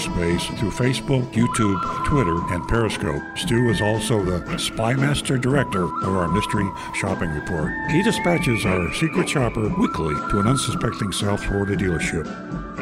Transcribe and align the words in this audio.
cyberspace 0.00 0.58
through 0.58 0.70
Facebook, 0.70 1.30
YouTube, 1.32 2.04
Twitter, 2.06 2.36
and 2.54 2.66
Periscope. 2.68 3.22
Stu 3.36 3.68
is 3.68 3.80
also 3.80 4.22
the 4.24 4.40
Spymaster 4.56 5.40
Director 5.40 5.84
of 5.84 6.16
our 6.16 6.28
Mystery 6.28 6.68
Shopping 6.94 7.30
Report. 7.30 7.72
He 7.90 8.02
dispatches 8.02 8.64
our 8.64 8.92
secret 8.94 9.28
shopper 9.28 9.68
weekly 9.78 10.14
to 10.30 10.40
an 10.40 10.46
unsuspecting 10.46 11.12
South 11.12 11.42
Florida 11.44 11.76
dealership. 11.76 12.26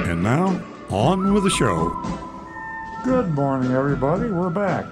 And 0.09 0.23
now, 0.23 0.61
on 0.91 1.35
with 1.35 1.45
the 1.45 1.51
show. 1.51 1.91
Good 3.05 3.31
morning, 3.31 3.73
everybody. 3.73 4.31
We're 4.31 4.51
back. 4.51 4.87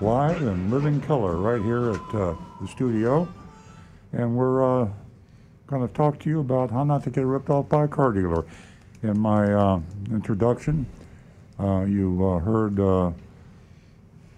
Live 0.00 0.42
in 0.42 0.70
living 0.70 1.00
color 1.02 1.36
right 1.36 1.62
here 1.62 1.90
at 1.90 2.14
uh, 2.14 2.34
the 2.60 2.68
studio. 2.68 3.28
And 4.12 4.36
we're 4.36 4.82
uh, 4.82 4.88
going 5.68 5.86
to 5.86 5.94
talk 5.94 6.18
to 6.20 6.28
you 6.28 6.40
about 6.40 6.70
how 6.70 6.84
not 6.84 7.04
to 7.04 7.10
get 7.10 7.24
ripped 7.24 7.50
off 7.50 7.68
by 7.68 7.84
a 7.84 7.88
car 7.88 8.12
dealer. 8.12 8.44
In 9.02 9.18
my 9.18 9.52
uh, 9.52 9.80
introduction, 10.12 10.86
uh, 11.60 11.84
you 11.84 12.26
uh, 12.26 12.38
heard 12.38 12.78
uh, 12.80 13.10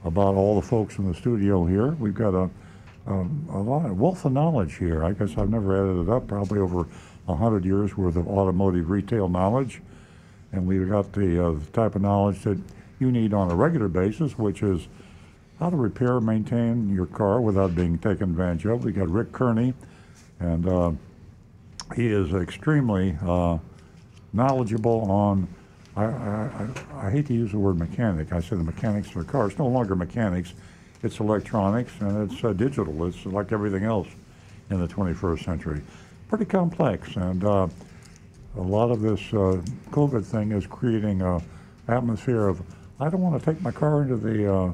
about 0.05 0.35
all 0.35 0.61
the 0.61 0.67
folks 0.67 0.99
in 0.99 1.11
the 1.11 1.15
studio 1.15 1.65
here. 1.65 1.93
We've 1.93 2.15
got 2.15 2.35
a, 2.35 2.51
a, 3.07 3.27
a 3.51 3.63
lot 3.63 3.87
of 3.87 3.99
wealth 3.99 4.25
of 4.25 4.33
knowledge 4.33 4.77
here. 4.77 5.05
I 5.05 5.13
guess 5.13 5.37
I've 5.39 5.51
never 5.51 5.77
added 5.77 6.09
it 6.09 6.13
up, 6.13 6.27
probably 6.27 6.59
over 6.59 6.87
100 7.27 7.65
years 7.65 7.97
worth 7.97 8.17
of 8.17 8.29
automotive 8.29 8.91
retail 8.91 9.29
knowledge. 9.29 9.81
And 10.53 10.67
we've 10.67 10.89
got 10.89 11.13
the, 11.13 11.47
uh, 11.47 11.53
the 11.53 11.67
type 11.73 11.97
of 11.97 12.03
knowledge 12.03 12.43
that 12.43 12.61
you 13.01 13.11
need 13.11 13.33
on 13.33 13.51
a 13.51 13.55
regular 13.55 13.89
basis, 13.89 14.39
which 14.39 14.63
is 14.63 14.87
how 15.59 15.71
to 15.71 15.77
repair 15.77 16.21
maintain 16.21 16.93
your 16.95 17.07
car 17.07 17.41
without 17.41 17.75
being 17.75 17.99
taken 17.99 18.31
advantage 18.31 18.67
of. 18.67 18.85
We 18.85 18.93
got 18.93 19.09
Rick 19.09 19.33
Kearney, 19.33 19.75
and 20.41 20.69
uh, 20.69 20.93
he 21.95 22.09
is 22.09 22.33
extremely 22.35 23.17
uh, 23.23 23.59
knowledgeable 24.33 25.11
on 25.11 25.49
I, 25.97 26.05
I, 26.05 26.69
I, 26.95 27.11
hate 27.11 27.27
to 27.29 27.35
use 27.35 27.53
the 27.53 27.59
word 27.59 27.79
mechanic. 27.79 28.33
I 28.33 28.41
say 28.41 28.57
the 28.57 28.65
mechanics 28.65 29.09
of 29.09 29.27
the 29.27 29.31
car. 29.33 29.47
It's 29.47 29.59
no 29.59 29.69
longer 29.69 29.95
mechanics. 29.95 30.55
It's 31.05 31.21
electronics 31.21 31.93
and 32.01 32.31
it's 32.31 32.43
uh, 32.43 32.53
digital. 32.53 33.07
It's 33.07 33.25
like 33.27 33.53
everything 33.53 33.85
else 33.85 34.09
in 34.71 34.81
the 34.81 34.89
21st 34.89 35.45
century. 35.45 35.83
Pretty 36.29 36.47
complex. 36.47 37.15
And 37.15 37.45
uh, 37.45 37.69
a 38.57 38.61
lot 38.61 38.91
of 38.91 39.03
this 39.03 39.21
uh, 39.33 39.63
COVID 39.91 40.25
thing 40.25 40.51
is 40.51 40.67
creating 40.67 41.23
an 41.23 41.43
atmosphere 41.87 42.49
of, 42.49 42.61
I 42.99 43.09
don't 43.09 43.21
want 43.21 43.41
to 43.41 43.53
take 43.53 43.63
my 43.63 43.71
car 43.71 44.03
into 44.03 44.17
the 44.17 44.53
uh, 44.53 44.73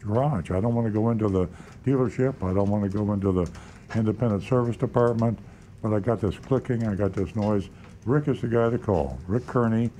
garage. 0.00 0.50
I 0.50 0.60
don't 0.60 0.74
want 0.74 0.86
to 0.86 0.92
go 0.92 1.10
into 1.10 1.28
the 1.28 1.48
dealership. 1.84 2.42
I 2.42 2.54
don't 2.54 2.70
want 2.70 2.90
to 2.90 2.96
go 2.96 3.12
into 3.12 3.30
the 3.30 3.50
independent 3.94 4.42
service 4.44 4.76
department. 4.76 5.38
But 5.82 5.92
I 5.92 6.00
got 6.00 6.20
this 6.20 6.38
clicking. 6.38 6.86
I 6.86 6.94
got 6.94 7.12
this 7.12 7.34
noise. 7.36 7.68
Rick 8.06 8.28
is 8.28 8.40
the 8.40 8.48
guy 8.48 8.70
to 8.70 8.78
call. 8.78 9.18
Rick 9.26 9.46
Kearney 9.46 9.90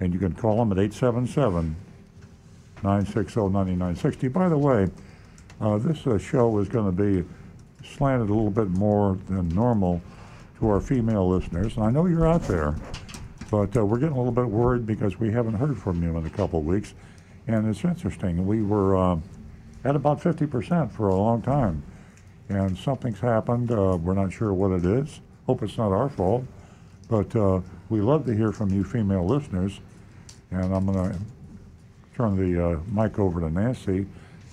and 0.00 0.12
you 0.12 0.18
can 0.18 0.32
call 0.34 0.56
them 0.56 0.72
at 0.72 0.78
877 0.78 1.76
960 2.82 3.40
9960. 3.40 4.28
By 4.28 4.48
the 4.48 4.58
way, 4.58 4.88
uh, 5.60 5.78
this 5.78 6.06
uh, 6.06 6.18
show 6.18 6.58
is 6.58 6.68
going 6.68 6.86
to 6.86 6.92
be 6.92 7.28
slanted 7.84 8.30
a 8.30 8.32
little 8.32 8.50
bit 8.50 8.68
more 8.70 9.18
than 9.28 9.48
normal 9.48 10.00
to 10.58 10.68
our 10.68 10.80
female 10.80 11.28
listeners. 11.28 11.76
And 11.76 11.84
I 11.84 11.90
know 11.90 12.06
you're 12.06 12.26
out 12.26 12.42
there, 12.42 12.76
but 13.50 13.76
uh, 13.76 13.84
we're 13.84 13.98
getting 13.98 14.14
a 14.14 14.18
little 14.18 14.32
bit 14.32 14.46
worried 14.46 14.86
because 14.86 15.18
we 15.18 15.32
haven't 15.32 15.54
heard 15.54 15.78
from 15.78 16.02
you 16.02 16.16
in 16.16 16.26
a 16.26 16.30
couple 16.30 16.60
of 16.60 16.64
weeks. 16.64 16.94
And 17.46 17.66
it's 17.68 17.84
interesting. 17.84 18.46
We 18.46 18.62
were 18.62 18.96
uh, 18.96 19.18
at 19.84 19.96
about 19.96 20.20
50% 20.20 20.92
for 20.92 21.08
a 21.08 21.16
long 21.16 21.42
time. 21.42 21.82
And 22.48 22.76
something's 22.76 23.20
happened. 23.20 23.70
Uh, 23.70 23.98
we're 24.00 24.14
not 24.14 24.32
sure 24.32 24.52
what 24.52 24.72
it 24.72 24.84
is. 24.84 25.20
Hope 25.46 25.62
it's 25.62 25.76
not 25.76 25.92
our 25.92 26.08
fault. 26.08 26.44
But 27.08 27.34
uh, 27.34 27.60
we 27.88 28.00
love 28.00 28.26
to 28.26 28.34
hear 28.34 28.52
from 28.52 28.70
you 28.70 28.84
female 28.84 29.26
listeners. 29.26 29.80
And 30.50 30.74
I'm 30.74 30.86
going 30.86 31.12
to 31.12 31.18
turn 32.16 32.36
the 32.36 32.70
uh, 32.70 32.80
mic 32.90 33.18
over 33.18 33.40
to 33.40 33.50
Nancy, 33.50 34.06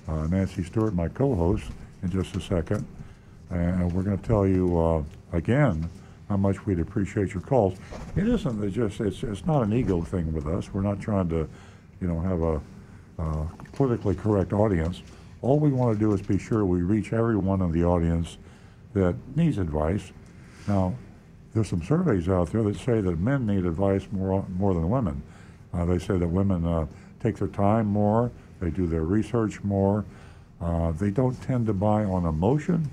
uh, 0.07 0.27
Nancy 0.27 0.63
Stewart, 0.63 0.93
my 0.93 1.07
co-host, 1.07 1.65
in 2.03 2.09
just 2.09 2.35
a 2.35 2.41
second. 2.41 2.85
And 3.49 3.91
we're 3.93 4.03
going 4.03 4.17
to 4.17 4.27
tell 4.27 4.45
you 4.45 4.77
uh, 4.77 5.03
again 5.31 5.89
how 6.29 6.37
much 6.37 6.65
we'd 6.65 6.79
appreciate 6.79 7.33
your 7.33 7.43
calls. 7.43 7.77
It 8.15 8.27
isn't 8.27 8.73
just 8.73 8.99
it's 8.99 9.23
it's 9.23 9.45
not 9.45 9.63
an 9.63 9.73
ego 9.73 10.01
thing 10.01 10.33
with 10.33 10.47
us. 10.47 10.73
We're 10.73 10.81
not 10.81 10.99
trying 10.99 11.29
to, 11.29 11.47
you 12.01 12.07
know, 12.07 12.19
have 12.19 12.41
a 12.41 12.61
uh, 13.19 13.47
politically 13.73 14.15
correct 14.15 14.51
audience. 14.51 15.01
All 15.41 15.59
we 15.59 15.69
want 15.69 15.93
to 15.93 15.99
do 15.99 16.11
is 16.13 16.21
be 16.21 16.39
sure 16.39 16.65
we 16.65 16.81
reach 16.81 17.13
everyone 17.13 17.61
in 17.61 17.71
the 17.71 17.85
audience 17.85 18.37
that 18.93 19.15
needs 19.35 19.57
advice. 19.59 20.11
Now, 20.67 20.95
there's 21.53 21.69
some 21.69 21.83
surveys 21.83 22.27
out 22.27 22.51
there 22.51 22.63
that 22.63 22.77
say 22.77 22.99
that 23.01 23.19
men 23.19 23.45
need 23.45 23.65
advice 23.65 24.07
more 24.11 24.45
more 24.57 24.73
than 24.73 24.89
women. 24.89 25.21
Uh, 25.75 25.85
they 25.85 25.99
say 25.99 26.17
that 26.17 26.27
women 26.27 26.65
uh, 26.65 26.85
take 27.21 27.37
their 27.37 27.47
time 27.47 27.87
more, 27.87 28.31
they 28.59 28.69
do 28.69 28.87
their 28.87 29.03
research 29.03 29.63
more, 29.63 30.05
uh, 30.61 30.91
they 30.93 31.09
don't 31.09 31.39
tend 31.41 31.65
to 31.67 31.73
buy 31.73 32.03
on 32.03 32.25
emotion. 32.25 32.89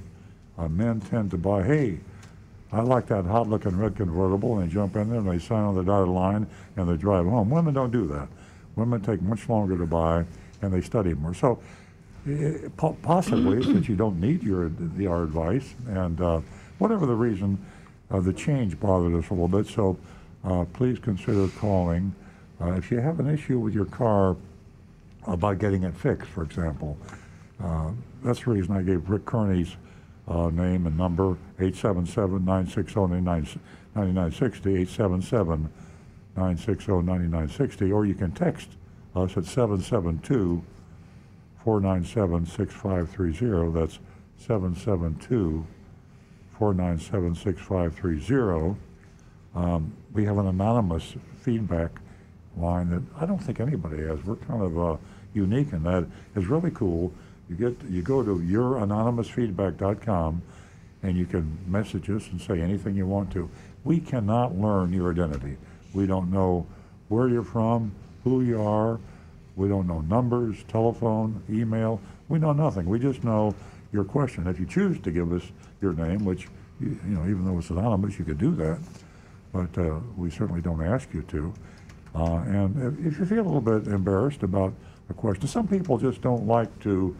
Uh, 0.59 0.69
men 0.69 1.00
tend 1.00 1.31
to 1.31 1.38
buy, 1.38 1.62
hey, 1.62 1.98
I 2.72 2.81
like 2.81 3.06
that 3.06 3.25
hot 3.25 3.48
looking 3.48 3.76
red 3.76 3.97
convertible, 3.97 4.59
and 4.59 4.69
they 4.69 4.72
jump 4.72 4.97
in 4.97 5.10
there 5.10 5.19
and 5.19 5.31
they 5.31 5.38
sign 5.38 5.62
on 5.62 5.75
the 5.75 5.82
dotted 5.82 6.09
line 6.09 6.47
and 6.76 6.88
they 6.88 6.97
drive 6.97 7.26
home. 7.26 7.50
Women 7.50 7.75
don't 7.75 7.92
do 7.92 8.06
that. 8.09 8.28
Women 8.76 9.00
take 9.03 9.21
much 9.22 9.48
longer 9.48 9.76
to 9.76 9.87
buy 9.87 10.25
and 10.62 10.72
they 10.72 10.81
study 10.81 11.15
more. 11.15 11.34
So 11.34 11.60
it, 12.26 12.75
possibly 12.76 13.59
it's 13.59 13.66
that 13.72 13.88
you 13.88 13.97
don't 13.97 14.21
need 14.21 14.42
your 14.42 14.71
the, 14.71 15.06
our 15.06 15.22
advice, 15.22 15.75
and 15.88 16.21
uh, 16.21 16.41
whatever 16.78 17.04
the 17.04 17.15
reason, 17.15 17.59
uh, 18.10 18.21
the 18.21 18.32
change 18.32 18.78
bothered 18.81 19.15
us 19.15 19.28
a 19.31 19.34
little 19.34 19.48
bit. 19.48 19.66
So 19.66 19.98
uh, 20.44 20.65
please 20.72 20.98
consider 20.98 21.48
calling 21.59 22.15
uh, 22.62 22.72
if 22.72 22.90
you 22.90 23.00
have 23.00 23.20
an 23.20 23.28
issue 23.28 23.58
with 23.58 23.74
your 23.74 23.86
car 23.86 24.36
about 25.26 25.58
getting 25.58 25.82
it 25.82 25.96
fixed, 25.96 26.28
for 26.28 26.44
example, 26.44 26.98
uh, 27.62 27.90
that's 28.22 28.44
the 28.44 28.50
reason 28.50 28.76
I 28.76 28.82
gave 28.82 29.08
Rick 29.08 29.24
Kearney's 29.24 29.76
uh, 30.28 30.50
name 30.50 30.86
and 30.86 30.96
number 30.96 31.36
877-960-9960, 31.58 33.58
877-960-9960, 36.36 37.94
or 37.94 38.06
you 38.06 38.14
can 38.14 38.32
text 38.32 38.68
us 39.14 39.36
at 39.36 39.44
772 39.44 40.64
497 41.64 42.46
6530. 42.46 43.78
That's 43.78 43.98
772 44.38 45.66
497 46.58 47.34
6530. 47.34 48.76
Um, 49.54 49.92
we 50.12 50.24
have 50.24 50.38
an 50.38 50.46
anonymous 50.46 51.14
feedback 51.40 52.00
line 52.56 52.90
that 52.90 53.02
I 53.20 53.26
don't 53.26 53.38
think 53.38 53.60
anybody 53.60 54.06
has. 54.06 54.24
We're 54.24 54.36
kind 54.36 54.62
of 54.62 54.78
uh, 54.78 54.96
unique 55.34 55.72
in 55.72 55.82
that. 55.84 56.06
It's 56.36 56.46
really 56.46 56.70
cool. 56.70 57.12
You 57.48 57.56
get 57.56 57.76
you 57.90 58.02
go 58.02 58.22
to 58.22 58.36
youranonymousfeedback.com 58.36 60.42
and 61.02 61.16
you 61.16 61.26
can 61.26 61.58
message 61.66 62.08
us 62.10 62.28
and 62.28 62.41
say 62.41 62.60
anything 62.60 62.94
you 62.94 63.06
want 63.06 63.32
to. 63.32 63.50
We 63.84 63.98
cannot 63.98 64.56
learn 64.56 64.92
your 64.92 65.10
identity. 65.10 65.56
We 65.92 66.06
don't 66.06 66.30
know 66.30 66.66
where 67.08 67.28
you're 67.28 67.42
from, 67.42 67.92
who 68.24 68.42
you 68.42 68.62
are. 68.62 69.00
We 69.56 69.68
don't 69.68 69.86
know 69.86 70.00
numbers, 70.03 70.65
telephone, 70.68 71.42
email. 71.50 72.00
We 72.28 72.38
know 72.38 72.53
nothing. 72.53 72.86
We 72.86 72.98
just 72.98 73.24
know 73.24 73.54
your 73.92 74.04
question. 74.04 74.47
If 74.47 74.59
you 74.59 74.66
choose 74.66 74.98
to 75.00 75.10
give 75.10 75.32
us 75.32 75.42
your 75.82 75.92
name, 75.92 76.24
which 76.24 76.48
you, 76.80 76.98
you 77.06 77.15
know, 77.15 77.24
even 77.24 77.44
though 77.44 77.59
it's 77.59 77.71
anonymous, 77.71 78.18
you 78.18 78.24
could 78.24 78.38
do 78.38 78.54
that, 78.54 78.78
but 79.53 79.77
uh, 79.77 79.98
we 80.16 80.30
certainly 80.30 80.62
don't 80.62 80.82
ask 80.82 81.12
you 81.12 81.22
to. 81.22 81.53
Uh, 82.14 82.42
and 82.47 83.06
if 83.06 83.18
you 83.18 83.24
feel 83.24 83.41
a 83.41 83.48
little 83.48 83.60
bit 83.60 83.91
embarrassed 83.91 84.42
about 84.42 84.72
a 85.09 85.14
question, 85.14 85.47
some 85.47 85.66
people 85.66 85.98
just 85.98 86.20
don't 86.20 86.47
like 86.47 86.78
to 86.80 87.16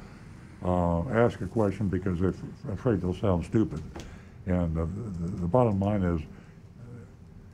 uh, 0.65 1.01
ask 1.09 1.41
a 1.41 1.47
question 1.47 1.89
because 1.89 2.21
they're 2.21 2.35
afraid 2.73 3.01
they'll 3.01 3.15
sound 3.15 3.45
stupid. 3.45 3.83
And 4.47 4.75
the, 4.75 4.87
the 5.41 5.47
bottom 5.47 5.81
line 5.81 6.03
is, 6.03 6.21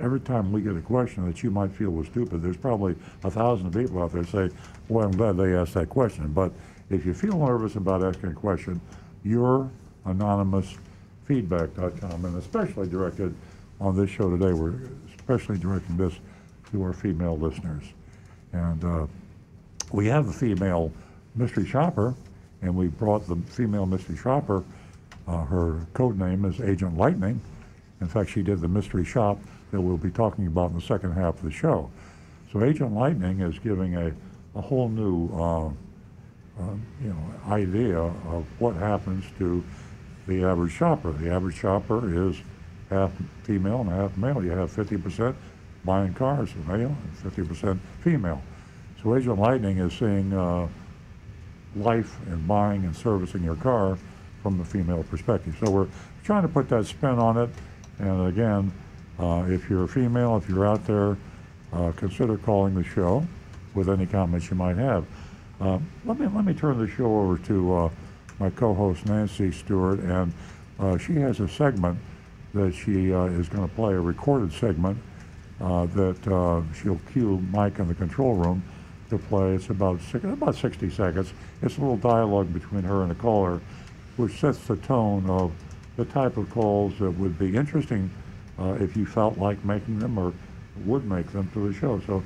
every 0.00 0.20
time 0.20 0.52
we 0.52 0.62
get 0.62 0.76
a 0.76 0.80
question 0.80 1.26
that 1.26 1.42
you 1.42 1.50
might 1.50 1.72
feel 1.72 1.90
was 1.90 2.06
stupid, 2.08 2.42
there's 2.42 2.56
probably 2.56 2.94
a 3.24 3.30
thousand 3.30 3.72
people 3.72 4.02
out 4.02 4.12
there 4.12 4.24
say, 4.24 4.50
well, 4.88 5.06
I'm 5.06 5.16
glad 5.16 5.36
they 5.36 5.54
asked 5.54 5.74
that 5.74 5.88
question. 5.88 6.32
But 6.32 6.52
if 6.90 7.04
you 7.04 7.14
feel 7.14 7.38
nervous 7.38 7.76
about 7.76 8.02
asking 8.02 8.30
a 8.30 8.34
question, 8.34 8.80
your 9.24 9.70
anonymousfeedback.com, 10.06 12.24
and 12.24 12.36
especially 12.36 12.88
directed 12.88 13.34
on 13.80 13.96
this 13.96 14.10
show 14.10 14.30
today, 14.30 14.52
we're 14.52 14.74
especially 15.16 15.58
directing 15.58 15.96
this 15.96 16.14
to 16.70 16.82
our 16.82 16.92
female 16.92 17.36
listeners. 17.36 17.84
And 18.52 18.84
uh, 18.84 19.06
we 19.92 20.06
have 20.06 20.28
a 20.28 20.32
female 20.32 20.92
mystery 21.34 21.66
shopper, 21.66 22.14
and 22.62 22.74
we 22.74 22.88
brought 22.88 23.26
the 23.26 23.36
female 23.36 23.86
mystery 23.86 24.16
shopper. 24.16 24.64
Uh, 25.26 25.44
her 25.44 25.86
code 25.94 26.18
name 26.18 26.44
is 26.44 26.60
Agent 26.60 26.96
Lightning. 26.96 27.40
In 28.00 28.06
fact, 28.06 28.30
she 28.30 28.42
did 28.42 28.60
the 28.60 28.68
mystery 28.68 29.04
shop 29.04 29.38
that 29.70 29.80
we'll 29.80 29.96
be 29.96 30.10
talking 30.10 30.46
about 30.46 30.70
in 30.70 30.76
the 30.76 30.82
second 30.82 31.12
half 31.12 31.36
of 31.36 31.42
the 31.42 31.50
show. 31.50 31.90
So 32.52 32.64
Agent 32.64 32.94
Lightning 32.94 33.40
is 33.40 33.58
giving 33.58 33.96
a, 33.96 34.12
a 34.54 34.60
whole 34.60 34.88
new, 34.88 35.28
uh, 35.34 35.66
uh, 35.66 36.74
you 37.02 37.10
know, 37.10 37.34
idea 37.48 37.98
of 37.98 38.46
what 38.58 38.74
happens 38.74 39.24
to 39.38 39.62
the 40.26 40.44
average 40.44 40.72
shopper. 40.72 41.12
The 41.12 41.30
average 41.30 41.56
shopper 41.56 42.28
is 42.28 42.36
half 42.90 43.12
female 43.42 43.80
and 43.80 43.90
half 43.90 44.16
male. 44.16 44.42
You 44.42 44.50
have 44.50 44.70
50% 44.70 45.34
buying 45.88 46.12
cars, 46.12 46.50
male, 46.66 46.94
and 47.24 47.34
50% 47.34 47.78
female. 48.02 48.42
So 49.02 49.16
Agent 49.16 49.38
Lightning 49.38 49.78
is 49.78 49.94
seeing 49.94 50.34
uh, 50.34 50.68
life 51.74 52.14
and 52.26 52.46
buying 52.46 52.84
and 52.84 52.94
servicing 52.94 53.42
your 53.42 53.56
car 53.56 53.96
from 54.42 54.58
the 54.58 54.64
female 54.66 55.02
perspective. 55.04 55.56
So 55.64 55.70
we're 55.70 55.88
trying 56.24 56.42
to 56.42 56.48
put 56.48 56.68
that 56.68 56.84
spin 56.84 57.18
on 57.18 57.38
it. 57.38 57.48
And 58.00 58.26
again, 58.26 58.70
uh, 59.18 59.46
if 59.48 59.70
you're 59.70 59.84
a 59.84 59.88
female, 59.88 60.36
if 60.36 60.46
you're 60.46 60.66
out 60.66 60.86
there, 60.86 61.16
uh, 61.72 61.92
consider 61.96 62.36
calling 62.36 62.74
the 62.74 62.84
show 62.84 63.26
with 63.72 63.88
any 63.88 64.04
comments 64.04 64.50
you 64.50 64.56
might 64.56 64.76
have. 64.76 65.06
Uh, 65.58 65.78
let 66.04 66.20
me 66.20 66.26
let 66.26 66.44
me 66.44 66.52
turn 66.52 66.78
the 66.78 66.86
show 66.86 67.18
over 67.18 67.38
to 67.38 67.74
uh, 67.74 67.90
my 68.38 68.50
co-host 68.50 69.06
Nancy 69.06 69.50
Stewart, 69.50 70.00
and 70.00 70.34
uh, 70.78 70.98
she 70.98 71.14
has 71.14 71.40
a 71.40 71.48
segment 71.48 71.98
that 72.52 72.74
she 72.74 73.12
uh, 73.12 73.24
is 73.24 73.48
going 73.48 73.66
to 73.66 73.74
play 73.74 73.94
a 73.94 74.00
recorded 74.00 74.52
segment 74.52 74.98
that 75.58 76.64
she'll 76.80 77.00
cue 77.12 77.38
Mike 77.50 77.78
in 77.78 77.88
the 77.88 77.94
control 77.94 78.34
room 78.34 78.62
to 79.10 79.18
play. 79.18 79.54
It's 79.54 79.70
about 79.70 80.00
six, 80.00 80.24
about 80.24 80.54
60 80.54 80.90
seconds. 80.90 81.32
It's 81.62 81.76
a 81.78 81.80
little 81.80 81.96
dialogue 81.96 82.52
between 82.52 82.82
her 82.82 83.02
and 83.02 83.10
the 83.10 83.14
caller, 83.14 83.60
which 84.16 84.38
sets 84.38 84.58
the 84.66 84.76
tone 84.76 85.28
of 85.28 85.52
the 85.96 86.04
type 86.04 86.36
of 86.36 86.48
calls 86.50 86.98
that 86.98 87.10
would 87.10 87.38
be 87.38 87.56
interesting 87.56 88.10
uh, 88.58 88.76
if 88.80 88.96
you 88.96 89.06
felt 89.06 89.38
like 89.38 89.62
making 89.64 89.98
them 89.98 90.18
or 90.18 90.32
would 90.84 91.04
make 91.04 91.30
them 91.32 91.50
to 91.54 91.68
the 91.68 91.78
show. 91.78 92.00
So 92.06 92.22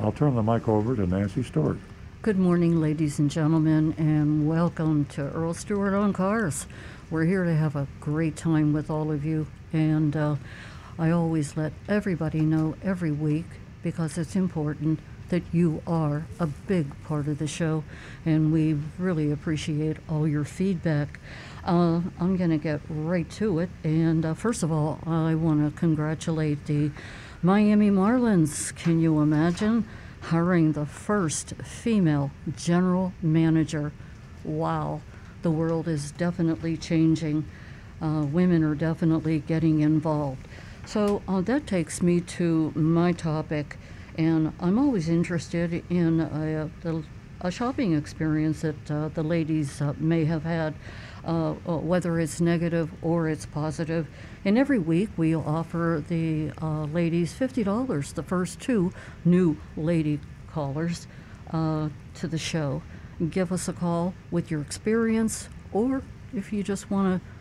I'll 0.00 0.12
turn 0.12 0.34
the 0.34 0.42
mic 0.42 0.68
over 0.68 0.96
to 0.96 1.06
Nancy 1.06 1.42
Stewart. 1.42 1.78
Good 2.22 2.38
morning, 2.38 2.80
ladies 2.80 3.18
and 3.18 3.30
gentlemen, 3.30 3.94
and 3.98 4.48
welcome 4.48 5.06
to 5.06 5.22
Earl 5.32 5.54
Stewart 5.54 5.92
on 5.92 6.12
Cars. 6.12 6.66
We're 7.10 7.24
here 7.24 7.44
to 7.44 7.54
have 7.54 7.74
a 7.74 7.88
great 8.00 8.36
time 8.36 8.72
with 8.72 8.90
all 8.90 9.10
of 9.10 9.24
you, 9.24 9.48
and 9.72 10.16
uh, 10.16 10.36
I 11.02 11.10
always 11.10 11.56
let 11.56 11.72
everybody 11.88 12.42
know 12.42 12.76
every 12.80 13.10
week 13.10 13.46
because 13.82 14.16
it's 14.16 14.36
important 14.36 15.00
that 15.30 15.42
you 15.50 15.82
are 15.84 16.26
a 16.38 16.46
big 16.46 16.86
part 17.02 17.26
of 17.26 17.40
the 17.40 17.48
show, 17.48 17.82
and 18.24 18.52
we 18.52 18.78
really 19.00 19.32
appreciate 19.32 19.96
all 20.08 20.28
your 20.28 20.44
feedback. 20.44 21.18
Uh, 21.64 22.02
I'm 22.20 22.36
going 22.36 22.50
to 22.50 22.56
get 22.56 22.82
right 22.88 23.28
to 23.32 23.58
it, 23.58 23.70
and 23.82 24.24
uh, 24.24 24.34
first 24.34 24.62
of 24.62 24.70
all, 24.70 25.00
I 25.04 25.34
want 25.34 25.68
to 25.68 25.76
congratulate 25.76 26.66
the 26.66 26.92
Miami 27.42 27.90
Marlins. 27.90 28.72
Can 28.76 29.00
you 29.00 29.18
imagine 29.18 29.88
hiring 30.20 30.70
the 30.70 30.86
first 30.86 31.54
female 31.64 32.30
general 32.56 33.12
manager? 33.20 33.90
Wow, 34.44 35.00
the 35.42 35.50
world 35.50 35.88
is 35.88 36.12
definitely 36.12 36.76
changing. 36.76 37.44
Uh, 38.00 38.24
women 38.24 38.62
are 38.62 38.76
definitely 38.76 39.40
getting 39.40 39.80
involved. 39.80 40.46
So 40.86 41.22
uh, 41.28 41.40
that 41.42 41.66
takes 41.66 42.02
me 42.02 42.20
to 42.20 42.72
my 42.74 43.12
topic 43.12 43.78
and 44.18 44.52
I'm 44.60 44.78
always 44.78 45.08
interested 45.08 45.82
in 45.88 46.20
a, 46.20 46.70
a, 46.84 47.02
a 47.40 47.50
shopping 47.50 47.94
experience 47.94 48.60
that 48.62 48.90
uh, 48.90 49.08
the 49.08 49.22
ladies 49.22 49.80
uh, 49.80 49.94
may 49.98 50.24
have 50.26 50.42
had, 50.42 50.74
uh, 51.24 51.54
uh 51.66 51.76
whether 51.78 52.20
it's 52.20 52.40
negative 52.40 52.90
or 53.00 53.28
it's 53.28 53.46
positive. 53.46 54.06
And 54.44 54.58
every 54.58 54.78
week 54.78 55.08
we 55.16 55.34
offer 55.34 56.04
the 56.08 56.52
uh, 56.60 56.84
ladies 56.84 57.32
$50, 57.32 58.14
the 58.14 58.22
first 58.22 58.60
two 58.60 58.92
new 59.24 59.56
lady 59.76 60.20
callers 60.52 61.06
uh, 61.52 61.88
to 62.14 62.28
the 62.28 62.38
show. 62.38 62.82
Give 63.30 63.52
us 63.52 63.68
a 63.68 63.72
call 63.72 64.14
with 64.30 64.50
your 64.50 64.60
experience, 64.60 65.48
or 65.72 66.02
if 66.34 66.52
you 66.52 66.62
just 66.62 66.90
want 66.90 67.22
to 67.22 67.31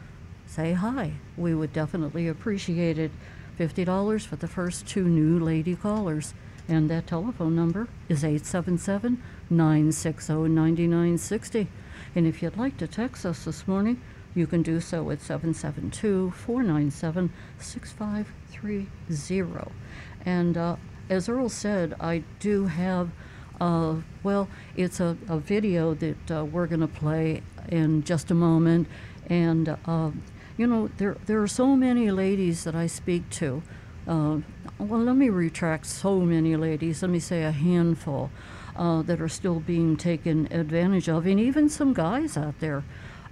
say 0.51 0.74
hi, 0.74 1.13
we 1.38 1.56
would 1.56 1.71
definitely 1.71 2.27
appreciate 2.27 3.00
it. 3.00 3.09
$50 3.57 4.25
for 4.25 4.36
the 4.36 4.50
first 4.50 4.86
two 4.86 5.06
new 5.06 5.39
lady 5.39 5.77
callers. 5.77 6.33
And 6.68 6.89
that 6.89 7.07
telephone 7.07 7.56
number 7.56 7.88
is 8.09 8.25
877 8.25 9.24
960 9.50 10.33
9960. 10.33 11.68
And 12.15 12.27
if 12.27 12.42
you'd 12.42 12.57
like 12.57 12.75
to 12.77 12.88
text 12.88 13.25
us 13.25 13.45
this 13.45 13.65
morning, 13.65 14.01
you 14.36 14.45
can 14.45 14.62
do 14.62 14.81
so 14.81 15.09
at 15.09 15.21
772 15.21 16.31
497 16.31 17.31
6530. 17.57 19.71
And 20.25 20.57
uh, 20.57 20.75
as 21.09 21.30
Earl 21.30 21.48
said, 21.48 21.95
I 22.00 22.24
do 22.39 22.65
have, 22.65 23.09
uh, 23.62 23.95
well, 24.21 24.50
it's 24.75 25.00
a, 25.00 25.18
a 25.30 25.39
video 25.39 25.94
that 25.94 26.31
uh, 26.31 26.44
we're 26.44 26.68
going 26.68 26.81
to 26.81 26.88
play 26.88 27.42
in 27.69 28.03
just 28.03 28.31
a 28.31 28.36
moment. 28.36 28.88
And, 29.30 29.77
uh, 29.86 30.12
you 30.62 30.68
know, 30.68 30.90
there, 30.98 31.18
there 31.25 31.42
are 31.42 31.48
so 31.48 31.75
many 31.75 32.12
ladies 32.12 32.63
that 32.66 32.75
I 32.75 32.88
speak 32.88 33.30
to 33.42 33.63
uh, 34.08 34.38
well, 34.80 35.02
let 35.02 35.16
me 35.16 35.30
retract 35.30 35.86
so 35.86 36.19
many 36.19 36.56
ladies, 36.56 37.02
let 37.02 37.12
me 37.12 37.19
say 37.19 37.44
a 37.44 37.52
handful 37.52 38.31
uh, 38.75 39.02
that 39.04 39.22
are 39.22 39.30
still 39.30 39.60
being 39.60 39.96
taken 39.96 40.48
advantage 40.52 41.08
of, 41.08 41.28
and 41.28 41.40
even 41.40 41.69
some 41.69 41.94
guys 41.94 42.36
out 42.36 42.60
there, 42.60 42.84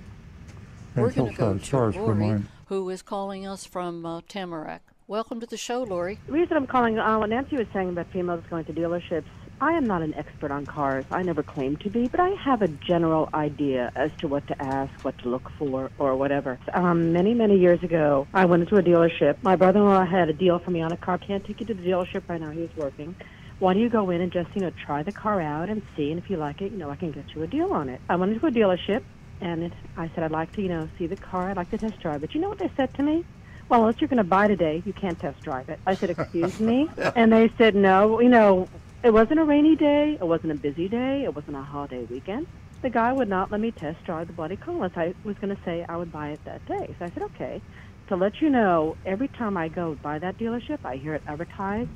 We're 0.95 1.11
going 1.11 1.31
to 1.31 1.37
go 1.37 1.57
to 1.57 1.99
Lori, 1.99 2.43
who 2.65 2.89
is 2.89 3.01
calling 3.01 3.45
us 3.45 3.65
from 3.65 4.05
uh, 4.05 4.21
Tamarac. 4.21 4.79
Welcome 5.07 5.41
to 5.41 5.45
the 5.45 5.57
show, 5.57 5.83
Lori. 5.83 6.19
The 6.25 6.31
reason 6.31 6.55
I'm 6.55 6.67
calling, 6.67 6.97
uh, 6.97 7.19
what 7.19 7.29
Nancy 7.29 7.57
was 7.57 7.67
saying 7.73 7.89
about 7.89 8.07
females 8.13 8.43
going 8.49 8.63
to 8.65 8.73
dealerships, 8.73 9.25
I 9.61 9.73
am 9.73 9.85
not 9.85 10.01
an 10.01 10.15
expert 10.15 10.49
on 10.49 10.65
cars. 10.65 11.05
I 11.11 11.21
never 11.21 11.43
claimed 11.43 11.81
to 11.81 11.89
be, 11.91 12.07
but 12.07 12.19
I 12.19 12.29
have 12.43 12.63
a 12.63 12.67
general 12.67 13.29
idea 13.31 13.91
as 13.95 14.09
to 14.19 14.27
what 14.27 14.47
to 14.47 14.59
ask, 14.59 14.91
what 15.03 15.19
to 15.19 15.29
look 15.29 15.51
for, 15.59 15.91
or 15.99 16.15
whatever. 16.15 16.57
Um, 16.73 17.13
many, 17.13 17.35
many 17.35 17.59
years 17.59 17.81
ago, 17.83 18.27
I 18.33 18.45
went 18.45 18.63
into 18.63 18.77
a 18.77 18.81
dealership. 18.81 19.35
My 19.43 19.55
brother-in-law 19.55 20.07
had 20.07 20.29
a 20.29 20.33
deal 20.33 20.57
for 20.57 20.71
me 20.71 20.81
on 20.81 20.91
a 20.91 20.97
car. 20.97 21.19
Can't 21.19 21.45
take 21.45 21.59
you 21.59 21.67
to 21.67 21.75
the 21.75 21.83
dealership 21.83 22.23
right 22.27 22.41
now. 22.41 22.49
He 22.49 22.61
was 22.61 22.75
working. 22.75 23.15
Why 23.59 23.73
don't 23.73 23.83
you 23.83 23.89
go 23.89 24.09
in 24.09 24.21
and 24.21 24.31
just, 24.31 24.49
you 24.55 24.61
know, 24.61 24.71
try 24.83 25.03
the 25.03 25.11
car 25.11 25.39
out 25.39 25.69
and 25.69 25.83
see, 25.95 26.09
and 26.09 26.17
if 26.17 26.27
you 26.27 26.37
like 26.37 26.63
it, 26.63 26.71
you 26.71 26.79
know, 26.79 26.89
I 26.89 26.95
can 26.95 27.11
get 27.11 27.25
you 27.35 27.43
a 27.43 27.47
deal 27.47 27.71
on 27.71 27.87
it. 27.87 28.01
I 28.09 28.15
went 28.15 28.33
into 28.33 28.47
a 28.47 28.51
dealership, 28.51 29.03
and 29.41 29.61
it, 29.61 29.73
I 29.95 30.09
said, 30.15 30.23
I'd 30.23 30.31
like 30.31 30.51
to, 30.53 30.63
you 30.63 30.69
know, 30.69 30.89
see 30.97 31.05
the 31.05 31.17
car. 31.17 31.51
I'd 31.51 31.57
like 31.57 31.69
to 31.69 31.77
test 31.77 32.01
drive 32.01 32.23
it. 32.23 32.33
You 32.33 32.41
know 32.41 32.49
what 32.49 32.57
they 32.57 32.71
said 32.75 32.91
to 32.95 33.03
me? 33.03 33.23
well, 33.71 33.81
unless 33.81 34.01
you're 34.01 34.09
going 34.09 34.17
to 34.17 34.23
buy 34.25 34.49
today, 34.49 34.83
you 34.85 34.91
can't 34.91 35.17
test 35.17 35.41
drive 35.43 35.69
it. 35.69 35.79
I 35.87 35.95
said, 35.95 36.09
excuse 36.09 36.59
me? 36.59 36.89
And 37.15 37.31
they 37.31 37.49
said, 37.57 37.73
no, 37.73 38.19
you 38.19 38.27
know, 38.27 38.67
it 39.03 39.11
wasn't 39.11 39.39
a 39.39 39.43
rainy 39.43 39.75
day. 39.75 40.17
It 40.19 40.25
wasn't 40.25 40.51
a 40.51 40.55
busy 40.55 40.87
day. 40.87 41.23
It 41.23 41.35
wasn't 41.35 41.57
a 41.57 41.61
holiday 41.61 42.03
weekend. 42.03 42.47
The 42.81 42.89
guy 42.89 43.13
would 43.13 43.29
not 43.29 43.51
let 43.51 43.61
me 43.61 43.71
test 43.71 44.03
drive 44.05 44.27
the 44.27 44.33
bloody 44.33 44.55
car 44.55 44.73
unless 44.73 44.95
I 44.95 45.13
was 45.23 45.37
going 45.37 45.55
to 45.55 45.61
say 45.63 45.85
I 45.87 45.97
would 45.97 46.11
buy 46.11 46.29
it 46.29 46.39
that 46.45 46.65
day. 46.65 46.95
So 46.97 47.05
I 47.05 47.09
said, 47.09 47.23
okay. 47.23 47.61
To 48.07 48.15
let 48.15 48.41
you 48.41 48.49
know, 48.49 48.97
every 49.05 49.27
time 49.29 49.55
I 49.55 49.69
go 49.69 49.95
by 50.01 50.19
that 50.19 50.37
dealership, 50.37 50.79
I 50.83 50.97
hear 50.97 51.15
it 51.15 51.23
advertised. 51.27 51.89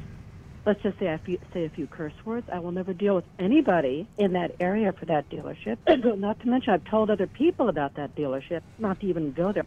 Let's 0.65 0.81
just 0.81 0.97
say 0.97 1.09
I 1.09 1.19
say 1.53 1.65
a 1.65 1.69
few 1.69 1.87
curse 1.87 2.13
words. 2.23 2.47
I 2.51 2.59
will 2.59 2.71
never 2.71 2.93
deal 2.93 3.15
with 3.15 3.25
anybody 3.37 4.07
in 4.17 4.33
that 4.33 4.55
area 4.59 4.91
for 4.93 5.05
that 5.05 5.29
dealership. 5.29 5.77
not 6.17 6.39
to 6.39 6.47
mention, 6.47 6.73
I've 6.73 6.85
told 6.85 7.11
other 7.11 7.27
people 7.27 7.69
about 7.69 7.95
that 7.95 8.15
dealership 8.15 8.61
not 8.79 8.99
to 9.01 9.07
even 9.07 9.31
go 9.31 9.51
there. 9.51 9.65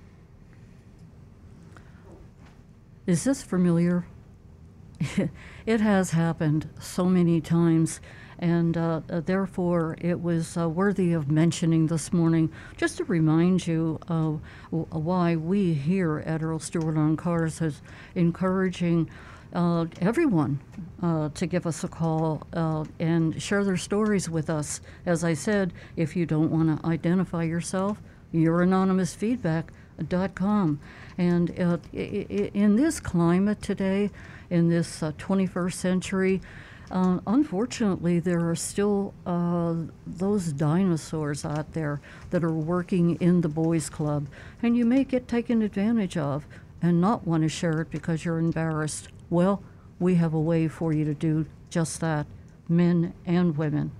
Is 3.06 3.24
this 3.24 3.42
familiar? 3.42 4.06
it 5.66 5.80
has 5.80 6.10
happened 6.10 6.68
so 6.80 7.04
many 7.04 7.40
times, 7.40 8.00
and 8.38 8.76
uh, 8.76 9.00
therefore 9.08 9.96
it 10.00 10.20
was 10.20 10.56
uh, 10.56 10.68
worthy 10.68 11.12
of 11.12 11.30
mentioning 11.30 11.86
this 11.86 12.12
morning 12.12 12.52
just 12.76 12.96
to 12.98 13.04
remind 13.04 13.66
you 13.66 13.98
of 14.08 14.40
why 14.70 15.36
we 15.36 15.74
here 15.74 16.18
at 16.26 16.42
Earl 16.42 16.58
Stewart 16.58 16.96
on 16.96 17.16
Cars 17.16 17.60
is 17.60 17.80
encouraging 18.14 19.08
uh, 19.54 19.86
everyone 20.00 20.60
uh, 21.02 21.30
to 21.30 21.46
give 21.46 21.66
us 21.66 21.84
a 21.84 21.88
call 21.88 22.42
uh, 22.52 22.84
and 22.98 23.40
share 23.40 23.64
their 23.64 23.76
stories 23.76 24.28
with 24.28 24.50
us. 24.50 24.80
As 25.06 25.24
I 25.24 25.34
said, 25.34 25.72
if 25.96 26.16
you 26.16 26.26
don't 26.26 26.50
want 26.50 26.80
to 26.80 26.86
identify 26.86 27.44
yourself, 27.44 27.98
your 28.32 28.62
anonymous 28.62 29.14
feedback.com. 29.14 30.80
And 31.16 31.58
uh, 31.58 31.78
in 31.92 32.76
this 32.76 33.00
climate 33.00 33.62
today, 33.62 34.10
in 34.50 34.68
this 34.68 35.02
uh, 35.02 35.12
21st 35.12 35.72
century, 35.72 36.42
uh, 36.90 37.20
unfortunately, 37.26 38.18
there 38.18 38.48
are 38.48 38.56
still 38.56 39.12
uh, 39.26 39.74
those 40.06 40.52
dinosaurs 40.52 41.44
out 41.44 41.74
there 41.74 42.00
that 42.30 42.42
are 42.42 42.54
working 42.54 43.16
in 43.16 43.42
the 43.42 43.48
boys' 43.48 43.90
club, 43.90 44.26
and 44.62 44.74
you 44.76 44.86
may 44.86 45.04
get 45.04 45.28
taken 45.28 45.62
advantage 45.62 46.16
of 46.16 46.46
and 46.80 47.00
not 47.00 47.26
want 47.26 47.42
to 47.42 47.48
share 47.48 47.80
it 47.82 47.90
because 47.90 48.24
you're 48.24 48.38
embarrassed. 48.38 49.08
Well, 49.28 49.62
we 49.98 50.14
have 50.14 50.32
a 50.32 50.40
way 50.40 50.68
for 50.68 50.92
you 50.92 51.04
to 51.04 51.14
do 51.14 51.46
just 51.70 52.00
that, 52.00 52.26
men 52.68 53.14
and 53.26 53.56
women. 53.56 53.90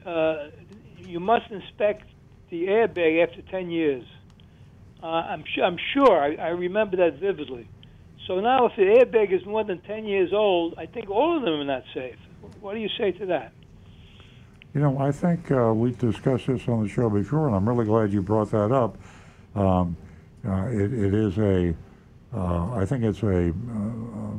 uh, 0.04 0.48
"You 0.98 1.20
must 1.20 1.50
inspect 1.50 2.04
the 2.50 2.66
airbag 2.66 3.22
after 3.22 3.42
10 3.42 3.70
years." 3.70 4.04
Uh, 5.02 5.06
I'm 5.06 5.44
sure. 5.54 5.64
I'm 5.64 5.78
sure. 5.94 6.18
I, 6.18 6.34
I 6.36 6.48
remember 6.48 6.96
that 6.96 7.20
vividly. 7.20 7.68
So 8.26 8.40
now, 8.40 8.66
if 8.66 8.72
the 8.76 8.82
airbag 8.82 9.32
is 9.32 9.46
more 9.46 9.62
than 9.62 9.80
10 9.82 10.06
years 10.06 10.32
old, 10.32 10.74
I 10.78 10.86
think 10.86 11.10
all 11.10 11.36
of 11.36 11.44
them 11.44 11.54
are 11.54 11.64
not 11.64 11.84
safe. 11.94 12.16
What 12.60 12.74
do 12.74 12.80
you 12.80 12.88
say 12.98 13.12
to 13.12 13.26
that? 13.26 13.52
You 14.76 14.82
know, 14.82 14.98
I 14.98 15.10
think 15.10 15.50
uh, 15.50 15.72
we 15.74 15.92
discussed 15.92 16.48
this 16.48 16.68
on 16.68 16.82
the 16.82 16.88
show 16.90 17.08
before, 17.08 17.46
and 17.46 17.56
I'm 17.56 17.66
really 17.66 17.86
glad 17.86 18.12
you 18.12 18.20
brought 18.20 18.50
that 18.50 18.72
up. 18.72 18.98
Um, 19.54 19.96
uh, 20.46 20.66
it, 20.66 20.92
it 20.92 21.14
is 21.14 21.38
a, 21.38 21.74
uh, 22.34 22.74
I 22.74 22.84
think 22.84 23.02
it's 23.02 23.22
a 23.22 23.48
uh, 23.48 24.34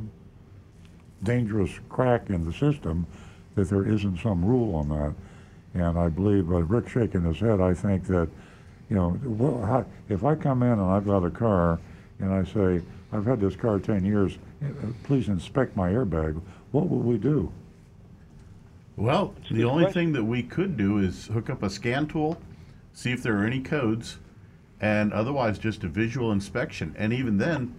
dangerous 1.23 1.71
crack 1.89 2.29
in 2.29 2.45
the 2.45 2.53
system 2.53 3.07
that 3.55 3.67
there 3.67 3.83
isn't 3.87 4.19
some 4.19 4.45
rule 4.45 4.75
on 4.75 4.89
that. 4.89 5.15
And 5.73 5.97
I 5.97 6.07
believe 6.07 6.51
uh, 6.51 6.57
Rick 6.57 6.89
shaking 6.89 7.23
his 7.23 7.39
head. 7.39 7.59
I 7.59 7.73
think 7.73 8.05
that, 8.05 8.29
you 8.91 8.95
know, 8.95 9.19
well, 9.23 9.65
how, 9.65 9.85
if 10.07 10.23
I 10.23 10.35
come 10.35 10.61
in 10.61 10.73
and 10.73 10.83
I've 10.83 11.07
got 11.07 11.23
a 11.23 11.31
car 11.31 11.79
and 12.19 12.31
I 12.31 12.43
say 12.43 12.83
I've 13.11 13.25
had 13.25 13.41
this 13.41 13.55
car 13.55 13.79
10 13.79 14.05
years, 14.05 14.37
uh, 14.63 14.67
please 15.01 15.29
inspect 15.29 15.75
my 15.75 15.89
airbag. 15.89 16.39
What 16.73 16.89
will 16.89 16.99
we 16.99 17.17
do? 17.17 17.51
Well, 18.97 19.35
a 19.49 19.53
the 19.53 19.63
only 19.63 19.83
question. 19.83 20.01
thing 20.01 20.13
that 20.13 20.23
we 20.23 20.41
could 20.41 20.75
do 20.75 20.97
is 20.97 21.27
hook 21.27 21.51
up 21.51 21.61
a 21.61 21.69
scan 21.69 22.07
tool, 22.07 22.37
see 22.93 23.11
if 23.11 23.21
there 23.21 23.37
are 23.37 23.45
any 23.45 23.61
codes, 23.61 24.17
and 24.81 25.13
otherwise 25.13 25.59
just 25.59 25.83
a 25.83 25.87
visual 25.87 26.31
inspection. 26.31 26.95
And 26.97 27.13
even 27.13 27.37
then, 27.37 27.75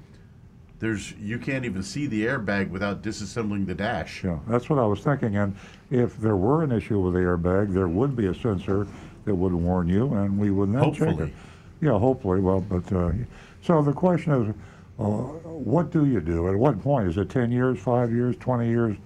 there's 0.79 1.13
you 1.15 1.41
can't 1.41 1.65
even 1.65 1.83
see 1.83 2.07
the 2.07 2.25
airbag 2.25 2.71
without 2.71 3.03
disassembling 3.03 3.67
the 3.67 3.75
dash. 3.75 4.23
Yeah, 4.23 4.39
that's 4.47 4.71
what 4.71 4.79
I 4.79 4.87
was 4.87 5.01
thinking. 5.01 5.37
And 5.37 5.57
if 5.91 6.17
there 6.19 6.37
were 6.37 6.63
an 6.63 6.71
issue 6.71 7.01
with 7.01 7.15
the 7.15 7.21
airbag, 7.21 7.75
there 7.75 7.89
would 7.89 8.15
be 8.15 8.27
a 8.27 8.35
sensor 8.35 8.87
that 9.25 9.35
would 9.35 9.53
warn 9.53 9.89
you, 9.89 10.15
and 10.15 10.39
we 10.39 10.53
would 10.53 10.73
then 10.73 10.95
check 10.95 11.19
it. 11.19 11.33
Yeah, 11.81 11.99
hopefully. 11.99 12.39
Well, 12.41 12.61
but 12.61 12.93
uh, 12.93 13.11
so 13.61 13.83
the 13.83 13.93
question 13.93 14.33
is, 14.33 14.55
uh, 15.01 15.03
what 15.03 15.91
do 15.91 16.07
you 16.07 16.21
do? 16.21 16.49
At 16.49 16.55
what 16.55 16.81
point 16.81 17.09
is 17.09 17.19
it? 17.19 17.29
Ten 17.29 17.51
years, 17.51 17.81
five 17.81 18.13
years, 18.13 18.37
twenty 18.37 18.69
years? 18.69 18.97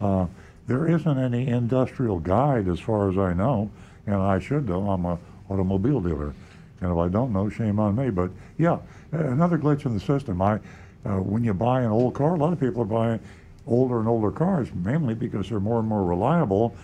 Uh, 0.00 0.26
there 0.68 0.86
isn't 0.86 1.18
any 1.18 1.48
industrial 1.48 2.20
guide, 2.20 2.68
as 2.68 2.78
far 2.78 3.10
as 3.10 3.16
I 3.16 3.32
know, 3.32 3.70
and 4.06 4.16
I 4.16 4.38
should 4.38 4.68
know. 4.68 4.90
I'm 4.90 5.06
a 5.06 5.18
automobile 5.48 6.00
dealer, 6.00 6.34
and 6.82 6.92
if 6.92 6.96
I 6.96 7.08
don't 7.08 7.32
know, 7.32 7.48
shame 7.48 7.80
on 7.80 7.96
me. 7.96 8.10
But 8.10 8.30
yeah, 8.58 8.78
another 9.10 9.56
glitch 9.58 9.86
in 9.86 9.94
the 9.94 10.00
system. 10.00 10.40
I, 10.42 10.60
uh, 11.06 11.20
when 11.20 11.42
you 11.42 11.54
buy 11.54 11.80
an 11.80 11.90
old 11.90 12.14
car, 12.14 12.34
a 12.34 12.38
lot 12.38 12.52
of 12.52 12.60
people 12.60 12.82
are 12.82 12.84
buying 12.84 13.18
older 13.66 13.98
and 13.98 14.06
older 14.06 14.30
cars, 14.30 14.68
mainly 14.74 15.14
because 15.14 15.48
they're 15.48 15.58
more 15.58 15.80
and 15.80 15.88
more 15.88 16.04
reliable. 16.04 16.76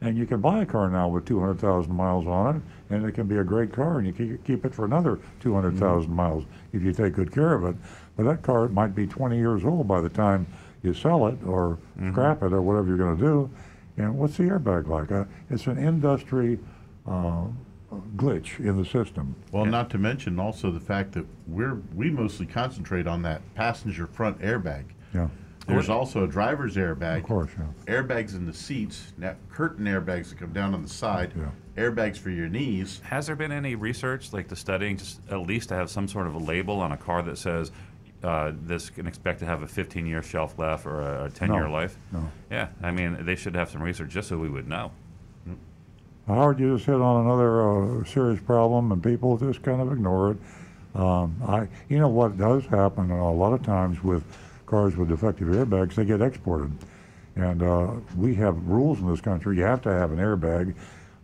And 0.00 0.16
you 0.16 0.26
can 0.26 0.40
buy 0.40 0.62
a 0.62 0.66
car 0.66 0.88
now 0.88 1.08
with 1.08 1.24
200,000 1.24 1.92
miles 1.92 2.26
on 2.26 2.56
it, 2.56 2.62
and 2.94 3.04
it 3.04 3.12
can 3.12 3.26
be 3.26 3.38
a 3.38 3.44
great 3.44 3.72
car, 3.72 3.98
and 3.98 4.06
you 4.06 4.38
keep 4.44 4.64
it 4.64 4.72
for 4.72 4.84
another 4.84 5.18
200,000 5.40 6.08
miles 6.08 6.44
if 6.72 6.82
you 6.82 6.92
take 6.92 7.14
good 7.14 7.32
care 7.32 7.54
of 7.54 7.64
it. 7.64 7.74
But 8.16 8.24
that 8.24 8.42
car 8.42 8.68
might 8.68 8.94
be 8.94 9.08
20 9.08 9.36
years 9.36 9.64
old 9.64 9.88
by 9.88 10.00
the 10.00 10.08
time 10.08 10.46
you 10.88 10.94
sell 10.94 11.26
it 11.28 11.38
or 11.46 11.78
scrap 12.10 12.42
it 12.42 12.52
or 12.52 12.62
whatever 12.62 12.88
you're 12.88 12.96
going 12.96 13.16
to 13.16 13.22
do. 13.22 13.50
And 13.98 14.16
what's 14.18 14.36
the 14.36 14.44
airbag 14.44 14.86
like? 14.88 15.12
Uh, 15.12 15.24
it's 15.50 15.66
an 15.66 15.78
industry 15.78 16.58
uh, 17.06 17.44
glitch 18.16 18.58
in 18.60 18.76
the 18.76 18.84
system. 18.84 19.34
Well, 19.52 19.66
not 19.66 19.90
to 19.90 19.98
mention 19.98 20.38
also 20.38 20.70
the 20.70 20.80
fact 20.80 21.12
that 21.12 21.26
we're 21.46 21.80
we 21.94 22.10
mostly 22.10 22.46
concentrate 22.46 23.06
on 23.06 23.22
that 23.22 23.42
passenger 23.54 24.06
front 24.06 24.38
airbag. 24.40 24.84
Yeah, 25.14 25.28
There's 25.66 25.88
also 25.88 26.24
a 26.24 26.28
driver's 26.28 26.76
airbag. 26.76 27.18
of 27.18 27.22
course. 27.24 27.50
Yeah. 27.58 27.92
Airbags 28.02 28.34
in 28.36 28.46
the 28.46 28.52
seats, 28.52 29.12
na- 29.18 29.34
curtain 29.50 29.86
airbags 29.86 30.28
that 30.30 30.38
come 30.38 30.52
down 30.52 30.74
on 30.74 30.82
the 30.82 30.88
side, 30.88 31.32
Yeah. 31.36 31.50
airbags 31.82 32.18
for 32.18 32.30
your 32.30 32.48
knees. 32.48 33.00
Has 33.04 33.26
there 33.26 33.36
been 33.36 33.52
any 33.52 33.74
research, 33.74 34.32
like 34.32 34.48
the 34.48 34.56
studying, 34.56 34.96
just 34.98 35.20
at 35.30 35.40
least 35.40 35.70
to 35.70 35.74
have 35.74 35.90
some 35.90 36.06
sort 36.06 36.26
of 36.26 36.34
a 36.34 36.38
label 36.38 36.78
on 36.80 36.92
a 36.92 36.96
car 36.96 37.22
that 37.22 37.38
says 37.38 37.72
uh, 38.22 38.52
this 38.62 38.90
can 38.90 39.06
expect 39.06 39.38
to 39.40 39.46
have 39.46 39.62
a 39.62 39.66
15-year 39.66 40.22
shelf 40.22 40.58
life 40.58 40.86
or 40.86 41.00
a 41.26 41.30
10-year 41.30 41.66
No, 41.66 41.72
life? 41.72 41.96
no. 42.12 42.30
Yeah, 42.50 42.68
I 42.82 42.90
mean, 42.90 43.24
they 43.24 43.36
should 43.36 43.54
have 43.54 43.70
some 43.70 43.82
research 43.82 44.10
just 44.10 44.28
so 44.28 44.38
we 44.38 44.48
would 44.48 44.68
know. 44.68 44.90
Howard, 46.26 46.60
you 46.60 46.74
just 46.74 46.84
hit 46.86 46.96
on 47.00 47.24
another 47.24 48.00
uh, 48.00 48.04
serious 48.04 48.40
problem, 48.40 48.92
and 48.92 49.02
people 49.02 49.38
just 49.38 49.62
kind 49.62 49.80
of 49.80 49.90
ignore 49.92 50.32
it. 50.32 50.36
Um, 50.94 51.34
I, 51.46 51.68
you 51.88 51.98
know 51.98 52.08
what 52.08 52.36
does 52.36 52.66
happen 52.66 53.10
a 53.10 53.32
lot 53.32 53.52
of 53.54 53.62
times 53.62 54.02
with 54.02 54.24
cars 54.66 54.96
with 54.96 55.08
defective 55.08 55.48
airbags, 55.48 55.94
they 55.94 56.04
get 56.04 56.20
exported, 56.20 56.70
and 57.36 57.62
uh, 57.62 57.92
we 58.16 58.34
have 58.34 58.62
rules 58.66 59.00
in 59.00 59.08
this 59.08 59.20
country. 59.22 59.56
You 59.56 59.62
have 59.62 59.80
to 59.82 59.90
have 59.90 60.12
an 60.12 60.18
airbag, 60.18 60.74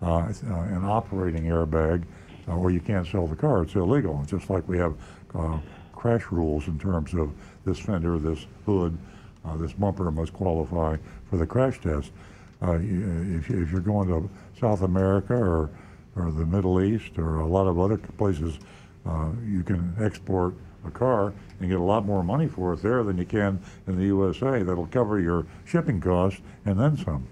uh, 0.00 0.06
uh, 0.16 0.30
an 0.46 0.84
operating 0.84 1.44
airbag, 1.44 2.04
uh, 2.48 2.56
or 2.56 2.70
you 2.70 2.80
can't 2.80 3.06
sell 3.06 3.26
the 3.26 3.36
car. 3.36 3.62
It's 3.62 3.74
illegal. 3.74 4.18
It's 4.22 4.30
just 4.30 4.48
like 4.48 4.66
we 4.66 4.78
have 4.78 4.94
uh, 5.34 5.58
crash 6.04 6.30
rules 6.30 6.68
in 6.68 6.78
terms 6.78 7.14
of 7.14 7.32
this 7.64 7.78
fender, 7.78 8.18
this 8.18 8.46
hood, 8.66 8.98
uh, 9.46 9.56
this 9.56 9.72
bumper 9.72 10.10
must 10.10 10.34
qualify 10.34 10.98
for 11.30 11.38
the 11.38 11.46
crash 11.46 11.80
test. 11.80 12.12
Uh, 12.60 12.72
if, 12.72 13.48
if 13.48 13.72
you're 13.72 13.80
going 13.80 14.06
to 14.08 14.28
South 14.60 14.82
America 14.82 15.32
or, 15.32 15.70
or 16.14 16.30
the 16.30 16.44
Middle 16.44 16.82
East 16.82 17.16
or 17.16 17.36
a 17.36 17.46
lot 17.46 17.66
of 17.66 17.80
other 17.80 17.96
places, 17.96 18.58
uh, 19.06 19.30
you 19.46 19.62
can 19.62 19.94
export 19.98 20.52
a 20.86 20.90
car 20.90 21.32
and 21.58 21.70
get 21.70 21.78
a 21.78 21.82
lot 21.82 22.04
more 22.04 22.22
money 22.22 22.48
for 22.48 22.74
it 22.74 22.82
there 22.82 23.02
than 23.02 23.16
you 23.16 23.24
can 23.24 23.58
in 23.86 23.96
the 23.96 24.04
USA. 24.04 24.62
That'll 24.62 24.88
cover 24.88 25.20
your 25.20 25.46
shipping 25.64 26.02
costs 26.02 26.42
and 26.66 26.78
then 26.78 26.98
some. 26.98 27.26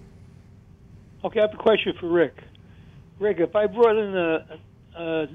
Okay, 1.24 1.40
I 1.40 1.42
have 1.42 1.52
a 1.52 1.62
question 1.62 1.92
for 2.00 2.08
Rick. 2.08 2.42
Rick, 3.18 3.36
if 3.38 3.54
I 3.54 3.66
brought 3.66 3.98
in 3.98 4.16
a, 4.16 4.58
a 4.96 5.28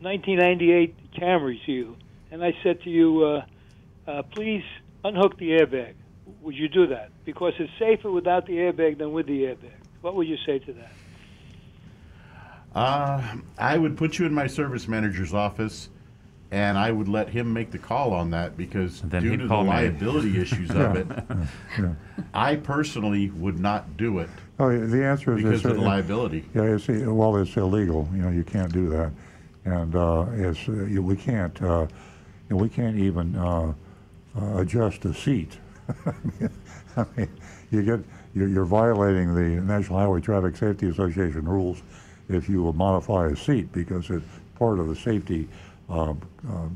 1998 0.00 1.12
Camry 1.12 1.62
to 1.66 1.72
you, 1.72 1.96
and 2.30 2.42
I 2.44 2.52
said 2.62 2.82
to 2.82 2.90
you, 2.90 3.24
uh, 3.24 3.44
uh, 4.10 4.22
please 4.22 4.62
unhook 5.04 5.38
the 5.38 5.50
airbag, 5.50 5.94
would 6.42 6.54
you 6.54 6.68
do 6.68 6.86
that? 6.88 7.10
Because 7.24 7.54
it's 7.58 7.70
safer 7.78 8.10
without 8.10 8.46
the 8.46 8.54
airbag 8.54 8.98
than 8.98 9.12
with 9.12 9.26
the 9.26 9.42
airbag. 9.42 9.72
What 10.00 10.14
would 10.16 10.28
you 10.28 10.36
say 10.46 10.58
to 10.60 10.72
that? 10.74 10.92
Uh, 12.74 13.22
I 13.58 13.78
would 13.78 13.96
put 13.96 14.18
you 14.18 14.26
in 14.26 14.34
my 14.34 14.46
service 14.46 14.86
manager's 14.86 15.32
office, 15.34 15.88
and 16.50 16.78
I 16.78 16.92
would 16.92 17.08
let 17.08 17.28
him 17.28 17.52
make 17.52 17.70
the 17.70 17.78
call 17.78 18.12
on 18.12 18.30
that 18.30 18.56
because 18.56 19.02
And 19.02 19.10
then 19.10 19.22
due 19.22 19.36
to 19.36 19.42
the 19.44 19.48
call 19.48 19.64
me. 19.64 19.70
liability 19.70 20.38
issues 20.40 20.70
of 20.70 20.96
it, 20.96 21.06
Yeah. 21.78 21.94
I 22.34 22.56
personally 22.56 23.30
would 23.30 23.58
not 23.58 23.96
do 23.96 24.18
it 24.18 24.28
Oh, 24.60 24.76
the 24.76 25.04
answer 25.04 25.36
is 25.36 25.42
because 25.44 25.64
of 25.64 25.76
the 25.76 25.82
liability. 25.82 26.44
Yeah, 26.54 26.62
it's, 26.62 26.88
well, 26.88 27.36
it's 27.36 27.56
illegal. 27.56 28.08
You 28.12 28.22
know, 28.22 28.30
you 28.30 28.42
can't 28.42 28.72
do 28.72 28.88
that, 28.88 29.12
and 29.64 29.94
uh, 29.94 30.26
it's 30.32 30.68
uh, 30.68 31.00
we 31.00 31.14
can't 31.14 31.60
uh, 31.62 31.86
you 32.48 32.56
know, 32.56 32.62
we 32.62 32.68
can't 32.68 32.98
even 32.98 33.36
uh, 33.36 33.72
uh, 34.40 34.58
adjust 34.58 35.04
a 35.04 35.14
seat. 35.14 35.58
I 36.96 37.04
mean, 37.16 37.28
you 37.70 37.82
get 37.82 38.00
you're, 38.34 38.48
you're 38.48 38.64
violating 38.64 39.34
the 39.34 39.62
National 39.62 39.98
Highway 39.98 40.20
Traffic 40.20 40.56
Safety 40.56 40.88
Association 40.88 41.48
rules 41.48 41.82
if 42.28 42.48
you 42.48 42.72
modify 42.72 43.28
a 43.28 43.36
seat 43.36 43.72
because 43.72 44.10
it's 44.10 44.24
part 44.58 44.78
of 44.78 44.88
the 44.88 44.96
safety 44.96 45.48
uh, 45.88 46.14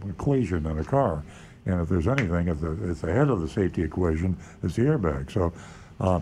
equation 0.09 0.67
in 0.67 0.79
a 0.79 0.85
car. 0.85 1.23
And 1.67 1.81
if 1.81 1.88
there's 1.88 2.09
anything 2.09 2.49
at 2.49 2.61
the 2.61 2.71
at 2.91 3.00
the 3.00 3.12
head 3.12 3.29
of 3.29 3.41
the 3.41 3.49
safety 3.49 3.83
equation, 3.83 4.37
it's 4.62 4.76
the 4.76 4.83
airbag. 4.83 5.31
So. 5.31 5.52
Uh, 6.00 6.21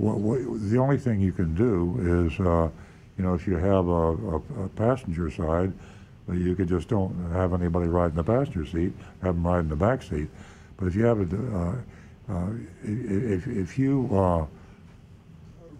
what, 0.00 0.16
what, 0.18 0.70
the 0.70 0.78
only 0.78 0.96
thing 0.96 1.20
you 1.20 1.32
can 1.32 1.54
do 1.54 1.96
is, 2.00 2.40
uh, 2.40 2.70
you 3.18 3.24
know, 3.24 3.34
if 3.34 3.46
you 3.46 3.56
have 3.56 3.86
a, 3.86 3.90
a, 3.90 4.36
a 4.64 4.68
passenger 4.74 5.30
side, 5.30 5.72
you 6.32 6.54
could 6.54 6.68
just 6.68 6.88
don't 6.88 7.14
have 7.32 7.52
anybody 7.52 7.88
ride 7.88 8.10
in 8.10 8.16
the 8.16 8.24
passenger 8.24 8.64
seat, 8.66 8.92
have 9.22 9.34
them 9.34 9.46
ride 9.46 9.60
in 9.60 9.68
the 9.68 9.76
back 9.76 10.02
seat. 10.02 10.28
But 10.76 10.86
if 10.86 10.94
you 10.94 11.04
have 11.04 11.20
a, 11.20 11.56
uh, 11.56 12.32
uh, 12.32 12.50
if, 12.82 13.46
if 13.46 13.78
you 13.78 14.08
uh, 14.12 14.46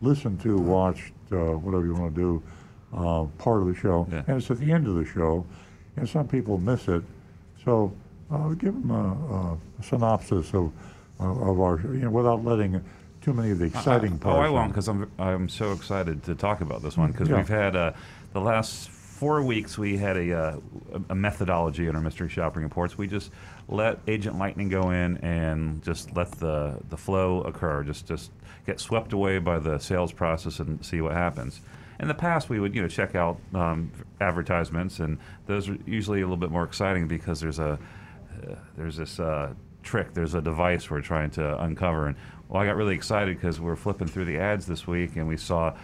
listened 0.00 0.40
to, 0.40 0.56
watched, 0.56 1.12
uh, 1.32 1.36
whatever 1.36 1.84
you 1.84 1.94
want 1.94 2.14
to 2.14 2.20
do, 2.20 2.42
uh, 2.96 3.24
part 3.38 3.60
of 3.60 3.66
the 3.66 3.74
show, 3.74 4.06
Yeah. 4.10 4.22
and 4.28 4.38
it's 4.38 4.50
at 4.50 4.58
the 4.58 4.70
end 4.72 4.86
of 4.86 4.94
the 4.94 5.04
show, 5.04 5.44
and 6.00 6.08
some 6.08 6.26
people 6.26 6.58
miss 6.58 6.88
it. 6.88 7.02
So 7.64 7.92
uh, 8.30 8.48
give 8.50 8.72
them 8.74 8.90
a, 8.90 9.56
a 9.80 9.82
synopsis 9.82 10.52
of 10.54 10.72
of 11.18 11.60
our, 11.60 11.78
you 11.82 12.00
know, 12.00 12.10
without 12.10 12.42
letting 12.42 12.82
too 13.20 13.34
many 13.34 13.50
of 13.50 13.58
the 13.58 13.66
exciting 13.66 14.14
I, 14.14 14.16
parts. 14.16 14.38
Oh, 14.38 14.40
I 14.40 14.48
won't 14.48 14.72
because 14.72 14.88
I'm 14.88 15.10
I'm 15.18 15.48
so 15.48 15.72
excited 15.72 16.22
to 16.24 16.34
talk 16.34 16.62
about 16.62 16.82
this 16.82 16.96
one 16.96 17.12
because 17.12 17.28
Yeah. 17.28 17.36
we've 17.36 17.48
had 17.48 17.76
uh, 17.76 17.92
the 18.32 18.40
last 18.40 18.88
four 18.88 19.42
weeks 19.42 19.76
we 19.76 19.98
had 19.98 20.16
a, 20.16 20.32
uh, 20.32 20.56
a 21.10 21.14
methodology 21.14 21.86
in 21.86 21.94
our 21.94 22.00
mystery 22.00 22.30
shopping 22.30 22.62
reports. 22.62 22.96
We 22.96 23.06
just 23.06 23.30
let 23.68 23.98
Agent 24.08 24.38
Lightning 24.38 24.70
go 24.70 24.90
in 24.90 25.18
and 25.18 25.82
just 25.84 26.16
let 26.16 26.30
the 26.32 26.78
the 26.88 26.96
flow 26.96 27.42
occur. 27.42 27.84
Just 27.84 28.06
just 28.06 28.30
get 28.64 28.80
swept 28.80 29.12
away 29.12 29.38
by 29.38 29.58
the 29.58 29.78
sales 29.78 30.12
process 30.12 30.58
and 30.60 30.82
see 30.82 31.02
what 31.02 31.12
happens. 31.12 31.60
In 32.00 32.08
the 32.08 32.14
past, 32.14 32.48
we 32.48 32.58
would 32.58 32.74
you 32.74 32.82
know 32.82 32.88
check 32.88 33.14
out 33.14 33.38
um, 33.54 33.92
advertisements, 34.20 35.00
and 35.00 35.18
those 35.46 35.68
are 35.68 35.76
usually 35.86 36.22
a 36.22 36.24
little 36.24 36.38
bit 36.38 36.50
more 36.50 36.64
exciting 36.64 37.06
because 37.06 37.40
there's 37.40 37.58
a 37.58 37.78
uh, 38.48 38.54
there's 38.76 38.96
this 38.96 39.20
uh, 39.20 39.52
trick, 39.82 40.14
there's 40.14 40.34
a 40.34 40.40
device 40.40 40.90
we're 40.90 41.02
trying 41.02 41.30
to 41.30 41.62
uncover. 41.62 42.06
And 42.06 42.16
well, 42.48 42.62
I 42.62 42.66
got 42.66 42.76
really 42.76 42.94
excited 42.94 43.36
because 43.36 43.60
we're 43.60 43.76
flipping 43.76 44.08
through 44.08 44.24
the 44.24 44.38
ads 44.38 44.66
this 44.66 44.86
week 44.86 45.16
and 45.16 45.28
we 45.28 45.36
saw 45.36 45.74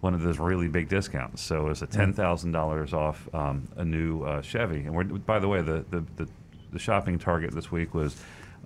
one 0.00 0.14
of 0.14 0.22
those 0.22 0.38
really 0.38 0.68
big 0.68 0.88
discounts. 0.88 1.42
So 1.42 1.66
it 1.66 1.68
was 1.70 1.82
a 1.82 1.86
ten 1.86 2.12
thousand 2.12 2.52
dollars 2.52 2.92
off 2.94 3.28
um, 3.34 3.68
a 3.76 3.84
new 3.84 4.22
uh, 4.22 4.42
Chevy. 4.42 4.84
And 4.84 4.94
we're 4.94 5.04
by 5.04 5.40
the 5.40 5.48
way, 5.48 5.60
the, 5.60 5.84
the 5.90 6.04
the 6.16 6.28
the 6.72 6.78
shopping 6.78 7.18
target 7.18 7.52
this 7.52 7.70
week 7.72 7.94
was. 7.94 8.16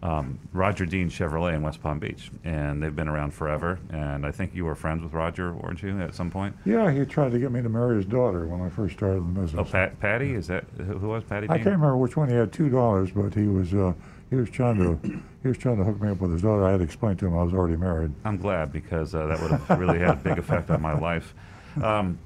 Um, 0.02 0.38
Roger 0.52 0.86
Dean 0.86 1.10
Chevrolet 1.10 1.54
in 1.54 1.62
West 1.62 1.82
Palm 1.82 1.98
Beach, 1.98 2.30
and 2.44 2.82
they've 2.82 2.94
been 2.94 3.08
around 3.08 3.32
forever. 3.32 3.78
And 3.90 4.24
I 4.24 4.30
think 4.30 4.54
you 4.54 4.64
were 4.64 4.74
friends 4.74 5.02
with 5.02 5.12
Roger, 5.12 5.52
weren't 5.52 5.82
you, 5.82 6.00
at 6.00 6.14
some 6.14 6.30
point? 6.30 6.54
Yeah, 6.64 6.90
he 6.90 7.04
tried 7.04 7.32
to 7.32 7.38
get 7.38 7.50
me 7.50 7.62
to 7.62 7.68
marry 7.68 7.96
his 7.96 8.06
daughter 8.06 8.46
when 8.46 8.60
I 8.60 8.68
first 8.68 8.96
started 8.96 9.20
the 9.20 9.40
business. 9.40 9.54
Oh, 9.60 9.64
Pat, 9.64 9.98
Patty, 10.00 10.34
is 10.34 10.46
that 10.46 10.64
who 10.76 11.08
was 11.08 11.24
Patty? 11.24 11.48
I 11.50 11.56
can't 11.56 11.66
remember 11.66 11.96
which 11.96 12.16
one. 12.16 12.28
He 12.28 12.34
had 12.34 12.52
two 12.52 12.68
daughters, 12.68 13.10
but 13.10 13.34
he 13.34 13.46
was 13.48 13.74
uh, 13.74 13.92
he 14.30 14.36
was 14.36 14.50
trying 14.50 14.76
to 14.78 15.20
he 15.42 15.48
was 15.48 15.58
trying 15.58 15.78
to 15.78 15.84
hook 15.84 16.00
me 16.00 16.10
up 16.10 16.20
with 16.20 16.32
his 16.32 16.42
daughter. 16.42 16.64
I 16.64 16.72
had 16.72 16.78
to 16.78 16.84
explain 16.84 17.16
to 17.16 17.26
him 17.26 17.36
I 17.36 17.42
was 17.42 17.54
already 17.54 17.76
married. 17.76 18.12
I'm 18.24 18.36
glad 18.36 18.72
because 18.72 19.14
uh, 19.14 19.26
that 19.26 19.40
would 19.40 19.50
have 19.50 19.78
really 19.80 19.98
had 19.98 20.10
a 20.10 20.16
big 20.16 20.38
effect 20.38 20.70
on 20.70 20.80
my 20.80 20.98
life. 20.98 21.34
Um, 21.82 22.18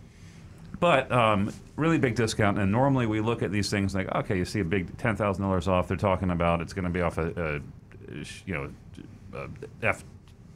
but 0.80 1.10
um, 1.12 1.52
really 1.82 1.98
big 1.98 2.14
discount, 2.14 2.58
and 2.58 2.70
normally 2.70 3.06
we 3.06 3.20
look 3.20 3.42
at 3.42 3.50
these 3.50 3.68
things 3.68 3.94
like, 3.94 4.08
okay, 4.14 4.38
you 4.38 4.44
see 4.44 4.60
a 4.60 4.64
big 4.64 4.96
ten 4.96 5.16
thousand 5.16 5.42
dollars 5.42 5.68
off. 5.68 5.88
They're 5.88 5.96
talking 5.96 6.30
about 6.30 6.60
it's 6.62 6.72
going 6.72 6.84
to 6.84 6.90
be 6.90 7.02
off 7.02 7.18
a, 7.18 7.60
a 8.10 8.24
you 8.46 8.54
know 8.54 8.70
a 9.34 9.48
F 9.82 10.04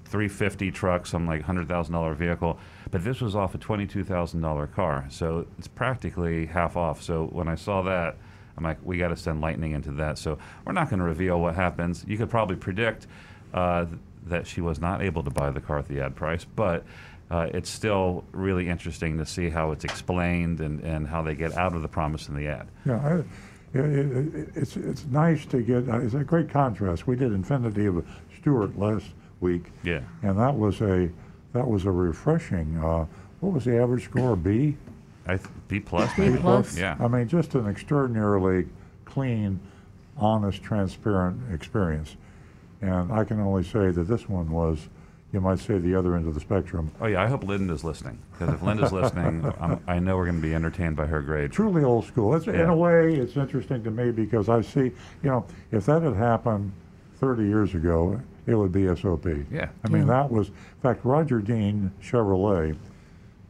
three 0.06 0.28
fifty 0.28 0.70
truck, 0.70 1.06
some 1.06 1.26
like 1.26 1.42
hundred 1.42 1.68
thousand 1.68 1.92
dollar 1.92 2.14
vehicle, 2.14 2.58
but 2.90 3.04
this 3.04 3.20
was 3.20 3.34
off 3.34 3.54
a 3.54 3.58
twenty 3.58 3.86
two 3.86 4.04
thousand 4.04 4.40
dollar 4.40 4.66
car, 4.66 5.04
so 5.10 5.46
it's 5.58 5.68
practically 5.68 6.46
half 6.46 6.76
off. 6.76 7.02
So 7.02 7.26
when 7.26 7.48
I 7.48 7.56
saw 7.56 7.82
that. 7.82 8.16
I'm 8.58 8.64
like, 8.64 8.78
we 8.82 8.96
got 8.96 9.08
to 9.08 9.16
send 9.16 9.42
lightning 9.42 9.72
into 9.72 9.92
that. 9.92 10.16
So 10.16 10.38
we're 10.64 10.72
not 10.72 10.88
going 10.88 11.00
to 11.00 11.04
reveal 11.04 11.38
what 11.38 11.54
happens. 11.54 12.06
You 12.08 12.16
could 12.16 12.30
probably 12.30 12.56
predict 12.56 13.06
uh, 13.52 13.84
th- 13.84 13.98
that 14.28 14.46
she 14.46 14.62
was 14.62 14.80
not 14.80 15.02
able 15.02 15.22
to 15.24 15.30
buy 15.30 15.50
the 15.50 15.60
car 15.60 15.78
at 15.78 15.88
the 15.88 16.00
ad 16.00 16.16
price, 16.16 16.46
but 16.46 16.82
uh, 17.30 17.48
it's 17.52 17.68
still 17.70 18.24
really 18.32 18.68
interesting 18.68 19.18
to 19.18 19.26
see 19.26 19.48
how 19.50 19.72
it's 19.72 19.84
explained 19.84 20.60
and, 20.60 20.80
and 20.80 21.06
how 21.08 21.22
they 21.22 21.34
get 21.34 21.52
out 21.56 21.74
of 21.74 21.82
the 21.82 21.88
promise 21.88 22.28
in 22.28 22.34
the 22.36 22.46
ad. 22.46 22.68
Yeah, 22.84 22.98
I, 23.04 23.78
it, 23.78 23.84
it, 23.84 24.34
it- 24.34 24.48
it's 24.54 24.76
it's 24.76 25.04
nice 25.06 25.44
to 25.46 25.60
get. 25.62 25.88
Uh, 25.88 25.98
it's 26.00 26.14
a 26.14 26.24
great 26.24 26.48
contrast. 26.48 27.06
We 27.06 27.16
did 27.16 27.32
Infiniti 27.32 27.88
of 27.88 28.06
Stuart 28.38 28.78
last 28.78 29.06
week, 29.40 29.72
Yeah. 29.82 30.00
and 30.22 30.38
that 30.38 30.54
was 30.56 30.80
a 30.80 31.10
that 31.52 31.66
was 31.66 31.84
a 31.84 31.90
refreshing. 31.90 32.78
Uh, 32.78 33.06
what 33.40 33.52
was 33.52 33.64
the 33.64 33.76
average 33.80 34.04
score? 34.04 34.36
B. 34.36 34.76
I 35.26 35.36
th- 35.36 35.48
B 35.68 35.80
plus, 35.80 36.14
B 36.16 36.36
plus. 36.40 36.78
Yeah. 36.78 36.96
I 37.00 37.08
mean, 37.08 37.26
just 37.28 37.54
an 37.56 37.66
extraordinarily 37.66 38.66
clean, 39.04 39.58
honest, 40.16 40.62
transparent 40.62 41.52
experience. 41.52 42.16
And 42.80 43.10
I 43.12 43.24
can 43.24 43.40
only 43.40 43.64
say 43.64 43.90
that 43.90 44.04
this 44.06 44.28
one 44.28 44.50
was, 44.50 44.88
you 45.36 45.40
might 45.42 45.58
say, 45.58 45.76
the 45.76 45.94
other 45.94 46.16
end 46.16 46.26
of 46.26 46.32
the 46.32 46.40
spectrum. 46.40 46.90
Oh 46.98 47.04
yeah, 47.06 47.22
I 47.22 47.26
hope 47.26 47.44
Linda's 47.44 47.84
listening 47.84 48.18
because 48.32 48.54
if 48.54 48.62
Linda's 48.62 48.90
listening, 48.90 49.44
I'm, 49.60 49.78
I 49.86 49.98
know 49.98 50.16
we're 50.16 50.24
going 50.24 50.40
to 50.40 50.42
be 50.42 50.54
entertained 50.54 50.96
by 50.96 51.04
her 51.04 51.20
grade. 51.20 51.52
Truly 51.52 51.84
old 51.84 52.06
school. 52.06 52.34
It's, 52.34 52.46
In 52.46 52.58
a 52.62 52.74
way, 52.74 53.14
it's 53.14 53.36
interesting 53.36 53.84
to 53.84 53.90
me 53.90 54.12
because 54.12 54.48
I 54.48 54.62
see, 54.62 54.80
you 54.84 54.92
know, 55.24 55.44
if 55.72 55.84
that 55.86 56.00
had 56.00 56.14
happened 56.14 56.72
30 57.20 57.42
years 57.44 57.74
ago, 57.74 58.18
it 58.46 58.54
would 58.54 58.72
be 58.72 58.86
SOP. 58.96 59.26
Yeah. 59.52 59.68
I 59.84 59.88
mean, 59.90 60.06
Yeah. 60.06 60.22
that 60.22 60.30
was, 60.30 60.48
in 60.48 60.54
fact, 60.82 61.04
Roger 61.04 61.40
Dean 61.42 61.92
Chevrolet, 62.02 62.74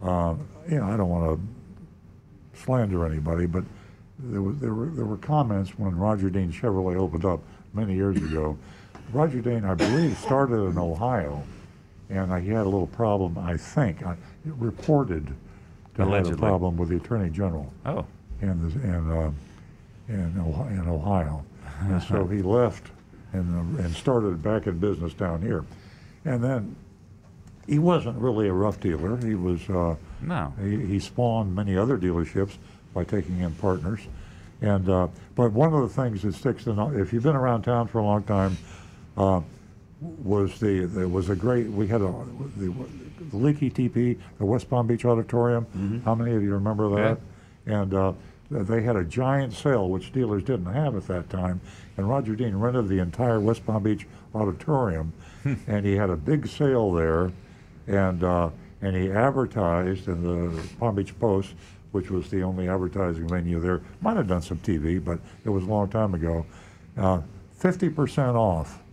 uh, 0.02 0.34
you 0.68 0.78
know, 0.78 0.86
I 0.86 0.96
don't 0.96 1.08
want 1.08 1.38
to 1.40 2.60
slander 2.64 3.06
anybody, 3.06 3.46
but 3.46 3.62
there, 4.18 4.42
was, 4.42 4.56
there, 4.58 4.74
were, 4.74 4.86
there 4.86 5.04
were 5.04 5.18
comments 5.18 5.78
when 5.78 5.96
Roger 5.96 6.30
Dean 6.30 6.50
Chevrolet 6.50 6.96
opened 6.96 7.24
up 7.24 7.40
many 7.74 7.94
years 7.94 8.16
ago. 8.16 8.58
Roger 9.12 9.40
Dean, 9.40 9.64
I 9.64 9.74
believe, 9.74 10.18
started 10.18 10.56
in 10.56 10.78
Ohio, 10.78 11.44
and 12.08 12.42
he 12.42 12.50
had 12.50 12.62
a 12.62 12.68
little 12.68 12.86
problem, 12.86 13.38
I 13.38 13.56
think, 13.56 14.04
I, 14.04 14.16
reported 14.44 15.34
to 15.96 16.04
have 16.04 16.30
a 16.30 16.36
problem 16.36 16.76
with 16.76 16.90
the 16.90 16.96
Attorney 16.96 17.30
General 17.30 17.72
Oh, 17.84 18.04
in, 18.42 18.68
the, 18.68 18.80
in, 18.80 19.10
uh, 19.10 19.32
in, 20.08 20.38
Ohio, 20.38 20.68
in 20.68 20.88
Ohio. 20.88 21.44
And 21.80 22.02
so 22.02 22.26
he 22.32 22.42
left 22.42 22.90
and, 23.32 23.78
uh, 23.78 23.82
and 23.82 23.94
started 23.94 24.42
back 24.42 24.66
in 24.66 24.78
business 24.78 25.14
down 25.14 25.42
here. 25.42 25.64
And 26.24 26.42
then 26.42 26.76
he 27.66 27.78
wasn't 27.78 28.16
really 28.18 28.48
a 28.48 28.52
rough 28.52 28.78
dealer. 28.80 29.16
He 29.16 29.34
was, 29.34 29.68
uh, 29.68 29.96
no. 30.22 30.52
he, 30.62 30.86
he 30.86 31.00
spawned 31.00 31.54
many 31.54 31.76
other 31.76 31.98
dealerships 31.98 32.56
by 32.94 33.04
taking 33.04 33.40
in 33.40 33.52
partners. 33.54 34.00
And, 34.62 34.88
uh, 34.88 35.08
but 35.34 35.52
one 35.52 35.74
of 35.74 35.82
the 35.82 36.02
things 36.02 36.22
that 36.22 36.34
sticks 36.34 36.66
in, 36.66 36.78
if 36.98 37.12
you've 37.12 37.22
been 37.22 37.36
around 37.36 37.62
town 37.62 37.88
for 37.88 37.98
a 37.98 38.04
long 38.04 38.22
time, 38.22 38.56
uh, 39.16 39.40
was 40.00 40.58
the, 40.60 40.84
there 40.86 41.08
was 41.08 41.30
a 41.30 41.36
great, 41.36 41.66
we 41.68 41.86
had 41.86 42.02
a, 42.02 42.12
the, 42.56 42.72
the 43.30 43.36
Leaky 43.36 43.70
Teepee, 43.70 44.18
the 44.38 44.44
West 44.44 44.68
Palm 44.68 44.86
Beach 44.86 45.04
Auditorium. 45.04 46.02
How 46.04 46.14
many 46.14 46.34
of 46.34 46.42
you 46.42 46.52
remember 46.52 46.88
that? 46.96 47.18
And 47.66 47.94
uh, 47.94 48.12
they 48.50 48.82
had 48.82 48.96
a 48.96 49.04
giant 49.04 49.52
sale, 49.52 49.88
which 49.88 50.12
dealers 50.12 50.44
didn't 50.44 50.72
have 50.72 50.94
at 50.96 51.06
that 51.08 51.30
time. 51.30 51.60
And 51.96 52.08
Roger 52.08 52.36
Dean 52.36 52.54
rented 52.54 52.88
the 52.88 52.98
entire 52.98 53.40
West 53.40 53.64
Palm 53.66 53.82
Beach 53.82 54.06
Auditorium, 54.34 55.12
and 55.66 55.84
he 55.86 55.96
had 55.96 56.10
a 56.10 56.16
big 56.16 56.46
sale 56.46 56.92
there, 56.92 57.32
and 57.86 58.22
uh, 58.22 58.50
and 58.82 58.94
he 58.94 59.10
advertised 59.10 60.06
in 60.08 60.22
the 60.22 60.62
Palm 60.78 60.94
Beach 60.94 61.18
Post, 61.18 61.54
which 61.92 62.10
was 62.10 62.28
the 62.30 62.42
only 62.42 62.68
advertising 62.68 63.26
venue 63.26 63.58
there. 63.58 63.80
Might 64.02 64.16
have 64.18 64.28
done 64.28 64.42
some 64.42 64.58
TV, 64.58 65.02
but 65.02 65.18
it 65.44 65.48
was 65.48 65.64
a 65.64 65.66
long 65.66 65.88
time 65.88 66.14
ago. 66.14 66.44
Uh, 66.96 67.20
Fifty 67.56 67.88
percent 67.88 68.36
off 68.36 68.78
Yeah. 68.78 68.85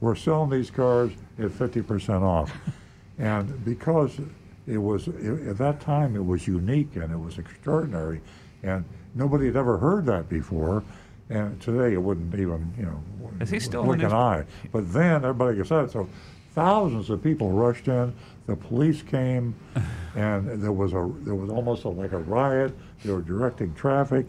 We're 0.00 0.14
selling 0.14 0.50
these 0.50 0.70
cars 0.70 1.12
at 1.38 1.50
50% 1.50 2.22
off. 2.22 2.52
and 3.18 3.64
because 3.64 4.18
it 4.66 4.78
was, 4.78 5.08
at 5.08 5.58
that 5.58 5.80
time, 5.80 6.16
it 6.16 6.24
was 6.24 6.46
unique 6.46 6.96
and 6.96 7.12
it 7.12 7.18
was 7.18 7.38
extraordinary, 7.38 8.20
and 8.62 8.84
nobody 9.14 9.46
had 9.46 9.56
ever 9.56 9.78
heard 9.78 10.06
that 10.06 10.28
before. 10.28 10.82
And 11.28 11.60
today 11.60 11.94
it 11.94 12.02
wouldn't 12.02 12.34
even, 12.34 12.72
you 12.76 12.84
know, 12.84 13.00
Is 13.40 13.50
he 13.50 13.60
still 13.60 13.82
in 13.82 13.86
blink 13.86 14.02
an 14.02 14.12
eye. 14.12 14.44
But 14.72 14.92
then 14.92 15.24
everybody 15.24 15.56
gets 15.56 15.70
it. 15.70 15.90
So 15.92 16.08
thousands 16.54 17.08
of 17.10 17.22
people 17.22 17.50
rushed 17.50 17.88
in. 17.88 18.12
The 18.46 18.56
police 18.56 19.02
came, 19.02 19.54
and 20.16 20.60
there 20.60 20.72
was 20.72 20.92
a 20.92 21.10
there 21.20 21.36
was 21.36 21.50
almost 21.50 21.84
a, 21.84 21.88
like 21.88 22.12
a 22.12 22.18
riot. 22.18 22.76
They 23.04 23.12
were 23.12 23.22
directing 23.22 23.74
traffic, 23.74 24.26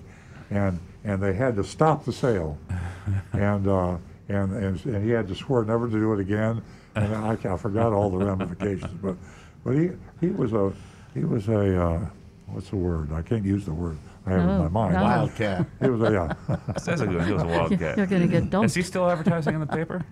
and 0.52 0.80
and 1.04 1.22
they 1.22 1.34
had 1.34 1.56
to 1.56 1.64
stop 1.64 2.06
the 2.06 2.14
sale, 2.14 2.58
and 3.34 3.68
uh, 3.68 3.98
and, 4.30 4.54
and 4.54 4.86
and 4.86 5.04
he 5.04 5.10
had 5.12 5.28
to 5.28 5.36
swear 5.36 5.64
never 5.64 5.88
to 5.88 5.94
do 5.94 6.14
it 6.14 6.20
again. 6.20 6.62
And 6.96 7.16
I, 7.16 7.34
I 7.34 7.58
forgot 7.58 7.94
all 7.94 8.10
the 8.10 8.18
ramifications, 8.18 8.94
but 9.02 9.16
but 9.64 9.72
he 9.72 9.90
he 10.20 10.28
was 10.28 10.54
a 10.54 10.74
he 11.14 11.24
was 11.24 11.48
a 11.48 11.82
uh, 11.84 12.06
what's 12.48 12.70
the 12.70 12.78
word? 12.78 13.12
I 13.14 13.22
can't 13.22 13.46
use 13.46 13.66
the 13.66 13.74
word 13.74 13.98
I 14.26 14.32
have 14.32 14.42
in 14.42 14.58
my 14.58 14.68
mind. 14.68 14.94
no. 14.94 15.04
Wildcat. 15.04 15.66
He 15.82 15.90
was 15.90 16.02
a 16.02 16.12
yeah. 16.14 16.58
That's 16.68 17.02
a 17.02 17.08
good. 17.08 17.26
He 17.26 17.34
was 17.34 17.44
a 17.44 17.48
wildcat. 17.48 17.98
You're 17.98 18.08
going 18.08 18.30
to 18.30 18.42
get 18.42 18.64
Is 18.64 18.74
he 18.74 18.82
still 18.82 19.10
advertising 19.10 19.54
in 19.56 19.60
the 19.62 19.68
paper? 19.68 20.04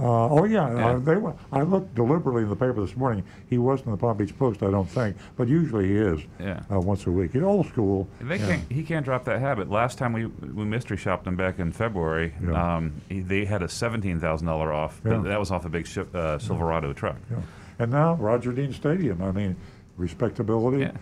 Uh, 0.00 0.28
oh 0.28 0.44
yeah, 0.44 0.72
Yeah. 0.74 0.86
Uh, 0.88 0.98
they. 0.98 1.16
were- 1.16 1.34
I 1.52 1.62
looked 1.62 1.94
deliberately 1.94 2.42
in 2.42 2.48
the 2.48 2.56
paper 2.56 2.80
this 2.80 2.96
morning. 2.96 3.24
He 3.48 3.58
wasn't 3.58 3.86
in 3.86 3.92
the 3.92 3.98
Palm 3.98 4.16
Beach 4.16 4.36
Post, 4.38 4.62
I 4.62 4.70
don't 4.70 4.88
think, 4.88 5.16
but 5.36 5.48
usually 5.48 5.86
he 5.88 5.96
is. 5.96 6.20
Yeah. 6.40 6.60
Uh, 6.70 6.80
once 6.80 7.06
a 7.06 7.10
week. 7.10 7.32
He's 7.32 7.42
old 7.42 7.66
school. 7.68 8.08
They 8.20 8.36
Yeah. 8.38 8.46
can't, 8.46 8.72
he 8.72 8.82
can't 8.82 9.04
drop 9.04 9.24
that 9.24 9.40
habit. 9.40 9.70
Last 9.70 9.98
time 9.98 10.12
we 10.12 10.26
we 10.26 10.64
mystery 10.64 10.96
shopped 10.96 11.26
him 11.26 11.36
back 11.36 11.58
in 11.58 11.72
February, 11.72 12.34
Yeah. 12.42 12.76
um, 12.76 12.92
he, 13.08 13.20
they 13.20 13.44
had 13.44 13.62
a 13.62 13.68
seventeen 13.68 14.20
thousand 14.20 14.46
dollar 14.46 14.72
off, 14.72 15.00
Yeah. 15.04 15.18
that 15.18 15.38
was 15.38 15.50
off 15.50 15.64
a 15.64 15.68
big 15.68 15.86
ship, 15.86 16.14
uh, 16.14 16.38
Silverado 16.38 16.92
truck. 16.92 17.16
Yeah. 17.30 17.36
And 17.78 17.90
now 17.92 18.14
Roger 18.14 18.52
Dean 18.52 18.72
Stadium. 18.72 19.22
I 19.22 19.32
mean, 19.32 19.56
respectability, 19.96 20.80
Yeah. 20.82 20.92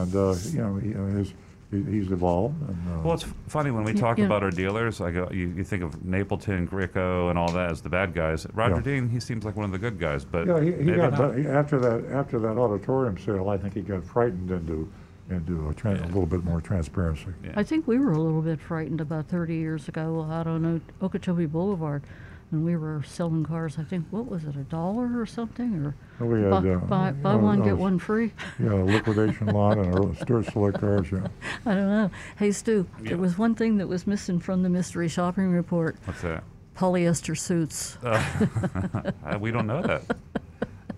and 0.00 0.14
uh, 0.14 0.34
you 0.50 0.58
know, 0.58 0.76
uh, 0.76 1.16
his, 1.18 1.32
he, 1.70 1.82
he's 1.84 2.10
evolved. 2.10 2.60
And, 2.68 2.76
uh, 2.98 3.00
Well, 3.02 3.14
it's 3.14 3.26
funny 3.48 3.70
when 3.70 3.84
we 3.84 3.92
talk 3.94 4.18
yeah. 4.18 4.26
about 4.26 4.42
our 4.42 4.50
dealers. 4.50 5.00
I 5.00 5.10
go, 5.10 5.28
you, 5.30 5.48
you 5.56 5.64
think 5.64 5.82
of 5.82 5.96
Napleton, 6.00 6.68
Greco, 6.68 7.28
and 7.28 7.38
all 7.38 7.50
that 7.52 7.70
as 7.70 7.80
the 7.80 7.88
bad 7.88 8.12
guys. 8.14 8.46
Roger 8.54 8.76
Yeah. 8.76 8.80
Dean, 8.82 9.08
he 9.08 9.20
seems 9.20 9.44
like 9.44 9.56
one 9.56 9.64
of 9.66 9.72
the 9.72 9.78
good 9.78 9.98
guys, 9.98 10.24
but 10.24 10.46
yeah, 10.46 10.60
he, 10.60 10.72
he 10.72 10.92
got 10.92 11.12
not. 11.12 11.18
but 11.18 11.46
after 11.46 11.78
that 11.78 12.04
after 12.12 12.38
that 12.40 12.58
auditorium 12.58 13.16
sale. 13.18 13.48
I 13.48 13.56
think 13.56 13.74
he 13.74 13.82
got 13.82 14.04
frightened 14.04 14.50
into 14.50 14.90
into 15.30 15.68
a, 15.68 15.74
tran 15.74 16.02
a 16.02 16.06
little 16.06 16.26
bit 16.26 16.42
more 16.42 16.60
transparency. 16.60 17.26
Yeah. 17.44 17.52
I 17.54 17.62
think 17.62 17.86
we 17.86 17.98
were 17.98 18.12
a 18.12 18.18
little 18.18 18.42
bit 18.42 18.60
frightened 18.60 19.00
about 19.00 19.28
30 19.28 19.54
years 19.54 19.86
ago 19.86 20.26
out 20.28 20.48
on 20.48 20.82
O- 21.00 21.06
Okeechobee 21.06 21.46
Boulevard. 21.46 22.02
And 22.52 22.64
we 22.64 22.74
were 22.74 23.02
selling 23.06 23.44
cars, 23.44 23.76
I 23.78 23.84
think, 23.84 24.06
what 24.10 24.26
was 24.26 24.42
it, 24.42 24.56
a 24.56 24.64
dollar 24.64 25.20
or 25.20 25.24
something? 25.24 25.72
Or 25.84 25.94
Oh, 26.20 26.26
we 26.26 26.42
had, 26.42 26.50
buy, 26.50 26.56
uh, 26.68 26.78
buy, 26.78 27.12
buy 27.12 27.32
uh, 27.34 27.38
one, 27.38 27.62
uh, 27.62 27.64
get 27.64 27.78
one 27.78 27.98
free? 28.00 28.32
Yeah, 28.58 28.72
a 28.72 28.82
liquidation 28.82 29.46
lot 29.48 29.78
and 29.78 29.94
a 30.16 30.16
store 30.16 30.42
Select 30.42 30.80
cars. 30.80 31.12
Yeah. 31.12 31.28
I 31.66 31.74
don't 31.74 31.88
know. 31.88 32.10
Hey, 32.38 32.50
Stu, 32.50 32.88
Yeah. 33.02 33.10
there 33.10 33.18
was 33.18 33.38
one 33.38 33.54
thing 33.54 33.76
that 33.76 33.86
was 33.86 34.04
missing 34.04 34.40
from 34.40 34.64
the 34.64 34.68
mystery 34.68 35.06
shopping 35.08 35.52
report 35.52 35.96
What's 36.06 36.22
that? 36.22 36.42
polyester 36.76 37.38
suits. 37.38 37.98
Uh, 39.22 39.38
we 39.38 39.52
don't 39.52 39.66
know 39.68 39.80
that. 39.82 40.02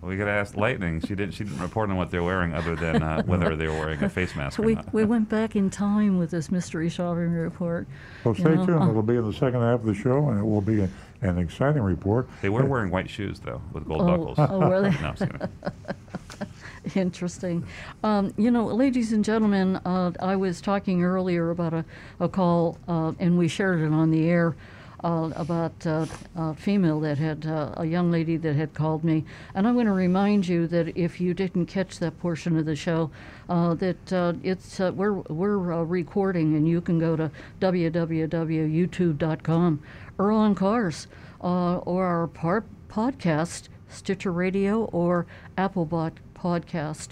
We 0.00 0.16
got 0.16 0.24
to 0.24 0.30
ask 0.30 0.56
Lightning. 0.56 1.00
She 1.00 1.08
didn't. 1.14 1.32
She 1.32 1.44
didn't 1.44 1.60
report 1.60 1.90
on 1.90 1.96
what 1.96 2.10
they're 2.10 2.22
wearing, 2.24 2.54
other 2.54 2.74
than 2.74 3.02
uh, 3.02 3.22
whether 3.24 3.54
they 3.54 3.66
were 3.68 3.74
wearing 3.78 4.02
a 4.02 4.08
face 4.08 4.34
mask 4.34 4.58
or 4.58 4.62
we, 4.62 4.74
not. 4.74 4.92
we 4.92 5.04
went 5.04 5.28
back 5.28 5.54
in 5.54 5.68
time 5.70 6.18
with 6.18 6.30
this 6.30 6.50
mystery 6.50 6.88
shopping 6.88 7.30
report. 7.30 7.86
Well, 8.24 8.34
You 8.34 8.40
stay 8.42 8.54
know, 8.54 8.66
tuned. 8.66 8.82
uh, 8.82 8.88
It'll 8.90 9.02
be 9.02 9.16
in 9.16 9.24
the 9.26 9.32
second 9.32 9.60
half 9.60 9.80
of 9.80 9.86
the 9.86 9.94
show, 9.94 10.28
and 10.30 10.40
it 10.40 10.44
will 10.44 10.60
be 10.62 10.88
an, 11.22 11.30
an 11.30 11.38
exciting 11.38 11.82
report. 11.82 12.28
They 12.42 12.48
were 12.48 12.62
Hey, 12.62 12.68
wearing 12.68 12.90
white 12.90 13.10
shoes 13.10 13.40
though, 13.40 13.60
with 13.72 13.86
gold 13.86 14.02
Oh, 14.02 14.06
buckles. 14.06 14.38
oh, 14.38 14.58
were 14.68 14.82
they? 14.82 14.90
No, 15.00 15.08
I'm 15.08 15.16
just. 15.16 15.32
Interesting. 16.96 17.64
Um, 18.02 18.34
you 18.36 18.50
know, 18.50 18.66
ladies 18.66 19.12
and 19.12 19.24
gentlemen, 19.24 19.76
uh, 19.84 20.10
I 20.20 20.34
was 20.34 20.60
talking 20.60 21.04
earlier 21.04 21.50
about 21.50 21.72
a, 21.72 21.84
a 22.18 22.28
call, 22.28 22.76
uh, 22.88 23.12
and 23.20 23.38
we 23.38 23.46
shared 23.46 23.80
it 23.80 23.92
on 23.92 24.10
the 24.10 24.28
air. 24.28 24.56
Uh, 25.04 25.32
about 25.34 25.84
uh, 25.84 26.06
a 26.36 26.54
female 26.54 27.00
that 27.00 27.18
had 27.18 27.44
uh, 27.44 27.72
a 27.76 27.84
young 27.84 28.12
lady 28.12 28.36
that 28.36 28.54
had 28.54 28.72
called 28.72 29.02
me, 29.02 29.24
and 29.52 29.66
I 29.66 29.72
want 29.72 29.86
to 29.86 29.92
remind 29.92 30.46
you 30.46 30.68
that 30.68 30.96
if 30.96 31.20
you 31.20 31.34
didn't 31.34 31.66
catch 31.66 31.98
that 31.98 32.20
portion 32.20 32.56
of 32.56 32.66
the 32.66 32.76
show, 32.76 33.10
uh, 33.48 33.74
that 33.74 34.12
uh, 34.12 34.34
it's 34.44 34.78
uh, 34.78 34.92
we're 34.94 35.14
we're 35.14 35.72
uh, 35.72 35.82
recording, 35.82 36.54
and 36.54 36.68
you 36.68 36.80
can 36.80 37.00
go 37.00 37.16
to 37.16 37.32
www.youtube.com, 37.60 39.82
Earl 40.22 40.38
on 40.38 40.54
Cars, 40.54 41.08
uh, 41.42 41.76
or 41.78 42.06
our 42.06 42.28
par- 42.28 42.64
podcast, 42.88 43.68
Stitcher 43.88 44.32
Radio, 44.32 44.84
or 44.84 45.26
Apple 45.58 45.86
Podcast. 45.86 47.08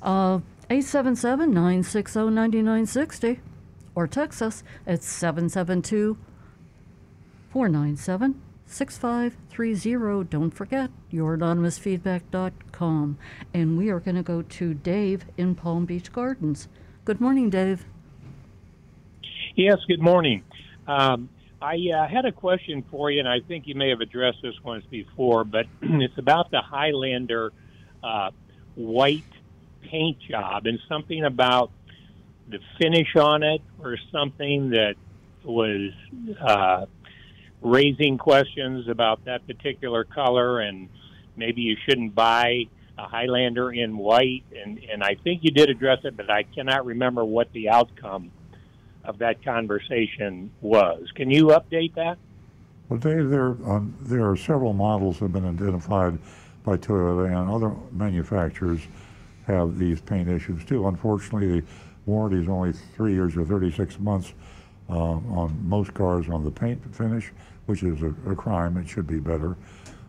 Uh, 0.00 0.38
877 0.70 1.50
960 1.50 2.30
9960 2.30 3.40
or 3.94 4.06
text 4.06 4.40
us 4.42 4.62
at 4.86 5.02
772 5.02 6.16
497 7.50 8.40
6530. 8.66 10.24
Don't 10.28 10.50
forget 10.50 10.90
youranonymousfeedback.com. 11.12 13.18
And 13.54 13.78
we 13.78 13.88
are 13.90 14.00
going 14.00 14.16
to 14.16 14.22
go 14.22 14.42
to 14.42 14.74
Dave 14.74 15.24
in 15.36 15.54
Palm 15.54 15.84
Beach 15.84 16.12
Gardens. 16.12 16.66
Good 17.04 17.20
morning, 17.20 17.48
Dave. 17.50 17.84
Yes, 19.54 19.78
good 19.88 20.02
morning. 20.02 20.42
Um, 20.86 21.28
I 21.60 21.76
uh, 21.94 22.06
had 22.06 22.26
a 22.26 22.32
question 22.32 22.84
for 22.90 23.10
you, 23.10 23.20
and 23.20 23.28
I 23.28 23.40
think 23.40 23.66
you 23.66 23.74
may 23.74 23.88
have 23.88 24.00
addressed 24.00 24.38
this 24.42 24.54
once 24.62 24.84
before, 24.90 25.44
but 25.44 25.66
it's 25.82 26.18
about 26.18 26.50
the 26.50 26.60
Highlander 26.60 27.52
uh, 28.02 28.30
white 28.74 29.24
paint 29.82 30.18
job 30.28 30.66
and 30.66 30.78
something 30.88 31.24
about 31.24 31.70
the 32.48 32.58
finish 32.78 33.16
on 33.16 33.42
it 33.42 33.62
or 33.82 33.96
something 34.12 34.70
that 34.70 34.94
was 35.44 35.92
uh, 36.40 36.86
raising 37.62 38.18
questions 38.18 38.88
about 38.88 39.24
that 39.24 39.46
particular 39.46 40.04
color, 40.04 40.60
and 40.60 40.88
maybe 41.36 41.62
you 41.62 41.76
shouldn't 41.88 42.14
buy 42.14 42.64
a 42.98 43.08
Highlander 43.08 43.72
in 43.72 43.96
white. 43.96 44.44
And, 44.54 44.78
and 44.92 45.02
I 45.02 45.16
think 45.24 45.42
you 45.42 45.50
did 45.50 45.70
address 45.70 46.00
it, 46.04 46.16
but 46.16 46.30
I 46.30 46.42
cannot 46.42 46.84
remember 46.84 47.24
what 47.24 47.50
the 47.52 47.70
outcome 47.70 48.30
of 49.06 49.18
that 49.18 49.42
conversation 49.44 50.50
was. 50.60 51.06
Can 51.14 51.30
you 51.30 51.46
update 51.46 51.94
that? 51.94 52.18
Well, 52.88 52.98
Dave, 52.98 53.30
there, 53.30 53.56
um, 53.64 53.94
there 54.02 54.28
are 54.28 54.36
several 54.36 54.72
models 54.72 55.18
that 55.18 55.26
have 55.26 55.32
been 55.32 55.48
identified 55.48 56.18
by 56.64 56.76
Toyota 56.76 57.26
and 57.26 57.50
other 57.50 57.74
manufacturers 57.92 58.80
have 59.46 59.78
these 59.78 60.00
paint 60.00 60.28
issues 60.28 60.64
too. 60.64 60.86
Unfortunately, 60.86 61.60
the 61.60 61.66
warranty 62.06 62.42
is 62.42 62.48
only 62.48 62.72
three 62.72 63.12
years 63.12 63.36
or 63.36 63.44
36 63.44 63.98
months 64.00 64.34
uh, 64.88 64.92
on 64.94 65.58
most 65.68 65.94
cars 65.94 66.28
on 66.28 66.44
the 66.44 66.50
paint 66.50 66.82
finish, 66.94 67.32
which 67.66 67.82
is 67.82 68.02
a, 68.02 68.14
a 68.30 68.34
crime. 68.34 68.76
It 68.76 68.88
should 68.88 69.06
be 69.06 69.18
better. 69.18 69.56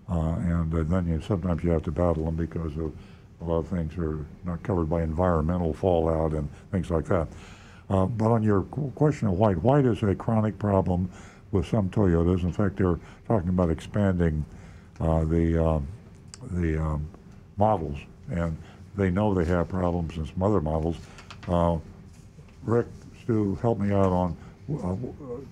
Uh, 0.10 0.36
and 0.36 0.74
uh, 0.74 0.84
then 0.84 1.08
you, 1.08 1.22
sometimes 1.22 1.64
you 1.64 1.72
have 1.72 1.84
to 1.84 1.92
battle 1.92 2.26
them 2.26 2.36
because 2.36 2.76
of 2.78 2.94
a 3.42 3.44
lot 3.44 3.58
of 3.58 3.68
things 3.68 3.96
are 3.98 4.26
not 4.46 4.64
covered 4.64 4.90
by 4.90 5.04
environmental 5.04 5.74
fallout 5.74 6.34
and 6.34 6.50
things 6.72 6.90
like 6.90 7.06
that. 7.06 7.28
Uh, 7.90 8.06
but 8.06 8.32
on 8.32 8.44
your 8.44 8.64
question 8.64 9.28
of 9.28 9.36
white, 9.36 9.62
white 9.64 9.86
is 9.86 10.04
a 10.04 10.14
chronic 10.14 10.58
problem 10.60 11.10
with 11.52 11.66
some 11.66 11.90
Toyotas. 11.90 12.44
In 12.44 12.52
fact, 12.52 12.78
they're 12.78 13.00
talking 13.28 13.50
about 13.50 13.70
expanding 13.70 14.46
uh, 15.00 15.24
the 15.24 15.64
um, 15.64 15.88
the 16.52 16.82
um, 16.82 17.08
models, 17.56 17.98
and 18.30 18.58
they 18.96 19.10
know 19.10 19.34
they 19.34 19.46
have 19.46 19.70
problems 19.70 20.18
in 20.18 20.26
some 20.26 20.44
other 20.44 20.60
models. 20.60 20.98
Uh, 21.48 21.78
Rick, 22.64 22.88
Stu, 23.24 23.56
help 23.62 23.80
me 23.80 23.94
out 23.94 24.12
on 24.12 24.36
uh, 24.84 24.96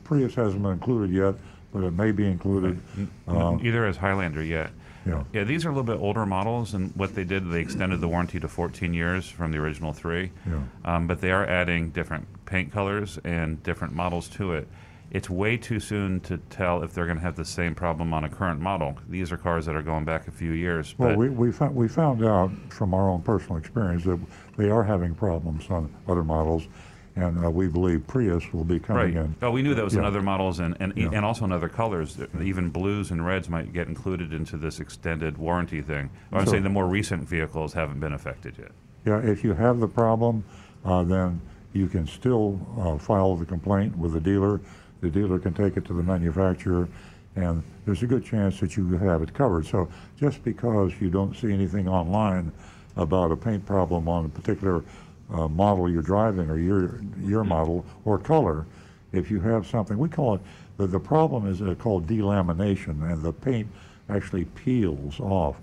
Prius 0.03 0.35
hasn't 0.35 0.61
been 0.61 0.73
included 0.73 1.15
yet, 1.15 1.35
but 1.71 1.83
it 1.83 1.91
may 1.91 2.11
be 2.11 2.25
included. 2.25 2.79
Uh, 3.27 3.57
Either 3.61 3.85
as 3.85 3.97
Highlander 3.97 4.43
yet. 4.43 4.71
Yeah. 5.05 5.23
Yeah, 5.33 5.43
these 5.43 5.65
are 5.65 5.69
a 5.69 5.71
little 5.71 5.83
bit 5.83 6.01
older 6.01 6.25
models, 6.25 6.73
and 6.73 6.95
what 6.95 7.15
they 7.15 7.23
did, 7.23 7.49
they 7.51 7.61
extended 7.61 8.01
the 8.01 8.07
warranty 8.07 8.39
to 8.39 8.47
14 8.47 8.93
years 8.93 9.29
from 9.29 9.51
the 9.51 9.57
original 9.57 9.93
three. 9.93 10.31
Yeah. 10.47 10.61
Um, 10.83 11.07
but 11.07 11.21
they 11.21 11.31
are 11.31 11.45
adding 11.45 11.91
different 11.91 12.27
paint 12.45 12.71
colors 12.71 13.19
and 13.23 13.61
different 13.63 13.93
models 13.93 14.27
to 14.29 14.53
it. 14.53 14.67
It's 15.11 15.29
way 15.29 15.55
too 15.55 15.79
soon 15.79 16.19
to 16.21 16.37
tell 16.49 16.83
if 16.83 16.93
they're 16.93 17.05
going 17.05 17.17
to 17.17 17.23
have 17.23 17.35
the 17.35 17.45
same 17.45 17.75
problem 17.75 18.13
on 18.13 18.23
a 18.23 18.29
current 18.29 18.59
model. 18.59 18.97
These 19.07 19.31
are 19.31 19.37
cars 19.37 19.65
that 19.67 19.75
are 19.75 19.83
going 19.83 20.03
back 20.03 20.27
a 20.27 20.31
few 20.31 20.51
years. 20.51 20.95
Well, 20.97 21.09
but 21.09 21.17
we, 21.17 21.29
we, 21.29 21.51
found, 21.51 21.75
we 21.75 21.87
found 21.87 22.25
out 22.25 22.51
from 22.69 22.93
our 22.93 23.09
own 23.09 23.21
personal 23.21 23.57
experience 23.57 24.03
that 24.05 24.19
they 24.57 24.69
are 24.69 24.83
having 24.83 25.13
problems 25.13 25.69
on 25.69 25.93
other 26.07 26.23
models, 26.23 26.67
and 27.15 27.43
uh, 27.45 27.49
we 27.49 27.67
believe 27.67 28.05
Prius 28.07 28.51
will 28.53 28.63
be 28.65 28.79
coming 28.79 29.15
Right. 29.15 29.25
in. 29.25 29.35
Oh, 29.41 29.51
we 29.51 29.61
knew 29.61 29.73
that 29.73 29.83
was 29.83 29.95
in 29.95 30.03
other 30.03 30.21
models 30.21 30.59
and, 30.59 30.75
and, 30.79 30.93
Yeah. 30.95 31.09
and 31.13 31.25
also 31.25 31.45
in 31.45 31.51
other 31.51 31.69
colors. 31.69 32.17
Even 32.41 32.69
blues 32.69 33.09
and 33.11 33.25
reds 33.25 33.49
might 33.49 33.71
get 33.71 33.87
included 33.87 34.33
into 34.33 34.57
this 34.57 34.79
extended 34.79 35.37
warranty 35.37 35.81
thing. 35.81 36.09
Or 36.31 36.39
I'm 36.39 36.45
So- 36.45 36.51
saying 36.51 36.63
the 36.63 36.69
more 36.69 36.87
recent 36.87 37.27
vehicles 37.27 37.73
haven't 37.73 37.99
been 37.99 38.13
affected 38.13 38.55
yet. 38.57 38.71
Yeah, 39.05 39.19
if 39.19 39.43
you 39.43 39.53
have 39.53 39.79
the 39.79 39.87
problem, 39.87 40.43
uh, 40.83 41.03
then 41.03 41.39
you 41.73 41.87
can 41.87 42.05
still 42.07 42.59
uh, 42.79 42.97
file 42.97 43.35
the 43.35 43.45
complaint 43.45 43.97
with 43.97 44.13
the 44.13 44.19
dealer. 44.21 44.59
The 45.01 45.09
dealer 45.09 45.39
can 45.39 45.53
take 45.53 45.77
it 45.77 45.85
to 45.85 45.93
the 45.93 46.03
manufacturer, 46.03 46.87
and 47.35 47.63
there's 47.85 48.01
a 48.03 48.07
good 48.07 48.25
chance 48.25 48.59
that 48.59 48.75
you 48.75 48.89
have 48.97 49.21
it 49.21 49.33
covered. 49.33 49.65
So 49.67 49.87
just 50.17 50.43
because 50.43 50.93
you 50.99 51.09
don't 51.09 51.35
see 51.35 51.53
anything 51.53 51.87
online 51.87 52.51
about 52.97 53.31
a 53.31 53.35
paint 53.37 53.65
problem 53.65 54.07
on 54.07 54.25
a 54.25 54.29
particular 54.29 54.83
uh, 55.33 55.47
model 55.47 55.89
you're 55.89 56.01
driving 56.01 56.49
or 56.49 56.57
your 56.57 57.01
your 57.21 57.43
model 57.43 57.85
or 58.05 58.17
color, 58.17 58.65
if 59.11 59.31
you 59.31 59.39
have 59.39 59.65
something, 59.67 59.97
we 59.97 60.09
call 60.09 60.35
it 60.35 60.41
the, 60.77 60.87
the 60.87 60.99
problem 60.99 61.47
is 61.47 61.61
uh, 61.61 61.73
called 61.79 62.05
delamination, 62.07 63.11
and 63.11 63.21
the 63.23 63.33
paint 63.33 63.67
actually 64.09 64.45
peels 64.45 65.19
off. 65.19 65.55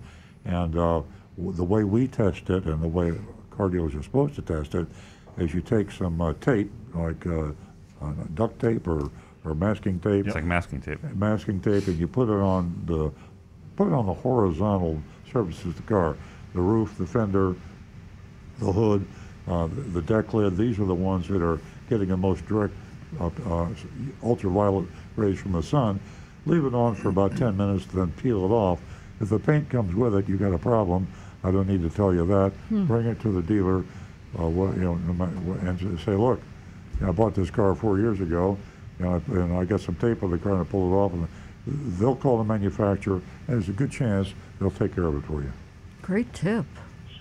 And 0.45 0.77
uh, 0.77 1.03
w- 1.37 1.53
the 1.57 1.63
way 1.65 1.85
we 1.85 2.09
test 2.09 2.51
it, 2.51 2.65
and 2.65 2.83
the 2.83 2.89
way 2.89 3.13
car 3.51 3.69
dealers 3.69 3.95
are 3.95 4.03
supposed 4.03 4.35
to 4.37 4.43
test 4.43 4.75
it, 4.75 4.87
is 5.39 5.55
you 5.55 5.61
take 5.61 5.91
some 5.93 6.21
uh, 6.21 6.33
tape, 6.41 6.71
like 6.95 7.25
uh, 7.27 7.53
uh, 8.01 8.13
duct 8.35 8.59
tape 8.59 8.89
or, 8.89 9.11
or 9.45 9.55
masking 9.55 10.01
tape, 10.01 10.27
It's 10.27 10.35
like 10.35 10.45
masking 10.45 10.81
tape. 10.81 10.99
masking 11.15 11.61
tape, 11.61 11.87
and 11.87 11.99
you 11.99 12.09
put 12.09 12.29
it 12.29 12.41
on 12.41 12.83
the 12.87 13.13
put 13.77 13.87
it 13.89 13.93
on 13.95 14.07
the 14.07 14.13
horizontal 14.15 15.01
surfaces 15.33 15.67
of 15.67 15.77
the 15.77 15.83
car, 15.83 16.17
the 16.55 16.61
roof, 16.61 16.99
the 16.99 17.07
fender, 17.07 17.55
the 18.59 18.71
hood, 18.73 19.07
uh, 19.49 19.69
the 19.93 20.03
deck 20.03 20.35
lid. 20.35 20.57
These 20.57 20.79
are 20.79 20.85
the 20.85 20.95
ones 20.95 21.29
that 21.29 21.43
are 21.43 21.59
getting 21.89 22.09
the 22.09 22.17
most 22.17 22.47
direct 22.47 22.75
uh, 23.21 23.31
uh, 23.49 23.69
ultraviolet 24.23 24.87
rays 25.17 25.39
from 25.39 25.53
the 25.53 25.63
sun. 25.63 26.01
Leave 26.47 26.65
it 26.65 26.75
on 26.75 26.95
for 26.95 27.09
about 27.09 27.37
10 27.37 27.57
minutes, 27.57 27.87
then 27.87 28.11
peel 28.13 28.45
it 28.45 28.51
off. 28.51 28.81
If 29.21 29.29
the 29.29 29.39
paint 29.39 29.69
comes 29.69 29.95
with 29.95 30.15
it, 30.17 30.29
you've 30.29 30.41
got 30.41 30.53
a 30.53 30.59
problem. 30.59 31.07
I 31.45 31.51
don't 31.51 31.69
need 31.69 31.83
to 31.83 31.91
tell 31.91 32.13
you 32.15 32.27
that. 32.27 32.53
Bring 32.71 33.07
it 33.07 33.21
to 33.21 33.31
the 33.33 33.43
dealer, 33.43 33.85
uh, 34.39 34.49
what, 34.49 34.75
you 34.75 34.83
know, 34.83 34.95
no 34.95 35.13
matter 35.13 35.33
what- 35.41 35.61
and 35.61 36.01
say, 36.01 36.15
look, 36.17 36.41
you 36.99 37.07
know, 37.07 37.11
I 37.11 37.13
bought 37.13 37.35
this 37.35 37.51
car 37.51 37.75
four 37.75 37.99
years 37.99 38.21
ago, 38.21 38.57
you 38.99 39.05
know, 39.05 39.23
and 39.29 39.53
I 39.57 39.65
got 39.65 39.81
some 39.81 39.95
tape 39.97 40.23
on 40.23 40.31
the 40.31 40.39
car 40.39 40.53
and 40.53 40.61
I 40.63 40.65
pulled 40.65 40.93
it 40.93 40.97
off, 40.97 41.13
and 41.13 41.29
they'll 41.99 42.17
call 42.17 42.39
the 42.39 42.45
manufacturer, 42.45 43.17
and 43.17 43.23
there's 43.49 43.69
a 43.69 43.73
good 43.73 43.91
chance 43.91 44.33
they'll 44.59 44.71
take 44.71 44.95
care 44.95 45.05
of 45.05 45.17
it 45.17 45.25
for 45.27 45.43
you. 45.43 45.53
Great 46.03 46.33
tip. 46.33 46.67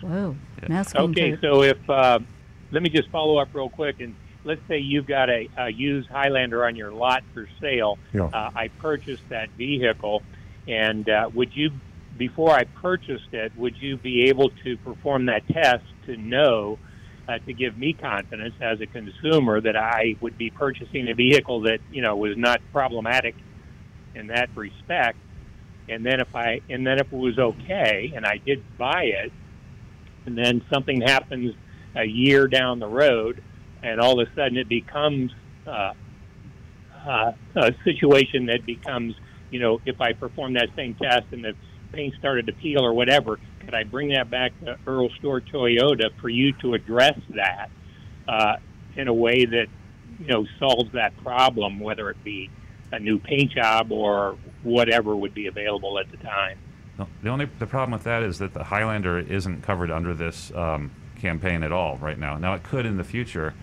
Wow. 0.03 0.35
Masking 0.67 1.01
Okay, 1.01 1.31
tape. 1.31 1.41
so 1.41 1.63
if 1.63 1.89
uh, 1.89 2.19
let 2.71 2.81
me 2.81 2.89
just 2.89 3.09
follow 3.09 3.37
up 3.37 3.49
real 3.53 3.69
quick, 3.69 3.99
and 3.99 4.15
let's 4.43 4.61
say 4.67 4.79
you've 4.79 5.05
got 5.05 5.29
a, 5.29 5.47
a 5.57 5.69
used 5.69 6.09
Highlander 6.09 6.65
on 6.65 6.75
your 6.75 6.91
lot 6.91 7.23
for 7.33 7.47
sale. 7.59 7.97
Yeah. 8.13 8.25
Uh, 8.25 8.51
I 8.55 8.69
purchased 8.69 9.27
that 9.29 9.49
vehicle, 9.51 10.23
and 10.67 11.07
uh, 11.09 11.29
would 11.33 11.55
you, 11.55 11.71
before 12.17 12.51
I 12.51 12.63
purchased 12.63 13.33
it, 13.33 13.51
would 13.57 13.79
you 13.81 13.97
be 13.97 14.29
able 14.29 14.49
to 14.63 14.77
perform 14.77 15.25
that 15.27 15.47
test 15.47 15.83
to 16.05 16.17
know, 16.17 16.79
uh, 17.27 17.37
to 17.39 17.53
give 17.53 17.77
me 17.77 17.93
confidence 17.93 18.55
as 18.61 18.81
a 18.81 18.87
consumer 18.87 19.61
that 19.61 19.75
I 19.75 20.15
would 20.21 20.37
be 20.37 20.49
purchasing 20.49 21.09
a 21.09 21.13
vehicle 21.13 21.61
that 21.61 21.79
you 21.91 22.01
know 22.01 22.15
was 22.15 22.37
not 22.37 22.61
problematic 22.71 23.35
in 24.15 24.27
that 24.27 24.49
respect? 24.55 25.17
And 25.89 26.05
then 26.05 26.21
if 26.21 26.33
I, 26.35 26.61
and 26.69 26.87
then 26.87 26.99
if 26.99 27.11
it 27.11 27.17
was 27.17 27.37
okay, 27.37 28.13
and 28.15 28.25
I 28.25 28.37
did 28.37 28.63
buy 28.77 29.03
it, 29.03 29.31
and 30.25 30.37
then 30.37 30.61
something 30.71 31.01
happens 31.01 31.55
a 31.95 32.05
year 32.05 32.47
down 32.47 32.79
the 32.79 32.87
road, 32.87 33.43
and 33.83 33.99
all 33.99 34.19
of 34.19 34.27
a 34.27 34.35
sudden 34.35 34.57
it 34.57 34.69
becomes 34.69 35.31
uh, 35.67 35.93
uh, 37.05 37.31
a 37.55 37.73
situation 37.83 38.45
that 38.45 38.65
becomes, 38.65 39.15
you 39.49 39.59
know, 39.59 39.81
if 39.85 39.99
I 39.99 40.13
perform 40.13 40.53
that 40.53 40.69
same 40.75 40.95
test 40.95 41.25
and 41.31 41.43
the 41.43 41.53
paint 41.91 42.15
started 42.19 42.47
to 42.47 42.53
peel 42.53 42.85
or 42.85 42.93
whatever, 42.93 43.39
could 43.59 43.73
I 43.73 43.83
bring 43.83 44.09
that 44.09 44.29
back 44.29 44.51
to 44.61 44.77
Earl 44.87 45.09
Stewart 45.19 45.45
Toyota 45.51 46.09
for 46.19 46.29
you 46.29 46.53
to 46.61 46.73
address 46.73 47.19
that 47.35 47.69
uh, 48.27 48.55
in 48.95 49.07
a 49.07 49.13
way 49.13 49.45
that, 49.45 49.67
you 50.19 50.27
know, 50.27 50.45
solves 50.59 50.91
that 50.93 51.15
problem, 51.23 51.79
whether 51.79 52.09
it 52.09 52.23
be 52.23 52.49
a 52.91 52.99
new 52.99 53.19
paint 53.19 53.51
job 53.51 53.91
or 53.91 54.37
whatever 54.63 55.15
would 55.15 55.33
be 55.33 55.47
available 55.47 55.99
at 55.99 56.09
the 56.11 56.17
time? 56.17 56.57
The 57.23 57.29
only 57.29 57.45
the 57.59 57.67
problem 57.67 57.91
with 57.91 58.03
that 58.03 58.23
is 58.23 58.39
that 58.39 58.53
the 58.53 58.63
Highlander 58.63 59.19
isn't 59.19 59.61
covered 59.63 59.91
under 59.91 60.13
this 60.13 60.51
um, 60.55 60.91
campaign 61.19 61.63
at 61.63 61.71
all 61.71 61.97
right 61.97 62.17
now. 62.17 62.37
Now 62.37 62.53
it 62.53 62.63
could 62.63 62.85
in 62.85 62.97
the 62.97 63.03
future, 63.03 63.53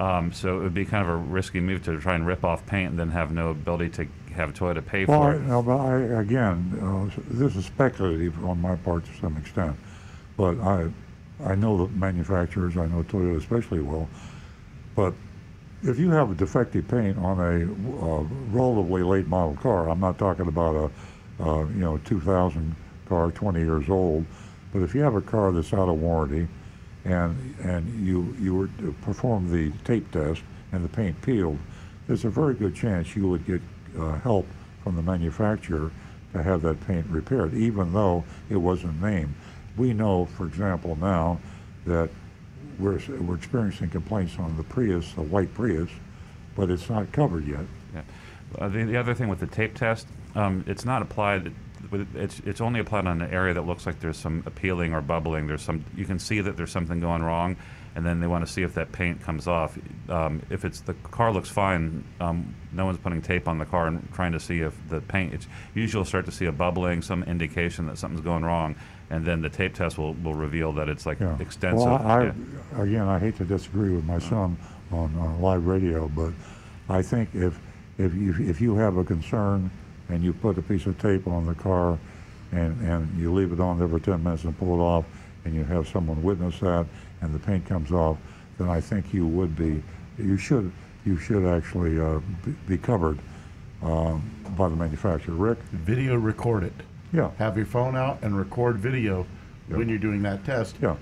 um, 0.00 0.32
so 0.32 0.58
it 0.58 0.62
would 0.62 0.74
be 0.74 0.84
kind 0.84 1.02
of 1.02 1.08
a 1.08 1.16
risky 1.16 1.60
move 1.60 1.84
to 1.84 1.98
try 2.00 2.14
and 2.14 2.26
rip 2.26 2.44
off 2.44 2.66
paint 2.66 2.90
and 2.90 2.98
then 2.98 3.10
have 3.10 3.32
no 3.32 3.50
ability 3.50 3.90
to 3.90 4.06
have 4.34 4.54
Toyota 4.54 4.84
pay 4.84 5.04
Well, 5.04 5.22
for 5.22 5.34
it. 5.34 5.40
no, 5.42 5.62
but 5.62 5.76
I, 5.78 5.96
again, 6.20 6.78
uh, 6.80 7.20
this 7.30 7.56
is 7.56 7.66
speculative 7.66 8.44
on 8.44 8.60
my 8.60 8.76
part 8.76 9.04
to 9.04 9.14
some 9.20 9.36
extent, 9.36 9.76
but 10.36 10.58
I, 10.60 10.88
I 11.44 11.54
know 11.54 11.86
the 11.86 11.92
manufacturers, 11.94 12.76
I 12.76 12.86
know 12.86 13.02
Toyota 13.02 13.36
especially 13.36 13.80
well, 13.80 14.08
but 14.94 15.14
if 15.82 15.98
you 15.98 16.10
have 16.10 16.30
a 16.30 16.34
defective 16.34 16.88
paint 16.88 17.18
on 17.18 17.38
a 17.38 18.04
uh, 18.04 18.22
relatively 18.50 19.02
late 19.02 19.26
model 19.26 19.56
car, 19.56 19.88
I'm 19.88 20.00
not 20.00 20.18
talking 20.18 20.48
about 20.48 20.74
a, 20.74 20.90
uh, 21.40 21.60
you 21.66 21.80
know, 21.80 21.98
2000 21.98 22.74
car, 23.08 23.30
20 23.30 23.60
years 23.60 23.88
old, 23.88 24.24
but 24.72 24.82
if 24.82 24.94
you 24.94 25.00
have 25.00 25.14
a 25.14 25.20
car 25.20 25.52
that's 25.52 25.72
out 25.72 25.88
of 25.88 26.00
warranty, 26.00 26.46
and 27.04 27.54
and 27.62 28.06
you 28.06 28.34
you 28.40 28.54
were 28.54 28.68
to 28.78 28.94
perform 29.02 29.50
the 29.50 29.70
tape 29.84 30.10
test 30.10 30.42
and 30.72 30.84
the 30.84 30.88
paint 30.88 31.20
peeled, 31.22 31.58
there's 32.06 32.24
a 32.24 32.30
very 32.30 32.54
good 32.54 32.74
chance 32.74 33.16
you 33.16 33.28
would 33.28 33.46
get 33.46 33.62
uh, 33.98 34.18
help 34.20 34.46
from 34.82 34.96
the 34.96 35.02
manufacturer 35.02 35.90
to 36.32 36.42
have 36.42 36.62
that 36.62 36.80
paint 36.86 37.06
repaired, 37.06 37.54
even 37.54 37.92
though 37.92 38.24
it 38.50 38.56
wasn't 38.56 39.00
named. 39.00 39.34
We 39.76 39.94
know, 39.94 40.26
for 40.26 40.46
example, 40.46 40.96
now 40.96 41.40
that 41.86 42.10
we're 42.78 43.00
we're 43.20 43.36
experiencing 43.36 43.90
complaints 43.90 44.38
on 44.38 44.56
the 44.56 44.64
Prius, 44.64 45.12
the 45.14 45.22
white 45.22 45.52
Prius, 45.54 45.90
but 46.54 46.70
it's 46.70 46.90
not 46.90 47.10
covered 47.12 47.46
yet. 47.46 47.64
Yeah. 47.94 48.02
Uh, 48.58 48.68
the, 48.68 48.84
the 48.84 48.96
other 48.96 49.14
thing 49.14 49.28
with 49.28 49.40
the 49.40 49.46
tape 49.46 49.74
test, 49.74 50.06
um, 50.34 50.64
it's 50.66 50.84
not 50.84 51.02
applied. 51.02 51.52
It's 52.14 52.40
it's 52.40 52.60
only 52.60 52.80
applied 52.80 53.06
on 53.06 53.22
an 53.22 53.30
area 53.30 53.54
that 53.54 53.62
looks 53.66 53.86
like 53.86 54.00
there's 54.00 54.16
some 54.16 54.42
appealing 54.46 54.92
or 54.92 55.00
bubbling. 55.00 55.46
There's 55.46 55.62
some 55.62 55.84
you 55.96 56.04
can 56.04 56.18
see 56.18 56.40
that 56.40 56.56
there's 56.56 56.72
something 56.72 57.00
going 57.00 57.22
wrong, 57.22 57.56
and 57.94 58.04
then 58.04 58.20
they 58.20 58.26
want 58.26 58.46
to 58.46 58.52
see 58.52 58.62
if 58.62 58.74
that 58.74 58.92
paint 58.92 59.22
comes 59.22 59.46
off. 59.46 59.78
Um, 60.08 60.42
if 60.50 60.64
it's 60.64 60.80
the 60.80 60.94
car 60.94 61.32
looks 61.32 61.48
fine, 61.48 62.04
um, 62.20 62.54
no 62.72 62.84
one's 62.84 62.98
putting 62.98 63.22
tape 63.22 63.48
on 63.48 63.58
the 63.58 63.64
car 63.64 63.86
and 63.86 64.06
trying 64.12 64.32
to 64.32 64.40
see 64.40 64.60
if 64.60 64.76
the 64.88 65.00
paint. 65.00 65.32
It's 65.34 65.46
usually 65.74 66.00
you'll 66.00 66.04
start 66.04 66.26
to 66.26 66.32
see 66.32 66.46
a 66.46 66.52
bubbling, 66.52 67.00
some 67.00 67.22
indication 67.22 67.86
that 67.86 67.96
something's 67.96 68.24
going 68.24 68.44
wrong, 68.44 68.74
and 69.08 69.24
then 69.24 69.40
the 69.40 69.48
tape 69.48 69.74
test 69.74 69.96
will, 69.98 70.14
will 70.14 70.34
reveal 70.34 70.72
that 70.74 70.88
it's 70.88 71.06
like 71.06 71.20
Yeah. 71.20 71.38
extensive. 71.40 71.86
Well, 71.86 72.06
I, 72.06 72.24
yeah. 72.24 72.32
I 72.76 72.82
again, 72.82 73.08
I 73.08 73.18
hate 73.18 73.36
to 73.38 73.44
disagree 73.44 73.94
with 73.94 74.04
my 74.04 74.18
son 74.18 74.58
on 74.92 75.14
uh, 75.16 75.38
live 75.40 75.66
radio, 75.66 76.08
but 76.08 76.32
I 76.88 77.02
think 77.02 77.30
if 77.34 77.58
if 77.98 78.14
you 78.14 78.34
if 78.40 78.60
you 78.60 78.74
have 78.76 78.96
a 78.96 79.04
concern 79.04 79.70
and 80.08 80.22
you 80.22 80.32
put 80.32 80.58
a 80.58 80.62
piece 80.62 80.86
of 80.86 80.98
tape 80.98 81.26
on 81.26 81.46
the 81.46 81.54
car, 81.54 81.98
and 82.52 82.80
and 82.82 83.18
you 83.18 83.32
leave 83.32 83.52
it 83.52 83.60
on 83.60 83.80
every 83.82 84.00
10 84.00 84.22
minutes 84.22 84.44
and 84.44 84.58
pull 84.58 84.78
it 84.78 84.82
off, 84.82 85.04
and 85.44 85.54
you 85.54 85.64
have 85.64 85.88
someone 85.88 86.22
witness 86.22 86.58
that, 86.60 86.86
and 87.20 87.34
the 87.34 87.38
paint 87.38 87.66
comes 87.66 87.92
off, 87.92 88.16
then 88.58 88.68
I 88.68 88.80
think 88.80 89.12
you 89.12 89.26
would 89.26 89.56
be, 89.56 89.82
you 90.18 90.36
should 90.36 90.72
you 91.04 91.18
should 91.18 91.46
actually 91.46 91.98
uh, 92.00 92.20
be, 92.66 92.76
covered 92.76 93.18
um, 93.82 94.22
by 94.56 94.68
the 94.68 94.76
manufacturer. 94.76 95.34
Rick? 95.34 95.58
Video 95.72 96.16
record 96.16 96.64
it. 96.64 96.72
Yeah. 97.12 97.30
Have 97.38 97.56
your 97.56 97.64
phone 97.66 97.96
out 97.96 98.18
and 98.22 98.36
record 98.36 98.76
video 98.76 99.26
when 99.68 99.88
you're 99.88 99.98
doing 99.98 100.22
that 100.22 100.44
test. 100.44 100.76
Yeah. 100.82 100.96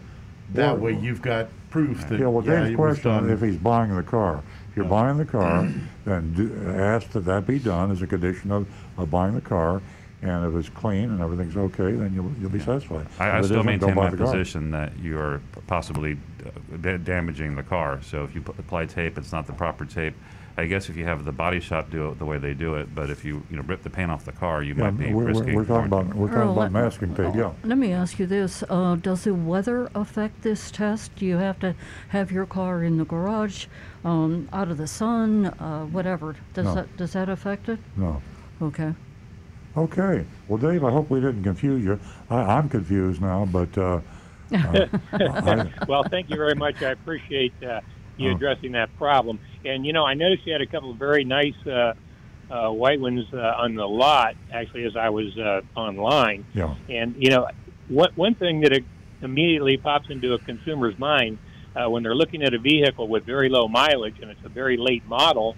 That 0.53 0.79
Well- 0.79 0.93
way 0.95 1.01
you've 1.01 1.23
got 1.23 1.49
proof 1.71 2.07
that 2.09 2.21
Yeah, 2.21 2.27
well, 2.27 2.43
Dave's 2.43 2.71
it 2.71 2.79
was 2.79 2.99
question, 3.01 3.11
done. 3.11 3.31
if 3.31 3.41
he's 3.41 3.57
buying 3.57 3.95
the 3.95 4.03
car, 4.03 4.43
you're 4.77 4.85
Yeah. 4.85 4.91
buying 4.91 5.17
the 5.17 5.25
car, 5.25 5.67
then 6.05 6.33
do, 6.35 6.71
ask 6.79 7.09
that 7.11 7.25
that 7.25 7.47
be 7.47 7.59
done 7.59 7.91
as 7.91 8.03
a 8.03 8.07
condition 8.07 8.53
of, 8.53 8.69
of 8.99 9.11
buying 9.11 9.35
the 9.35 9.41
car, 9.41 9.81
and 10.23 10.45
if 10.47 10.55
it's 10.55 10.69
clean 10.69 11.05
and 11.11 11.21
everything's 11.21 11.57
okay, 11.57 11.93
then 11.93 12.13
you'll, 12.15 12.31
you'll 12.39 12.51
be 12.51 12.61
satisfied. 12.61 13.07
I, 13.19 13.39
I 13.39 13.41
still 13.41 13.65
maintain 13.65 13.95
my 13.95 14.11
the 14.11 14.19
car. 14.19 14.27
position 14.27 14.71
that 14.73 14.97
you 14.99 15.19
are 15.19 15.41
possibly 15.67 16.19
uh, 16.45 16.97
damaging 16.99 17.57
the 17.57 17.63
car. 17.63 18.01
So 18.03 18.25
if 18.25 18.35
you 18.35 18.43
apply 18.59 18.87
tape, 18.87 19.17
it's 19.19 19.33
not 19.33 19.47
the 19.47 19.53
proper 19.55 19.85
tape. 19.87 20.15
I 20.59 20.65
guess 20.67 20.89
if 20.89 20.97
you 20.97 21.05
have 21.05 21.25
the 21.27 21.33
body 21.33 21.61
shop 21.61 21.91
do 21.91 22.09
it 22.09 22.19
the 22.19 22.25
way 22.25 22.39
they 22.39 22.55
do 22.55 22.77
it, 22.77 22.95
but 22.95 23.11
if 23.11 23.25
you 23.27 23.43
you 23.51 23.57
know 23.57 23.63
rip 23.65 23.83
the 23.83 23.91
paint 23.91 24.11
off 24.11 24.25
the 24.25 24.33
car, 24.33 24.63
you 24.63 24.75
Yeah, 24.75 24.85
might 24.85 24.99
be 24.99 25.07
we're, 25.13 25.25
we're- 25.25 25.27
risking. 25.33 25.55
we're 25.55 25.65
talking 25.67 25.87
about, 25.87 26.15
we're 26.15 26.29
talking 26.29 26.43
Earl, 26.43 26.53
about 26.53 26.73
masking 26.73 27.15
tape, 27.15 27.35
yeah. 27.35 27.53
Let 27.63 27.77
me 27.77 27.93
ask 27.93 28.19
you 28.19 28.27
this: 28.27 28.65
uh, 28.71 28.95
Does 28.97 29.25
the 29.25 29.35
weather 29.35 29.91
affect 29.95 30.43
this 30.43 30.71
test? 30.71 31.15
Do 31.17 31.27
you 31.27 31.37
have 31.37 31.59
to 31.61 31.75
have 32.09 32.33
your 32.33 32.47
car 32.47 32.83
in 32.83 32.97
the 32.97 33.05
garage, 33.05 33.67
um, 34.05 34.49
out 34.53 34.71
of 34.71 34.79
the 34.79 34.87
sun, 34.87 35.47
uh, 35.47 35.85
whatever? 35.85 36.37
Does 36.55 36.65
No. 36.65 36.75
that 36.77 36.97
does 36.97 37.13
that 37.13 37.29
affect 37.29 37.69
it? 37.69 37.79
No. 37.97 38.23
Okay. 38.63 38.95
Okay. 39.77 40.25
Well, 40.49 40.57
Dave, 40.59 40.85
I 40.85 40.91
hope 40.91 41.11
we 41.11 41.21
didn't 41.21 41.43
confuse 41.43 41.85
you. 41.85 42.01
I, 42.31 42.37
I'm 42.37 42.71
confused 42.71 43.21
now, 43.21 43.45
but, 43.45 43.77
uh, 43.77 44.01
uh, 44.55 44.87
I, 45.13 45.71
Well, 45.87 46.03
thank 46.05 46.31
you 46.31 46.37
very 46.37 46.55
much. 46.55 46.83
I 46.83 46.93
appreciate 46.93 47.53
uh, 47.63 47.83
you 48.17 48.31
Oh. 48.31 48.35
addressing 48.35 48.73
that 48.73 48.97
problem. 48.97 49.39
And 49.65 49.85
you 49.85 49.93
know, 49.93 50.05
I 50.05 50.15
noticed 50.15 50.47
you 50.47 50.53
had 50.53 50.63
a 50.63 50.67
couple 50.67 50.91
of 50.91 50.97
very 50.97 51.25
nice 51.25 51.55
uh, 51.67 51.95
uh, 52.51 52.71
white 52.71 53.01
ones 53.01 53.27
uh, 53.33 53.37
on 53.37 53.75
the 53.75 53.87
lot. 53.87 54.35
Actually, 54.53 54.85
as 54.85 54.97
I 54.97 55.11
was 55.11 55.37
uh, 55.37 55.63
online, 55.75 56.47
yeah, 56.55 56.75
and 56.89 57.15
you 57.19 57.31
know, 57.31 57.49
what 57.89 58.17
one 58.17 58.35
thing 58.35 58.61
that 58.61 58.81
immediately 59.23 59.77
pops 59.77 60.11
into 60.11 60.35
a 60.35 60.39
consumer's 60.39 60.99
mind 60.99 61.39
uh, 61.75 61.89
when 61.91 62.03
they're 62.03 62.15
looking 62.15 62.43
at 62.43 62.55
a 62.55 62.59
vehicle 62.59 63.09
with 63.09 63.25
very 63.25 63.49
low 63.49 63.67
mileage 63.69 64.19
and 64.21 64.31
it's 64.31 64.45
a 64.45 64.49
very 64.49 64.77
late 64.77 65.07
model 65.07 65.57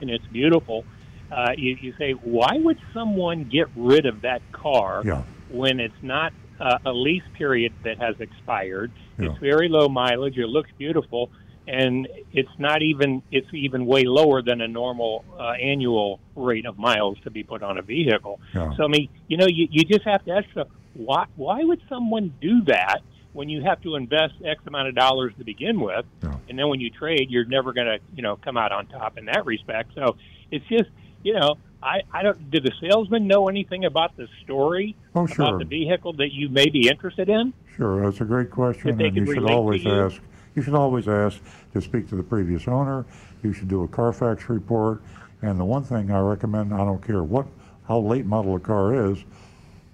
and 0.00 0.10
it's 0.10 0.26
beautiful, 0.26 0.84
uh, 1.30 1.52
you, 1.56 1.76
you 1.80 1.94
say, 1.98 2.12
why 2.12 2.50
would 2.54 2.78
someone 2.92 3.44
get 3.44 3.68
rid 3.76 4.04
of 4.06 4.22
that 4.22 4.42
car 4.52 5.02
yeah, 5.04 5.22
when 5.48 5.80
it's 5.80 6.02
not 6.02 6.32
uh, 6.60 6.78
a 6.84 6.92
lease 6.92 7.22
period 7.38 7.72
that 7.84 7.98
has 7.98 8.16
expired? 8.20 8.90
Yeah. 9.18 9.30
It's 9.30 9.38
very 9.38 9.68
low 9.68 9.88
mileage. 9.88 10.36
It 10.38 10.48
looks 10.48 10.70
beautiful, 10.76 11.30
and 11.68 12.08
it's 12.32 12.50
not 12.58 12.82
even 12.82 13.22
it's 13.30 13.46
even 13.52 13.86
way 13.86 14.04
lower 14.04 14.42
than 14.42 14.60
a 14.60 14.68
normal 14.68 15.24
uh, 15.38 15.50
annual 15.52 16.18
rate 16.34 16.66
of 16.66 16.78
miles 16.78 17.18
to 17.24 17.30
be 17.30 17.42
put 17.42 17.62
on 17.62 17.78
a 17.78 17.82
vehicle. 17.82 18.40
yeah. 18.54 18.74
So 18.76 18.84
I 18.84 18.88
mean, 18.88 19.08
you 19.28 19.36
know, 19.36 19.46
you, 19.46 19.68
you 19.70 19.84
just 19.84 20.04
have 20.04 20.24
to 20.24 20.32
ask 20.32 20.46
yourself, 20.48 20.68
why 20.94 21.26
why 21.36 21.62
would 21.62 21.80
someone 21.88 22.32
do 22.40 22.62
that 22.62 22.98
when 23.32 23.48
you 23.48 23.62
have 23.62 23.80
to 23.82 23.94
invest 23.96 24.34
X 24.44 24.60
amount 24.66 24.88
of 24.88 24.94
dollars 24.94 25.32
to 25.38 25.44
begin 25.44 25.80
with, 25.80 26.04
Yeah. 26.22 26.36
and 26.48 26.58
then 26.58 26.68
when 26.68 26.80
you 26.80 26.90
trade, 26.90 27.30
you're 27.30 27.46
never 27.46 27.72
going 27.72 27.86
to 27.86 27.98
you 28.14 28.22
know 28.22 28.36
come 28.36 28.56
out 28.56 28.72
on 28.72 28.86
top 28.86 29.16
in 29.18 29.24
that 29.26 29.46
respect. 29.46 29.92
So 29.94 30.16
it's 30.50 30.66
just 30.66 30.90
you 31.22 31.34
know. 31.34 31.56
I, 31.84 32.02
I 32.12 32.22
don't. 32.22 32.48
Did 32.48 32.62
the 32.62 32.70
salesman 32.80 33.26
know 33.26 33.48
anything 33.48 33.84
about 33.86 34.16
the 34.16 34.28
story 34.44 34.94
Oh, 35.16 35.24
about 35.24 35.34
sure. 35.34 35.58
the 35.58 35.64
vehicle 35.64 36.12
that 36.12 36.30
you 36.30 36.48
may 36.48 36.68
be 36.68 36.86
interested 36.88 37.28
in? 37.28 37.52
Sure, 37.76 38.04
that's 38.04 38.20
a 38.20 38.24
great 38.24 38.52
question, 38.52 39.00
and 39.02 39.16
you 39.16 39.26
should 39.26 39.50
always 39.50 39.82
you. 39.82 39.90
ask. 39.92 40.22
You 40.54 40.62
should 40.62 40.74
always 40.74 41.08
ask 41.08 41.40
to 41.72 41.80
speak 41.80 42.08
to 42.10 42.16
the 42.16 42.22
previous 42.22 42.68
owner. 42.68 43.06
You 43.42 43.52
should 43.52 43.68
do 43.68 43.82
a 43.84 43.88
Carfax 43.88 44.48
report. 44.48 45.02
And 45.40 45.58
the 45.58 45.64
one 45.64 45.82
thing 45.82 46.10
I 46.10 46.20
recommend, 46.20 46.72
I 46.72 46.78
don't 46.78 47.04
care 47.04 47.22
what 47.22 47.46
how 47.88 47.98
late 47.98 48.26
model 48.26 48.54
a 48.56 48.60
car 48.60 49.10
is, 49.10 49.18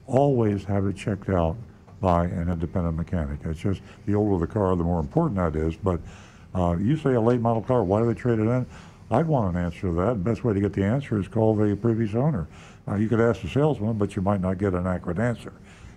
always 0.07 0.65
have 0.65 0.87
it 0.87 0.97
checked 0.97 1.31
out 1.31 1.57
by 2.01 2.27
an 2.27 2.51
independent 2.51 2.97
mechanic. 2.97 3.41
It's 3.45 3.61
just 3.61 3.81
the 4.07 4.15
older 4.15 4.45
the 4.45 4.53
car, 4.53 4.77
the 4.77 4.85
more 4.85 5.01
important 5.01 5.37
that 5.37 5.59
is. 5.59 5.75
But 5.77 6.01
uh, 6.55 6.77
you 6.79 6.97
say 6.97 7.15
a 7.15 7.21
late 7.21 7.41
model 7.41 7.63
car, 7.63 7.83
why 7.83 8.01
do 8.01 8.07
they 8.07 8.15
trade 8.15 8.39
it 8.39 8.47
in? 8.47 8.67
I'd 9.11 9.27
want 9.27 9.57
an 9.57 9.63
answer 9.65 9.81
to 9.83 9.93
that. 9.93 10.23
Best 10.23 10.45
way 10.45 10.53
to 10.53 10.61
get 10.61 10.75
the 10.75 10.85
answer 10.85 11.19
is 11.19 11.29
call 11.29 11.57
the 11.57 11.75
previous 11.77 12.15
owner. 12.15 12.47
Uh, 12.87 12.97
you 12.97 13.09
could 13.09 13.21
ask 13.21 13.41
the 13.41 13.49
salesman, 13.49 13.95
but 13.95 14.17
you 14.17 14.23
might 14.23 14.41
not 14.41 14.59
get 14.59 14.75
an 14.75 14.87
accurate 14.87 15.19
answer. 15.19 15.53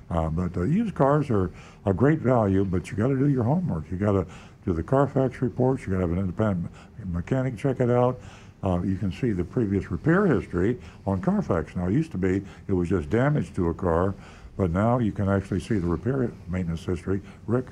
Uh, 0.10 0.30
but 0.30 0.56
uh, 0.58 0.64
used 0.64 0.94
cars 0.94 1.30
are 1.30 1.52
a 1.86 1.94
great 1.94 2.20
value, 2.20 2.66
but 2.66 2.90
you 2.90 2.98
got 2.98 3.08
to 3.08 3.18
do 3.18 3.30
your 3.30 3.44
homework. 3.44 3.90
You 3.92 3.98
got 3.98 4.12
to 4.14 4.26
do 4.66 4.74
the 4.74 4.84
Carfax 4.84 5.42
reports. 5.42 5.84
You 5.84 5.94
got 5.94 5.96
to 5.98 6.02
have 6.02 6.12
an 6.12 6.20
independent 6.20 6.72
mechanic 7.06 7.58
check 7.58 7.80
it 7.80 7.90
out. 7.90 8.20
Uh, 8.64 8.80
you 8.84 8.96
can 8.96 9.12
see 9.12 9.32
the 9.32 9.44
previous 9.44 9.90
repair 9.90 10.28
history 10.28 10.80
on 11.08 11.20
Carfax. 11.22 11.76
Now, 11.76 11.88
it 11.88 11.94
used 11.94 12.12
to 12.12 12.18
be 12.18 12.44
it 12.68 12.74
was 12.74 12.90
just 12.90 13.10
damage 13.10 13.54
to 13.56 13.70
a 13.70 13.74
car, 13.74 14.14
but 14.56 14.70
now 14.72 15.00
you 15.00 15.12
can 15.12 15.28
actually 15.30 15.60
see 15.62 15.80
the 15.80 15.88
repair 15.88 16.32
maintenance 16.48 16.86
history. 16.86 17.22
Rick? 17.48 17.66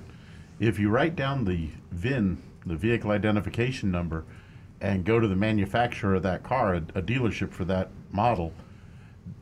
if 0.59 0.77
you 0.77 0.89
write 0.89 1.15
down 1.15 1.45
the 1.45 1.69
VIN, 1.91 2.37
the 2.65 2.75
vehicle 2.75 3.11
identification 3.11 3.89
number, 3.91 4.25
and 4.81 5.05
go 5.05 5.19
to 5.19 5.27
the 5.27 5.35
manufacturer 5.35 6.15
of 6.15 6.23
that 6.23 6.43
car, 6.43 6.73
a, 6.73 6.77
a 6.95 7.01
dealership 7.01 7.51
for 7.51 7.65
that 7.65 7.89
model, 8.11 8.53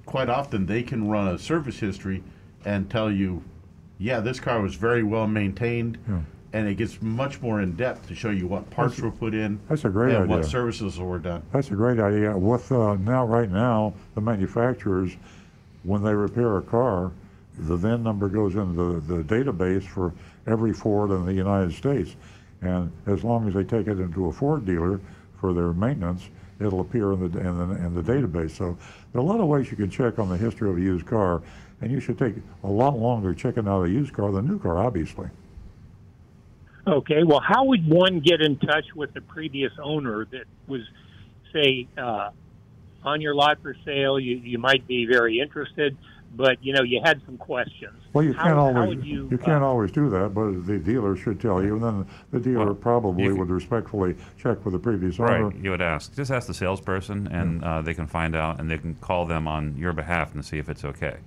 quite 0.05 0.29
often 0.29 0.65
they 0.65 0.83
can 0.83 1.07
run 1.07 1.27
a 1.27 1.37
service 1.39 1.79
history 1.79 2.23
and 2.65 2.89
tell 2.89 3.11
you, 3.11 3.43
yeah, 3.97 4.19
this 4.19 4.39
car 4.39 4.61
was 4.61 4.75
very 4.75 5.03
well 5.03 5.27
maintained, 5.27 5.97
Yeah. 6.07 6.19
And 6.53 6.67
it 6.67 6.75
gets 6.75 7.01
much 7.01 7.41
more 7.41 7.61
in 7.61 7.75
depth 7.75 8.07
to 8.07 8.15
show 8.15 8.29
you 8.29 8.47
what 8.47 8.69
parts 8.69 8.99
were 8.99 9.11
put 9.11 9.33
in 9.33 9.59
That's 9.67 9.85
a 9.85 9.89
great 9.89 10.15
and 10.15 10.29
what 10.29 10.45
services 10.45 10.97
were 10.97 11.19
done. 11.19 11.43
That's 11.51 11.71
a 11.71 11.75
great 11.75 11.99
idea. 11.99 12.37
With 12.37 12.71
uh, 12.71 12.95
now, 12.95 13.25
right 13.25 13.49
now, 13.49 13.93
the 14.15 14.21
manufacturers, 14.21 15.11
when 15.83 16.03
they 16.03 16.13
repair 16.13 16.57
a 16.57 16.61
car, 16.61 17.11
the 17.59 17.75
VIN 17.75 18.03
number 18.03 18.29
goes 18.29 18.55
into 18.55 18.99
the, 19.01 19.15
the 19.15 19.23
database 19.23 19.83
for 19.83 20.13
every 20.45 20.73
Ford 20.73 21.11
in 21.11 21.25
the 21.25 21.33
United 21.33 21.73
States. 21.73 22.15
And 22.61 22.91
as 23.05 23.23
long 23.23 23.47
as 23.47 23.53
they 23.53 23.63
take 23.63 23.87
it 23.87 23.99
into 23.99 24.27
a 24.27 24.33
Ford 24.33 24.65
dealer 24.65 24.99
for 25.39 25.53
their 25.53 25.73
maintenance, 25.73 26.29
it'll 26.59 26.81
appear 26.81 27.13
in 27.13 27.19
the, 27.19 27.39
in 27.39 27.57
the, 27.57 27.75
in 27.85 27.93
the 27.93 28.01
database. 28.01 28.51
So 28.51 28.77
there 29.11 29.21
are 29.21 29.25
a 29.25 29.27
lot 29.27 29.39
of 29.39 29.47
ways 29.47 29.69
you 29.69 29.77
can 29.77 29.89
check 29.89 30.17
on 30.17 30.29
the 30.29 30.37
history 30.37 30.69
of 30.69 30.77
a 30.77 30.81
used 30.81 31.05
car, 31.05 31.41
and 31.81 31.91
you 31.91 31.99
should 31.99 32.17
take 32.17 32.35
a 32.63 32.69
lot 32.69 32.97
longer 32.97 33.33
checking 33.33 33.67
out 33.67 33.83
a 33.83 33.89
used 33.89 34.13
car 34.13 34.31
than 34.31 34.45
a 34.45 34.47
new 34.47 34.59
car, 34.59 34.77
obviously. 34.77 35.29
Okay. 36.87 37.23
Well, 37.23 37.41
how 37.41 37.65
would 37.65 37.87
one 37.87 38.19
get 38.21 38.41
in 38.41 38.57
touch 38.57 38.85
with 38.95 39.13
the 39.13 39.21
previous 39.21 39.71
owner 39.83 40.25
that 40.31 40.45
was, 40.67 40.81
say, 41.51 41.87
uh, 41.97 42.29
on 43.03 43.19
your 43.21 43.35
lot 43.35 43.61
for 43.61 43.75
sale? 43.85 44.19
You 44.19 44.37
you 44.37 44.57
might 44.57 44.87
be 44.87 45.05
very 45.05 45.39
interested, 45.39 45.97
but 46.35 46.63
you 46.63 46.73
know 46.73 46.83
you 46.83 47.01
had 47.03 47.21
some 47.25 47.37
questions. 47.37 47.93
Well, 48.13 48.23
you 48.23 48.33
How- 48.33 48.43
can't 48.43 48.55
how 48.55 48.65
always 48.67 48.87
would 48.97 49.05
you, 49.05 49.27
can't 49.43 49.63
uh, 49.63 49.67
always 49.67 49.91
do 49.91 50.09
that, 50.11 50.33
but 50.33 50.65
the 50.65 50.77
dealer 50.79 51.15
should 51.17 51.39
tell 51.41 51.61
you, 51.61 51.75
and 51.75 51.83
then 51.83 52.05
the 52.31 52.39
dealer 52.39 52.67
Well, 52.67 52.75
probably 52.75 53.23
you 53.25 53.29
can- 53.31 53.39
would 53.39 53.49
respectfully 53.49 54.15
check 54.37 54.63
with 54.63 54.73
the 54.73 54.79
previous 54.79 55.19
owner. 55.19 55.47
Right, 55.49 55.55
you 55.57 55.71
would 55.71 55.81
ask. 55.81 56.15
Just 56.15 56.31
ask 56.31 56.47
the 56.47 56.53
salesperson, 56.53 57.27
and 57.27 57.63
uh, 57.63 57.81
they 57.81 57.93
can 57.93 58.07
find 58.07 58.33
out, 58.35 58.59
and 58.61 58.71
they 58.71 58.77
can 58.77 58.95
call 58.95 59.25
them 59.25 59.47
on 59.47 59.75
your 59.77 59.91
behalf 59.93 60.33
and 60.33 60.43
see 60.43 60.57
if 60.57 60.69
it's 60.69 60.85
okay. 60.85 61.17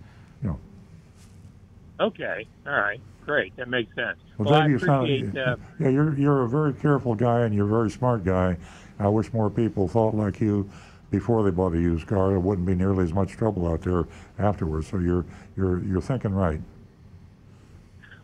Okay. 2.00 2.46
All 2.66 2.72
right. 2.72 3.00
Great. 3.26 3.54
That 3.56 3.68
makes 3.68 3.94
sense. 3.94 4.18
Well, 4.38 4.50
Well, 4.50 4.54
I 4.54 4.62
Dave, 4.62 4.70
you 4.70 4.78
sound, 4.78 5.10
appreciate. 5.10 5.36
Uh, 5.36 5.56
yeah, 5.80 5.88
you're 5.88 6.14
you're 6.14 6.42
a 6.42 6.48
very 6.48 6.72
careful 6.72 7.14
guy 7.14 7.42
and 7.42 7.54
you're 7.54 7.66
a 7.66 7.70
very 7.70 7.90
smart 7.90 8.24
guy. 8.24 8.56
I 8.98 9.08
wish 9.08 9.32
more 9.32 9.50
people 9.50 9.86
thought 9.86 10.14
like 10.14 10.40
you 10.40 10.68
before 11.10 11.42
they 11.42 11.50
bought 11.50 11.74
a 11.74 11.78
used 11.78 12.06
car. 12.06 12.34
It 12.34 12.40
wouldn't 12.40 12.66
be 12.66 12.74
nearly 12.74 13.04
as 13.04 13.12
much 13.12 13.32
trouble 13.32 13.68
out 13.68 13.82
there 13.82 14.04
afterwards. 14.38 14.88
So 14.88 14.98
you're 14.98 15.24
you're 15.56 15.82
you're 15.84 16.00
thinking 16.00 16.32
right. 16.32 16.60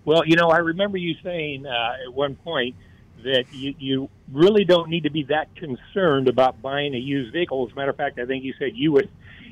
Well, 0.04 0.24
you 0.24 0.36
know, 0.36 0.48
I 0.48 0.58
remember 0.58 0.96
you 0.96 1.16
saying 1.22 1.66
uh, 1.66 1.96
at 2.06 2.14
one 2.14 2.36
point 2.36 2.76
that 3.24 3.44
you, 3.52 3.74
you 3.78 4.08
really 4.32 4.64
don't 4.64 4.88
need 4.88 5.02
to 5.02 5.10
be 5.10 5.24
that 5.24 5.54
concerned 5.56 6.28
about 6.28 6.62
buying 6.62 6.94
a 6.94 6.98
used 6.98 7.32
vehicle. 7.32 7.66
As 7.66 7.72
a 7.72 7.74
matter 7.74 7.90
of 7.90 7.96
fact, 7.96 8.18
I 8.18 8.24
think 8.24 8.44
you 8.44 8.54
said 8.58 8.72
you 8.74 8.92
would 8.92 9.08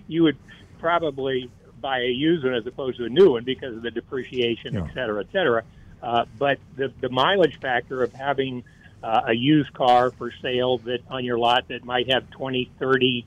you 0.06 0.22
would 0.22 0.36
probably 0.78 1.50
buy 1.84 1.98
a 2.00 2.06
used 2.08 2.42
one 2.42 2.54
as 2.54 2.66
opposed 2.66 2.96
to 2.96 3.04
a 3.04 3.10
new 3.10 3.32
one 3.32 3.44
because 3.44 3.76
of 3.76 3.82
the 3.82 3.90
depreciation, 3.90 4.72
Yeah. 4.72 4.84
et 4.84 4.94
cetera, 4.94 5.20
et 5.20 5.26
cetera. 5.32 5.62
Uh, 6.02 6.24
but 6.38 6.58
the, 6.76 6.90
the 7.02 7.10
mileage 7.10 7.60
factor 7.60 8.02
of 8.02 8.10
having 8.14 8.64
uh, 9.02 9.20
a 9.26 9.34
used 9.34 9.70
car 9.74 10.10
for 10.10 10.32
sale 10.40 10.78
that 10.78 11.00
on 11.10 11.26
your 11.26 11.36
lot 11.38 11.68
that 11.68 11.84
might 11.84 12.10
have 12.10 12.28
20, 12.30 12.70
30, 12.78 13.26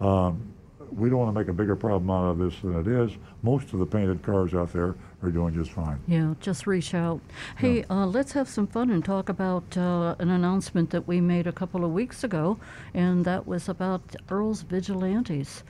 um, 0.00 0.54
we 0.90 1.08
don't 1.08 1.18
want 1.18 1.34
to 1.34 1.38
make 1.38 1.48
a 1.48 1.52
bigger 1.52 1.76
problem 1.76 2.10
out 2.10 2.30
of 2.30 2.38
this 2.38 2.54
than 2.60 2.78
it 2.78 2.86
is. 2.86 3.16
Most 3.42 3.72
of 3.72 3.78
the 3.78 3.86
painted 3.86 4.22
cars 4.22 4.54
out 4.54 4.72
there 4.72 4.94
are 5.22 5.30
doing 5.30 5.54
just 5.54 5.72
fine. 5.72 5.98
Yeah, 6.06 6.34
just 6.40 6.66
reach 6.66 6.94
out. 6.94 7.20
Hey, 7.56 7.84
uh, 7.90 8.06
let's 8.06 8.32
have 8.32 8.48
some 8.48 8.66
fun 8.66 8.90
and 8.90 9.04
talk 9.04 9.28
about 9.28 9.76
uh, 9.76 10.14
an 10.18 10.30
announcement 10.30 10.90
that 10.90 11.06
we 11.06 11.20
made 11.20 11.46
a 11.46 11.52
couple 11.52 11.84
of 11.84 11.92
weeks 11.92 12.24
ago, 12.24 12.58
and 12.92 13.24
that 13.24 13.46
was 13.46 13.68
about 13.68 14.02
Earl's 14.30 14.62
Vigilantes. 14.62 15.64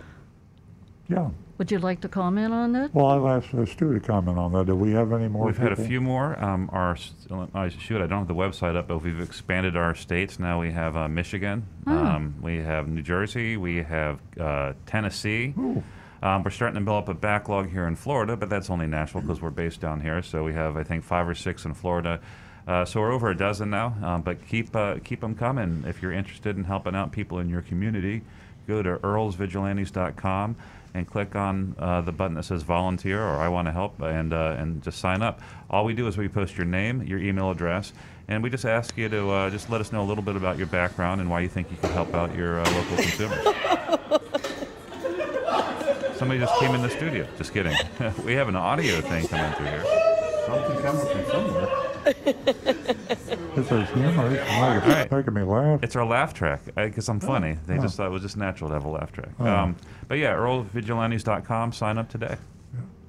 Yeah. 1.09 1.31
Would 1.59 1.71
you 1.71 1.79
like 1.79 2.01
to 2.01 2.09
comment 2.09 2.53
on 2.53 2.73
that? 2.73 2.93
Well, 2.95 3.07
I'll 3.07 3.29
ask 3.29 3.55
uh, 3.55 3.65
Stu 3.65 3.95
to 3.95 4.01
comment 4.01 4.39
on 4.39 4.53
that. 4.55 4.67
Do 4.67 4.75
we 4.75 4.91
have 4.93 5.13
any 5.13 5.29
more? 5.29 5.47
We've 5.47 5.57
had 5.57 5.71
a 5.73 5.77
few 5.77 6.01
more. 6.01 6.43
Um, 6.43 6.69
our 6.73 6.93
s- 6.93 7.13
I 7.55 7.69
shoot. 7.69 8.01
I 8.03 8.07
don't 8.09 8.19
have 8.21 8.29
the 8.29 8.35
website 8.35 8.75
up, 8.75 8.89
but 8.89 8.99
we've 8.99 9.21
expanded 9.21 9.77
our 9.77 9.95
states. 9.95 10.41
Now 10.41 10.61
we 10.61 10.73
have 10.73 10.97
uh, 10.97 11.07
Michigan. 11.09 11.65
Um, 11.87 12.35
we 12.43 12.57
have 12.57 12.89
New 12.89 13.03
Jersey. 13.03 13.57
We 13.57 13.83
have 13.85 14.19
uh, 14.41 14.73
Tennessee. 14.87 15.55
Um, 16.23 16.43
we're 16.43 16.51
starting 16.51 16.79
to 16.81 16.85
build 16.85 17.05
up 17.05 17.09
a 17.09 17.15
backlog 17.15 17.71
here 17.71 17.87
in 17.87 17.95
Florida, 17.95 18.37
but 18.37 18.49
that's 18.51 18.69
only 18.71 18.87
natural 18.89 19.21
because 19.21 19.41
we're 19.41 19.51
based 19.51 19.81
down 19.81 20.01
here. 20.01 20.23
So 20.23 20.43
we 20.43 20.55
have, 20.55 20.77
I 20.77 20.83
think, 20.83 21.05
five 21.05 21.29
or 21.29 21.35
six 21.37 21.67
in 21.67 21.75
Florida. 21.75 22.19
Uh, 22.67 22.85
so 22.85 22.99
we're 23.01 23.13
over 23.13 23.29
a 23.31 23.37
dozen 23.37 23.69
now. 23.71 23.95
Um, 24.03 24.23
but 24.23 24.45
keep 24.49 24.75
uh, 24.75 24.97
keep 25.05 25.21
them 25.21 25.35
coming. 25.37 25.85
If 25.87 26.03
you're 26.03 26.13
interested 26.13 26.57
in 26.57 26.65
helping 26.65 26.97
out 26.97 27.13
people 27.13 27.39
in 27.39 27.49
your 27.49 27.61
community, 27.63 28.23
go 28.67 28.83
to 28.83 28.97
earlsvigilantes.com 28.97 30.57
and 30.95 31.07
click 31.07 31.35
on 31.35 31.75
uh, 31.79 32.01
the 32.01 32.13
button 32.13 32.35
that 32.37 32.45
says 32.45 32.63
volunteer 32.63 33.21
or 33.21 33.37
I 33.37 33.49
want 33.49 33.67
to 33.67 33.73
help 33.73 34.01
and 34.01 34.33
uh, 34.33 34.57
and 34.59 34.83
just 34.83 34.99
sign 34.99 35.23
up. 35.23 35.41
All 35.69 35.85
we 35.85 35.93
do 35.95 36.07
is 36.07 36.17
we 36.17 36.29
post 36.29 36.57
your 36.57 36.67
name, 36.67 37.03
your 37.03 37.19
email 37.19 37.51
address, 37.51 37.93
and 38.29 38.43
we 38.43 38.51
just 38.51 38.65
ask 38.65 38.97
you 38.97 39.09
to 39.09 39.31
uh, 39.31 39.51
just 39.51 39.71
let 39.71 39.81
us 39.81 39.93
know 39.93 40.03
a 40.03 40.07
little 40.07 40.25
bit 40.25 40.37
about 40.37 40.57
your 40.57 40.69
background 40.69 41.21
and 41.21 41.29
why 41.29 41.41
you 41.41 41.49
think 41.49 41.71
you 41.71 41.77
could 41.77 41.91
help 41.91 42.15
out 42.15 42.35
your 42.35 42.61
uh, 42.61 42.71
local 42.73 42.97
consumers. 42.97 43.45
Somebody 46.17 46.39
just 46.41 46.59
came 46.61 46.75
in 46.75 46.83
the 46.83 46.91
studio. 46.91 47.27
Just 47.37 47.53
kidding. 47.53 47.77
we 48.25 48.35
have 48.35 48.49
an 48.49 48.57
audio 48.57 49.01
thing 49.01 49.27
coming 49.27 49.53
through 49.55 49.67
here. 49.67 49.85
Something 50.47 50.79
coming 50.81 51.07
from 51.07 51.25
somewhere. 51.31 51.69
This 53.55 53.71
is 53.71 53.89
humor. 53.91 54.35
It's 54.35 54.87
right. 54.87 55.11
making 55.13 55.35
me 55.35 55.43
laugh. 55.43 55.81
It's 55.83 55.95
our 55.95 56.05
laugh 56.05 56.35
track 56.35 56.61
because 56.75 57.09
I'm 57.09 57.21
funny. 57.21 57.57
They 57.67 57.79
oh. 57.79 57.83
just 57.83 57.97
thought 57.97 58.07
it 58.07 58.11
was 58.11 58.23
just 58.23 58.37
natural 58.37 58.69
to 58.71 58.75
have 58.75 58.85
a 58.85 58.89
laugh 58.89 59.13
track. 59.13 59.31
Oh. 59.39 59.47
Um, 59.47 59.77
but 60.09 60.19
yeah, 60.19 60.35
earlvigilantes.com. 60.35 61.73
Sign 61.73 61.99
up 61.99 62.09
today. 62.09 62.37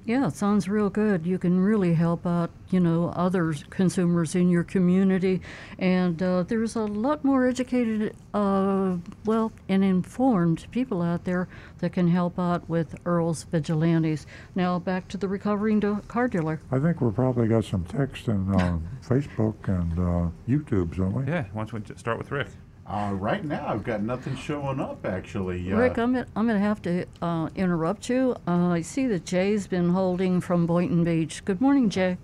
Yeah, 0.06 0.28
it 0.28 0.36
sounds 0.36 0.68
real 0.68 0.88
good. 0.88 1.26
You 1.26 1.36
can 1.36 1.58
really 1.58 1.94
help 1.94 2.28
out, 2.28 2.50
you 2.70 2.78
know, 2.78 3.08
other 3.16 3.54
consumers 3.70 4.36
in 4.36 4.48
your 4.48 4.62
community. 4.62 5.40
And 5.80 6.22
uh, 6.22 6.44
there's 6.44 6.76
a 6.76 6.84
lot 6.84 7.24
more 7.24 7.44
educated, 7.48 8.14
uh, 8.32 8.98
well, 9.24 9.50
and 9.68 9.82
informed 9.82 10.68
people 10.70 11.02
out 11.02 11.24
there 11.24 11.48
that 11.78 11.92
can 11.92 12.06
help 12.06 12.38
out 12.38 12.68
with 12.68 12.94
Earl's 13.04 13.42
Vigilantes. 13.42 14.28
Now, 14.54 14.78
back 14.78 15.08
to 15.08 15.16
the 15.16 15.26
recovering 15.26 15.80
do- 15.80 16.00
car 16.06 16.28
dealer. 16.28 16.60
I 16.70 16.78
think 16.78 17.00
we've 17.00 17.12
probably 17.12 17.48
got 17.48 17.64
some 17.64 17.84
text 17.84 18.28
and 18.28 18.54
uh, 18.54 18.78
Facebook 19.04 19.66
and 19.66 19.92
uh, 19.98 20.30
YouTube, 20.48 20.96
don't 20.96 21.14
we? 21.14 21.24
Yeah, 21.26 21.46
why 21.52 21.64
don't 21.64 21.88
we 21.88 21.96
start 21.96 22.18
with 22.18 22.30
Rick? 22.30 22.46
Uh, 22.88 23.12
right 23.14 23.44
now, 23.44 23.66
I've 23.66 23.82
got 23.82 24.00
nothing 24.02 24.36
showing 24.36 24.78
up, 24.78 25.04
actually. 25.04 25.72
Uh, 25.72 25.76
Rick, 25.76 25.98
I'm, 25.98 26.12
gonna- 26.12 26.26
I'm 26.36 26.46
going 26.46 26.58
to 26.58 26.64
have 26.64 26.80
to 26.82 27.04
uh, 27.20 27.48
interrupt 27.56 28.08
you. 28.08 28.36
Uh, 28.46 28.68
I 28.68 28.82
see 28.82 29.06
that 29.08 29.24
Jay's 29.24 29.66
been 29.66 29.90
holding 29.90 30.40
from 30.40 30.66
Boynton 30.66 31.02
Beach. 31.02 31.44
Good 31.44 31.60
morning, 31.60 31.90
Jay. 31.90 32.16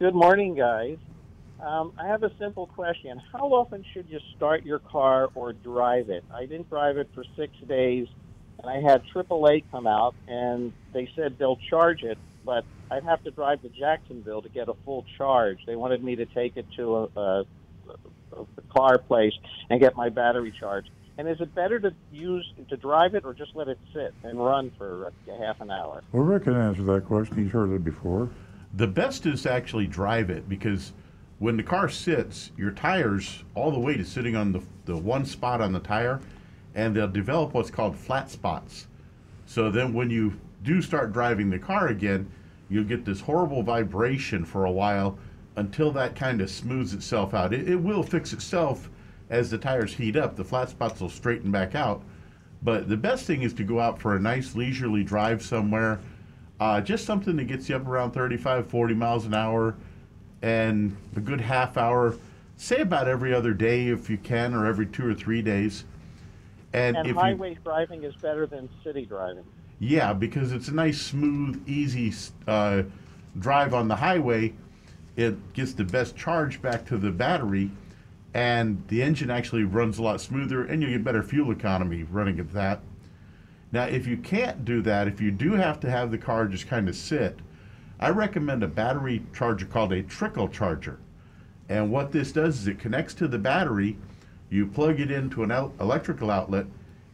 Good 0.00 0.14
morning, 0.14 0.56
guys. 0.56 0.98
Um, 1.64 1.92
I 1.96 2.08
have 2.08 2.24
a 2.24 2.32
simple 2.36 2.66
question. 2.66 3.22
How 3.32 3.46
often 3.46 3.84
should 3.92 4.06
you 4.08 4.18
start 4.36 4.64
your 4.66 4.80
car 4.80 5.28
or 5.36 5.52
drive 5.52 6.10
it? 6.10 6.24
I 6.34 6.46
didn't 6.46 6.68
drive 6.68 6.98
it 6.98 7.08
for 7.14 7.24
six 7.36 7.54
days, 7.68 8.08
and 8.58 8.68
I 8.68 8.80
had 8.80 9.02
AAA 9.14 9.64
come 9.70 9.86
out, 9.86 10.16
and 10.26 10.72
they 10.92 11.08
said 11.14 11.36
they'll 11.38 11.60
charge 11.70 12.02
it, 12.02 12.18
but 12.44 12.64
I'd 12.90 13.04
have 13.04 13.22
to 13.22 13.30
drive 13.30 13.62
to 13.62 13.68
Jacksonville 13.68 14.42
to 14.42 14.48
get 14.48 14.68
a 14.68 14.74
full 14.84 15.06
charge. 15.16 15.60
They 15.64 15.76
wanted 15.76 16.02
me 16.02 16.16
to 16.16 16.26
take 16.26 16.56
it 16.56 16.66
to 16.76 16.96
a, 16.96 17.20
a, 17.20 17.44
a 18.34 18.62
car 18.72 18.98
place 18.98 19.32
and 19.70 19.80
get 19.80 19.96
my 19.96 20.08
battery 20.08 20.52
charged. 20.58 20.90
And 21.16 21.28
is 21.28 21.40
it 21.40 21.54
better 21.54 21.78
to 21.78 21.94
use 22.12 22.44
to 22.68 22.76
drive 22.76 23.14
it 23.14 23.24
or 23.24 23.34
just 23.34 23.54
let 23.54 23.68
it 23.68 23.78
sit 23.92 24.12
and 24.24 24.44
run 24.44 24.72
for 24.76 25.12
a 25.28 25.38
half 25.38 25.60
an 25.60 25.70
hour? 25.70 26.02
Well, 26.12 26.24
Rick 26.24 26.44
can 26.44 26.54
answer 26.54 26.82
that 26.82 27.06
question. 27.06 27.36
He's 27.36 27.52
heard 27.52 27.72
it 27.72 27.84
before. 27.84 28.30
The 28.74 28.88
best 28.88 29.24
is 29.26 29.42
to 29.42 29.52
actually 29.52 29.86
drive 29.86 30.30
it 30.30 30.48
because 30.48 30.92
when 31.38 31.56
the 31.56 31.62
car 31.62 31.88
sits, 31.88 32.50
your 32.56 32.72
tires 32.72 33.44
all 33.54 33.70
the 33.70 33.78
weight 33.78 34.00
is 34.00 34.08
sitting 34.08 34.34
on 34.34 34.52
the, 34.52 34.62
the 34.86 34.96
one 34.96 35.24
spot 35.24 35.60
on 35.60 35.72
the 35.72 35.80
tire, 35.80 36.20
and 36.74 36.96
they'll 36.96 37.06
develop 37.06 37.54
what's 37.54 37.70
called 37.70 37.96
flat 37.96 38.30
spots. 38.30 38.88
So 39.46 39.70
then 39.70 39.92
when 39.92 40.10
you 40.10 40.40
do 40.62 40.82
start 40.82 41.12
driving 41.12 41.50
the 41.50 41.58
car 41.58 41.88
again, 41.88 42.30
you'll 42.68 42.84
get 42.84 43.04
this 43.04 43.20
horrible 43.20 43.62
vibration 43.62 44.44
for 44.44 44.64
a 44.64 44.70
while 44.70 45.18
until 45.56 45.90
that 45.92 46.16
kind 46.16 46.40
of 46.40 46.50
smooths 46.50 46.94
itself 46.94 47.34
out. 47.34 47.52
It, 47.52 47.68
it 47.68 47.76
will 47.76 48.02
fix 48.02 48.32
itself 48.32 48.90
as 49.30 49.50
the 49.50 49.58
tires 49.58 49.94
heat 49.94 50.16
up. 50.16 50.36
The 50.36 50.44
flat 50.44 50.70
spots 50.70 51.00
will 51.00 51.08
straighten 51.08 51.50
back 51.50 51.74
out. 51.74 52.02
But 52.62 52.88
the 52.88 52.96
best 52.96 53.26
thing 53.26 53.42
is 53.42 53.52
to 53.54 53.64
go 53.64 53.78
out 53.78 54.00
for 54.00 54.16
a 54.16 54.20
nice 54.20 54.54
leisurely 54.54 55.04
drive 55.04 55.42
somewhere. 55.42 56.00
Uh, 56.60 56.80
just 56.80 57.04
something 57.04 57.36
that 57.36 57.44
gets 57.44 57.68
you 57.68 57.76
up 57.76 57.86
around 57.86 58.12
35, 58.12 58.66
40 58.68 58.94
miles 58.94 59.26
an 59.26 59.34
hour 59.34 59.74
and 60.42 60.96
a 61.16 61.20
good 61.20 61.40
half 61.40 61.76
hour, 61.76 62.16
say 62.56 62.76
about 62.80 63.08
every 63.08 63.34
other 63.34 63.52
day 63.52 63.88
if 63.88 64.08
you 64.08 64.18
can, 64.18 64.54
or 64.54 64.66
every 64.66 64.86
two 64.86 65.06
or 65.06 65.14
three 65.14 65.42
days. 65.42 65.84
And, 66.72 66.96
And 66.96 67.06
if 67.08 67.16
highway 67.16 67.56
driving 67.62 68.04
is 68.04 68.14
better 68.16 68.46
than 68.46 68.68
city 68.82 69.06
driving. 69.06 69.44
yeah, 69.78 70.12
because 70.12 70.52
it's 70.52 70.68
a 70.68 70.74
nice, 70.74 71.00
smooth, 71.00 71.62
easy 71.68 72.12
uh, 72.46 72.82
drive 73.38 73.74
on 73.74 73.88
the 73.88 73.96
highway. 73.96 74.52
It 75.16 75.52
gets 75.52 75.72
the 75.74 75.84
best 75.84 76.16
charge 76.16 76.60
back 76.60 76.84
to 76.86 76.98
the 76.98 77.10
battery, 77.10 77.70
and 78.32 78.82
the 78.88 79.02
engine 79.02 79.30
actually 79.30 79.62
runs 79.62 79.98
a 79.98 80.02
lot 80.02 80.20
smoother, 80.20 80.64
and 80.64 80.82
you 80.82 80.90
get 80.90 81.04
better 81.04 81.22
fuel 81.22 81.52
economy 81.52 82.02
running 82.02 82.40
at 82.40 82.52
that. 82.52 82.80
Now, 83.70 83.84
if 83.84 84.06
you 84.06 84.16
can't 84.16 84.64
do 84.64 84.82
that, 84.82 85.06
if 85.06 85.20
you 85.20 85.30
do 85.30 85.52
have 85.52 85.78
to 85.80 85.90
have 85.90 86.10
the 86.10 86.18
car 86.18 86.46
just 86.46 86.66
kind 86.66 86.88
of 86.88 86.96
sit, 86.96 87.38
I 88.00 88.10
recommend 88.10 88.62
a 88.62 88.68
battery 88.68 89.24
charger 89.32 89.66
called 89.66 89.92
a 89.92 90.02
trickle 90.02 90.48
charger. 90.48 90.98
And 91.68 91.90
what 91.90 92.12
this 92.12 92.32
does 92.32 92.60
is 92.60 92.66
it 92.66 92.78
connects 92.78 93.14
to 93.14 93.28
the 93.28 93.38
battery, 93.38 93.96
you 94.50 94.66
plug 94.66 95.00
it 95.00 95.10
into 95.10 95.42
an 95.42 95.50
el- 95.50 95.72
electrical 95.80 96.30
outlet, 96.30 96.66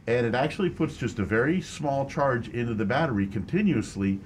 and 0.06 0.26
it 0.26 0.34
actually 0.34 0.70
puts 0.70 0.96
just 0.96 1.18
a 1.18 1.24
very 1.24 1.60
small 1.60 2.08
charge 2.08 2.48
into 2.48 2.74
the 2.74 2.84
battery 2.84 3.26
continuously 3.26 4.18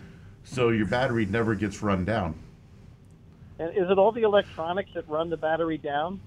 so 0.44 0.70
your 0.70 0.86
battery 0.86 1.26
never 1.26 1.54
gets 1.54 1.82
run 1.82 2.04
down. 2.04 2.34
And 3.58 3.70
is 3.76 3.88
it 3.90 3.98
all 3.98 4.12
the 4.12 4.22
electronics 4.22 4.90
that 4.94 5.08
run 5.08 5.30
the 5.30 5.36
battery 5.36 5.78
down? 5.78 6.20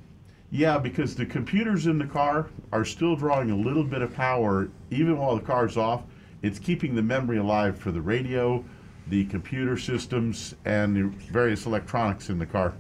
Yeah, 0.50 0.78
because 0.78 1.16
the 1.16 1.26
computers 1.26 1.88
in 1.88 1.98
the 1.98 2.06
car 2.06 2.48
are 2.72 2.86
still 2.86 3.16
drawing 3.16 3.52
a 3.52 3.56
little 3.56 3.84
bit 3.84 4.02
of 4.02 4.14
power 4.14 4.70
even 4.92 5.18
while 5.18 5.36
the 5.36 5.42
car's 5.42 5.76
off. 5.76 6.04
It's 6.42 6.58
keeping 6.58 6.96
the 6.96 7.02
memory 7.02 7.38
alive 7.38 7.78
for 7.78 7.92
the 7.92 8.02
radio, 8.02 8.64
the 9.08 9.26
computer 9.26 9.78
systems, 9.78 10.56
and 10.64 10.96
the 10.96 11.04
various 11.32 11.66
electronics 11.66 12.30
in 12.30 12.40
the 12.40 12.46
car. 12.46 12.74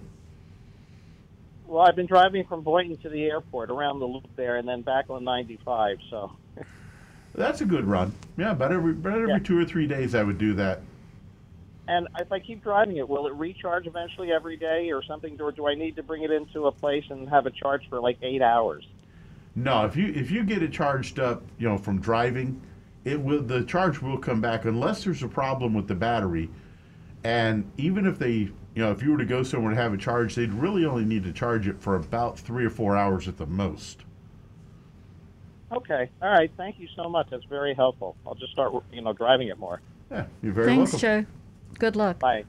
Well, 1.65 1.85
I've 1.85 1.97
been 1.97 2.05
driving 2.05 2.45
from 2.45 2.61
Boynton 2.61 2.95
to 2.97 3.09
the 3.09 3.25
airport 3.25 3.69
around 3.69 3.99
the 3.99 4.05
loop 4.05 4.27
there 4.37 4.55
and 4.55 4.65
then 4.67 4.81
back 4.83 5.09
on 5.09 5.25
95. 5.25 5.97
So, 6.09 6.31
That's 7.35 7.59
a 7.59 7.65
good 7.65 7.83
run. 7.83 8.13
Yeah, 8.37 8.51
about 8.51 8.71
every, 8.71 8.93
about 8.93 9.17
every 9.19 9.29
Yeah. 9.31 9.39
two 9.39 9.59
or 9.59 9.65
three 9.65 9.85
days 9.87 10.15
I 10.15 10.23
would 10.23 10.37
do 10.37 10.53
that. 10.53 10.79
And 11.88 12.07
if 12.19 12.31
I 12.31 12.39
keep 12.39 12.63
driving 12.63 12.97
it, 12.97 13.07
will 13.07 13.27
it 13.27 13.33
recharge 13.33 13.88
eventually 13.88 14.31
every 14.31 14.57
day 14.57 14.91
or 14.91 15.03
something, 15.03 15.39
or 15.41 15.51
do 15.51 15.67
I 15.67 15.75
need 15.75 15.95
to 15.95 16.03
bring 16.03 16.23
it 16.23 16.31
into 16.31 16.67
a 16.67 16.71
place 16.71 17.05
and 17.09 17.27
have 17.29 17.45
it 17.45 17.55
charged 17.55 17.89
for 17.89 17.99
like 17.99 18.17
eight 18.21 18.41
hours? 18.41 18.85
No, 19.55 19.85
if 19.85 19.95
you 19.95 20.13
if 20.13 20.29
you 20.29 20.43
get 20.43 20.61
it 20.61 20.71
charged 20.71 21.19
up, 21.19 21.43
you 21.57 21.67
know, 21.67 21.77
from 21.77 21.99
driving, 21.99 22.61
it 23.05 23.19
will 23.19 23.41
the 23.41 23.63
charge 23.63 24.01
will 24.01 24.17
come 24.17 24.41
back 24.41 24.65
unless 24.65 25.03
there's 25.03 25.23
a 25.23 25.27
problem 25.27 25.73
with 25.73 25.88
the 25.88 25.95
battery. 25.95 26.49
And 27.23 27.69
even 27.77 28.05
if 28.05 28.19
they, 28.19 28.31
you 28.31 28.53
know, 28.75 28.91
if 28.91 29.01
you 29.01 29.11
were 29.11 29.17
to 29.17 29.25
go 29.25 29.43
somewhere 29.43 29.71
to 29.71 29.81
have 29.81 29.93
it 29.93 29.99
charged, 29.99 30.38
they'd 30.38 30.53
really 30.53 30.85
only 30.85 31.05
need 31.05 31.23
to 31.23 31.33
charge 31.33 31.67
it 31.67 31.81
for 31.81 31.95
about 31.95 32.38
three 32.38 32.65
or 32.65 32.69
four 32.69 32.95
hours 32.95 33.27
at 33.27 33.38
the 33.38 33.47
most. 33.47 34.03
Okay, 35.71 36.09
all 36.21 36.29
right. 36.29 36.51
Thank 36.55 36.79
you 36.79 36.88
so 36.95 37.09
much. 37.09 37.27
That's 37.29 37.43
very 37.45 37.73
helpful. 37.73 38.15
I'll 38.25 38.35
just 38.35 38.53
start, 38.53 38.73
you 38.91 39.01
know, 39.01 39.11
driving 39.11 39.49
it 39.49 39.57
more. 39.57 39.81
Yeah, 40.11 40.25
you're 40.41 40.53
very 40.53 40.67
Thanks, 40.67 40.93
welcome. 40.93 41.25
Joe. 41.25 41.25
Good 41.80 41.95
luck. 41.95 42.20
Bye. 42.20 42.45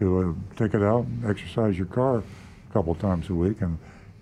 to 0.00 0.18
uh, 0.20 0.56
take 0.56 0.74
it 0.74 0.82
out, 0.82 1.04
and 1.04 1.26
exercise 1.26 1.76
your 1.76 1.86
car 1.88 2.18
a 2.18 2.72
couple 2.72 2.94
times 2.94 3.28
a 3.30 3.34
week, 3.34 3.60
and 3.62 3.78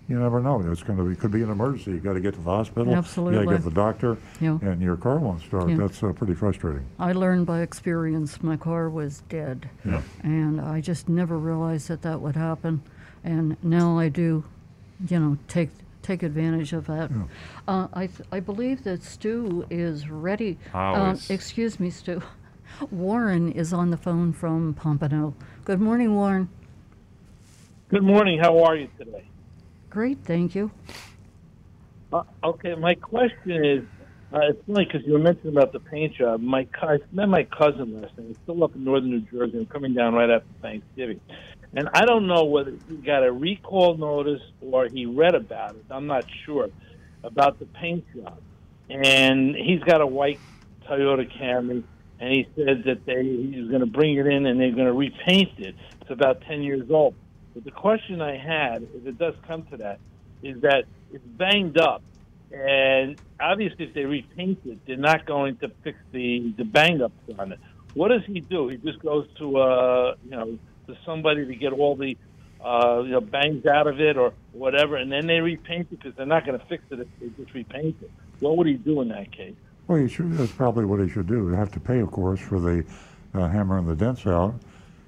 you 0.09 0.17
never 0.19 0.39
know. 0.41 0.59
It's 0.71 0.83
going 0.83 0.97
to 0.97 1.03
be 1.05 1.15
could 1.15 1.31
be 1.31 1.41
an 1.43 1.49
emergency. 1.51 1.91
You 1.91 1.99
got 1.99 2.13
to 2.13 2.19
get 2.19 2.33
to 2.33 2.39
the 2.41 2.49
hospital. 2.49 2.87
You 2.87 3.01
got 3.01 3.41
to 3.41 3.45
get 3.45 3.57
to 3.57 3.69
the 3.69 3.71
doctor, 3.71 4.17
Yeah. 4.41 4.57
and 4.61 4.81
your 4.81 4.97
car 4.97 5.17
won't 5.19 5.41
start. 5.41 5.69
Yeah. 5.69 5.77
That's 5.77 6.01
uh, 6.03 6.13
pretty 6.13 6.33
frustrating. 6.33 6.85
I 6.99 7.11
learned 7.13 7.45
by 7.45 7.61
experience 7.61 8.41
my 8.43 8.57
car 8.57 8.89
was 8.89 9.21
dead. 9.29 9.69
Yeah. 9.85 10.01
And 10.23 10.59
I 10.59 10.81
just 10.81 11.07
never 11.09 11.37
realized 11.37 11.87
that 11.89 12.01
that 12.03 12.19
would 12.21 12.35
happen. 12.35 12.81
And 13.23 13.57
now 13.63 13.97
I 13.99 14.09
do, 14.09 14.43
you 15.09 15.19
know, 15.19 15.37
take 15.47 15.69
take 16.07 16.23
advantage 16.23 16.71
of 16.73 16.87
that. 16.87 17.11
Uh, 17.67 17.87
I, 17.93 18.07
th- 18.07 18.27
I 18.31 18.39
believe 18.39 18.83
that 18.85 19.03
Stu 19.03 19.65
is 19.69 20.09
ready. 20.09 20.57
Always. 20.73 21.29
excuse 21.29 21.79
me, 21.79 21.89
Stu. 21.89 22.21
Warren 22.91 23.51
is 23.51 23.73
on 23.73 23.89
the 23.89 23.97
phone 23.97 24.31
from 24.31 24.73
Pompano. 24.73 25.35
Good 25.65 25.81
morning, 25.81 26.15
Warren. 26.15 26.47
Good 27.89 28.03
morning. 28.03 28.39
How 28.39 28.63
are 28.63 28.75
you 28.75 28.87
today? 28.97 29.25
Great, 29.89 30.19
thank 30.23 30.55
you. 30.55 30.71
Uh, 32.13 32.23
okay, 32.43 32.75
my 32.75 32.95
question 32.95 33.51
is, 33.65 33.83
uh, 34.33 34.39
it's 34.49 34.59
funny 34.65 34.85
because 34.85 35.05
you 35.05 35.13
were 35.13 35.19
mentioning 35.19 35.55
about 35.57 35.73
the 35.73 35.79
paint 35.79 36.15
job. 36.15 36.39
My 36.41 36.65
cou- 36.65 36.87
I 36.87 36.97
met 37.11 37.27
my 37.27 37.43
cousin 37.43 38.01
last 38.01 38.17
night. 38.17 38.27
He's 38.27 38.37
still 38.43 38.63
up 38.63 38.75
in 38.75 38.83
northern 38.83 39.09
New 39.09 39.21
Jersey. 39.21 39.57
I'm 39.59 39.65
coming 39.65 39.93
down 39.93 40.13
right 40.13 40.29
after 40.29 40.47
Thanksgiving, 40.61 41.19
and 41.73 41.89
I 41.93 42.05
don't 42.05 42.27
know 42.27 42.45
whether 42.45 42.73
he 42.89 42.95
got 42.97 43.23
a 43.23 43.31
recall 43.31 43.97
notice 43.97 44.41
or 44.61 44.87
he 44.87 45.05
read 45.05 45.35
about 45.35 45.75
it. 45.75 45.85
I'm 45.89 46.07
not 46.07 46.25
sure 46.45 46.69
about 47.23 47.59
the 47.59 47.65
paint 47.65 48.05
job, 48.15 48.39
and 48.89 49.55
he's 49.55 49.81
got 49.81 50.01
a 50.01 50.07
white 50.07 50.39
Toyota 50.87 51.29
Camry, 51.39 51.83
and 52.19 52.33
he 52.33 52.47
said 52.55 52.83
that 52.85 53.05
they 53.05 53.23
he's 53.23 53.67
going 53.69 53.81
to 53.81 53.85
bring 53.85 54.17
it 54.17 54.27
in 54.27 54.45
and 54.45 54.59
they're 54.59 54.71
going 54.71 54.87
to 54.87 54.93
repaint 54.93 55.51
it. 55.59 55.75
It's 56.01 56.09
about 56.09 56.41
10 56.41 56.63
years 56.63 56.89
old. 56.89 57.15
But 57.53 57.63
the 57.63 57.71
question 57.71 58.21
I 58.21 58.37
had, 58.37 58.83
if 58.95 59.05
it 59.05 59.17
does 59.17 59.33
come 59.47 59.63
to 59.71 59.77
that, 59.77 59.99
is 60.43 60.61
that 60.61 60.85
it's 61.11 61.25
banged 61.25 61.77
up, 61.77 62.01
and 62.51 63.19
obviously 63.39 63.85
if 63.85 63.93
they 63.93 64.05
repaint 64.05 64.59
it, 64.65 64.79
they're 64.85 64.95
not 64.95 65.25
going 65.25 65.57
to 65.57 65.71
fix 65.83 65.97
the 66.11 66.53
the 66.57 66.63
bang 66.63 67.01
ups 67.01 67.15
on 67.37 67.53
it. 67.53 67.59
What 67.93 68.09
does 68.09 68.23
he 68.25 68.41
do? 68.41 68.67
He 68.67 68.77
just 68.77 68.99
goes 68.99 69.27
to 69.39 69.57
a 69.59 70.15
you 70.23 70.31
know 70.31 70.59
to 70.87 70.97
somebody 71.05 71.45
to 71.45 71.55
get 71.55 71.73
all 71.73 71.95
the 71.95 72.17
uh 72.63 73.01
you 73.05 73.11
know 73.11 73.21
bangs 73.21 73.65
out 73.65 73.87
of 73.87 73.99
it 73.99 74.17
or 74.17 74.33
whatever, 74.53 74.95
and 74.95 75.11
then 75.11 75.27
they 75.27 75.39
repaint 75.39 75.87
it 75.91 75.99
because 75.99 76.15
they're 76.15 76.25
not 76.25 76.45
going 76.45 76.59
to 76.59 76.65
fix 76.65 76.83
it 76.89 76.99
if 76.99 77.07
they 77.19 77.43
just 77.43 77.53
repaint 77.53 77.95
it. 78.01 78.11
What 78.39 78.57
would 78.57 78.67
he 78.67 78.73
do 78.73 79.01
in 79.01 79.09
that 79.09 79.31
case? 79.31 79.55
Well, 79.87 79.99
you 79.99 80.07
should, 80.07 80.33
that's 80.33 80.51
probably 80.51 80.85
what 80.85 80.99
he 80.99 81.07
should 81.07 81.27
do. 81.27 81.47
You 81.49 81.53
have 81.53 81.71
to 81.71 81.79
pay, 81.79 81.99
of 81.99 82.11
course, 82.11 82.41
for 82.41 82.59
the 82.59 82.83
uh, 83.33 83.47
hammer 83.47 83.77
and 83.77 83.87
the 83.87 83.95
dents 83.95 84.27
out, 84.27 84.55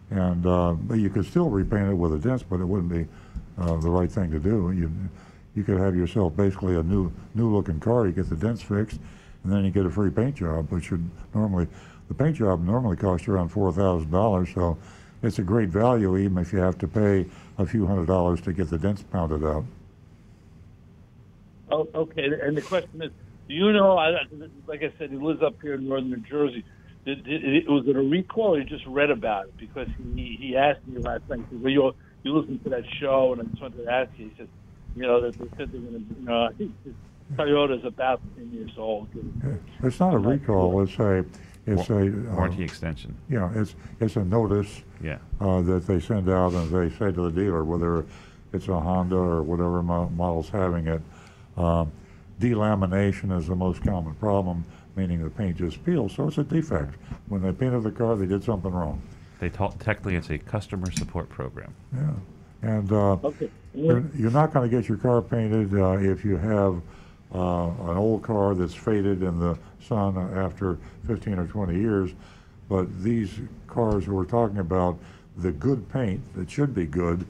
and 0.10 0.46
uh, 0.46 0.74
but 0.74 0.96
you 0.96 1.10
could 1.10 1.26
still 1.26 1.50
repaint 1.50 1.90
it 1.90 1.94
with 1.94 2.12
the 2.12 2.30
dents, 2.30 2.44
but 2.44 2.60
it 2.60 2.66
wouldn't 2.66 2.92
be 2.92 3.06
uh, 3.60 3.76
the 3.78 3.90
right 3.90 4.12
thing 4.12 4.32
to 4.32 4.40
do. 4.40 4.72
You 4.72 4.92
you 5.56 5.64
could 5.64 5.80
have 5.80 5.96
yourself 5.96 6.36
basically 6.36 6.76
a 6.76 6.84
new 6.84 7.12
new 7.36 7.54
looking 7.54 7.80
car. 7.80 8.06
You 8.08 8.14
get 8.14 8.30
the 8.30 8.36
dents 8.36 8.62
fixed, 8.62 9.00
and 9.44 9.52
then 9.52 9.66
you 9.66 9.72
get 9.72 9.86
a 9.86 9.90
free 9.90 10.10
paint 10.10 10.36
job, 10.36 10.72
which 10.72 10.86
should 10.86 11.10
normally 11.34 11.68
the 12.08 12.14
paint 12.14 12.38
job 12.38 12.64
normally 12.64 12.96
costs 12.96 13.28
around 13.28 13.50
four 13.50 13.74
thousand 13.74 14.12
dollars. 14.12 14.50
So 14.54 14.78
it's 15.22 15.40
a 15.40 15.44
great 15.44 15.70
value, 15.70 16.18
even 16.18 16.38
if 16.38 16.54
you 16.54 16.60
have 16.60 16.78
to 16.80 16.88
pay 16.88 17.26
a 17.58 17.66
few 17.66 17.86
hundred 17.86 18.08
dollars 18.08 18.42
to 18.42 18.54
get 18.54 18.70
the 18.70 18.78
dents 18.78 19.04
pounded 19.04 19.44
out. 19.44 19.66
Oh, 21.72 21.88
okay. 21.94 22.26
And 22.42 22.58
the 22.58 22.62
question 22.62 23.02
is, 23.02 23.12
do 23.48 23.54
you 23.54 23.74
know? 23.74 23.98
I, 23.98 24.12
like 24.68 24.84
I 24.84 24.92
said, 24.98 25.12
he 25.12 25.18
lives 25.18 25.42
up 25.42 25.56
here 25.62 25.76
in 25.76 25.88
northern 25.88 26.10
New 26.10 26.18
Jersey. 26.18 26.64
Did, 27.06 27.24
did, 27.24 27.44
it, 27.44 27.70
was 27.70 27.88
it 27.88 27.96
a 27.96 28.02
recall, 28.02 28.56
or 28.56 28.60
you 28.60 28.66
just 28.66 28.86
read 28.86 29.10
about 29.10 29.46
it? 29.46 29.58
Because 29.58 29.88
he 30.14 30.38
he 30.40 30.56
asked 30.56 30.86
me 30.88 31.00
last 31.02 31.28
night. 31.30 31.40
He 31.40 31.56
said, 31.56 31.64
Well, 31.64 31.72
you 31.72 31.96
you 32.24 32.38
listened 32.38 32.64
to 32.64 32.70
that 32.70 32.84
show, 33.00 33.34
and 33.34 33.42
I 33.42 33.46
just 33.46 33.62
wanted 33.62 33.84
to 33.84 33.92
ask 33.92 34.12
you. 34.18 34.30
He 34.30 34.34
said, 34.38 34.48
you 34.96 35.04
know, 35.04 35.22
that 35.22 35.34
they 35.38 35.46
said 35.58 35.72
they're 35.72 35.82
going 35.82 36.06
to, 36.06 36.20
you 36.20 36.26
know, 36.26 36.44
I 36.44 36.54
think 36.54 36.74
Toyota's 37.36 37.86
about 37.86 38.22
ten 38.36 38.52
years 38.52 38.72
old. 38.78 39.08
It's 39.84 40.00
not 40.00 40.14
a 40.14 40.18
recall. 40.18 40.82
It's 40.82 41.00
a 41.00 41.26
it's 41.74 41.90
a 41.90 41.98
uh, 42.08 42.36
warranty 42.36 42.64
extension. 42.64 43.16
Yeah, 43.30 43.52
it's 43.56 43.76
it's 44.00 44.16
a 44.16 44.24
notice. 44.24 44.84
Yeah. 45.02 45.18
Uh, 45.40 45.62
that 45.62 45.88
they 45.88 46.00
send 46.00 46.30
out 46.30 46.52
and 46.54 46.70
they 46.72 46.90
say 46.98 47.12
to 47.12 47.30
the 47.30 47.32
dealer 47.32 47.64
whether 47.64 48.06
it's 48.52 48.68
a 48.68 48.80
Honda 48.80 49.16
or 49.16 49.42
whatever 49.44 49.82
mo- 49.82 50.10
model's 50.10 50.50
having 50.50 50.88
it. 50.88 51.02
Um, 51.56 51.92
delamination 52.40 53.38
is 53.38 53.48
the 53.48 53.56
most 53.56 53.82
common 53.84 54.14
problem, 54.16 54.66
meaning 54.96 55.24
the 55.24 55.30
paint 55.30 55.58
just 55.58 55.84
peels. 55.86 56.14
So 56.16 56.28
it's 56.28 56.38
a 56.38 56.44
defect. 56.44 56.96
When 57.28 57.42
they 57.42 57.52
painted 57.52 57.84
the 57.84 57.92
car, 57.92 58.16
they 58.16 58.26
did 58.26 58.44
something 58.44 58.72
wrong. 58.72 59.02
They 59.40 59.50
ta- 59.50 59.74
technically 59.80 60.16
it's 60.16 60.30
a 60.30 60.38
customer 60.38 60.92
support 60.92 61.30
program. 61.30 61.74
Yeah. 61.96 62.12
And 62.62 62.92
uh, 62.92 63.12
Okay. 63.24 63.50
you're, 63.74 64.04
you're 64.16 64.32
not 64.32 64.54
going 64.54 64.70
to 64.70 64.76
get 64.76 64.90
your 64.90 64.98
car 64.98 65.22
painted 65.22 65.74
uh, 65.74 65.92
if 65.98 66.26
you 66.26 66.36
have 66.38 66.82
uh, 67.34 67.68
an 67.92 67.98
old 67.98 68.24
car 68.24 68.56
that's 68.56 68.74
faded 68.76 69.22
and 69.24 69.42
the 69.42 69.58
sun 69.82 70.18
after 70.36 70.78
15 71.08 71.40
or 71.40 71.48
20 71.48 71.76
years. 71.76 72.12
But 72.68 73.02
these 73.02 73.32
cars 73.68 74.08
we're 74.08 74.26
talking 74.26 74.60
about, 74.60 74.98
the 75.38 75.52
good 75.52 75.90
paint 75.90 76.22
that 76.36 76.50
should 76.50 76.74
be 76.74 76.86
good 76.86 77.26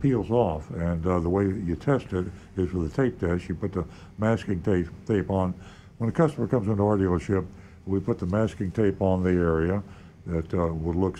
peels 0.00 0.30
off. 0.30 0.68
And 0.70 1.06
uh, 1.06 1.20
the 1.20 1.28
way 1.28 1.46
that 1.46 1.62
you 1.62 1.76
test 1.76 2.12
it 2.12 2.26
is 2.56 2.72
with 2.72 2.92
a 2.92 2.96
tape 2.96 3.20
test. 3.20 3.48
You 3.48 3.54
put 3.54 3.72
the 3.72 3.84
masking 4.18 4.60
tape, 4.62 4.88
tape 5.06 5.30
on. 5.30 5.54
When 5.98 6.10
a 6.10 6.12
customer 6.12 6.48
comes 6.48 6.68
into 6.68 6.82
our 6.82 6.96
dealership, 6.96 7.46
we 7.86 8.00
put 8.00 8.18
the 8.18 8.26
masking 8.26 8.70
tape 8.72 9.00
on 9.00 9.22
the 9.22 9.30
area. 9.30 9.82
that 10.26 10.54
uh, 10.54 10.66
would 10.72 10.96
look 10.96 11.18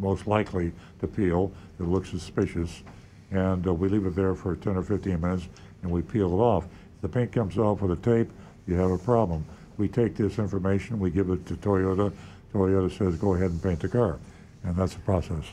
most 0.00 0.26
likely 0.26 0.72
to 1.00 1.06
peel, 1.06 1.52
that 1.78 1.88
looks 1.88 2.10
suspicious, 2.10 2.82
and 3.30 3.66
uh, 3.66 3.74
we 3.74 3.88
leave 3.88 4.06
it 4.06 4.14
there 4.14 4.34
for 4.34 4.56
10 4.56 4.76
or 4.76 4.82
15 4.82 5.20
minutes, 5.20 5.48
and 5.82 5.90
we 5.90 6.00
peel 6.00 6.32
it 6.32 6.36
off. 6.36 6.64
If 6.64 7.02
the 7.02 7.08
paint 7.08 7.32
comes 7.32 7.58
off 7.58 7.82
with 7.82 7.98
a 7.98 8.02
tape, 8.02 8.30
you 8.66 8.74
have 8.76 8.90
a 8.90 8.98
problem. 8.98 9.44
We 9.76 9.88
take 9.88 10.16
this 10.16 10.38
information, 10.38 10.98
we 10.98 11.10
give 11.10 11.30
it 11.30 11.46
to 11.46 11.54
Toyota. 11.54 12.12
Toyota 12.52 12.96
says, 12.96 13.16
go 13.16 13.34
ahead 13.34 13.50
and 13.50 13.62
paint 13.62 13.80
the 13.80 13.88
car, 13.88 14.18
and 14.62 14.76
that's 14.76 14.94
the 14.94 15.00
process. 15.00 15.44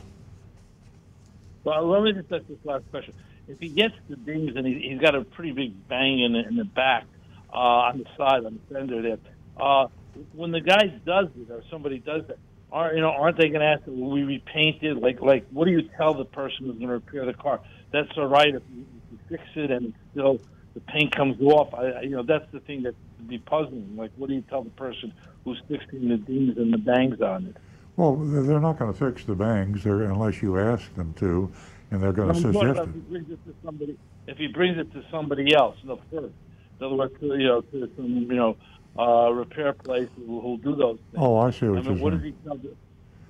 Well, 1.64 1.86
let 1.88 2.02
me 2.02 2.12
just 2.12 2.32
ask 2.32 2.46
this 2.46 2.58
last 2.64 2.84
question. 2.90 3.14
If 3.48 3.58
he 3.58 3.68
gets 3.68 3.94
the 4.08 4.16
dings 4.16 4.54
and 4.56 4.66
he, 4.66 4.88
he's 4.90 5.00
got 5.00 5.14
a 5.14 5.22
pretty 5.22 5.52
big 5.52 5.88
bang 5.88 6.20
in 6.20 6.32
the, 6.32 6.46
in 6.46 6.56
the 6.56 6.64
back, 6.64 7.04
uh, 7.52 7.56
on 7.56 7.98
the 7.98 8.04
side, 8.16 8.44
on 8.44 8.58
the 8.68 8.74
fender 8.74 9.02
there, 9.02 9.18
uh, 9.60 9.88
when 10.32 10.50
the 10.50 10.60
guy 10.60 10.86
does 11.04 11.28
it 11.36 11.50
or 11.50 11.62
somebody 11.70 11.98
does 11.98 12.22
it, 12.28 12.38
are 12.70 12.94
you 12.94 13.00
know 13.00 13.10
aren't 13.10 13.36
they 13.36 13.48
going 13.48 13.60
to 13.60 13.66
ask, 13.66 13.86
will 13.86 14.10
we 14.10 14.22
repaint 14.22 14.82
it? 14.82 14.96
Like 14.96 15.20
like 15.20 15.46
what 15.50 15.66
do 15.66 15.72
you 15.72 15.82
tell 15.96 16.14
the 16.14 16.24
person 16.24 16.66
who's 16.66 16.76
going 16.76 16.88
to 16.88 16.94
repair 16.94 17.26
the 17.26 17.34
car? 17.34 17.60
That's 17.92 18.10
all 18.16 18.26
right 18.26 18.48
if 18.54 18.62
you, 18.74 18.86
if 19.12 19.12
you 19.12 19.36
fix 19.36 19.44
it 19.56 19.70
and 19.70 19.92
still 20.12 20.40
the 20.74 20.80
paint 20.80 21.14
comes 21.14 21.40
off. 21.42 21.74
I, 21.74 22.00
you 22.02 22.10
know 22.10 22.22
that's 22.22 22.50
the 22.52 22.60
thing 22.60 22.82
that 22.84 22.94
be 23.28 23.38
puzzling. 23.38 23.96
Like 23.96 24.10
what 24.16 24.28
do 24.28 24.34
you 24.34 24.42
tell 24.42 24.62
the 24.62 24.70
person 24.70 25.12
who's 25.44 25.60
fixing 25.68 26.08
the 26.08 26.16
dings 26.16 26.56
and 26.56 26.72
the 26.72 26.78
bangs 26.78 27.20
on 27.20 27.46
it? 27.46 27.56
Well, 27.96 28.16
they're 28.16 28.60
not 28.60 28.78
going 28.78 28.92
to 28.92 28.98
fix 28.98 29.24
the 29.24 29.34
bangs 29.34 29.84
unless 29.84 30.40
you 30.40 30.58
ask 30.58 30.94
them 30.94 31.12
to, 31.14 31.52
and 31.90 32.02
they're 32.02 32.12
going 32.12 32.32
to 32.32 32.40
suggest 32.40 32.80
it. 32.80 32.88
if 32.88 32.94
he 32.94 33.00
brings 33.00 33.30
it 33.30 33.44
to 33.44 33.54
somebody, 33.64 33.98
if 34.26 34.38
he 34.38 34.46
brings 34.46 34.78
it 34.78 34.92
to 34.92 35.04
somebody 35.10 35.54
else, 35.54 35.76
no 35.84 36.00
first. 36.10 36.32
In 36.80 36.86
other 36.86 36.94
words, 36.94 37.14
to, 37.20 37.26
you 37.26 37.46
know, 37.46 37.60
to 37.60 37.90
some 37.96 38.06
you 38.06 38.34
know 38.34 38.56
uh, 38.98 39.30
repair 39.30 39.72
place 39.72 40.08
who 40.16 40.38
will 40.38 40.56
do 40.56 40.74
those 40.74 40.98
things. 41.10 41.22
Oh, 41.22 41.36
I 41.38 41.50
see 41.50 41.68
what 41.68 41.78
I 41.78 41.82
mean, 41.82 41.94
you're 41.96 42.02
what 42.02 42.10
does 42.14 42.22
he 42.22 42.32
tell 42.44 42.56
the? 42.56 42.74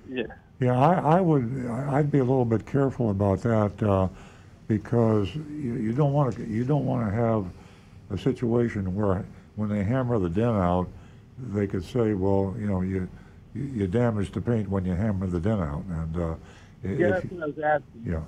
Yeah. 0.09 0.23
Yeah, 0.59 0.79
I, 0.79 1.17
I 1.17 1.21
would, 1.21 1.67
I'd 1.67 2.11
be 2.11 2.19
a 2.19 2.23
little 2.23 2.45
bit 2.45 2.65
careful 2.65 3.09
about 3.09 3.41
that, 3.41 3.83
uh, 3.83 4.07
because 4.67 5.33
you, 5.35 5.75
you 5.75 5.93
don't 5.93 6.13
want 6.13 6.35
to, 6.35 6.45
you 6.45 6.63
don't 6.63 6.85
want 6.85 7.09
to 7.09 7.13
have 7.13 7.45
a 8.11 8.17
situation 8.17 8.95
where, 8.95 9.25
when 9.55 9.69
they 9.69 9.83
hammer 9.83 10.19
the 10.19 10.29
dent 10.29 10.55
out, 10.57 10.87
they 11.53 11.67
could 11.67 11.83
say, 11.83 12.13
well, 12.13 12.55
you 12.59 12.67
know, 12.67 12.81
you, 12.81 13.07
you 13.53 13.63
you 13.63 13.87
damaged 13.87 14.33
the 14.33 14.41
paint 14.41 14.69
when 14.69 14.85
you 14.85 14.93
hammer 14.93 15.27
the 15.27 15.39
dent 15.39 15.61
out, 15.61 15.83
and, 15.89 16.17
uh, 16.17 16.35
Yeah, 16.83 17.07
if 17.09 17.15
I 17.15 17.27
yeah, 18.05 18.21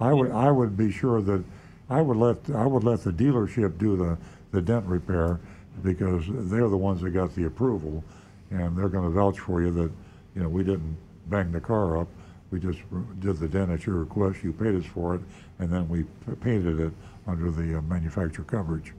I 0.00 0.12
would, 0.12 0.30
I 0.30 0.50
would 0.50 0.76
be 0.76 0.90
sure 0.90 1.20
that, 1.22 1.44
I 1.90 2.00
would 2.02 2.16
let, 2.16 2.36
I 2.54 2.66
would 2.66 2.84
let 2.84 3.02
the 3.02 3.10
dealership 3.12 3.78
do 3.78 3.96
the, 3.96 4.18
the 4.52 4.60
dent 4.62 4.86
repair, 4.86 5.40
because 5.82 6.24
they're 6.28 6.68
the 6.68 6.76
ones 6.76 7.00
that 7.02 7.10
got 7.10 7.34
the 7.34 7.44
approval, 7.46 8.02
and 8.50 8.76
they're 8.76 8.88
gonna 8.88 9.10
vouch 9.10 9.38
for 9.38 9.62
you 9.62 9.70
that, 9.72 9.90
you 10.34 10.42
know, 10.42 10.48
we 10.48 10.62
didn't 10.64 10.96
bang 11.26 11.52
the 11.52 11.60
car 11.60 11.98
up, 11.98 12.08
we 12.50 12.58
just 12.58 12.78
did 13.20 13.36
the 13.38 13.48
dent 13.48 13.70
at 13.70 13.86
your 13.86 13.96
request, 13.96 14.42
you 14.42 14.52
paid 14.52 14.74
us 14.74 14.86
for 14.86 15.14
it, 15.16 15.20
and 15.58 15.70
then 15.70 15.88
we 15.88 16.04
painted 16.40 16.80
it 16.80 16.92
under 17.26 17.50
the 17.50 17.78
uh, 17.78 17.82
manufacturer 17.82 18.44
coverage. 18.44 18.92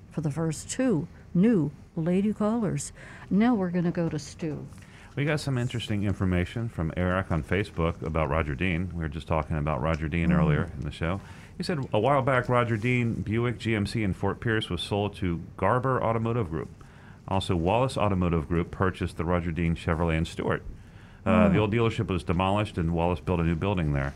for 0.09 0.21
the 0.21 0.31
first 0.31 0.71
two 0.71 1.09
new 1.33 1.69
lady 1.97 2.31
callers. 2.31 2.93
Now 3.29 3.55
we're 3.55 3.71
going 3.71 3.83
to 3.83 3.91
go 3.91 4.07
to 4.07 4.17
Stu. 4.17 4.65
We 5.15 5.23
got 5.23 5.39
some 5.39 5.57
interesting 5.57 6.03
information 6.03 6.67
from 6.67 6.91
Eric 6.97 7.31
on 7.31 7.41
Facebook 7.41 8.01
about 8.01 8.29
Roger 8.29 8.53
Dean. 8.53 8.91
We 8.93 8.99
were 8.99 9.09
just 9.09 9.27
talking 9.27 9.57
about 9.57 9.81
Roger 9.81 10.09
Dean 10.09 10.31
earlier 10.33 10.69
in 10.77 10.81
the 10.83 10.91
show. 10.91 11.21
He 11.57 11.63
said 11.63 11.79
a 11.93 11.99
while 11.99 12.21
back, 12.21 12.49
Roger 12.49 12.75
Dean 12.75 13.13
Buick 13.21 13.57
GMC 13.57 14.03
in 14.03 14.13
Fort 14.13 14.41
Pierce 14.41 14.69
was 14.69 14.81
sold 14.81 15.15
to 15.17 15.41
Garber 15.55 16.03
Automotive 16.03 16.49
Group. 16.49 16.67
Also, 17.29 17.55
Wallace 17.55 17.97
Automotive 17.97 18.49
Group 18.49 18.71
purchased 18.71 19.15
the 19.15 19.23
Roger 19.23 19.51
Dean 19.51 19.73
Chevrolet 19.73 20.17
in 20.17 20.25
Stuart. 20.25 20.63
Uh, 21.25 21.47
The 21.47 21.59
old 21.59 21.73
dealership 21.73 22.07
was 22.07 22.23
demolished, 22.23 22.77
and 22.77 22.93
Wallace 22.93 23.21
built 23.21 23.39
a 23.39 23.43
new 23.43 23.55
building 23.55 23.93
there. 23.93 24.13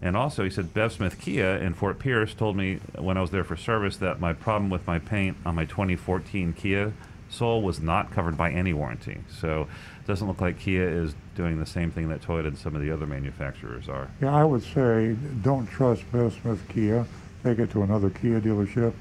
And 0.00 0.16
also, 0.16 0.44
he 0.44 0.50
said 0.50 0.72
Bev 0.72 0.92
Smith 0.92 1.20
Kia 1.20 1.56
in 1.56 1.74
Fort 1.74 1.98
Pierce 1.98 2.32
told 2.34 2.56
me 2.56 2.76
when 2.96 3.16
I 3.18 3.20
was 3.20 3.30
there 3.30 3.44
for 3.44 3.56
service 3.56 3.96
that 3.98 4.20
my 4.20 4.32
problem 4.32 4.70
with 4.70 4.86
my 4.86 5.00
paint 5.00 5.36
on 5.44 5.56
my 5.56 5.64
2014 5.64 6.52
Kia 6.54 6.94
Soul 7.30 7.62
was 7.62 7.80
not 7.80 8.10
covered 8.10 8.36
by 8.36 8.50
any 8.50 8.72
warranty. 8.72 9.18
So 9.40 9.62
it 10.00 10.06
doesn't 10.06 10.26
look 10.26 10.40
like 10.40 10.58
Kia 10.58 10.88
is 10.88 11.14
doing 11.36 11.58
the 11.58 11.66
same 11.66 11.90
thing 11.90 12.08
that 12.08 12.20
Toyota 12.22 12.48
and 12.48 12.58
some 12.58 12.74
of 12.74 12.82
the 12.82 12.90
other 12.90 13.06
manufacturers 13.06 13.88
are. 13.88 14.08
Yeah, 14.20 14.34
I 14.34 14.44
would 14.44 14.62
say 14.62 15.16
don't 15.42 15.66
trust 15.66 16.02
Bev 16.12 16.36
Smith 16.42 16.62
Kia. 16.68 17.06
Take 17.44 17.58
it 17.60 17.70
to 17.70 17.82
another 17.82 18.10
Kia 18.10 18.40
dealership, 18.40 18.92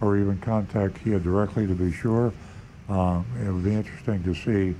or 0.00 0.18
even 0.18 0.38
contact 0.38 1.02
Kia 1.02 1.18
directly 1.18 1.66
to 1.66 1.74
be 1.74 1.90
sure. 1.92 2.32
Um, 2.88 3.24
it 3.44 3.50
would 3.50 3.64
be 3.64 3.74
interesting 3.74 4.22
to 4.24 4.34
see 4.34 4.74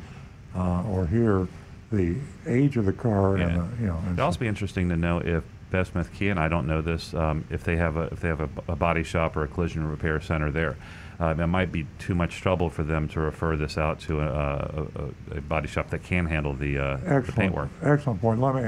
uh, 0.57 0.83
or 0.85 1.07
hear 1.07 1.47
the 1.93 2.17
age 2.47 2.77
of 2.77 2.85
the 2.85 2.93
car 2.93 3.39
Yeah. 3.39 3.49
and 3.49 3.57
the, 3.79 3.81
you 3.83 3.87
know. 3.87 3.99
It'd 4.07 4.21
also 4.21 4.39
be 4.41 4.49
interesting 4.49 4.89
to 4.91 4.97
know 4.97 5.21
if 5.21 5.45
Bev 5.71 5.87
Smith 5.87 6.13
Kia, 6.13 6.31
and 6.33 6.41
I 6.41 6.49
don't 6.49 6.67
know 6.67 6.81
this, 6.83 7.15
um, 7.15 7.45
if 7.51 7.63
they 7.65 7.77
have 7.77 7.97
a 7.97 8.03
if 8.13 8.21
they 8.21 8.29
have 8.29 8.41
a, 8.41 8.49
a 8.69 8.77
body 8.77 9.05
shop 9.05 9.37
or 9.37 9.45
a 9.45 9.49
collision 9.49 9.87
repair 9.89 10.21
center 10.21 10.51
there. 10.51 10.77
Uh, 11.21 11.35
it 11.37 11.47
might 11.49 11.73
be 11.73 11.85
too 11.99 12.15
much 12.15 12.37
trouble 12.41 12.71
for 12.71 12.85
them 12.85 13.09
to 13.09 13.19
refer 13.19 13.57
this 13.57 13.77
out 13.77 13.99
to 13.99 14.21
a, 14.21 14.27
a, 14.27 14.87
a, 15.35 15.39
a 15.39 15.41
body 15.41 15.67
shop 15.67 15.91
that 15.91 16.03
can 16.05 16.27
handle 16.27 16.55
the, 16.55 16.79
uh, 16.79 16.97
the 16.99 17.11
Excellent, 17.13 17.37
paint 17.37 17.55
work. 17.55 17.69
excellent 17.83 18.21
point. 18.21 18.41
Let 18.41 18.55
me 18.55 18.63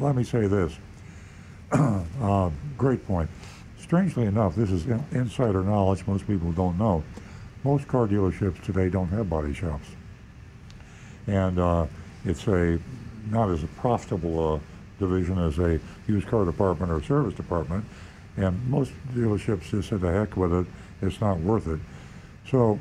let 0.00 0.16
me 0.16 0.24
say 0.24 0.48
this. 0.48 0.76
uh, 1.72 2.50
great 2.76 3.06
point. 3.06 3.30
Strangely 3.78 4.24
enough, 4.24 4.56
this 4.56 4.70
is 4.72 4.86
in, 4.86 5.04
insider 5.12 5.62
knowledge. 5.62 6.04
Most 6.06 6.26
people 6.26 6.50
don't 6.50 6.76
know. 6.78 7.04
Most 7.62 7.86
car 7.86 8.08
dealerships 8.08 8.60
today 8.64 8.90
don't 8.90 9.08
have 9.08 9.30
body 9.30 9.54
shops, 9.54 9.86
and 11.28 11.58
uh, 11.60 11.86
it's 12.24 12.46
a 12.48 12.78
not 13.30 13.50
as 13.50 13.62
a 13.62 13.68
profitable 13.68 14.54
uh, 14.54 14.58
division 14.98 15.38
as 15.38 15.58
a 15.60 15.78
used 16.08 16.26
car 16.26 16.44
department 16.44 16.90
or 16.90 17.00
service 17.02 17.34
department. 17.34 17.84
And 18.36 18.68
most 18.68 18.90
dealerships 19.12 19.70
just 19.70 19.90
said, 19.90 20.00
"The 20.00 20.10
heck 20.10 20.36
with 20.36 20.52
it. 20.52 20.66
It's 21.06 21.20
not 21.20 21.38
worth 21.40 21.66
it." 21.68 21.80
So 22.50 22.78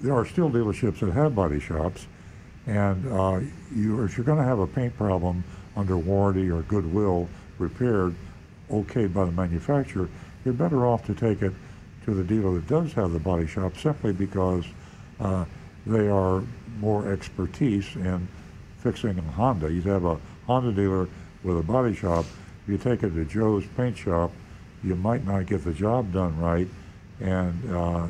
there 0.00 0.14
are 0.14 0.26
still 0.26 0.50
dealerships 0.50 1.00
that 1.00 1.12
have 1.12 1.34
body 1.34 1.60
shops, 1.60 2.06
and 2.66 3.06
uh, 3.10 3.40
you, 3.74 4.02
if 4.04 4.16
you're 4.16 4.26
going 4.26 4.38
to 4.38 4.44
have 4.44 4.58
a 4.58 4.66
paint 4.66 4.96
problem 4.96 5.44
under 5.76 5.96
warranty 5.96 6.50
or 6.50 6.62
goodwill 6.62 7.28
repaired, 7.58 8.14
okayed 8.70 9.14
by 9.14 9.24
the 9.24 9.32
manufacturer, 9.32 10.08
you're 10.44 10.54
better 10.54 10.86
off 10.86 11.04
to 11.06 11.14
take 11.14 11.42
it 11.42 11.52
to 12.04 12.14
the 12.14 12.24
dealer 12.24 12.54
that 12.54 12.66
does 12.68 12.92
have 12.92 13.12
the 13.12 13.18
body 13.18 13.46
shop 13.46 13.76
simply 13.76 14.12
because 14.12 14.64
uh, 15.20 15.44
they 15.86 16.08
are 16.08 16.42
more 16.78 17.10
expertise 17.12 17.96
in 17.96 18.26
fixing 18.78 19.18
a 19.18 19.22
Honda. 19.22 19.72
You'd 19.72 19.84
have 19.86 20.04
a 20.04 20.18
Honda 20.46 20.72
dealer 20.72 21.08
with 21.42 21.58
a 21.58 21.62
body 21.62 21.94
shop. 21.94 22.24
If 22.64 22.68
you 22.68 22.78
take 22.78 23.02
it 23.02 23.10
to 23.10 23.24
Joe's 23.24 23.64
paint 23.76 23.96
shop, 23.96 24.30
you 24.84 24.94
might 24.94 25.24
not 25.24 25.46
get 25.46 25.64
the 25.64 25.72
job 25.72 26.12
done 26.12 26.38
right, 26.38 26.68
and 27.20 27.74
uh, 27.74 28.06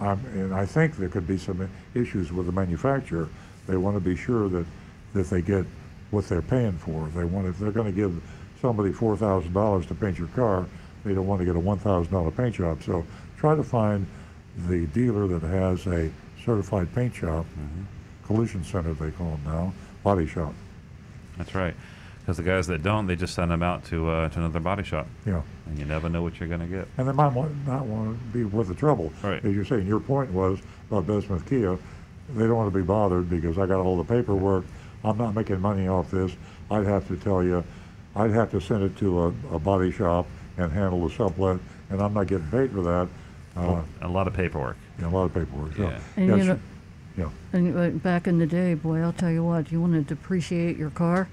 and 0.00 0.52
I 0.54 0.66
think 0.66 0.96
there 0.96 1.08
could 1.08 1.26
be 1.26 1.38
some 1.38 1.68
issues 1.94 2.32
with 2.32 2.46
the 2.46 2.52
manufacturer. 2.52 3.28
They 3.66 3.76
want 3.76 3.96
to 3.96 4.00
be 4.00 4.16
sure 4.16 4.48
that, 4.48 4.66
that 5.14 5.30
they 5.30 5.40
get 5.40 5.64
what 6.10 6.28
they're 6.28 6.42
paying 6.42 6.76
for. 6.78 7.08
They 7.14 7.24
want 7.24 7.46
if 7.46 7.58
they're 7.58 7.70
going 7.70 7.86
to 7.86 7.92
give 7.92 8.20
somebody 8.60 8.92
four 8.92 9.16
thousand 9.16 9.52
dollars 9.52 9.86
to 9.86 9.94
paint 9.94 10.18
your 10.18 10.28
car, 10.28 10.66
they 11.04 11.14
don't 11.14 11.26
want 11.26 11.40
to 11.40 11.44
get 11.44 11.56
a 11.56 11.60
one 11.60 11.78
thousand 11.78 12.12
dollar 12.12 12.30
paint 12.30 12.56
job. 12.56 12.82
So 12.82 13.04
try 13.38 13.54
to 13.54 13.62
find 13.62 14.06
the 14.68 14.86
dealer 14.88 15.26
that 15.28 15.42
has 15.42 15.86
a 15.86 16.10
certified 16.44 16.92
paint 16.94 17.14
shop, 17.14 17.46
collision 18.26 18.64
center 18.64 18.94
they 18.94 19.10
call 19.12 19.30
them 19.30 19.40
now, 19.44 19.72
body 20.02 20.26
shop. 20.26 20.54
That's 21.38 21.54
right. 21.54 21.74
Because 22.24 22.38
the 22.38 22.42
guys 22.42 22.66
that 22.68 22.82
don't, 22.82 23.06
they 23.06 23.16
just 23.16 23.34
send 23.34 23.50
them 23.50 23.62
out 23.62 23.84
to 23.86 24.08
uh, 24.08 24.28
to 24.30 24.38
another 24.38 24.58
body 24.60 24.82
shop, 24.82 25.06
Yeah. 25.26 25.42
and 25.66 25.78
you 25.78 25.84
never 25.84 26.08
know 26.08 26.22
what 26.22 26.40
you're 26.40 26.48
going 26.48 26.62
to 26.62 26.66
get. 26.66 26.88
And 26.96 27.06
they 27.06 27.12
might 27.12 27.32
want, 27.34 27.54
not 27.66 27.84
want 27.84 28.16
to 28.18 28.24
be 28.32 28.44
worth 28.44 28.68
the 28.68 28.74
trouble. 28.74 29.12
Right. 29.22 29.44
As 29.44 29.54
you're 29.54 29.64
saying, 29.66 29.86
your 29.86 30.00
point 30.00 30.30
was, 30.30 30.58
about 30.90 31.06
Bev 31.06 31.24
Smith 31.24 31.46
Kia, 31.46 31.76
they 32.34 32.46
don't 32.46 32.56
want 32.56 32.72
to 32.72 32.78
be 32.78 32.82
bothered 32.84 33.28
because 33.28 33.58
I 33.58 33.66
got 33.66 33.80
all 33.80 33.98
the 33.98 34.04
paperwork. 34.04 34.64
I'm 35.04 35.18
not 35.18 35.34
making 35.34 35.60
money 35.60 35.86
off 35.86 36.10
this. 36.10 36.32
I'd 36.70 36.86
have 36.86 37.06
to 37.08 37.16
tell 37.18 37.44
you, 37.44 37.62
I'd 38.16 38.30
have 38.30 38.50
to 38.52 38.60
send 38.60 38.84
it 38.84 38.96
to 38.98 39.24
a, 39.24 39.26
a 39.52 39.58
body 39.58 39.92
shop 39.92 40.26
and 40.56 40.72
handle 40.72 41.06
the 41.06 41.14
sublet, 41.14 41.58
and 41.90 42.00
I'm 42.00 42.14
not 42.14 42.26
getting 42.28 42.48
paid 42.50 42.72
for 42.72 42.80
that. 42.82 43.08
Uh, 43.54 43.82
a 44.00 44.08
lot 44.08 44.26
of 44.26 44.32
paperwork. 44.32 44.76
yeah, 44.98 45.06
a 45.06 45.10
lot 45.10 45.24
of 45.24 45.34
paperwork. 45.34 45.76
So, 45.76 45.82
Yeah. 45.82 46.00
And 46.16 46.26
yeah, 46.28 46.36
you 46.36 46.44
know, 46.44 46.60
yeah. 47.18 47.28
and 47.52 48.02
back 48.02 48.26
in 48.26 48.38
the 48.38 48.46
day, 48.46 48.72
boy, 48.72 49.00
I'll 49.00 49.12
tell 49.12 49.30
you 49.30 49.44
what, 49.44 49.70
you 49.70 49.78
want 49.80 49.92
to 49.92 50.00
depreciate 50.02 50.76
your 50.78 50.90
car, 50.90 51.28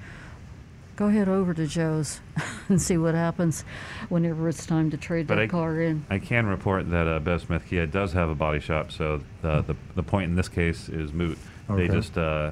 go 1.02 1.10
head 1.10 1.28
over 1.28 1.52
to 1.52 1.66
Joe's 1.66 2.22
and 2.70 2.80
see 2.80 2.96
what 2.96 3.16
happens 3.16 3.66
whenever 4.10 4.48
it's 4.48 4.68
time 4.68 4.92
to 4.92 4.98
trade 4.98 5.26
But 5.26 5.36
that 5.36 5.42
I- 5.42 5.48
car 5.48 5.82
in. 5.82 6.06
I 6.12 6.20
can 6.20 6.46
report 6.46 6.92
that 6.92 7.08
uh, 7.08 7.20
Bev 7.20 7.42
Smith 7.42 7.66
Kia 7.68 7.88
does 7.88 8.14
have 8.14 8.30
a 8.30 8.36
body 8.36 8.60
shop, 8.60 8.92
so 8.92 9.20
the, 9.42 9.62
the, 9.64 9.76
the 9.96 10.04
point 10.04 10.26
in 10.30 10.36
this 10.36 10.48
case 10.48 10.90
is 10.90 11.12
moot. 11.12 11.40
They 11.70 11.88
just, 11.88 12.18
uh, 12.18 12.52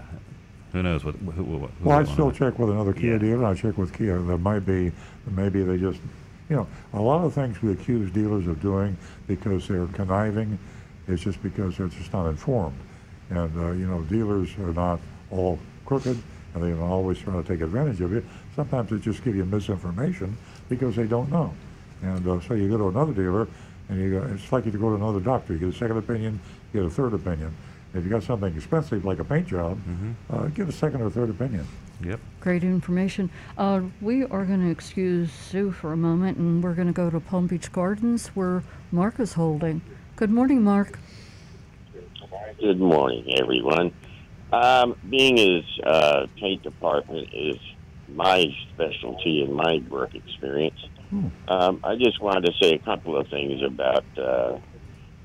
who 0.71 0.81
knows 0.81 1.03
what, 1.03 1.13
who, 1.15 1.31
who, 1.31 1.43
who 1.59 1.69
Well, 1.83 1.99
I'd 1.99 2.07
still 2.07 2.31
check 2.31 2.57
with 2.57 2.69
another 2.71 2.93
Kia 2.93 3.13
Yeah. 3.13 3.17
dealer. 3.19 3.45
I'd 3.45 3.57
check 3.57 3.77
with 3.77 3.93
Kia. 3.95 4.17
There 4.17 4.37
might 4.37 4.65
be, 4.65 4.93
maybe 5.29 5.61
they 5.61 5.77
just, 5.77 5.99
you 6.49 6.55
know, 6.55 6.67
a 6.93 7.01
lot 7.01 7.23
of 7.25 7.33
things 7.33 7.61
we 7.61 7.73
accuse 7.73 8.09
dealers 8.11 8.47
of 8.47 8.61
doing 8.61 8.97
because 9.27 9.67
they're 9.67 9.87
conniving 9.87 10.57
is 11.07 11.19
just 11.19 11.43
because 11.43 11.77
they're 11.77 11.87
just 11.89 12.13
not 12.13 12.27
informed. 12.27 12.77
And, 13.29 13.55
uh, 13.59 13.71
you 13.71 13.85
know, 13.85 14.01
dealers 14.03 14.57
are 14.57 14.73
not 14.73 14.99
all 15.29 15.59
crooked 15.85 16.17
and 16.53 16.63
they 16.63 16.69
don't 16.69 16.81
always 16.81 17.19
try 17.19 17.33
to 17.35 17.43
take 17.43 17.61
advantage 17.61 18.01
of 18.01 18.11
you. 18.11 18.23
Sometimes 18.59 18.89
they 18.89 18.97
just 18.97 19.23
give 19.23 19.37
you 19.37 19.45
misinformation 19.45 20.35
because 20.67 20.93
they 20.93 21.05
don't 21.05 21.31
know. 21.31 21.53
And 22.01 22.27
uh, 22.27 22.41
so 22.41 22.55
you 22.55 22.67
go 22.67 22.77
to 22.77 22.89
another 22.89 23.13
dealer 23.13 23.47
and 23.87 23.97
you 23.97 24.19
go, 24.19 24.27
it's 24.33 24.51
like 24.51 24.65
you 24.65 24.71
to 24.73 24.77
go 24.77 24.89
to 24.89 24.95
another 24.95 25.21
doctor. 25.21 25.53
You 25.53 25.59
get 25.59 25.69
a 25.69 25.77
second 25.77 25.95
opinion, 25.95 26.41
you 26.73 26.81
get 26.81 26.85
a 26.85 26.93
third 26.93 27.13
opinion. 27.13 27.55
If 27.93 28.03
you 28.03 28.09
got 28.09 28.21
something 28.21 28.53
expensive 28.53 29.05
like 29.05 29.19
a 29.19 29.23
paint 29.23 29.47
job, 29.47 29.79
uh, 30.29 30.47
get 30.47 30.67
a 30.67 30.73
second 30.73 31.01
or 31.01 31.09
third 31.09 31.29
opinion. 31.29 31.65
Yep. 32.03 32.19
Great 32.41 32.65
information. 32.65 33.29
Uh, 33.57 33.83
we 34.01 34.25
are 34.25 34.43
going 34.43 34.59
to 34.59 34.69
excuse 34.69 35.31
Stu 35.31 35.71
for 35.71 35.93
a 35.93 35.97
moment 35.97 36.37
and 36.37 36.61
we're 36.61 36.73
going 36.73 36.87
to 36.87 36.93
go 36.93 37.09
to 37.09 37.21
Palm 37.21 37.47
Beach 37.47 37.71
Gardens 37.71 38.27
where 38.35 38.61
Mark 38.91 39.21
is 39.21 39.31
holding. 39.31 39.81
Good 40.17 40.31
morning, 40.31 40.65
Mark. 40.65 40.99
Good 42.59 42.81
morning, 42.81 43.39
everyone. 43.39 43.93
Um, 44.51 44.97
being 45.09 45.39
as 45.39 45.63
uh, 45.85 46.27
paint 46.37 46.63
department 46.63 47.29
is 47.33 47.55
my 48.15 48.45
specialty 48.73 49.41
and 49.43 49.53
my 49.53 49.81
work 49.89 50.15
experience, 50.15 50.79
um, 51.47 51.79
I 51.83 51.95
just 51.95 52.21
wanted 52.21 52.45
to 52.45 52.53
say 52.61 52.73
a 52.73 52.79
couple 52.79 53.17
of 53.17 53.27
things 53.29 53.61
about 53.63 54.05
uh, 54.17 54.59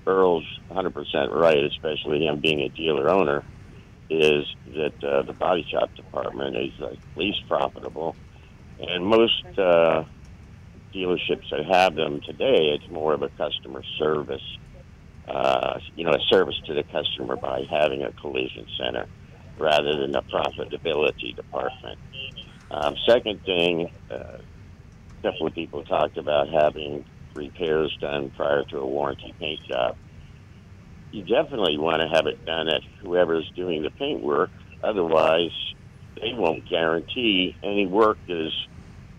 Earl's 0.06 0.46
100% 0.70 1.30
right, 1.30 1.64
especially 1.64 2.26
him 2.26 2.40
being 2.40 2.60
a 2.60 2.68
dealer 2.68 3.08
owner, 3.08 3.44
is 4.10 4.44
that 4.74 5.04
uh, 5.04 5.22
the 5.22 5.32
body 5.32 5.66
shop 5.70 5.94
department 5.94 6.56
is 6.56 6.72
uh, 6.80 6.94
least 7.16 7.46
profitable, 7.48 8.16
and 8.80 9.06
most 9.06 9.44
uh, 9.58 10.04
dealerships 10.94 11.50
that 11.50 11.64
have 11.70 11.94
them 11.94 12.20
today, 12.20 12.76
it's 12.76 12.88
more 12.90 13.14
of 13.14 13.22
a 13.22 13.28
customer 13.30 13.82
service 13.98 14.42
uh, 15.28 15.78
you 15.96 16.04
know, 16.04 16.12
a 16.12 16.20
service 16.28 16.56
to 16.66 16.74
the 16.74 16.82
customer 16.84 17.36
by 17.36 17.62
having 17.70 18.02
a 18.02 18.12
collision 18.12 18.66
center 18.78 19.06
rather 19.58 19.96
than 19.98 20.14
a 20.14 20.22
profitability 20.22 21.34
department. 21.34 21.98
Um, 22.74 22.96
second 23.06 23.44
thing, 23.44 23.92
uh, 24.10 24.38
a 25.22 25.50
people 25.50 25.84
talked 25.84 26.18
about 26.18 26.48
having 26.48 27.04
repairs 27.34 27.96
done 28.00 28.30
prior 28.30 28.64
to 28.64 28.78
a 28.78 28.86
warranty 28.86 29.32
paint 29.38 29.60
job. 29.68 29.96
You 31.12 31.22
definitely 31.22 31.78
want 31.78 32.00
to 32.00 32.08
have 32.08 32.26
it 32.26 32.44
done 32.44 32.68
at 32.68 32.82
whoever's 33.00 33.48
doing 33.54 33.82
the 33.82 33.90
paint 33.90 34.22
work. 34.22 34.50
Otherwise, 34.82 35.52
they 36.20 36.32
won't 36.34 36.68
guarantee 36.68 37.56
any 37.62 37.86
work 37.86 38.18
is 38.28 38.52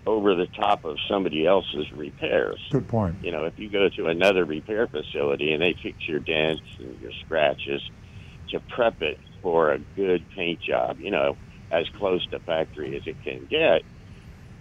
over 0.06 0.36
the 0.36 0.47
top 0.47 0.84
of 0.84 0.97
somebody 1.10 1.47
else's 1.47 1.91
repairs 1.93 2.60
Good 2.70 2.88
point. 2.88 3.16
you 3.24 3.32
know, 3.32 3.45
if 3.45 3.58
you 3.58 3.70
go 3.70 3.89
to 3.89 4.06
another 4.08 4.45
repair 4.45 4.86
facility 4.86 5.53
and 5.53 5.62
they 5.62 5.76
fix 5.82 5.97
your 6.08 6.20
dents 6.20 6.62
and 6.78 6.99
your 7.01 7.12
scratches 7.26 7.82
to 8.49 8.60
prep 8.60 9.01
it 9.01 9.18
for 9.41 9.72
a 9.72 9.80
good 9.80 10.24
paint 10.36 10.62
job, 10.62 10.99
you 10.99 11.10
know, 11.10 11.38
as 11.76 11.86
close 11.97 12.26
to 12.28 12.39
factory 12.39 12.95
as 12.95 13.03
it 13.05 13.17
can 13.23 13.45
get, 13.49 13.82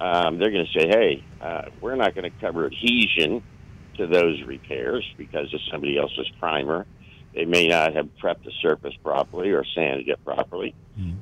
um, 0.00 0.38
they're 0.38 0.50
going 0.50 0.66
to 0.66 0.78
say, 0.80 0.88
hey, 0.88 1.24
uh, 1.40 1.62
we're 1.80 1.94
not 1.96 2.14
going 2.14 2.30
to 2.30 2.38
cover 2.40 2.66
adhesion 2.66 3.42
to 3.96 4.06
those 4.06 4.42
repairs 4.42 5.04
because 5.16 5.52
of 5.54 5.60
somebody 5.70 5.96
else's 5.96 6.28
primer. 6.40 6.86
They 7.34 7.44
may 7.44 7.68
not 7.68 7.94
have 7.94 8.08
prepped 8.22 8.44
the 8.44 8.52
surface 8.60 8.94
properly 9.02 9.50
or 9.50 9.64
sanded 9.74 10.08
it 10.08 10.24
properly. 10.24 10.74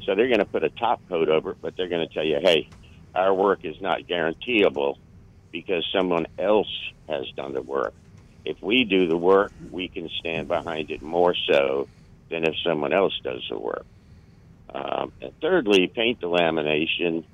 So 0.04 0.14
they're 0.14 0.28
going 0.28 0.38
to 0.38 0.44
put 0.46 0.64
a 0.64 0.70
top 0.70 1.00
coat 1.08 1.28
over 1.28 1.52
it, 1.52 1.58
but 1.60 1.74
they're 1.76 1.88
going 1.88 2.06
to 2.06 2.12
tell 2.12 2.24
you, 2.24 2.38
hey, 2.42 2.68
our 3.14 3.32
work 3.34 3.64
is 3.64 3.76
not 3.80 4.06
guaranteeable 4.06 4.98
because 5.50 5.86
someone 5.94 6.26
else 6.38 6.72
has 7.08 7.26
done 7.36 7.52
the 7.52 7.62
work. 7.62 7.94
If 8.44 8.56
we 8.62 8.84
do 8.84 9.06
the 9.06 9.16
work, 9.16 9.52
we 9.70 9.88
can 9.88 10.08
stand 10.18 10.48
behind 10.48 10.90
it 10.90 11.02
more 11.02 11.34
so 11.50 11.88
than 12.30 12.44
if 12.44 12.54
someone 12.66 12.92
else 12.92 13.12
does 13.22 13.42
the 13.50 13.58
work. 13.58 13.84
Um, 14.74 15.12
thirdly, 15.40 15.86
paint 15.88 16.20
delamination. 16.20 17.24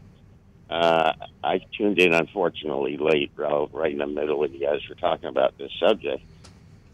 Uh, 0.68 1.12
I 1.42 1.60
tuned 1.76 1.98
in 1.98 2.12
unfortunately 2.12 2.96
late, 2.98 3.30
Ralph, 3.36 3.70
right 3.72 3.92
in 3.92 3.98
the 3.98 4.06
middle 4.06 4.38
when 4.38 4.52
you 4.52 4.60
guys 4.60 4.80
were 4.88 4.96
talking 4.96 5.28
about 5.28 5.56
this 5.56 5.72
subject. 5.78 6.22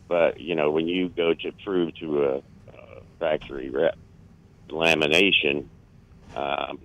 But 0.07 0.41
you 0.41 0.55
know, 0.55 0.71
when 0.71 0.87
you 0.87 1.09
go 1.09 1.35
to 1.35 1.53
prove 1.65 1.95
to 1.97 2.25
a, 2.25 2.37
a 2.37 2.43
factory 3.19 3.71
rep 3.71 3.97
lamination, 4.69 5.67
um, 6.37 6.79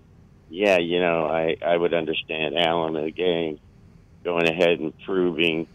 yeah, 0.49 0.77
you 0.77 0.99
know, 0.99 1.25
I 1.25 1.57
I 1.63 1.75
would 1.75 1.93
understand 1.93 2.57
Alan 2.57 2.95
and 2.95 3.07
the 3.07 3.11
gang 3.11 3.59
going 4.23 4.47
ahead 4.47 4.79
and 4.79 4.93
proving 5.05 5.67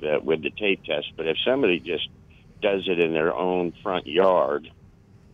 that 0.00 0.24
with 0.24 0.42
the 0.42 0.50
tape 0.50 0.84
test. 0.84 1.12
But 1.16 1.26
if 1.26 1.36
somebody 1.44 1.80
just 1.80 2.08
does 2.60 2.86
it 2.86 3.00
in 3.00 3.12
their 3.12 3.34
own 3.34 3.72
front 3.82 4.06
yard 4.06 4.70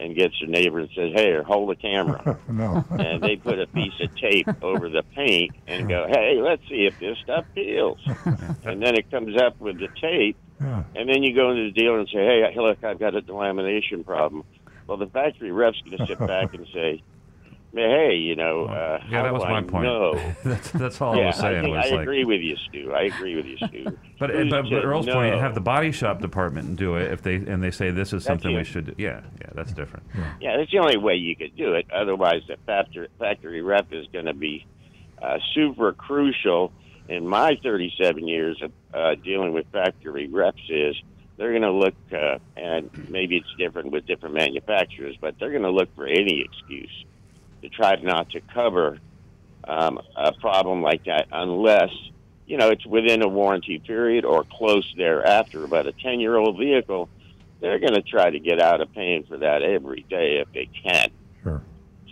and 0.00 0.16
gets 0.16 0.34
a 0.40 0.46
neighbor 0.46 0.78
and 0.80 0.88
says, 0.96 1.12
"Hey, 1.14 1.36
hold 1.46 1.68
the 1.70 1.76
camera," 1.76 2.38
no. 2.48 2.84
and 2.90 3.22
they 3.22 3.36
put 3.36 3.58
a 3.60 3.66
piece 3.66 3.92
of 4.00 4.16
tape 4.16 4.48
over 4.62 4.88
the 4.88 5.02
paint 5.14 5.54
and 5.66 5.88
go, 5.88 6.06
"Hey, 6.08 6.40
let's 6.42 6.62
see 6.68 6.86
if 6.86 6.98
this 6.98 7.18
stuff 7.22 7.44
peels," 7.54 7.98
and 8.64 8.82
then 8.82 8.94
it 8.96 9.10
comes 9.10 9.36
up 9.40 9.60
with 9.60 9.78
the 9.78 9.88
tape, 10.00 10.36
Yeah. 10.60 10.84
and 10.96 11.08
then 11.08 11.22
you 11.22 11.34
go 11.34 11.50
into 11.50 11.64
the 11.64 11.72
dealer 11.72 11.98
and 12.00 12.08
say, 12.08 12.24
"Hey, 12.24 12.52
look, 12.56 12.82
I've 12.82 12.98
got 12.98 13.14
a 13.14 13.20
delamination 13.20 14.04
problem." 14.04 14.44
Well, 14.86 14.96
the 14.96 15.06
factory 15.06 15.52
rep's 15.52 15.80
going 15.82 15.98
to 15.98 16.06
sit 16.06 16.18
back 16.18 16.52
and 16.52 16.66
say, 16.74 17.00
"Hey, 17.72 18.16
you 18.16 18.36
know, 18.36 18.64
uh, 18.66 19.02
Yeah, 19.08 19.22
that 19.22 19.32
was 19.32 19.42
my 19.44 19.58
I 19.58 19.62
point. 19.62 19.84
know?" 19.84 20.14
that's, 20.44 20.70
that's 20.72 21.00
all 21.00 21.20
I 21.20 21.26
was 21.26 21.36
saying. 21.36 21.58
I, 21.58 21.62
think, 21.62 21.76
was 21.76 21.86
I 21.86 21.90
like, 21.90 22.00
agree 22.02 22.24
with 22.24 22.40
you, 22.40 22.56
Stu. 22.68 22.92
I 22.92 23.02
agree 23.02 23.36
with 23.36 23.46
you, 23.46 23.56
Stu. 23.56 23.96
But, 24.20 24.28
Who's 24.28 24.50
but, 24.50 24.64
but 24.64 24.68
to 24.68 24.82
Earl's 24.82 25.06
point, 25.06 25.40
have 25.40 25.54
the 25.54 25.62
body 25.62 25.92
shop 25.92 26.20
department 26.20 26.76
do 26.76 26.96
it 26.96 27.10
if 27.10 27.22
they 27.22 27.36
and 27.36 27.62
they 27.62 27.70
say 27.70 27.90
this 27.90 28.12
is 28.12 28.22
something 28.22 28.54
we 28.54 28.64
should. 28.64 28.84
do. 28.84 28.94
Yeah, 28.98 29.22
yeah, 29.40 29.48
that's 29.54 29.72
different. 29.72 30.04
Yeah, 30.42 30.58
that's 30.58 30.70
the 30.70 30.78
only 30.78 30.98
way 30.98 31.14
you 31.14 31.34
could 31.34 31.56
do 31.56 31.72
it. 31.72 31.86
Otherwise, 31.90 32.42
the 32.46 32.58
factory, 32.66 33.08
factory 33.18 33.62
rep 33.62 33.86
is 33.92 34.06
going 34.12 34.26
to 34.26 34.34
be 34.34 34.66
uh, 35.22 35.38
super 35.54 35.94
crucial. 35.94 36.70
In 37.08 37.26
my 37.26 37.56
37 37.62 38.28
years 38.28 38.60
of 38.62 38.72
uh, 38.92 39.14
dealing 39.14 39.54
with 39.54 39.64
factory 39.72 40.28
reps, 40.28 40.60
is 40.68 40.94
they're 41.38 41.50
going 41.50 41.62
to 41.62 41.72
look, 41.72 41.94
uh, 42.12 42.38
and 42.58 42.90
maybe 43.08 43.38
it's 43.38 43.48
different 43.58 43.90
with 43.90 44.06
different 44.06 44.34
manufacturers, 44.34 45.16
but 45.18 45.34
they're 45.40 45.50
going 45.50 45.62
to 45.62 45.70
look 45.70 45.88
for 45.96 46.06
any 46.06 46.42
excuse 46.42 47.04
to 47.62 47.68
try 47.68 47.96
not 47.96 48.30
to 48.30 48.40
cover 48.40 48.98
um, 49.64 50.00
a 50.16 50.32
problem 50.32 50.82
like 50.82 51.04
that 51.04 51.28
unless 51.32 51.90
you 52.46 52.56
know 52.56 52.70
it's 52.70 52.86
within 52.86 53.22
a 53.22 53.28
warranty 53.28 53.78
period 53.78 54.24
or 54.24 54.44
close 54.44 54.92
thereafter. 54.96 55.66
But 55.66 55.86
a 55.86 55.92
10 55.92 56.20
year 56.20 56.36
old 56.36 56.58
vehicle, 56.58 57.08
they're 57.60 57.78
going 57.78 57.94
to 57.94 58.02
try 58.02 58.30
to 58.30 58.38
get 58.38 58.60
out 58.60 58.80
of 58.80 58.92
paying 58.92 59.24
for 59.24 59.38
that 59.38 59.62
every 59.62 60.04
day 60.08 60.38
if 60.38 60.52
they 60.52 60.68
can. 60.82 61.10
Sure. 61.42 61.62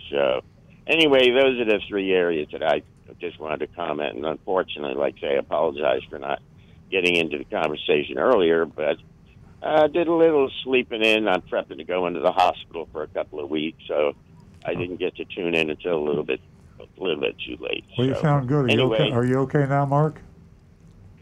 So, 0.09 0.41
anyway, 0.87 1.31
those 1.31 1.59
are 1.59 1.65
the 1.65 1.79
three 1.87 2.11
areas 2.13 2.47
that 2.51 2.63
I 2.63 2.83
just 3.19 3.39
wanted 3.39 3.59
to 3.59 3.67
comment. 3.67 4.15
And 4.15 4.25
unfortunately, 4.25 4.95
like 4.95 5.15
I 5.17 5.21
say, 5.21 5.35
I 5.35 5.39
apologize 5.39 6.01
for 6.09 6.19
not 6.19 6.41
getting 6.89 7.15
into 7.15 7.37
the 7.37 7.43
conversation 7.45 8.17
earlier, 8.17 8.65
but 8.65 8.97
I 9.61 9.87
did 9.87 10.07
a 10.07 10.13
little 10.13 10.49
sleeping 10.63 11.03
in. 11.03 11.27
I'm 11.27 11.41
prepping 11.41 11.77
to 11.77 11.83
go 11.83 12.07
into 12.07 12.21
the 12.21 12.31
hospital 12.31 12.87
for 12.91 13.03
a 13.03 13.07
couple 13.07 13.43
of 13.43 13.49
weeks, 13.49 13.83
so 13.87 14.13
I 14.69 14.75
didn't 14.75 14.97
get 14.97 15.15
to 15.15 15.25
tune 15.25 15.55
in 15.55 15.69
until 15.69 15.97
a 15.97 16.03
little 16.03 16.23
bit, 16.23 16.39
a 16.79 17.03
little 17.03 17.19
bit 17.19 17.35
too 17.45 17.57
late. 17.59 17.83
Well, 17.97 18.07
you 18.07 18.15
sound 18.15 18.47
good. 18.47 18.69
Are 18.69 18.73
you 18.73 18.93
okay? 18.93 19.11
Are 19.11 19.25
you 19.25 19.39
okay 19.39 19.65
now, 19.67 19.85
Mark? 19.85 20.21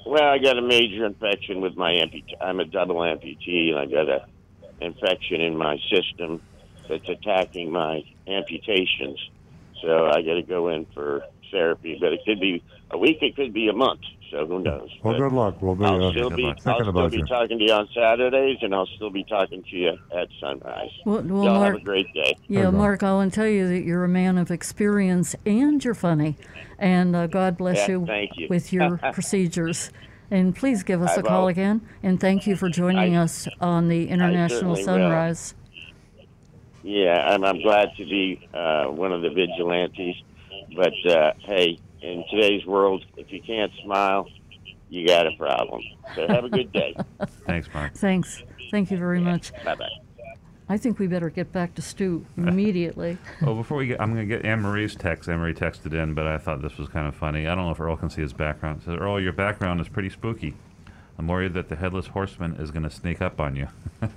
well, 0.06 0.24
I 0.24 0.38
got 0.38 0.58
a 0.58 0.62
major 0.62 1.06
infection 1.06 1.62
with 1.62 1.76
my 1.76 1.92
amputee. 1.92 2.36
I'm 2.40 2.60
a 2.60 2.66
double 2.66 2.96
amputee, 2.96 3.70
and 3.70 3.80
I 3.80 3.86
got 3.86 4.10
a 4.10 4.26
infection 4.80 5.42
in 5.42 5.58
my 5.58 5.78
system 5.90 6.42
that's 6.88 7.08
attacking 7.10 7.72
my 7.72 8.04
amputations. 8.28 9.20
So 9.82 10.08
I 10.08 10.22
got 10.22 10.36
to 10.36 10.44
go 10.44 10.70
in 10.70 10.86
for 10.94 11.24
therapy, 11.52 11.98
but 12.00 12.14
it 12.14 12.22
could 12.26 12.40
be 12.40 12.64
a 12.92 12.98
week, 12.98 13.18
it 13.22 13.36
could 13.36 13.54
be 13.54 13.68
a 13.68 13.74
month. 13.74 14.02
So 14.32 14.46
who 14.46 14.60
knows? 14.60 14.90
Well, 15.04 15.14
But 15.14 15.20
good 15.20 15.34
luck. 15.34 15.62
We'll 15.62 15.76
be 15.76 15.86
I'll 15.86 16.06
uh, 16.08 16.12
still 16.12 16.30
be, 16.30 16.44
luck. 16.44 16.58
I'll 16.66 16.76
thinking 16.78 16.84
still 16.84 16.90
about 16.90 17.12
be 17.12 17.18
you. 17.18 17.26
talking 17.26 17.60
to 17.60 17.64
you 17.66 17.72
on 17.74 17.88
Saturdays, 17.94 18.58
and 18.62 18.76
I'll 18.76 18.86
still 18.96 19.10
be 19.10 19.24
talking 19.24 19.64
to 19.64 19.76
you 19.76 19.98
at 20.16 20.28
sunrise. 20.42 20.90
Well, 21.06 21.22
well 21.22 21.44
Y'all 21.46 21.54
Mark, 21.60 21.74
have 21.74 21.82
a 21.82 21.86
great 21.86 22.14
day. 22.14 22.36
yeah. 22.48 22.70
Mark, 22.70 23.04
I 23.04 23.14
want 23.14 23.32
to 23.34 23.40
tell 23.40 23.48
you 23.48 23.68
that 23.70 23.84
you're 23.84 24.04
a 24.04 24.10
man 24.10 24.38
of 24.38 24.52
experience 24.52 25.36
and 25.46 25.84
you're 25.84 25.94
funny. 25.94 26.36
And 26.80 27.16
uh, 27.16 27.28
God 27.28 27.58
bless 27.58 27.78
Yeah, 27.78 27.88
you, 27.96 28.06
thank 28.06 28.32
you. 28.38 28.48
with 28.50 28.74
your 28.74 28.98
procedures. 29.14 29.92
And 30.30 30.54
please 30.54 30.84
give 30.84 31.02
us 31.02 31.18
I 31.18 31.22
a 31.22 31.24
call 31.24 31.44
will. 31.44 31.48
again. 31.48 31.82
And 32.04 32.20
thank 32.20 32.46
you 32.46 32.56
for 32.58 32.68
joining 32.70 33.16
I- 33.16 33.24
us 33.24 33.48
on 33.62 33.88
the 33.88 34.10
International 34.10 34.76
certainly 34.76 34.80
will. 34.82 34.86
Sunrise. 34.86 35.56
Yeah, 36.84 37.34
and 37.34 37.46
I'm 37.46 37.62
glad 37.62 37.90
to 37.98 38.06
be 38.06 38.48
uh, 38.54 38.86
one 38.86 39.12
of 39.12 39.22
the 39.22 39.30
vigilantes. 39.30 40.16
But 40.76 40.94
uh, 41.10 41.34
hey, 41.40 41.80
in 42.02 42.24
today's 42.30 42.66
world, 42.66 43.06
if 43.16 43.32
you 43.32 43.42
can't 43.42 43.72
smile, 43.84 44.28
you 44.90 45.08
got 45.08 45.28
a 45.28 45.32
problem. 45.38 45.82
So 46.16 46.28
have 46.28 46.46
a 46.46 46.50
good 46.50 46.72
day. 46.72 46.96
Thanks, 47.46 47.68
Mark. 47.74 47.94
Thanks. 47.94 48.44
Thank 48.72 48.92
you 48.92 48.98
very 48.98 49.20
much. 49.20 49.52
bye 49.64 49.76
bye. 49.76 49.90
I 50.70 50.78
think 50.78 51.00
we 51.00 51.08
better 51.08 51.30
get 51.30 51.54
back 51.54 51.76
to 51.76 51.82
Stu 51.82 52.26
immediately. 52.38 53.18
Well, 53.42 53.56
before 53.56 53.78
we 53.78 53.88
get, 53.88 54.02
I'm 54.02 54.14
going 54.14 54.28
to 54.28 54.36
get 54.36 54.46
Anne 54.46 54.62
Marie's 54.62 54.96
text. 54.96 55.30
Anne 55.30 55.40
Marie 55.40 55.54
texted 55.54 55.94
in, 55.94 56.14
but 56.14 56.28
I 56.28 56.38
thought 56.38 56.62
this 56.62 56.78
was 56.78 56.90
kind 56.90 57.08
of 57.08 57.16
funny. 57.16 57.48
I 57.48 57.56
don't 57.56 57.66
know 57.66 57.72
if 57.72 57.80
Earl 57.80 57.96
can 57.96 58.10
see 58.10 58.22
his 58.22 58.34
background. 58.34 58.82
It 58.82 58.86
says, 58.86 58.96
Earl, 59.00 59.22
your 59.22 59.34
background 59.34 59.80
is 59.80 59.88
pretty 59.88 60.10
spooky. 60.10 60.56
I'm 61.20 61.28
worried 61.28 61.56
that 61.56 61.68
the 61.68 61.76
headless 61.76 62.06
horseman 62.08 62.58
is 62.58 62.70
going 62.70 62.84
to 62.84 62.92
sneak 62.92 63.22
up 63.24 63.40
on 63.42 63.56
you. 63.56 63.68
you 64.04 64.10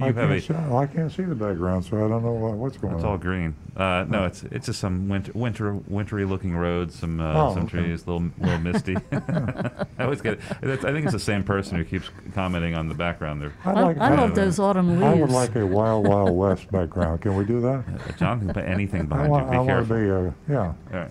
I 0.00 0.06
have 0.06 0.14
can't, 0.16 0.32
a. 0.32 0.40
see, 0.42 0.52
I 0.54 0.86
can't 0.86 1.10
see 1.10 1.22
the 1.22 1.34
background, 1.34 1.86
so 1.86 1.96
I 1.96 2.08
don't 2.08 2.22
know 2.22 2.32
what, 2.32 2.52
what's 2.52 2.76
going 2.76 2.94
It's 2.94 3.02
on. 3.04 3.08
It's 3.08 3.10
all 3.10 3.16
green. 3.16 3.54
Uh, 3.74 4.04
no, 4.06 4.26
it's 4.26 4.42
it's 4.44 4.66
just 4.66 4.78
some 4.78 5.08
winter, 5.08 5.32
winter 5.34 5.72
wintry 5.88 6.26
looking 6.26 6.54
roads, 6.54 6.98
some 6.98 7.20
uh, 7.22 7.32
Oh, 7.48 7.54
some 7.54 7.62
okay. 7.64 7.78
trees, 7.78 8.06
little 8.06 8.28
little 8.38 8.58
misty. 8.58 8.96
I 9.12 9.86
always 10.04 10.20
get 10.20 10.34
it. 10.34 10.40
That's, 10.60 10.84
I 10.84 10.92
think 10.92 11.04
it's 11.04 11.14
the 11.14 11.18
same 11.18 11.42
person 11.42 11.78
who 11.78 11.84
keeps 11.84 12.10
commenting 12.34 12.74
on 12.74 12.88
the 12.88 12.94
background 12.94 13.40
there. 13.40 13.54
I'd 13.64 13.74
like, 13.80 13.96
I 13.98 14.08
I- 14.12 14.14
love 14.16 14.34
those 14.34 14.58
autumn 14.58 14.90
leaves. 15.00 15.02
I 15.04 15.14
would 15.14 15.30
like 15.30 15.56
a 15.56 15.66
Wild 15.66 16.06
Wild 16.06 16.36
West 16.36 16.70
background. 16.70 17.22
Can 17.22 17.34
we 17.34 17.46
do 17.46 17.62
that? 17.62 17.84
Uh, 17.88 18.12
John 18.18 18.40
can 18.40 18.52
put 18.52 18.64
anything 18.66 19.00
I 19.00 19.04
behind 19.04 19.30
want, 19.30 19.44
you. 19.46 19.50
Be 19.52 19.56
I 19.56 19.60
want 19.60 19.68
careful. 19.88 19.96
to 19.96 20.34
be, 20.46 20.52
yeah. 20.52 20.66
All 20.66 20.76
right. 20.92 21.10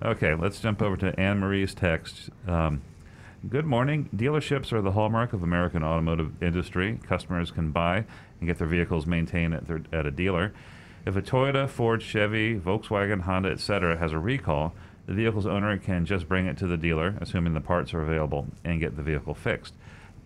Okay, 0.00 0.34
let's 0.34 0.60
jump 0.60 0.80
over 0.82 0.96
to 0.98 1.18
Anne 1.18 1.40
Marie's 1.40 1.74
text. 1.74 2.30
Um, 2.46 2.82
Good 3.46 3.66
morning. 3.66 4.10
Dealerships 4.14 4.72
are 4.72 4.82
the 4.82 4.90
hallmark 4.90 5.32
of 5.32 5.44
American 5.44 5.84
automotive 5.84 6.42
industry. 6.42 6.98
Customers 7.04 7.52
can 7.52 7.70
buy 7.70 8.04
and 8.40 8.48
get 8.48 8.58
their 8.58 8.66
vehicles 8.66 9.06
maintained 9.06 9.54
at, 9.54 9.68
their, 9.68 9.80
at 9.92 10.06
a 10.06 10.10
dealer. 10.10 10.52
If 11.06 11.14
a 11.14 11.22
Toyota, 11.22 11.68
Ford, 11.68 12.02
Chevy, 12.02 12.58
Volkswagen, 12.58 13.20
Honda, 13.20 13.50
etc. 13.50 13.96
has 13.96 14.10
a 14.10 14.18
recall, 14.18 14.74
the 15.06 15.14
vehicle's 15.14 15.46
owner 15.46 15.78
can 15.78 16.04
just 16.04 16.28
bring 16.28 16.46
it 16.46 16.58
to 16.58 16.66
the 16.66 16.76
dealer, 16.76 17.16
assuming 17.20 17.54
the 17.54 17.60
parts 17.60 17.94
are 17.94 18.02
available, 18.02 18.48
and 18.64 18.80
get 18.80 18.96
the 18.96 19.04
vehicle 19.04 19.34
fixed. 19.34 19.72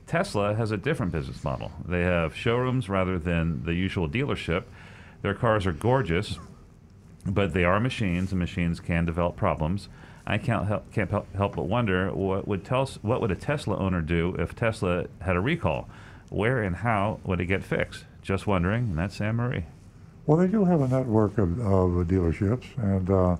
Tesla 0.07 0.55
has 0.55 0.71
a 0.71 0.79
different 0.79 1.13
business 1.13 1.45
model. 1.45 1.71
They 1.87 2.01
have 2.01 2.35
showrooms 2.35 2.89
rather 2.89 3.19
than 3.19 3.63
the 3.67 3.75
usual 3.75 4.09
dealership. 4.09 4.65
Their 5.21 5.35
cars 5.35 5.67
are 5.67 5.73
gorgeous, 5.73 6.39
but 7.27 7.53
they 7.53 7.65
are 7.65 7.79
machines, 7.79 8.33
and 8.33 8.39
machines 8.39 8.81
can 8.81 9.05
develop 9.05 9.37
problems. 9.37 9.91
I 10.27 10.39
can't 10.39 10.67
help, 10.67 10.93
can't 10.93 11.11
help, 11.11 11.33
help 11.35 11.57
but 11.57 11.65
wonder 11.65 12.11
what 12.13 12.47
would 12.47 12.65
tell 12.65 12.87
what 13.03 13.21
would 13.21 13.31
a 13.31 13.35
Tesla 13.37 13.77
owner 13.77 14.01
do 14.01 14.35
if 14.39 14.55
Tesla 14.55 15.07
had 15.21 15.37
a 15.37 15.41
recall? 15.41 15.89
Where 16.31 16.63
and 16.63 16.77
how 16.77 17.21
would 17.25 17.41
it 17.41 17.47
get 17.47 17.63
fixed? 17.65 18.05
Just 18.23 18.47
wondering, 18.47 18.85
and 18.91 18.99
that's 18.99 19.21
Anne 19.21 19.37
Marie. 19.37 19.65
Well, 20.27 20.39
they 20.39 20.47
do 20.47 20.65
have 20.65 20.81
a 20.81 20.87
network 20.89 21.37
of, 21.39 21.59
of 21.61 22.07
dealerships, 22.07 22.65
and 22.77 23.11
uh, 23.11 23.37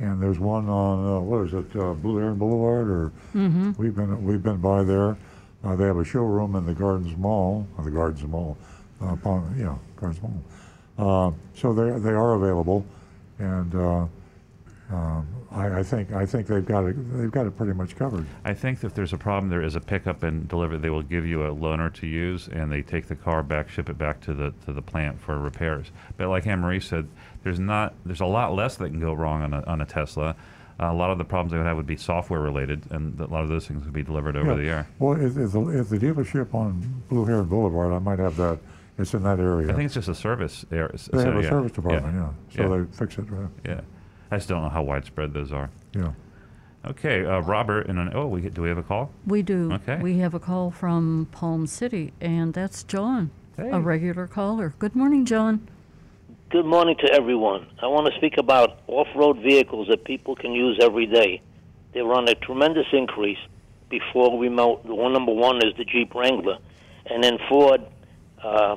and 0.00 0.20
there's 0.20 0.38
one 0.40 0.68
on 0.68 1.16
uh, 1.16 1.20
what 1.20 1.46
is 1.46 1.54
it, 1.54 1.74
uh, 1.76 1.94
Blue 1.94 2.16
Heron 2.18 2.36
Boulevard, 2.38 2.88
or 2.90 3.12
Mm-hmm. 3.34 3.72
we've 3.80 3.94
been 3.94 4.24
we've 4.24 4.42
been 4.42 4.56
by 4.60 4.82
there. 4.82 5.16
Uh, 5.64 5.76
they 5.76 5.84
have 5.84 5.96
a 5.98 6.04
showroom 6.04 6.54
in 6.56 6.66
the 6.66 6.74
Gardens 6.74 7.16
Mall, 7.16 7.66
or 7.76 7.84
the 7.84 7.90
Gardens 7.90 8.24
Mall, 8.24 8.56
uh, 9.02 9.12
upon, 9.12 9.54
yeah, 9.58 9.76
Gardens 9.96 10.22
Mall. 10.22 10.42
Uh, 10.98 11.32
so 11.54 11.72
they 11.72 11.96
they 12.00 12.10
are 12.12 12.34
available, 12.34 12.84
and 13.38 13.74
uh, 13.76 14.06
um, 14.90 15.26
I, 15.50 15.78
I 15.78 15.82
think 15.82 16.12
I 16.12 16.26
think 16.26 16.46
they've 16.46 16.64
got 16.64 16.84
it 16.84 16.94
they've 17.18 17.30
got 17.30 17.46
it 17.46 17.56
pretty 17.56 17.72
much 17.72 17.96
covered. 17.96 18.26
I 18.44 18.52
think 18.54 18.84
if 18.84 18.94
there's 18.94 19.12
a 19.12 19.18
problem, 19.18 19.48
there 19.50 19.62
is 19.62 19.76
a 19.76 19.80
pickup 19.80 20.22
and 20.22 20.46
delivery. 20.48 20.78
They 20.78 20.90
will 20.90 21.02
give 21.02 21.24
you 21.26 21.44
a 21.44 21.54
loaner 21.54 21.92
to 21.94 22.06
use, 22.06 22.48
and 22.48 22.70
they 22.70 22.82
take 22.82 23.06
the 23.08 23.14
car 23.16 23.42
back, 23.42 23.68
ship 23.70 23.88
it 23.88 23.96
back 23.96 24.20
to 24.22 24.34
the 24.34 24.52
to 24.66 24.72
the 24.72 24.82
plant 24.82 25.20
for 25.20 25.38
repairs. 25.38 25.90
But 26.16 26.28
like 26.28 26.46
Anne 26.46 26.60
Marie 26.60 26.80
said, 26.80 27.08
there's 27.44 27.58
not 27.58 27.94
there's 28.04 28.20
a 28.20 28.26
lot 28.26 28.54
less 28.54 28.76
that 28.76 28.90
can 28.90 29.00
go 29.00 29.14
wrong 29.14 29.42
on 29.42 29.54
a 29.54 29.62
on 29.64 29.80
a 29.80 29.86
Tesla. 29.86 30.36
Uh, 30.80 30.92
a 30.92 30.94
lot 30.94 31.10
of 31.10 31.18
the 31.18 31.24
problems 31.24 31.50
they 31.50 31.58
would 31.58 31.66
have 31.66 31.76
would 31.76 31.86
be 31.88 31.96
software 31.96 32.38
related, 32.40 32.82
and 32.90 33.18
a 33.18 33.26
lot 33.26 33.42
of 33.42 33.48
those 33.48 33.66
things 33.66 33.82
would 33.84 33.92
be 33.92 34.02
delivered 34.04 34.36
over 34.36 34.50
Yeah. 34.50 34.56
the 34.56 34.68
air. 34.68 34.86
Well, 35.00 35.14
if, 35.20 35.36
if, 35.36 35.50
the, 35.50 35.60
if 35.80 35.88
the 35.88 35.98
dealership 35.98 36.54
on 36.54 37.02
Blue 37.08 37.24
Heron 37.24 37.46
Boulevard, 37.46 37.92
I 37.92 37.98
might 37.98 38.20
have 38.20 38.36
that. 38.36 38.60
It's 38.96 39.12
in 39.14 39.22
that 39.24 39.40
area. 39.40 39.70
I 39.72 39.74
think 39.74 39.86
it's 39.86 39.94
just 39.94 40.08
a 40.08 40.14
service 40.14 40.64
area. 40.70 40.90
they 41.12 41.24
have 41.24 41.36
a 41.36 41.42
service 41.48 41.72
department, 41.72 42.14
yeah. 42.14 42.30
So 42.54 42.62
Yeah. 42.62 42.84
they 42.84 42.96
fix 42.96 43.16
it, 43.18 43.22
right? 43.30 43.48
Yeah, 43.64 43.80
I 44.30 44.36
just 44.36 44.48
don't 44.48 44.62
know 44.62 44.68
how 44.68 44.82
widespread 44.82 45.32
those 45.32 45.52
are. 45.52 45.70
Yeah. 45.94 46.12
Okay, 46.86 47.24
uh, 47.24 47.40
Robert, 47.40 47.86
and 47.88 47.98
an, 47.98 48.10
oh, 48.14 48.26
we 48.26 48.40
get, 48.40 48.54
do 48.54 48.62
we 48.62 48.68
have 48.68 48.78
a 48.78 48.82
call? 48.82 49.10
We 49.26 49.42
do. 49.42 49.72
Okay. 49.72 49.98
We 50.00 50.18
have 50.18 50.32
a 50.34 50.38
call 50.40 50.70
from 50.70 51.28
Palm 51.32 51.66
City, 51.66 52.12
and 52.20 52.54
that's 52.54 52.82
John, 52.84 53.30
Hey. 53.56 53.70
a 53.70 53.80
regular 53.80 54.26
caller. 54.26 54.74
Good 54.78 54.94
morning, 54.94 55.24
John. 55.24 55.66
Good 56.50 56.64
morning 56.66 56.96
to 57.04 57.12
everyone. 57.12 57.66
I 57.82 57.88
want 57.88 58.06
to 58.06 58.16
speak 58.16 58.38
about 58.38 58.78
off-road 58.86 59.38
vehicles 59.40 59.88
that 59.88 60.04
people 60.04 60.34
can 60.36 60.52
use 60.52 60.78
every 60.80 61.06
day. 61.06 61.42
They're 61.92 62.10
on 62.12 62.28
a 62.28 62.34
tremendous 62.34 62.86
increase. 62.92 63.38
Before 63.90 64.36
we 64.36 64.48
know, 64.48 64.80
the 64.84 64.94
one 64.94 65.12
number 65.12 65.32
one 65.32 65.56
is 65.58 65.74
the 65.76 65.84
Jeep 65.84 66.14
Wrangler, 66.14 66.58
and 67.06 67.24
then 67.24 67.38
Ford 67.48 67.80
uh, 68.42 68.76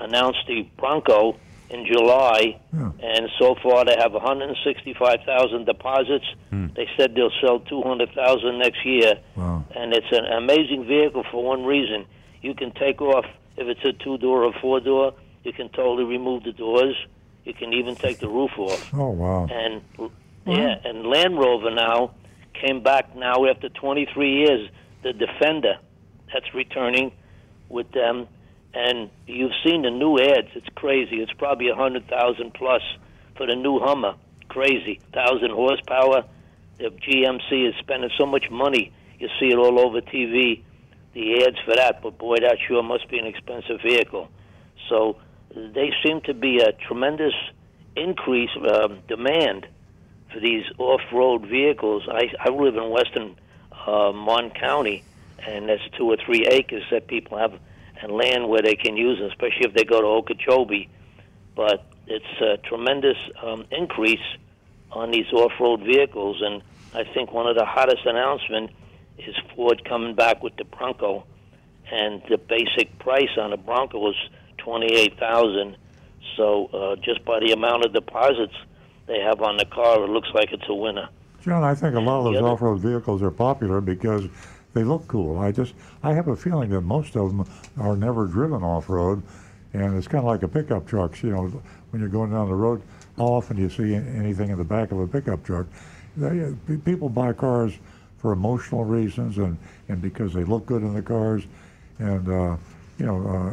announced 0.00 0.40
the 0.46 0.68
Bronco 0.76 1.36
in 1.70 1.84
July, 1.86 2.56
Yeah. 2.72 2.90
and 3.02 3.28
so 3.38 3.54
far 3.62 3.84
they 3.84 3.94
have 3.98 4.14
165,000 4.14 5.64
deposits. 5.66 6.24
Hmm. 6.50 6.66
They 6.74 6.88
said 6.96 7.14
they'll 7.14 7.30
sell 7.40 7.60
200,000 7.60 8.58
next 8.58 8.84
year, 8.84 9.18
Wow. 9.36 9.64
and 9.74 9.92
it's 9.92 10.10
an 10.12 10.24
amazing 10.26 10.84
vehicle 10.84 11.24
for 11.30 11.42
one 11.44 11.64
reason. 11.64 12.06
You 12.42 12.54
can 12.54 12.70
take 12.72 13.00
off 13.02 13.26
if 13.56 13.66
it's 13.68 13.84
a 13.84 13.92
two-door 13.92 14.44
or 14.44 14.52
four-door. 14.60 15.12
You 15.44 15.52
can 15.52 15.68
totally 15.70 16.04
remove 16.04 16.44
the 16.44 16.52
doors. 16.52 16.96
You 17.44 17.54
can 17.54 17.72
even 17.72 17.94
take 17.96 18.18
the 18.18 18.28
roof 18.28 18.52
off. 18.58 18.92
Oh, 18.94 19.10
wow. 19.10 19.46
And 19.50 19.82
yeah, 20.46 20.76
and 20.84 21.06
Land 21.06 21.38
Rover 21.38 21.70
now 21.70 22.12
came 22.54 22.82
back 22.82 23.14
now 23.16 23.44
after 23.46 23.68
23 23.68 24.30
years. 24.30 24.70
The 25.02 25.12
Defender 25.12 25.78
that's 26.32 26.52
returning 26.54 27.12
with 27.68 27.90
them, 27.92 28.26
and 28.74 29.10
you've 29.26 29.52
seen 29.64 29.82
the 29.82 29.90
new 29.90 30.18
ads. 30.18 30.48
It's 30.54 30.68
crazy. 30.74 31.16
It's 31.16 31.32
probably 31.32 31.68
a 31.68 31.74
hundred 31.74 32.06
thousand 32.08 32.54
plus 32.54 32.82
for 33.36 33.46
the 33.46 33.54
new 33.54 33.78
Hummer. 33.78 34.14
Crazy, 34.48 35.00
thousand 35.12 35.50
horsepower. 35.50 36.24
The 36.78 36.90
GMC 36.90 37.68
is 37.68 37.74
spending 37.80 38.10
so 38.18 38.26
much 38.26 38.50
money. 38.50 38.92
You 39.18 39.28
see 39.40 39.46
it 39.46 39.56
all 39.56 39.80
over 39.80 40.00
TV. 40.00 40.62
The 41.14 41.44
ads 41.44 41.58
for 41.64 41.74
that, 41.74 42.02
but 42.02 42.18
boy, 42.18 42.36
that 42.40 42.58
sure 42.66 42.82
must 42.82 43.08
be 43.08 43.18
an 43.18 43.26
expensive 43.26 43.80
vehicle. 43.82 44.28
So 44.88 45.16
they 45.54 45.92
seem 46.04 46.20
to 46.22 46.34
be 46.34 46.60
a 46.60 46.72
tremendous 46.86 47.34
increase 47.96 48.50
um, 48.72 49.00
demand 49.08 49.66
for 50.32 50.40
these 50.40 50.64
off-road 50.78 51.46
vehicles. 51.46 52.06
I, 52.08 52.30
I 52.38 52.50
live 52.50 52.76
in 52.76 52.90
western 52.90 53.36
uh, 53.86 54.12
Mon 54.12 54.50
County, 54.50 55.02
and 55.44 55.68
there's 55.68 55.88
two 55.96 56.04
or 56.04 56.16
three 56.24 56.46
acres 56.46 56.84
that 56.90 57.08
people 57.08 57.38
have 57.38 57.58
and 58.00 58.12
land 58.12 58.48
where 58.48 58.62
they 58.62 58.76
can 58.76 58.96
use, 58.96 59.18
them, 59.18 59.28
especially 59.28 59.66
if 59.66 59.74
they 59.74 59.84
go 59.84 60.00
to 60.00 60.06
Okeechobee. 60.06 60.88
But 61.54 61.84
it's 62.06 62.40
a 62.40 62.56
tremendous 62.68 63.16
um, 63.42 63.66
increase 63.70 64.26
on 64.90 65.10
these 65.10 65.30
off-road 65.32 65.80
vehicles, 65.80 66.40
and 66.40 66.62
I 66.94 67.04
think 67.12 67.32
one 67.32 67.46
of 67.46 67.56
the 67.56 67.64
hottest 67.64 68.06
announcements 68.06 68.72
is 69.18 69.34
Ford 69.54 69.84
coming 69.84 70.14
back 70.14 70.42
with 70.42 70.56
the 70.56 70.64
Bronco, 70.64 71.24
and 71.90 72.22
the 72.28 72.38
basic 72.38 72.98
price 72.98 73.30
on 73.36 73.50
the 73.50 73.56
Bronco 73.56 73.98
was 73.98 74.16
twenty-eight 74.58 75.18
thousand. 75.18 75.76
So 76.36 76.66
uh, 76.66 76.96
just 76.96 77.24
by 77.24 77.40
the 77.40 77.52
amount 77.52 77.84
of 77.84 77.92
deposits 77.92 78.54
they 79.06 79.20
have 79.20 79.42
on 79.42 79.56
the 79.56 79.64
car, 79.64 80.04
it 80.04 80.08
looks 80.08 80.28
like 80.34 80.52
it's 80.52 80.68
a 80.68 80.74
winner. 80.74 81.08
John, 81.42 81.64
I 81.64 81.74
think 81.74 81.94
a 81.96 82.00
lot 82.00 82.26
of 82.26 82.32
those 82.32 82.42
off-road 82.42 82.80
vehicles 82.80 83.22
are 83.22 83.30
popular 83.30 83.80
because 83.80 84.28
they 84.74 84.84
look 84.84 85.06
cool. 85.08 85.38
I 85.38 85.52
just, 85.52 85.74
I 86.02 86.12
have 86.12 86.28
a 86.28 86.36
feeling 86.36 86.70
that 86.70 86.82
most 86.82 87.16
of 87.16 87.28
them 87.30 87.48
are 87.78 87.96
never 87.96 88.26
driven 88.26 88.62
off-road, 88.62 89.22
and 89.72 89.96
it's 89.96 90.08
kind 90.08 90.24
of 90.24 90.26
like 90.26 90.42
a 90.42 90.48
pickup 90.48 90.86
trucks. 90.86 91.22
You 91.22 91.30
know, 91.30 91.62
when 91.90 92.00
you're 92.00 92.10
going 92.10 92.30
down 92.30 92.48
the 92.48 92.54
road, 92.54 92.82
how 93.16 93.24
often 93.24 93.56
do 93.56 93.62
you 93.62 93.70
see 93.70 93.94
anything 93.94 94.50
in 94.50 94.58
the 94.58 94.64
back 94.64 94.92
of 94.92 95.00
a 95.00 95.06
pickup 95.06 95.42
truck? 95.42 95.66
They, 96.16 96.54
people 96.84 97.08
buy 97.08 97.32
cars 97.32 97.72
for 98.18 98.32
emotional 98.32 98.84
reasons 98.84 99.38
and, 99.38 99.56
and 99.88 100.02
because 100.02 100.32
they 100.32 100.44
look 100.44 100.66
good 100.66 100.82
in 100.82 100.94
the 100.94 101.02
cars, 101.02 101.44
and 101.98 102.28
uh, 102.28 102.56
you 102.98 103.06
know, 103.06 103.26
uh, 103.26 103.50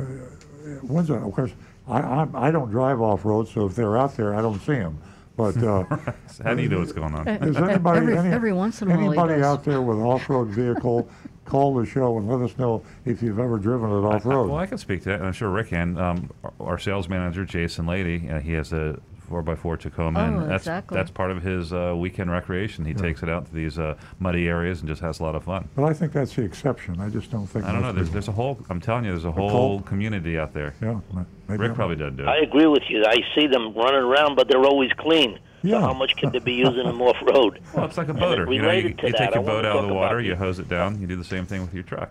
when's 0.82 1.10
of 1.10 1.32
course, 1.34 1.52
I, 1.88 2.00
I 2.00 2.28
I 2.34 2.52
don't 2.52 2.72
drive 2.72 3.02
off-road, 3.02 3.48
so 3.48 3.68
if 3.68 3.76
they're 3.76 3.98
out 3.98 4.16
there, 4.18 4.36
I 4.36 4.42
don't 4.42 4.60
see 4.60 4.74
them. 4.76 5.00
But 5.38 5.58
uh, 5.62 5.84
How 6.44 6.54
do 6.54 6.62
you 6.64 6.70
know 6.70 6.80
what's 6.80 6.94
going 6.94 7.14
on? 7.14 7.28
is 7.28 7.58
anybody 7.58 8.00
Every- 8.00 8.18
any- 8.18 8.30
every 8.32 8.54
once 8.54 8.82
in 8.82 8.90
a 8.90 8.96
while 8.96 9.08
anybody 9.08 9.34
does. 9.36 9.44
out 9.44 9.64
there 9.64 9.82
with 9.82 9.98
an 9.98 10.04
off-road 10.04 10.50
vehicle? 10.50 11.10
Call 11.46 11.76
the 11.76 11.86
show 11.86 12.18
and 12.18 12.28
let 12.28 12.42
us 12.42 12.58
know 12.58 12.82
if 13.06 13.22
you've 13.22 13.38
ever 13.38 13.60
driven 13.60 13.92
it 13.92 13.94
off 14.04 14.26
road. 14.26 14.48
Well, 14.50 14.58
I 14.58 14.66
can 14.66 14.80
speak 14.80 15.04
to 15.04 15.10
that, 15.10 15.20
and 15.20 15.28
I'm 15.28 15.34
sure 15.34 15.50
Rick 15.50 15.70
can. 15.70 15.96
Um, 15.96 16.32
our, 16.44 16.54
our 16.60 16.78
sales 16.80 17.08
manager, 17.08 17.46
Jason 17.46 17.86
Lady, 17.86 18.28
uh, 18.30 18.40
he 18.40 18.54
has 18.54 18.74
a 18.74 19.00
4x4 19.30 19.80
Tacoma, 19.80 20.20
Oh, 20.20 20.24
and 20.42 20.50
that's 20.52 20.64
exactly. 20.64 20.96
that's 20.96 21.12
part 21.12 21.32
of 21.32 21.42
his 21.44 21.74
uh, 21.74 21.94
weekend 21.98 22.32
recreation. 22.32 22.86
He 22.86 22.94
takes 22.94 23.24
it 23.24 23.30
out 23.30 23.46
to 23.48 23.54
these 23.54 23.78
uh, 23.80 23.96
muddy 24.20 24.48
areas 24.48 24.80
and 24.80 24.88
just 24.90 25.02
has 25.02 25.20
a 25.20 25.24
lot 25.24 25.36
of 25.36 25.44
fun. 25.44 25.68
But 25.76 25.86
I 25.86 25.94
think 25.94 26.14
that's 26.14 26.34
the 26.36 26.44
exception. 26.44 27.00
I 27.00 27.10
just 27.10 27.32
don't 27.32 27.48
think. 27.48 27.66
I 27.66 27.72
don't 27.72 27.82
know. 27.82 27.92
There's, 27.92 28.12
there's 28.12 28.28
a 28.28 28.32
whole. 28.34 28.58
I'm 28.70 28.80
telling 28.82 29.06
you, 29.06 29.12
there's 29.12 29.26
a 29.26 29.32
cult? 29.32 29.52
whole 29.52 29.82
community 29.82 30.38
out 30.38 30.54
there. 30.54 30.74
Yeah, 30.82 31.00
maybe 31.48 31.60
Rick 31.62 31.70
I'm- 31.70 31.76
probably 31.76 31.96
doesn't 31.96 32.18
do 32.18 32.24
it. 32.24 32.28
I 32.28 32.38
agree 32.38 32.68
with 32.68 32.84
you. 32.90 33.04
I 33.06 33.18
see 33.36 33.48
them 33.48 33.74
running 33.74 34.02
around, 34.02 34.36
but 34.36 34.48
they're 34.48 34.66
always 34.66 34.92
clean. 34.98 35.40
Yeah. 35.64 35.80
So 35.80 35.88
how 35.88 35.94
much 35.94 36.16
can 36.18 36.32
they 36.32 36.40
be 36.40 36.54
using 36.54 36.84
them 36.84 37.02
off 37.02 37.18
road? 37.24 37.60
Well, 37.74 37.86
it's 37.86 37.98
like 37.98 38.08
a 38.08 38.12
And 38.12 38.20
boater. 38.20 38.52
You 38.54 38.62
know, 38.62 38.72
you, 38.72 38.90
you 38.90 38.94
that, 39.12 39.16
take 39.18 39.34
your 39.34 39.44
boat 39.44 39.66
out 39.66 39.78
of 39.78 39.88
the 39.88 39.94
water, 39.94 40.22
you 40.22 40.36
hose 40.36 40.60
it 40.60 40.70
down. 40.70 41.02
You 41.02 41.08
do 41.08 41.16
the 41.16 41.24
same 41.24 41.46
thing 41.48 41.62
with 41.62 41.74
your 41.74 41.84
truck. 41.84 42.10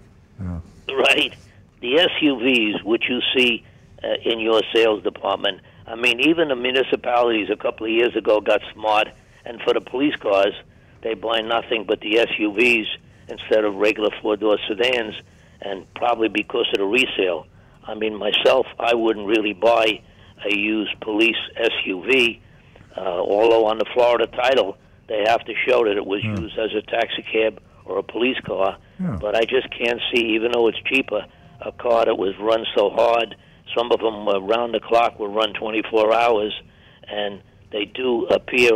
Right. 0.89 1.35
The 1.81 2.09
SUVs, 2.23 2.83
which 2.85 3.05
you 3.09 3.21
see 3.37 3.65
uh, 4.03 4.09
in 4.25 4.41
your 4.41 4.63
sales 4.75 5.03
department, 5.03 5.61
I 5.87 5.97
mean, 5.97 6.21
even 6.21 6.49
the 6.49 6.57
municipalities 6.57 7.49
a 7.51 7.57
couple 7.57 7.87
of 7.87 7.93
years 7.93 8.17
ago 8.17 8.41
got 8.41 8.61
smart, 8.73 9.09
and 9.45 9.61
for 9.63 9.75
the 9.75 9.81
police 9.81 10.17
cars, 10.17 10.55
they 11.03 11.15
buy 11.15 11.41
nothing 11.41 11.85
but 11.87 12.01
the 12.01 12.27
SUVs 12.27 12.87
instead 13.29 13.65
of 13.65 13.75
regular 13.75 14.11
four 14.23 14.37
door 14.37 14.59
sedans, 14.69 15.15
and 15.61 15.87
probably 15.95 16.29
because 16.29 16.67
of 16.73 16.79
the 16.79 16.85
resale. 16.85 17.47
I 17.87 17.95
mean, 17.95 18.17
myself, 18.17 18.67
I 18.79 18.95
wouldn't 18.95 19.27
really 19.27 19.53
buy 19.53 20.01
a 20.51 20.57
used 20.57 20.99
police 21.01 21.37
SUV, 21.57 22.41
uh, 22.97 23.01
although 23.01 23.67
on 23.67 23.79
the 23.79 23.87
Florida 23.93 24.27
title, 24.27 24.77
they 25.09 25.25
have 25.27 25.45
to 25.45 25.55
show 25.67 25.85
that 25.85 25.97
it 25.97 26.07
was 26.07 26.25
used 26.25 26.59
as 26.59 26.71
a 26.75 26.83
taxi 26.83 27.23
cab 27.23 27.61
or 27.85 27.99
a 27.99 28.03
police 28.03 28.39
car. 28.47 28.79
Yeah. 28.99 29.19
But 29.21 29.37
I 29.37 29.43
just 29.43 29.69
can't 29.71 30.01
see, 30.13 30.35
even 30.35 30.53
though 30.53 30.69
it's 30.69 30.81
cheaper, 30.87 31.27
a 31.61 31.73
car 31.73 32.07
that 32.07 32.17
was 32.17 32.35
run 32.39 32.65
so 32.75 32.91
hard. 32.91 33.37
Some 33.77 33.91
of 33.93 34.01
them 34.01 34.29
uh, 34.29 34.41
round 34.41 34.75
the 34.75 34.81
clock 34.81 35.19
were 35.19 35.29
run 35.29 35.53
24 35.55 36.15
hours, 36.15 36.53
and 37.09 37.43
they 37.73 37.85
do 37.87 38.27
appear 38.27 38.71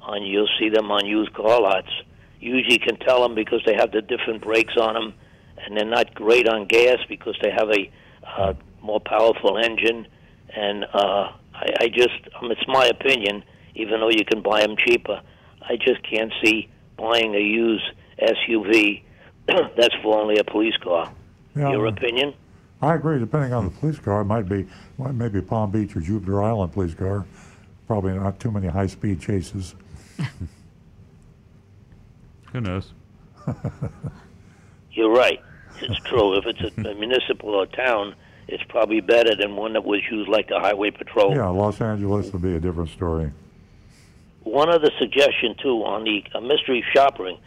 on. 0.00 0.22
You'll 0.22 0.48
see 0.58 0.68
them 0.68 0.90
on 0.90 1.06
used 1.06 1.32
car 1.34 1.60
lots. 1.60 1.88
Usually, 2.40 2.78
can 2.78 2.96
tell 2.98 3.22
them 3.22 3.34
because 3.34 3.60
they 3.64 3.74
have 3.74 3.92
the 3.92 4.02
different 4.02 4.42
brakes 4.42 4.74
on 4.80 4.94
them, 4.94 5.14
and 5.64 5.76
they're 5.76 5.84
not 5.84 6.14
great 6.14 6.48
on 6.48 6.66
gas 6.66 6.98
because 7.08 7.36
they 7.42 7.50
have 7.50 7.70
a 7.70 7.90
uh, 8.26 8.54
more 8.82 9.00
powerful 9.00 9.58
engine. 9.58 10.06
And 10.54 10.84
uh, 10.92 11.32
I, 11.54 11.66
I 11.80 11.88
just, 11.88 12.28
um, 12.40 12.50
it's 12.50 12.66
my 12.66 12.86
opinion, 12.86 13.44
even 13.74 14.00
though 14.00 14.10
you 14.10 14.24
can 14.24 14.42
buy 14.42 14.60
them 14.60 14.76
cheaper, 14.76 15.22
I 15.62 15.76
just 15.76 16.02
can't 16.02 16.32
see 16.44 16.68
buying 16.98 17.34
a 17.34 17.40
used 17.40 17.84
SUV 18.20 19.02
that's 19.46 19.94
for 20.02 20.20
only 20.20 20.38
a 20.38 20.44
police 20.44 20.76
car. 20.82 21.12
Yeah, 21.56 21.70
Your 21.70 21.86
opinion? 21.86 22.34
I 22.82 22.94
agree. 22.96 23.18
Depending 23.20 23.52
on 23.52 23.64
the 23.64 23.70
police 23.70 23.98
car, 24.00 24.22
it 24.22 24.24
might 24.24 24.48
be 24.48 24.66
well, 24.98 25.12
maybe 25.12 25.40
Palm 25.40 25.70
Beach 25.70 25.96
or 25.96 26.00
Jupiter 26.00 26.42
Island 26.42 26.72
police 26.72 26.94
car. 26.94 27.24
Probably 27.86 28.12
not 28.14 28.40
too 28.40 28.50
many 28.50 28.66
high-speed 28.66 29.20
chases. 29.20 29.74
Who 32.52 32.60
knows? 32.60 32.92
You're 34.92 35.12
right. 35.12 35.40
It's 35.80 36.00
true. 36.04 36.36
If 36.36 36.44
it's 36.46 36.60
a, 36.60 36.90
a 36.90 36.94
municipal 36.94 37.50
or 37.50 37.66
town, 37.66 38.14
it's 38.48 38.62
probably 38.68 39.00
better 39.00 39.34
than 39.34 39.56
one 39.56 39.72
that 39.74 39.84
was 39.84 40.00
used 40.10 40.28
like 40.28 40.48
the 40.48 40.58
highway 40.60 40.90
patrol. 40.90 41.34
Yeah, 41.34 41.48
Los 41.48 41.80
Angeles 41.80 42.32
would 42.32 42.42
be 42.42 42.54
a 42.54 42.60
different 42.60 42.90
story. 42.90 43.32
One 44.42 44.68
other 44.68 44.90
suggestion 44.98 45.54
too 45.62 45.82
on 45.84 46.04
the 46.04 46.24
uh, 46.34 46.40
mystery 46.40 46.84
shopping. 46.92 47.38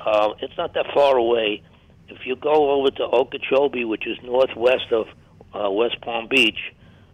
Uh, 0.00 0.30
it's 0.40 0.56
not 0.56 0.74
that 0.74 0.86
far 0.94 1.16
away. 1.16 1.62
If 2.08 2.26
you 2.26 2.36
go 2.36 2.70
over 2.70 2.90
to 2.90 3.04
Okeechobee, 3.04 3.84
which 3.84 4.06
is 4.06 4.16
northwest 4.22 4.92
of 4.92 5.06
uh, 5.54 5.70
West 5.70 6.00
Palm 6.02 6.28
Beach, 6.28 6.58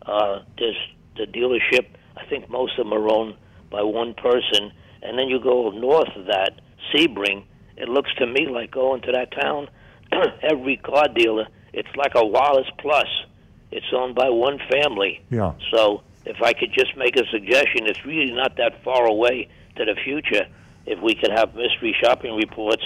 uh, 0.07 0.41
there's 0.59 0.77
the 1.17 1.25
dealership. 1.25 1.87
I 2.17 2.25
think 2.27 2.51
most 2.51 2.79
of 2.79 2.87
them 2.87 2.95
are 2.95 3.09
owned 3.09 3.35
by 3.71 3.83
one 3.83 4.15
person, 4.15 4.73
and 5.03 5.19
then 5.19 5.29
you 5.29 5.41
go 5.41 5.71
north 5.71 6.09
of 6.17 6.27
that, 6.27 6.61
Sebring. 6.93 7.45
It 7.77 7.89
looks 7.89 8.13
to 8.19 8.27
me 8.27 8.47
like 8.49 8.73
going 8.73 9.03
to 9.03 9.13
that 9.13 9.33
town. 9.41 9.69
Every 10.43 10.77
car 10.77 11.09
dealer, 11.09 11.47
it's 11.73 11.95
like 11.97 12.13
a 12.15 12.27
Wallace 12.27 12.71
Plus. 12.79 13.07
It's 13.71 13.87
owned 13.95 14.17
by 14.17 14.29
one 14.29 14.59
family. 14.71 15.23
Yeah. 15.31 15.53
So 15.73 16.03
if 16.27 16.43
I 16.43 16.53
could 16.53 16.73
just 16.73 16.97
make 16.97 17.17
a 17.17 17.25
suggestion, 17.31 17.87
it's 17.87 18.05
really 18.05 18.33
not 18.33 18.57
that 18.57 18.83
far 18.83 19.07
away 19.07 19.49
to 19.77 19.85
the 19.85 19.95
future. 20.05 20.47
If 20.87 21.01
we 21.01 21.15
could 21.15 21.31
have 21.31 21.55
mystery 21.55 21.95
shopping 22.03 22.35
reports 22.37 22.83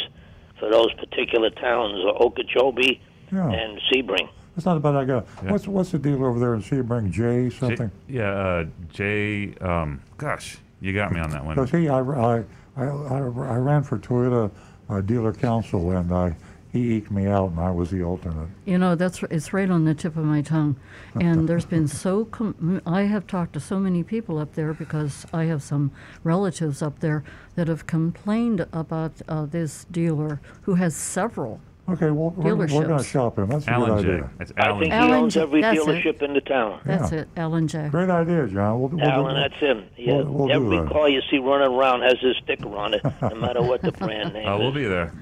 for 0.59 0.71
those 0.71 0.93
particular 0.95 1.51
towns, 1.51 2.03
or 2.05 2.23
Okeechobee 2.23 3.01
Yeah. 3.33 3.51
and 3.51 3.81
Sebring. 3.93 4.29
That's 4.55 4.67
not 4.67 4.77
a 4.77 4.81
bad 4.81 4.95
idea. 4.95 5.21
What's 5.49 5.67
what's 5.67 5.91
the 5.91 5.99
deal 5.99 6.25
over 6.25 6.39
there 6.39 6.55
in 6.55 6.63
Sebring? 6.63 7.11
Jay 7.11 7.51
something? 7.51 7.91
J- 8.09 8.15
yeah, 8.15 8.31
uh, 8.31 8.65
Jay. 8.93 9.55
Um, 9.61 10.01
gosh, 10.17 10.59
you 10.81 10.93
got 10.93 11.13
me 11.13 11.19
on 11.21 11.31
that 11.31 11.45
one. 11.45 11.57
Because 11.57 11.71
he, 11.71 11.89
I, 11.89 11.99
I, 12.01 12.45
I, 12.77 12.85
I, 12.85 13.19
I 13.19 13.57
ran 13.57 13.83
for 13.83 13.99
Toyota 13.99 14.51
uh, 14.89 15.01
dealer 15.01 15.33
council, 15.33 15.91
and 15.91 16.13
I, 16.13 16.37
he 16.75 16.97
eked 16.97 17.11
me 17.11 17.27
out, 17.27 17.51
and 17.53 17.61
I 17.61 17.71
was 17.71 17.91
the 17.91 18.03
alternate. 18.03 18.49
You 18.67 18.77
know, 18.79 18.95
that's 18.97 19.23
it's 19.31 19.53
right 19.55 19.71
on 19.71 19.85
the 19.87 19.95
tip 19.95 20.17
of 20.17 20.25
my 20.25 20.43
tongue. 20.43 20.77
And 21.15 21.49
there's 21.49 21.65
been 21.65 21.87
so 21.89 22.25
com- 22.27 22.83
I 22.85 23.03
have 23.03 23.27
talked 23.27 23.53
to 23.55 23.61
so 23.61 23.79
many 23.79 24.03
people 24.03 24.39
up 24.39 24.55
there 24.55 24.75
because 24.75 25.25
I 25.33 25.45
have 25.45 25.63
some 25.63 25.93
relatives 26.25 26.83
up 26.83 26.99
there 27.01 27.23
that 27.55 27.69
have 27.69 27.87
complained 27.87 28.67
about 28.73 29.13
uh, 29.29 29.47
this 29.47 29.87
dealer 29.91 30.41
who 30.63 30.75
has 30.75 30.95
several. 30.97 31.61
Okay, 31.87 32.11
well, 32.11 32.31
we're, 32.31 32.57
we're 32.57 32.67
going 32.67 32.97
to 32.99 33.05
shop 33.05 33.39
him. 33.39 33.49
That's 33.51 33.67
a 33.69 33.71
Alan 33.73 33.97
good 33.97 34.05
Jay. 34.07 34.13
idea. 34.15 34.31
It's 34.41 34.53
I 34.57 34.67
Alan. 34.69 34.81
think 34.81 34.93
Alan 34.95 35.09
he 35.11 35.15
owns 35.17 35.35
J- 35.35 35.41
every 35.43 35.61
that's 35.61 35.79
it. 35.79 35.87
dealership 35.87 36.23
in 36.23 36.33
the 36.33 36.41
town. 36.41 36.81
That's 36.87 37.13
Yeah. 37.13 37.19
it, 37.21 37.29
Alan 37.37 37.69
Jay. 37.69 37.89
Great 37.91 38.09
idea, 38.11 38.47
John. 38.49 38.81
We'll, 38.81 38.89
we'll 38.89 39.03
Alan, 39.05 39.35
do, 39.35 39.41
that's 39.43 39.61
him. 39.61 39.85
Yeah, 39.99 40.15
We'll- 40.15 40.25
we'll 40.33 40.47
do 40.49 40.53
every 40.55 40.79
that. 40.79 40.89
car 40.91 41.09
you 41.11 41.21
see 41.31 41.37
running 41.39 41.69
around 41.77 42.01
has 42.01 42.19
his 42.21 42.37
sticker 42.43 42.75
on 42.75 42.95
it, 42.95 43.03
no 43.23 43.35
matter 43.37 43.63
what 43.63 43.83
the 43.83 43.93
brand 44.01 44.33
name 44.33 44.49
Uh, 44.49 44.57
we'll 44.59 44.73
be 44.73 44.85
there. 44.85 45.13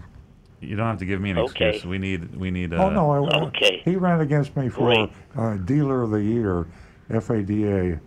You 0.62 0.76
don't 0.76 0.86
have 0.86 0.98
to 0.98 1.04
give 1.04 1.20
me 1.20 1.30
an 1.30 1.38
Okay. 1.38 1.70
excuse. 1.70 1.84
We 1.84 1.98
need. 1.98 2.34
We 2.36 2.50
need. 2.50 2.72
Uh, 2.72 2.84
oh, 2.86 2.90
no. 2.90 3.10
I, 3.12 3.42
Okay. 3.46 3.82
He 3.84 3.96
ran 3.96 4.20
against 4.20 4.56
me 4.56 4.68
for 4.68 5.08
uh, 5.36 5.56
Dealer 5.58 6.02
of 6.02 6.10
the 6.10 6.22
Year, 6.22 6.66
FADA, 7.10 8.00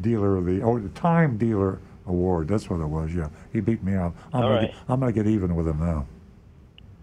Dealer 0.00 0.36
of 0.36 0.46
the, 0.46 0.62
oh, 0.62 0.78
the 0.78 0.88
Time 0.90 1.36
Dealer 1.36 1.78
Award. 2.06 2.48
That's 2.48 2.70
what 2.70 2.80
it 2.80 2.86
was, 2.86 3.14
yeah. 3.14 3.28
He 3.52 3.60
beat 3.60 3.82
me 3.82 3.94
out. 3.94 4.14
I'm 4.32 4.42
All 4.42 4.48
gonna 4.48 4.54
right. 4.54 4.70
get, 4.72 4.76
I'm 4.88 5.00
going 5.00 5.12
to 5.12 5.22
get 5.22 5.28
even 5.30 5.54
with 5.54 5.68
him 5.68 5.78
now. 5.80 6.06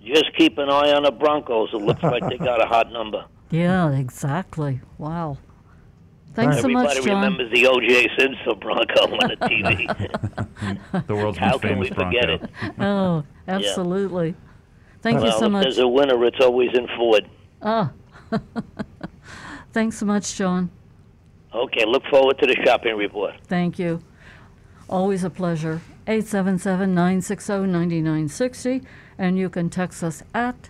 Just 0.04 0.36
keep 0.38 0.58
an 0.58 0.70
eye 0.70 0.92
on 0.94 1.04
the 1.04 1.12
Broncos. 1.12 1.70
It 1.74 1.78
looks 1.82 2.04
like 2.04 2.28
they 2.30 2.38
got 2.38 2.62
a 2.62 2.68
hot 2.68 2.92
number. 2.92 3.26
Yeah, 3.52 3.92
exactly. 3.92 4.82
Wow. 4.98 5.38
Thanks 6.34 6.62
so 6.62 6.68
much, 6.68 6.96
John. 6.96 7.22
remembers 7.24 7.52
the 7.54 7.68
O.J. 7.68 8.10
Simpson 8.18 8.60
Bronco 8.60 9.04
on 9.04 9.30
the 9.30 9.38
TV. 9.38 11.06
the 11.08 11.16
world's 11.16 11.38
How 11.38 11.52
most 11.52 11.62
can 11.62 11.70
famous 11.70 11.90
we 11.92 11.96
forget 11.96 12.26
Bronco. 12.26 12.46
it? 12.64 12.74
Oh, 12.80 13.24
absolutely. 13.48 14.36
Thank 15.06 15.20
well, 15.20 15.28
you 15.28 15.38
so 15.38 15.46
if 15.46 15.52
much. 15.52 15.64
there's 15.66 15.78
a 15.78 15.88
winner, 15.88 16.26
it's 16.26 16.40
always 16.42 16.72
in 16.74 16.88
Ford. 16.98 17.30
Ah. 17.62 17.92
Thanks 19.72 20.00
so 20.00 20.06
much, 20.08 20.36
John. 20.36 20.72
Okay, 21.54 21.86
look 21.86 22.04
forward 22.08 22.40
to 22.40 22.48
the 22.48 22.56
shopping 22.66 22.98
report. 22.98 23.36
Thank 23.44 23.78
you. 23.78 24.02
Always 24.90 25.24
a 25.24 25.30
pleasure. 25.30 25.80
877 26.08 26.96
960 26.96 27.54
9960. 27.54 28.82
And 29.20 29.38
you 29.38 29.48
can 29.48 29.70
text 29.70 30.04
us 30.04 30.24
at 30.34 30.70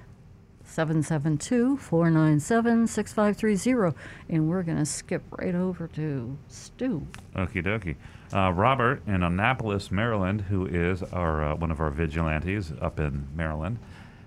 772 0.66 1.78
497 1.78 2.88
6530. 2.88 3.98
And 4.28 4.50
we're 4.50 4.64
going 4.64 4.80
to 4.80 4.86
skip 4.86 5.24
right 5.32 5.56
over 5.56 5.88
to 5.88 6.38
Stu. 6.50 7.08
Okie 7.38 7.64
dokie. 7.64 7.96
Uh, 8.34 8.52
Robert 8.52 9.02
in 9.08 9.24
Annapolis, 9.24 9.92
Maryland, 9.92 10.42
who 10.42 10.66
is 10.66 11.04
our 11.04 11.42
uh, 11.42 11.56
one 11.56 11.72
of 11.72 11.80
our 11.80 11.90
vigilantes 11.90 12.74
up 12.82 13.00
in 13.00 13.30
Maryland, 13.34 13.80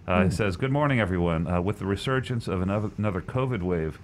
uh, 0.08 0.24
Hmm. 0.24 0.30
says, 0.30 0.56
"Good 0.56 0.72
morning, 0.72 0.98
everyone. 0.98 1.46
Uh, 1.46 1.60
with 1.60 1.78
the 1.78 1.86
resurgence 1.86 2.48
of 2.48 2.62
another, 2.62 2.90
another 2.98 3.20
COVID 3.20 3.62
wave, 3.62 3.98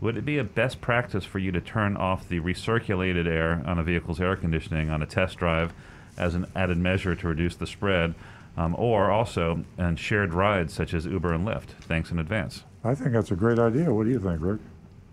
would 0.00 0.16
it 0.16 0.24
be 0.26 0.36
a 0.38 0.44
best 0.44 0.80
practice 0.80 1.24
for 1.24 1.38
you 1.38 1.52
to 1.52 1.60
turn 1.60 1.96
off 1.96 2.28
the 2.28 2.40
recirculated 2.40 3.26
air 3.26 3.62
on 3.64 3.78
a 3.78 3.82
vehicle's 3.82 4.20
air 4.20 4.36
conditioning 4.36 4.90
on 4.90 5.00
a 5.02 5.06
test 5.06 5.38
drive 5.38 5.72
as 6.18 6.34
an 6.34 6.46
added 6.56 6.76
measure 6.78 7.14
to 7.14 7.28
reduce 7.28 7.54
the 7.54 7.66
spread, 7.66 8.14
um, 8.56 8.74
or 8.76 9.10
also 9.10 9.64
on 9.78 9.94
shared 9.96 10.34
rides 10.34 10.72
such 10.74 10.92
as 10.92 11.06
Uber 11.06 11.32
and 11.32 11.46
Lyft? 11.46 11.68
Thanks 11.80 12.10
in 12.10 12.18
advance." 12.18 12.64
I 12.84 12.94
think 12.94 13.12
that's 13.12 13.30
a 13.30 13.36
great 13.36 13.58
idea. 13.58 13.92
What 13.94 14.04
do 14.04 14.10
you 14.10 14.18
think, 14.18 14.40
Rick? 14.40 14.60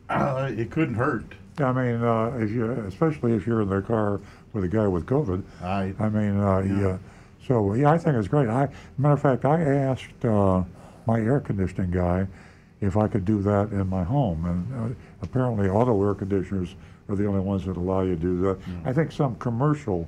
Uh, 0.10 0.50
it 0.56 0.70
couldn't 0.72 0.96
hurt. 0.96 1.24
I 1.60 1.72
mean, 1.72 2.04
uh, 2.04 2.36
if 2.40 2.50
you, 2.50 2.70
especially 2.72 3.34
if 3.34 3.46
you're 3.46 3.62
in 3.62 3.70
the 3.70 3.82
car 3.82 4.20
with 4.54 4.64
a 4.64 4.68
guy 4.68 4.88
with 4.88 5.06
COVID. 5.06 5.44
I, 5.64 5.94
I 6.00 6.10
mean, 6.10 6.40
uh, 6.40 6.60
yeah. 6.60 6.98
So 7.48 7.74
yeah, 7.74 7.92
I 7.92 7.98
think 7.98 8.16
it's 8.16 8.28
great. 8.28 8.48
I, 8.48 8.70
matter 8.98 9.14
of 9.14 9.22
fact, 9.22 9.46
I 9.46 9.62
asked 9.62 10.24
uh, 10.24 10.64
my 11.06 11.20
air 11.20 11.40
conditioning 11.40 11.92
guy 11.92 12.28
if 12.82 12.98
I 12.98 13.08
could 13.08 13.26
do 13.26 13.42
that 13.42 13.72
in 13.72 13.88
my 13.88 14.04
home, 14.04 14.46
and 14.46 14.92
uh, 14.92 14.96
apparently 15.22 15.70
auto 15.70 16.02
air 16.06 16.14
conditioners 16.14 16.76
are 17.10 17.16
the 17.16 17.26
only 17.26 17.42
ones 17.42 17.66
that 17.66 17.78
allow 17.78 18.02
you 18.02 18.16
to 18.16 18.22
do 18.22 18.42
that. 18.42 18.60
I 18.86 18.94
think 18.94 19.12
some 19.12 19.36
commercial 19.36 20.08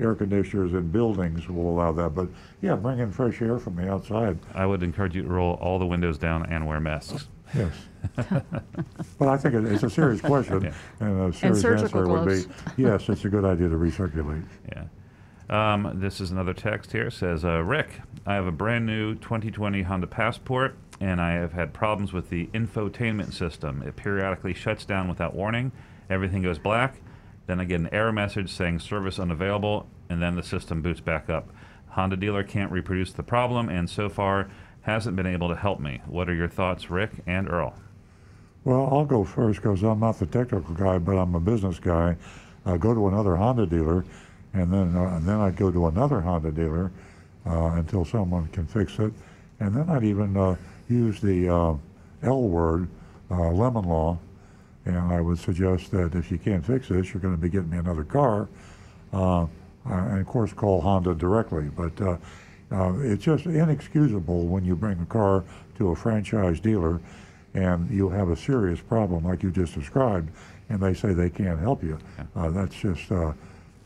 air 0.00 0.14
conditioners 0.14 0.74
in 0.74 0.90
buildings 0.90 1.48
will 1.48 1.70
allow 1.70 1.92
that. 1.92 2.10
But 2.14 2.28
yeah, 2.60 2.74
bring 2.74 2.98
in 2.98 3.12
fresh 3.12 3.40
air 3.40 3.58
from 3.58 3.76
the 3.76 3.90
outside. 3.90 4.38
I 4.54 4.66
would 4.66 4.82
encourage 4.82 5.14
you 5.14 5.22
to 5.22 5.28
roll 5.28 5.54
all 5.54 5.78
the 5.78 5.86
windows 5.86 6.18
down 6.18 6.46
and 6.46 6.66
wear 6.66 6.80
masks. 6.80 7.28
Yes. 7.54 7.72
but 8.16 9.28
I 9.28 9.36
think 9.36 9.54
it, 9.54 9.64
it's 9.66 9.82
a 9.82 9.90
serious 9.90 10.20
question, 10.20 10.62
Yeah. 10.62 10.72
and 11.00 11.34
a 11.34 11.36
serious 11.36 11.60
surgical 11.60 12.00
answer 12.00 12.08
would 12.08 12.48
be 12.76 12.82
yes, 12.82 13.08
it's 13.08 13.24
a 13.24 13.28
good 13.28 13.44
idea 13.44 13.68
to 13.68 13.76
recirculate. 13.76 14.44
Yeah. 14.68 14.84
Um, 15.48 15.92
this 16.00 16.20
is 16.20 16.30
another 16.30 16.54
text 16.54 16.92
here. 16.92 17.08
It 17.08 17.12
says, 17.12 17.44
uh, 17.44 17.62
Rick, 17.62 18.00
I 18.24 18.34
have 18.34 18.46
a 18.46 18.52
brand 18.52 18.86
new 18.86 19.14
2020 19.14 19.82
Honda 19.82 20.06
Passport, 20.06 20.74
and 21.00 21.20
I 21.20 21.32
have 21.32 21.52
had 21.52 21.74
problems 21.74 22.12
with 22.12 22.30
the 22.30 22.46
infotainment 22.54 23.34
system. 23.34 23.82
It 23.82 23.96
periodically 23.96 24.54
shuts 24.54 24.84
down 24.84 25.08
without 25.08 25.34
warning. 25.34 25.72
Everything 26.08 26.42
goes 26.42 26.58
black. 26.58 27.00
Then 27.46 27.60
I 27.60 27.64
get 27.64 27.80
an 27.80 27.90
error 27.92 28.12
message 28.12 28.50
saying 28.50 28.80
service 28.80 29.18
unavailable, 29.18 29.86
and 30.08 30.22
then 30.22 30.34
the 30.34 30.42
system 30.42 30.80
boots 30.80 31.00
back 31.00 31.28
up. 31.28 31.50
Honda 31.88 32.16
dealer 32.16 32.42
can't 32.42 32.72
reproduce 32.72 33.12
the 33.12 33.22
problem, 33.22 33.68
and 33.68 33.88
so 33.88 34.08
far 34.08 34.48
hasn't 34.82 35.14
been 35.14 35.26
able 35.26 35.48
to 35.50 35.56
help 35.56 35.78
me. 35.78 36.00
What 36.06 36.28
are 36.30 36.34
your 36.34 36.48
thoughts, 36.48 36.90
Rick 36.90 37.10
and 37.26 37.50
Earl? 37.50 37.74
Well, 38.64 38.88
I'll 38.90 39.04
go 39.04 39.24
first 39.24 39.60
because 39.60 39.82
I'm 39.82 40.00
not 40.00 40.18
the 40.18 40.26
technical 40.26 40.74
guy, 40.74 40.96
but 40.96 41.18
I'm 41.18 41.34
a 41.34 41.40
business 41.40 41.78
guy. 41.78 42.16
Go 42.64 42.94
to 42.94 43.08
another 43.08 43.36
Honda 43.36 43.66
dealer, 43.66 44.06
and 44.54 44.72
then 44.72 44.96
uh, 44.96 45.16
and 45.16 45.26
then 45.26 45.40
I'd 45.40 45.56
go 45.56 45.70
to 45.70 45.86
another 45.88 46.20
Honda 46.20 46.52
dealer 46.52 46.90
uh, 47.46 47.72
until 47.74 48.04
someone 48.04 48.46
can 48.48 48.66
fix 48.66 48.98
it, 48.98 49.12
and 49.60 49.74
then 49.74 49.90
I'd 49.90 50.04
even 50.04 50.36
uh, 50.36 50.56
use 50.88 51.20
the 51.20 51.48
uh, 51.48 51.74
L 52.22 52.42
word, 52.42 52.88
uh, 53.30 53.50
lemon 53.50 53.84
law, 53.84 54.18
and 54.86 54.96
I 54.96 55.20
would 55.20 55.38
suggest 55.38 55.90
that 55.90 56.14
if 56.14 56.30
you 56.30 56.38
can't 56.38 56.64
fix 56.64 56.88
this, 56.88 57.12
you're 57.12 57.20
going 57.20 57.34
to 57.34 57.40
be 57.40 57.48
getting 57.48 57.70
me 57.70 57.78
another 57.78 58.04
car, 58.04 58.48
uh, 59.12 59.46
and 59.84 60.20
of 60.20 60.26
course 60.26 60.52
call 60.52 60.80
Honda 60.80 61.14
directly. 61.14 61.64
But 61.64 62.00
uh, 62.00 62.16
uh, 62.70 62.94
it's 63.00 63.24
just 63.24 63.46
inexcusable 63.46 64.46
when 64.46 64.64
you 64.64 64.76
bring 64.76 65.00
a 65.00 65.06
car 65.06 65.44
to 65.78 65.90
a 65.90 65.96
franchise 65.96 66.60
dealer 66.60 67.00
and 67.54 67.88
you 67.88 68.08
have 68.08 68.30
a 68.30 68.36
serious 68.36 68.80
problem 68.80 69.24
like 69.24 69.42
you 69.42 69.50
just 69.50 69.74
described, 69.74 70.28
and 70.68 70.80
they 70.80 70.92
say 70.92 71.12
they 71.12 71.30
can't 71.30 71.60
help 71.60 71.84
you. 71.84 71.98
Uh, 72.34 72.50
that's 72.50 72.74
just 72.74 73.12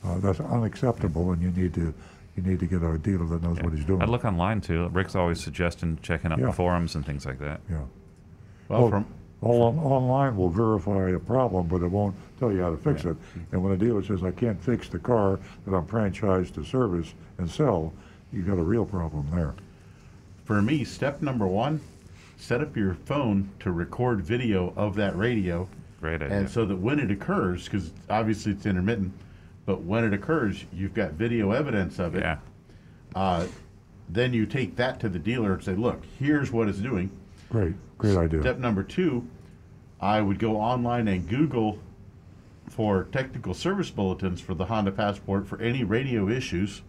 uh, 0.05 0.19
that's 0.19 0.41
unacceptable, 0.41 1.33
and 1.33 1.43
you 1.43 1.51
need 1.51 1.75
to 1.75 1.93
you 2.37 2.43
need 2.45 2.61
to 2.61 2.67
get 2.67 2.83
a 2.85 2.97
dealer 2.99 3.27
that 3.27 3.43
knows 3.43 3.59
what 3.61 3.73
he's 3.73 3.85
doing. 3.85 4.01
I'd 4.01 4.09
look 4.09 4.25
online 4.25 4.61
too. 4.61 4.89
Rick's 4.91 5.17
always 5.17 5.41
suggesting 5.41 5.99
checking 6.03 6.31
out 6.31 6.39
Yeah. 6.39 6.47
the 6.47 6.53
forums 6.53 6.95
and 6.95 7.05
things 7.05 7.27
like 7.27 7.41
that. 7.41 7.61
Yeah. 7.69 7.79
Well, 8.69 8.83
Well, 8.83 8.91
from 8.91 9.07
all 9.41 9.63
on, 9.63 9.79
online 9.79 10.37
will 10.37 10.49
verify 10.51 11.11
a 11.11 11.19
problem, 11.19 11.67
but 11.67 11.83
it 11.83 11.91
won't 11.91 12.15
tell 12.39 12.53
you 12.53 12.61
how 12.63 12.71
to 12.71 12.77
fix 12.77 13.05
it. 13.05 13.17
And 13.51 13.63
when 13.65 13.73
a 13.73 13.77
dealer 13.77 14.03
says, 14.05 14.23
"I 14.23 14.31
can't 14.31 14.61
fix 14.63 14.89
the 14.89 14.99
car 15.01 15.41
that 15.67 15.75
I'm 15.75 15.87
franchised 15.87 16.55
to 16.55 16.65
service 16.65 17.13
and 17.39 17.51
sell," 17.51 17.93
you 18.33 18.43
got 18.43 18.59
a 18.59 18.63
real 18.63 18.85
problem 18.85 19.27
there. 19.35 19.55
for 20.45 20.63
me, 20.63 20.83
step 20.83 21.21
number 21.21 21.47
one, 21.47 21.79
set 22.39 22.63
up 22.63 22.75
your 22.75 22.95
phone 22.95 23.51
to 23.61 23.71
record 23.71 24.23
video 24.23 24.73
of 24.77 24.95
that 24.95 25.15
radio. 25.15 25.69
Great 26.01 26.23
idea. 26.23 26.39
And 26.39 26.49
so 26.49 26.65
that 26.65 26.77
when 26.77 26.99
it 27.01 27.11
occurs, 27.11 27.65
because 27.65 27.93
obviously 28.09 28.53
it's 28.53 28.65
intermittent, 28.65 29.13
but 29.69 29.83
when 29.83 30.03
it 30.03 30.15
occurs, 30.15 30.65
you've 30.73 30.95
got 30.95 31.13
video 31.13 31.51
evidence 31.51 31.99
of 31.99 32.15
it. 32.15 32.23
Yeah. 32.23 32.39
Uh, 33.15 33.47
then 34.09 34.33
you 34.33 34.47
take 34.47 34.77
that 34.77 34.99
to 35.01 35.11
the 35.11 35.19
dealer 35.19 35.53
and 35.53 35.63
say, 35.63 35.75
look, 35.75 36.03
here's 36.19 36.51
what 36.51 36.69
it's 36.69 36.79
doing. 36.79 37.11
Great, 37.51 37.75
great 37.99 38.17
idea. 38.17 38.41
Step 38.41 38.57
number 38.57 38.83
two, 38.83 39.29
I 40.01 40.23
would 40.23 40.39
go 40.39 40.57
online 40.57 41.07
and 41.07 41.29
Google 41.29 41.79
for 42.71 43.05
technical 43.13 43.53
service 43.53 43.91
bulletins 43.91 44.41
for 44.41 44.55
the 44.55 44.65
Honda 44.65 44.91
Passport 44.91 45.47
for 45.47 45.61
any 45.61 45.85
radio 45.85 46.31
issues, 46.31 46.81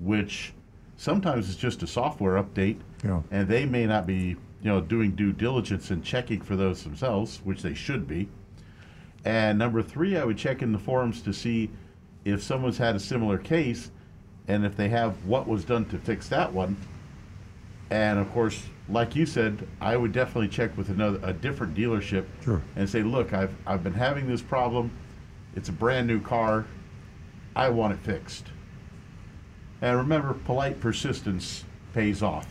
which 0.00 0.54
sometimes 0.96 1.50
is 1.50 1.56
just 1.56 1.82
a 1.82 1.86
software 1.86 2.42
update, 2.42 2.78
Yeah. 3.04 3.20
and 3.30 3.46
they 3.46 3.66
may 3.66 3.84
not 3.84 4.06
be, 4.06 4.36
you 4.62 4.70
know, 4.70 4.80
doing 4.80 5.10
due 5.10 5.34
diligence 5.34 5.90
and 5.90 6.02
checking 6.02 6.40
for 6.40 6.56
those 6.56 6.82
themselves, 6.82 7.42
which 7.44 7.60
they 7.60 7.74
should 7.74 8.08
be. 8.08 8.30
And 9.22 9.58
number 9.58 9.82
three, 9.82 10.16
I 10.16 10.24
would 10.24 10.38
check 10.38 10.62
in 10.62 10.72
the 10.72 10.78
forums 10.78 11.20
to 11.20 11.34
see 11.34 11.68
if 12.26 12.42
someone's 12.42 12.76
had 12.76 12.96
a 12.96 13.00
similar 13.00 13.38
case, 13.38 13.90
and 14.48 14.64
if 14.66 14.76
they 14.76 14.88
have, 14.88 15.24
what 15.24 15.46
was 15.46 15.64
done 15.64 15.84
to 15.86 15.98
fix 15.98 16.28
that 16.28 16.52
one. 16.52 16.76
And 17.90 18.18
of 18.18 18.30
course, 18.32 18.64
like 18.88 19.14
you 19.14 19.26
said, 19.26 19.66
I 19.80 19.96
would 19.96 20.12
definitely 20.12 20.48
check 20.48 20.76
with 20.76 20.88
another 20.88 21.20
a 21.22 21.32
different 21.32 21.76
dealership 21.76 22.24
Sure. 22.42 22.60
and 22.74 22.88
say, 22.90 23.02
look, 23.02 23.32
I've 23.32 23.54
I've 23.66 23.84
been 23.84 23.94
having 23.94 24.26
this 24.26 24.42
problem. 24.42 24.90
It's 25.54 25.68
a 25.68 25.72
brand 25.72 26.06
new 26.08 26.20
car. 26.20 26.66
I 27.54 27.68
want 27.70 27.94
it 27.94 28.00
fixed. 28.00 28.46
And 29.80 29.96
remember, 29.96 30.34
polite 30.34 30.80
persistence 30.80 31.64
pays 31.94 32.22
off. 32.22 32.46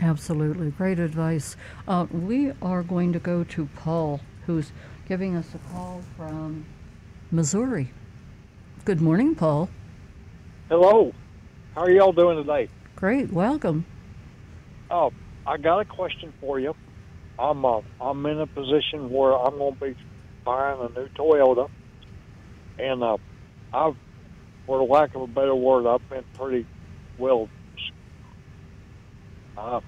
Absolutely. 0.00 0.70
Great 0.70 1.00
advice. 1.00 1.56
Uh, 1.88 2.06
we 2.12 2.52
are 2.62 2.82
going 2.84 3.12
to 3.12 3.18
go 3.18 3.42
to 3.44 3.66
Paul, 3.76 4.20
who's 4.46 4.70
giving 5.08 5.34
us 5.34 5.46
a 5.54 5.72
call 5.72 6.02
from 6.16 6.64
Missouri. 7.32 7.90
Good 8.88 9.02
morning, 9.02 9.34
Paul. 9.34 9.68
Hello. 10.70 11.12
How 11.74 11.82
are 11.82 11.90
y'all 11.90 12.12
doing 12.12 12.38
today? 12.38 12.70
Great. 12.96 13.30
Welcome. 13.30 13.84
Oh, 14.90 15.12
I 15.44 15.58
got 15.58 15.80
a 15.80 15.84
question 15.84 16.32
for 16.40 16.58
you. 16.58 16.74
I'm 17.38 17.66
uh, 17.66 17.82
I'm 18.00 18.24
in 18.24 18.40
a 18.40 18.46
position 18.46 19.10
where 19.10 19.36
I'm 19.36 19.58
going 19.58 19.74
to 19.74 19.84
be 19.88 19.94
buying 20.42 20.80
a 20.80 20.98
new 20.98 21.06
Toyota, 21.18 21.68
and 22.78 23.02
uh, 23.04 23.18
I've, 23.74 23.92
for 24.64 24.82
lack 24.82 25.14
of 25.14 25.20
a 25.20 25.26
better 25.26 25.54
word, 25.54 25.86
I've 25.86 26.08
been 26.08 26.24
pretty 26.38 26.66
well. 27.18 27.50
Uh, 29.54 29.80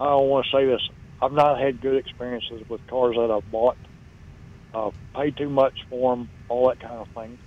I 0.00 0.04
don't 0.06 0.28
want 0.28 0.44
to 0.50 0.56
say 0.56 0.66
this. 0.66 0.82
I've 1.22 1.30
not 1.30 1.60
had 1.60 1.80
good 1.80 1.98
experiences 1.98 2.64
with 2.68 2.80
cars 2.90 3.14
that 3.14 3.30
I've 3.30 3.48
bought. 3.48 3.76
Uh, 4.74 4.90
paid 5.14 5.36
too 5.36 5.50
much 5.50 5.74
for 5.88 6.16
them, 6.16 6.28
all 6.48 6.66
that 6.70 6.80
kind 6.80 6.98
of 7.00 7.06
thing, 7.14 7.38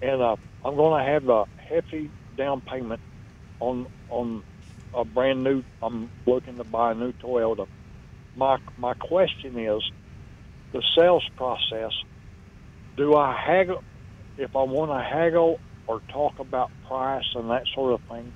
and 0.00 0.22
uh, 0.22 0.36
I'm 0.64 0.76
going 0.76 1.04
to 1.04 1.12
have 1.12 1.28
a 1.28 1.44
hefty 1.56 2.10
down 2.36 2.62
payment 2.62 3.00
on 3.60 3.86
on 4.08 4.42
a 4.94 5.04
brand 5.04 5.44
new. 5.44 5.62
I'm 5.82 6.10
looking 6.26 6.56
to 6.58 6.64
buy 6.64 6.92
a 6.92 6.94
new 6.94 7.12
Toyota. 7.12 7.66
My 8.36 8.58
my 8.76 8.94
question 8.94 9.58
is, 9.58 9.82
the 10.72 10.82
sales 10.96 11.24
process. 11.36 11.92
Do 12.96 13.14
I 13.14 13.36
haggle 13.46 13.82
if 14.36 14.50
I 14.54 14.62
want 14.62 14.90
to 14.90 15.16
haggle 15.16 15.60
or 15.86 16.00
talk 16.12 16.38
about 16.38 16.70
price 16.86 17.24
and 17.34 17.50
that 17.50 17.64
sort 17.74 17.94
of 17.94 18.00
thing? 18.08 18.32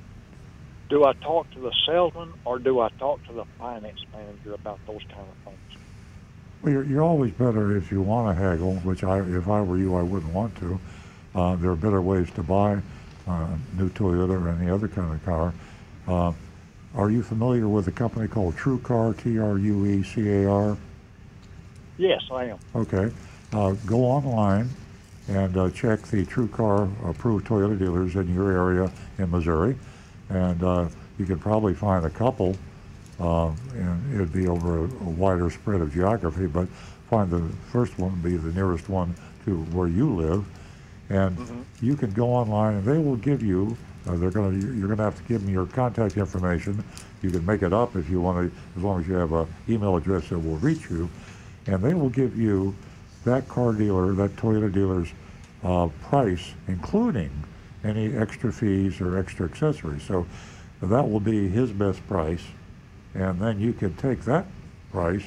Do 0.88 1.04
I 1.04 1.12
talk 1.22 1.50
to 1.52 1.60
the 1.60 1.72
salesman 1.86 2.32
or 2.44 2.58
do 2.58 2.80
I 2.80 2.88
talk 2.98 3.24
to 3.26 3.32
the 3.32 3.44
finance 3.58 3.98
manager 4.12 4.54
about 4.54 4.78
those 4.86 5.00
kind 5.14 5.26
of 5.28 5.36
things? 5.44 5.58
Well, 6.62 6.72
you're, 6.72 6.84
you're 6.84 7.02
always 7.02 7.32
better 7.32 7.76
if 7.76 7.90
you 7.90 8.02
want 8.02 8.36
to 8.36 8.40
haggle, 8.40 8.74
which 8.84 9.02
I, 9.02 9.18
if 9.20 9.48
I 9.48 9.62
were 9.62 9.78
you, 9.78 9.96
I 9.96 10.02
wouldn't 10.02 10.32
want 10.32 10.54
to. 10.56 10.78
Uh, 11.34 11.56
there 11.56 11.70
are 11.70 11.76
better 11.76 12.02
ways 12.02 12.30
to 12.32 12.42
buy 12.42 12.74
uh, 13.28 13.30
a 13.30 13.58
new 13.76 13.88
Toyota 13.90 14.40
or 14.40 14.48
any 14.48 14.70
other 14.70 14.88
kind 14.88 15.12
of 15.12 15.24
car. 15.24 15.54
Uh, 16.06 16.32
are 16.94 17.10
you 17.10 17.22
familiar 17.22 17.68
with 17.68 17.88
a 17.88 17.92
company 17.92 18.28
called 18.28 18.56
True 18.56 18.78
Car 18.78 19.14
TrueCar, 19.14 19.20
E 19.20 19.22
T-R-U-E-C-A-R? 19.22 20.76
Yes, 21.96 22.22
I 22.30 22.44
am. 22.44 22.58
Okay. 22.74 23.10
Uh, 23.52 23.72
go 23.86 24.04
online 24.04 24.68
and 25.28 25.56
uh, 25.56 25.70
check 25.70 26.02
the 26.02 26.24
TrueCar 26.26 26.90
approved 27.08 27.46
Toyota 27.46 27.78
dealers 27.78 28.16
in 28.16 28.34
your 28.34 28.50
area 28.52 28.90
in 29.18 29.30
Missouri, 29.30 29.76
and 30.28 30.62
uh, 30.62 30.88
you 31.18 31.24
could 31.24 31.40
probably 31.40 31.74
find 31.74 32.04
a 32.04 32.10
couple, 32.10 32.56
uh, 33.20 33.50
and 33.74 34.14
it'd 34.14 34.32
be 34.32 34.48
over 34.48 34.80
a, 34.80 34.82
a 34.82 35.10
wider 35.10 35.48
spread 35.48 35.80
of 35.80 35.92
geography. 35.94 36.46
But 36.46 36.68
find 37.08 37.30
the 37.30 37.48
first 37.70 37.98
one 37.98 38.20
be 38.20 38.36
the 38.36 38.52
nearest 38.52 38.88
one 38.88 39.14
to 39.44 39.62
where 39.64 39.88
you 39.88 40.12
live, 40.14 40.44
and 41.10 41.66
you 41.80 41.96
can 41.96 42.10
go 42.12 42.28
online 42.28 42.74
and 42.74 42.84
they 42.84 42.98
will 42.98 43.16
give 43.16 43.42
you. 43.42 43.76
Uh, 44.06 44.16
they're 44.16 44.30
gonna. 44.30 44.56
You're 44.58 44.88
gonna 44.88 45.04
have 45.04 45.16
to 45.16 45.22
give 45.24 45.42
them 45.44 45.52
your 45.52 45.66
contact 45.66 46.16
information. 46.16 46.82
You 47.22 47.30
can 47.30 47.46
make 47.46 47.62
it 47.62 47.72
up 47.72 47.94
if 47.94 48.10
you 48.10 48.20
want 48.20 48.50
to, 48.50 48.56
as 48.76 48.82
long 48.82 49.00
as 49.00 49.06
you 49.06 49.14
have 49.14 49.32
an 49.32 49.46
email 49.68 49.96
address 49.96 50.28
that 50.30 50.38
will 50.38 50.56
reach 50.56 50.90
you, 50.90 51.08
and 51.66 51.80
they 51.82 51.94
will 51.94 52.08
give 52.08 52.36
you 52.36 52.74
that 53.24 53.48
car 53.48 53.72
dealer, 53.72 54.12
that 54.14 54.34
Toyota 54.34 54.72
dealer's 54.72 55.08
uh, 55.62 55.88
price, 56.02 56.52
including 56.66 57.30
any 57.84 58.16
extra 58.16 58.52
fees 58.52 59.00
or 59.00 59.18
extra 59.18 59.46
accessories. 59.46 60.02
So 60.02 60.26
that 60.80 61.08
will 61.08 61.20
be 61.20 61.48
his 61.48 61.70
best 61.70 62.04
price, 62.08 62.42
and 63.14 63.40
then 63.40 63.60
you 63.60 63.72
can 63.72 63.94
take 63.94 64.22
that 64.24 64.46
price 64.90 65.24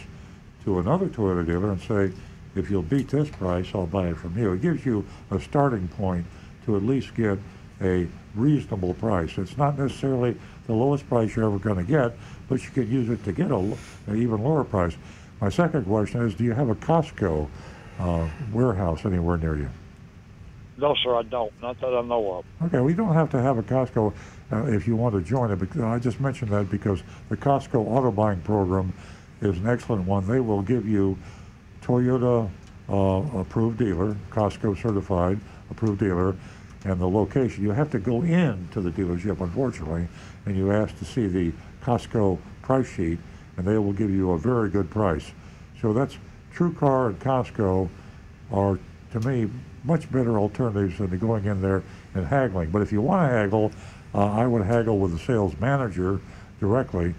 to 0.66 0.80
another 0.80 1.08
Toyota 1.08 1.46
dealer 1.46 1.72
and 1.72 1.82
say, 1.82 2.12
if 2.56 2.70
you'll 2.70 2.82
beat 2.82 3.10
this 3.10 3.30
price, 3.30 3.68
I'll 3.74 3.86
buy 3.86 4.08
it 4.10 4.18
from 4.18 4.38
you. 4.38 4.54
It 4.54 4.62
gives 4.62 4.86
you 4.86 5.06
a 5.32 5.40
starting 5.40 5.88
point 5.90 6.26
to 6.66 6.76
at 6.76 6.84
least 6.84 7.14
get 7.16 7.38
a 7.82 8.08
reasonable 8.34 8.94
price. 8.96 9.38
It's 9.38 9.58
not 9.58 9.78
necessarily 9.78 10.38
the 10.68 10.74
lowest 10.74 11.08
price 11.08 11.36
you're 11.36 11.46
ever 11.46 11.60
going 11.60 11.78
to 11.78 11.84
get, 11.84 12.18
but 12.48 12.64
you 12.64 12.70
can 12.70 12.90
use 12.90 13.10
it 13.10 13.24
to 13.26 13.32
get 13.32 13.52
a, 13.52 13.58
an 13.58 13.78
even 14.22 14.44
lower 14.44 14.64
price. 14.64 14.96
My 15.42 15.50
second 15.50 15.86
question 15.86 16.22
is, 16.22 16.34
do 16.36 16.44
you 16.44 16.54
have 16.54 16.70
a 16.70 16.76
Costco 16.76 17.48
uh, 18.00 18.28
warehouse 18.54 19.06
anywhere 19.06 19.38
near 19.38 19.58
you? 19.58 19.70
No, 20.78 20.96
sir, 21.04 21.16
I 21.16 21.24
don't. 21.24 21.52
Not 21.62 21.80
that 21.80 21.94
I 21.94 22.02
know 22.02 22.34
of. 22.34 22.46
Okay, 22.68 22.82
we 22.82 22.94
don't 22.94 23.14
have 23.14 23.30
to 23.32 23.42
have 23.42 23.58
a 23.58 23.64
Costco 23.64 24.14
uh, 24.52 24.66
if 24.66 24.88
you 24.88 24.96
want 24.96 25.16
to 25.16 25.22
join 25.22 25.52
it. 25.52 25.58
Because 25.58 25.82
I 25.82 26.00
just 26.00 26.20
mentioned 26.20 26.52
that 26.52 26.70
because 26.70 27.02
the 27.30 27.38
Costco 27.38 27.76
auto 27.76 28.12
buying 28.12 28.42
program 28.42 28.94
is 29.42 29.58
an 29.58 29.68
excellent 29.68 30.06
one. 30.06 30.28
They 30.28 30.40
will 30.40 30.62
give 30.62 30.88
you 30.88 31.18
Toyota 31.86 32.50
uh, 32.90 33.40
approved 33.40 33.78
dealer, 33.78 34.16
Costco 34.32 34.82
certified 34.82 35.40
approved 35.70 36.00
dealer, 36.00 36.36
and 36.84 37.00
the 37.00 37.08
location. 37.08 37.64
You 37.64 37.72
have 37.72 37.92
to 37.92 38.00
go 38.00 38.24
in 38.24 38.68
to 38.72 38.82
the 38.82 38.90
dealership, 38.90 39.42
unfortunately, 39.42 40.08
and 40.46 40.56
you 40.56 40.72
ask 40.72 40.98
to 41.00 41.06
see 41.06 41.28
the 41.28 41.52
Costco 41.84 42.40
price 42.62 42.88
sheet, 42.88 43.20
and 43.58 43.68
they 43.68 43.78
will 43.78 43.94
give 43.94 44.10
you 44.10 44.32
a 44.32 44.38
very 44.38 44.70
good 44.70 44.90
price. 44.90 45.32
So 45.82 45.94
that's 45.94 46.18
True 46.54 46.74
Car 46.74 47.08
and 47.08 47.20
Costco 47.20 47.90
are, 48.52 48.80
to 49.12 49.20
me, 49.22 49.50
much 49.84 50.12
better 50.12 50.40
alternatives 50.40 50.98
than 50.98 51.18
going 51.20 51.46
in 51.46 51.62
there 51.62 51.84
and 52.16 52.26
haggling. 52.26 52.72
But 52.72 52.82
if 52.82 52.92
you 52.92 53.02
want 53.02 53.30
to 53.30 53.36
haggle, 53.36 53.72
uh, 54.14 54.32
I 54.32 54.48
would 54.48 54.66
haggle 54.66 54.98
with 54.98 55.12
the 55.12 55.20
sales 55.20 55.54
manager 55.60 56.20
directly. 56.60 57.14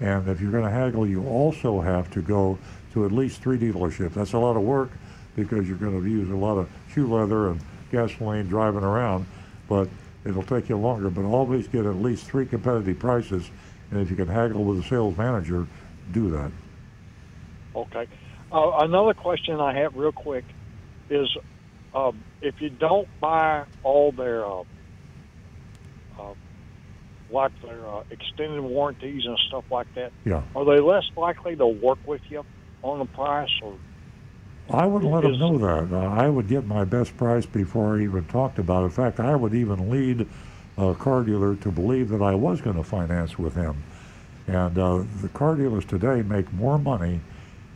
And 0.00 0.28
if 0.28 0.40
you're 0.40 0.52
going 0.52 0.64
to 0.64 0.70
haggle, 0.70 1.06
you 1.06 1.26
also 1.26 1.80
have 1.80 2.10
to 2.12 2.22
go 2.22 2.58
to 2.96 3.04
at 3.04 3.12
least 3.12 3.42
three 3.42 3.58
dealerships. 3.58 4.14
That's 4.14 4.32
a 4.32 4.38
lot 4.38 4.56
of 4.56 4.62
work 4.62 4.90
because 5.36 5.68
you're 5.68 5.76
going 5.76 6.02
to 6.02 6.08
use 6.08 6.30
a 6.30 6.34
lot 6.34 6.56
of 6.56 6.68
shoe 6.90 7.06
leather 7.06 7.50
and 7.50 7.60
gasoline 7.92 8.48
driving 8.48 8.82
around, 8.82 9.26
but 9.68 9.86
it'll 10.24 10.42
take 10.42 10.70
you 10.70 10.78
longer. 10.78 11.10
But 11.10 11.24
always 11.26 11.68
get 11.68 11.84
at 11.84 11.96
least 11.96 12.24
three 12.24 12.46
competitive 12.46 12.98
prices. 12.98 13.50
And 13.90 14.00
if 14.00 14.08
you 14.10 14.16
can 14.16 14.28
haggle 14.28 14.64
with 14.64 14.78
the 14.78 14.88
sales 14.88 15.16
manager, 15.16 15.66
do 16.12 16.30
that. 16.30 16.50
Okay. 17.76 18.08
Uh, 18.50 18.70
another 18.78 19.12
question 19.12 19.60
I 19.60 19.78
have, 19.78 19.94
real 19.94 20.12
quick, 20.12 20.44
is 21.10 21.28
um, 21.94 22.18
if 22.40 22.54
you 22.60 22.70
don't 22.70 23.08
buy 23.20 23.64
all 23.82 24.10
their 24.10 24.44
uh, 24.46 24.60
uh, 26.18 26.34
like 27.30 27.52
their 27.62 27.86
uh, 27.86 28.02
extended 28.10 28.62
warranties 28.62 29.24
and 29.26 29.36
stuff 29.48 29.64
like 29.70 29.92
that, 29.96 30.12
Yeah. 30.24 30.42
are 30.54 30.64
they 30.64 30.80
less 30.80 31.04
likely 31.14 31.56
to 31.56 31.66
work 31.66 31.98
with 32.06 32.22
you 32.30 32.42
on 32.86 32.98
the 33.00 33.04
price? 33.06 33.50
Or 33.62 33.74
I 34.70 34.86
would 34.86 35.04
let 35.04 35.22
them 35.22 35.34
Is- 35.34 35.40
know 35.40 35.58
that. 35.58 35.92
Uh, 35.94 36.08
I 36.08 36.28
would 36.28 36.48
get 36.48 36.66
my 36.66 36.84
best 36.84 37.16
price 37.16 37.46
before 37.46 37.96
I 37.96 38.02
even 38.02 38.24
talked 38.24 38.58
about 38.58 38.82
it. 38.82 38.86
In 38.86 38.90
fact, 38.90 39.20
I 39.20 39.34
would 39.36 39.54
even 39.54 39.90
lead 39.90 40.26
a 40.78 40.94
car 40.94 41.22
dealer 41.22 41.56
to 41.56 41.70
believe 41.70 42.08
that 42.10 42.22
I 42.22 42.34
was 42.34 42.60
going 42.60 42.76
to 42.76 42.84
finance 42.84 43.38
with 43.38 43.54
him. 43.54 43.82
And 44.46 44.78
uh, 44.78 45.04
the 45.20 45.28
car 45.28 45.56
dealers 45.56 45.84
today 45.84 46.22
make 46.22 46.52
more 46.52 46.78
money 46.78 47.20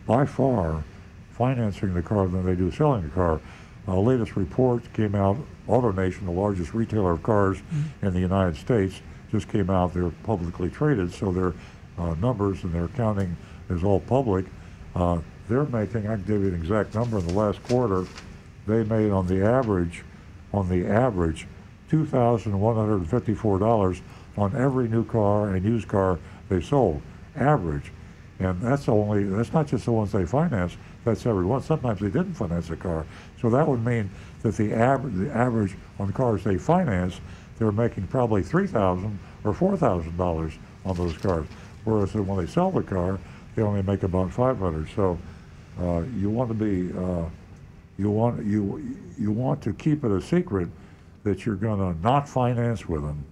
by 0.06 0.26
far 0.26 0.84
financing 1.32 1.94
the 1.94 2.02
car 2.02 2.28
than 2.28 2.44
they 2.44 2.54
do 2.54 2.70
selling 2.70 3.02
the 3.02 3.08
car. 3.08 3.40
Uh, 3.88 3.98
latest 3.98 4.36
report 4.36 4.92
came 4.92 5.14
out, 5.14 5.36
AutoNation, 5.66 6.26
the 6.26 6.30
largest 6.30 6.74
retailer 6.74 7.12
of 7.12 7.22
cars 7.22 7.58
in 8.02 8.12
the 8.12 8.20
United 8.20 8.56
States, 8.56 9.00
just 9.30 9.48
came 9.48 9.70
out. 9.70 9.94
They're 9.94 10.10
publicly 10.22 10.68
traded, 10.68 11.12
so 11.12 11.32
their 11.32 11.54
uh, 11.98 12.14
numbers 12.16 12.62
and 12.62 12.72
their 12.72 12.84
accounting 12.84 13.36
is 13.70 13.82
all 13.82 14.00
public. 14.00 14.44
Uh, 14.94 15.18
they're 15.48 15.64
making, 15.64 16.06
I 16.06 16.14
can 16.14 16.24
give 16.24 16.42
you 16.42 16.48
an 16.48 16.54
exact 16.54 16.94
number, 16.94 17.18
in 17.18 17.26
the 17.26 17.34
last 17.34 17.62
quarter, 17.64 18.06
they 18.66 18.84
made 18.84 19.10
on 19.10 19.26
the 19.26 19.44
average, 19.44 20.04
on 20.52 20.68
the 20.68 20.86
average, 20.86 21.46
$2,154 21.90 24.00
on 24.36 24.56
every 24.56 24.88
new 24.88 25.04
car 25.04 25.50
and 25.50 25.64
used 25.64 25.88
car 25.88 26.18
they 26.48 26.60
sold, 26.60 27.02
average. 27.36 27.92
And 28.38 28.60
that's 28.60 28.88
only, 28.88 29.24
that's 29.24 29.52
not 29.52 29.66
just 29.66 29.84
the 29.84 29.92
ones 29.92 30.12
they 30.12 30.24
finance, 30.24 30.76
that's 31.04 31.26
every 31.26 31.44
one. 31.44 31.62
Sometimes 31.62 32.00
they 32.00 32.08
didn't 32.08 32.34
finance 32.34 32.70
a 32.70 32.76
car. 32.76 33.04
So 33.40 33.50
that 33.50 33.66
would 33.66 33.84
mean 33.84 34.10
that 34.42 34.56
the, 34.56 34.68
the 34.68 35.30
average 35.32 35.76
on 35.98 36.12
cars 36.12 36.44
they 36.44 36.56
finance, 36.56 37.20
they're 37.58 37.72
making 37.72 38.06
probably 38.06 38.42
3,000 38.42 39.18
or 39.44 39.52
$4,000 39.52 40.56
on 40.84 40.96
those 40.96 41.18
cars. 41.18 41.46
Whereas 41.84 42.14
when 42.14 42.38
they 42.38 42.50
sell 42.50 42.70
the 42.70 42.82
car, 42.82 43.18
they 43.60 43.66
only 43.66 43.82
make 43.82 44.04
about 44.04 44.32
500. 44.32 44.88
So 44.96 45.18
uh, 45.78 46.02
you 46.16 46.30
want 46.30 46.48
to 46.48 46.54
be, 46.54 46.96
uh, 46.98 47.26
you 47.98 48.10
want 48.10 48.42
you 48.46 48.96
you 49.18 49.30
want 49.30 49.60
to 49.62 49.74
keep 49.74 50.02
it 50.02 50.10
a 50.10 50.22
secret 50.22 50.68
that 51.24 51.44
you're 51.44 51.56
going 51.56 51.78
to 51.78 52.00
not 52.00 52.26
finance 52.26 52.88
with 52.88 53.02
them, 53.02 53.22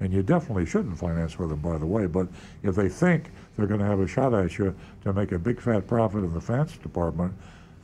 and 0.00 0.12
you 0.12 0.24
definitely 0.24 0.66
shouldn't 0.66 0.98
finance 0.98 1.38
with 1.38 1.50
them, 1.50 1.60
by 1.60 1.78
the 1.78 1.86
way. 1.86 2.06
But 2.06 2.26
if 2.64 2.74
they 2.74 2.88
think 2.88 3.30
they're 3.56 3.68
going 3.68 3.78
to 3.78 3.86
have 3.86 4.00
a 4.00 4.08
shot 4.08 4.34
at 4.34 4.58
you 4.58 4.74
to 5.04 5.12
make 5.12 5.30
a 5.30 5.38
big 5.38 5.60
fat 5.60 5.86
profit 5.86 6.24
in 6.24 6.34
the 6.34 6.40
finance 6.40 6.76
department, 6.76 7.32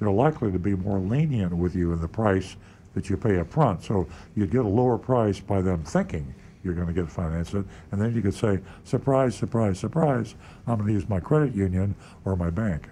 they're 0.01 0.11
likely 0.11 0.51
to 0.51 0.59
be 0.59 0.75
more 0.75 0.99
lenient 0.99 1.57
with 1.57 1.77
you 1.77 1.93
in 1.93 2.01
the 2.01 2.09
price 2.09 2.57
that 2.95 3.09
you 3.09 3.16
pay 3.16 3.39
up 3.39 3.53
front. 3.53 3.85
So 3.85 4.09
you'd 4.35 4.51
get 4.51 4.65
a 4.65 4.69
lower 4.69 4.99
price 4.99 5.39
by 5.39 5.62
them 5.62 5.85
thinking 5.85 6.35
you're 6.65 6.74
going 6.74 6.86
to 6.86 6.93
get 6.93 7.09
financed 7.11 7.53
and 7.55 7.66
then 7.93 8.15
you 8.15 8.23
could 8.23 8.35
say, 8.35 8.59
surprise, 8.85 9.35
surprise, 9.36 9.78
surprise, 9.78 10.35
I'm 10.66 10.77
going 10.77 10.89
to 10.89 10.93
use 10.95 11.09
my 11.09 11.20
credit 11.20 11.55
union 11.55 11.95
or 12.24 12.36
my 12.36 12.51
bank. 12.51 12.89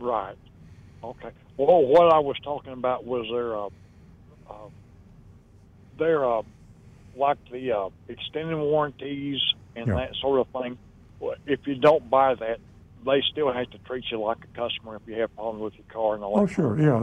right? 0.00 0.34
Okay. 1.04 1.30
Well, 1.56 1.86
what 1.86 2.12
I 2.12 2.18
was 2.18 2.36
talking 2.42 2.72
about 2.72 3.04
was 3.06 3.26
their 3.30 3.56
uh, 3.56 3.66
uh, 4.50 4.68
their 5.98 6.24
uh, 6.28 6.42
like 7.16 7.38
the 7.50 7.72
uh, 7.72 7.88
extended 8.08 8.56
warranties 8.56 9.40
and 9.76 9.86
Yeah. 9.86 9.94
that 9.94 10.14
sort 10.20 10.40
of 10.40 10.48
thing. 10.62 10.76
If 11.46 11.60
you 11.66 11.76
don't 11.76 12.10
buy 12.10 12.34
that, 12.34 12.58
they 13.06 13.22
still 13.30 13.50
have 13.52 13.70
to 13.70 13.78
treat 13.86 14.04
you 14.10 14.20
like 14.20 14.38
a 14.44 14.58
customer 14.58 14.96
if 14.96 15.02
you 15.06 15.14
have 15.20 15.34
problems 15.34 15.62
with 15.62 15.74
your 15.76 15.84
car 15.88 16.14
and 16.16 16.24
all 16.24 16.38
Oh, 16.40 16.46
that. 16.46 16.52
sure, 16.52 16.78
yeah. 16.78 16.98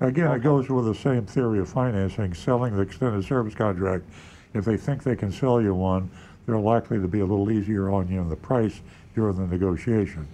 They, 0.00 0.06
again, 0.06 0.30
it 0.32 0.42
goes 0.42 0.68
with 0.68 0.84
the 0.84 0.94
same 0.94 1.24
theory 1.24 1.60
of 1.60 1.68
financing, 1.68 2.34
selling 2.34 2.74
the 2.76 2.82
extended 2.82 3.24
service 3.24 3.54
contract. 3.54 4.04
If 4.54 4.64
they 4.64 4.76
think 4.76 5.02
they 5.02 5.16
can 5.16 5.32
sell 5.32 5.60
you 5.60 5.74
one, 5.74 6.10
they're 6.46 6.58
likely 6.58 7.00
to 7.00 7.08
be 7.08 7.20
a 7.20 7.26
little 7.26 7.50
easier 7.50 7.90
on 7.90 8.08
you 8.08 8.20
in 8.20 8.28
the 8.28 8.36
price 8.36 8.80
during 9.14 9.36
the 9.36 9.46
negotiation. 9.46 10.26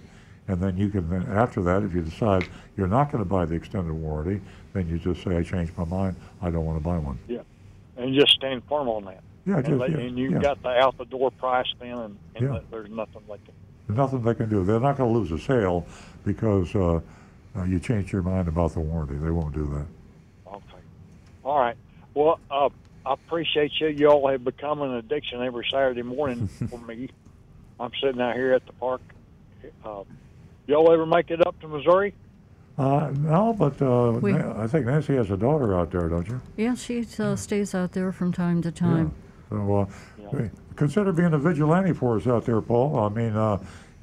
And 0.47 0.61
then 0.61 0.77
you 0.77 0.89
can, 0.89 1.09
then 1.09 1.23
after 1.23 1.61
that, 1.63 1.83
if 1.83 1.93
you 1.93 2.01
decide 2.01 2.47
you're 2.77 2.87
not 2.87 3.11
going 3.11 3.23
to 3.23 3.29
buy 3.29 3.45
the 3.45 3.55
extended 3.55 3.93
warranty, 3.93 4.41
then 4.73 4.87
you 4.87 4.99
just 4.99 5.23
say, 5.23 5.37
I 5.37 5.43
changed 5.43 5.77
my 5.77 5.85
mind, 5.85 6.15
I 6.41 6.49
don't 6.49 6.65
want 6.65 6.77
to 6.77 6.83
buy 6.83 6.97
one. 6.97 7.17
Yeah, 7.27 7.39
and 7.97 8.13
just 8.13 8.33
stand 8.33 8.63
firm 8.69 8.87
on 8.89 9.05
that. 9.05 9.23
Yeah, 9.45 9.57
and, 9.57 9.65
just- 9.65 9.79
they, 9.79 9.87
yeah, 9.87 10.07
and 10.07 10.17
you've 10.17 10.33
yeah. 10.33 10.39
got 10.39 10.61
the 10.61 10.69
out 10.69 10.97
the 10.97 11.05
door 11.05 11.31
price 11.31 11.67
then, 11.79 11.97
and, 11.97 12.17
and 12.35 12.53
Yeah. 12.53 12.59
there's 12.69 12.89
nothing 12.89 13.21
they 13.27 13.35
can. 13.35 13.53
There's 13.87 13.97
nothing 13.97 14.23
they 14.23 14.35
can 14.35 14.49
do. 14.49 14.63
They're 14.63 14.79
not 14.79 14.97
going 14.97 15.11
to 15.11 15.19
lose 15.19 15.31
a 15.31 15.39
sale 15.39 15.85
because 16.23 16.75
uh, 16.75 16.99
uh, 17.55 17.63
you 17.63 17.79
changed 17.79 18.11
your 18.11 18.21
mind 18.21 18.47
about 18.47 18.73
the 18.73 18.79
warranty. 18.79 19.15
They 19.15 19.31
won't 19.31 19.53
do 19.53 19.65
that. 19.65 20.51
Okay. 20.53 20.83
All 21.43 21.59
right. 21.59 21.75
Well, 22.13 22.39
uh, 22.49 22.69
I 23.05 23.13
appreciate 23.13 23.71
you. 23.79 23.87
Y'all 23.87 24.27
have 24.29 24.43
become 24.43 24.81
an 24.81 24.93
addiction 24.95 25.41
every 25.41 25.65
Saturday 25.71 26.03
morning 26.03 26.47
for 26.69 26.79
me. 26.79 27.09
I'm 27.79 27.91
sitting 28.01 28.21
out 28.21 28.35
here 28.35 28.53
at 28.53 28.65
the 28.65 28.73
park. 28.73 29.01
Uh, 29.83 30.03
y'all 30.67 30.91
ever 30.91 31.05
make 31.05 31.31
it 31.31 31.45
up 31.45 31.59
to 31.61 31.67
Missouri? 31.67 32.13
Uh, 32.77 33.11
no, 33.17 33.53
but 33.53 33.81
uh, 33.81 34.17
We- 34.21 34.35
I 34.35 34.67
think 34.67 34.85
Nancy 34.85 35.15
has 35.15 35.29
a 35.31 35.37
daughter 35.37 35.77
out 35.77 35.91
there, 35.91 36.07
don't 36.07 36.27
you? 36.27 36.41
Yeah, 36.57 36.75
she 36.75 37.05
uh, 37.19 37.35
stays 37.35 37.75
out 37.75 37.91
there 37.93 38.11
from 38.11 38.31
time 38.31 38.61
to 38.61 38.71
time. 38.71 39.13
So 39.49 39.87
uh, 40.31 40.37
hey, 40.37 40.49
consider 40.75 41.11
being 41.11 41.33
a 41.33 41.37
vigilante 41.37 41.93
for 41.93 42.15
us 42.17 42.25
out 42.27 42.45
there, 42.45 42.61
Paul. 42.61 42.97
I 42.99 43.09
mean, 43.09 43.35
uh, 43.35 43.57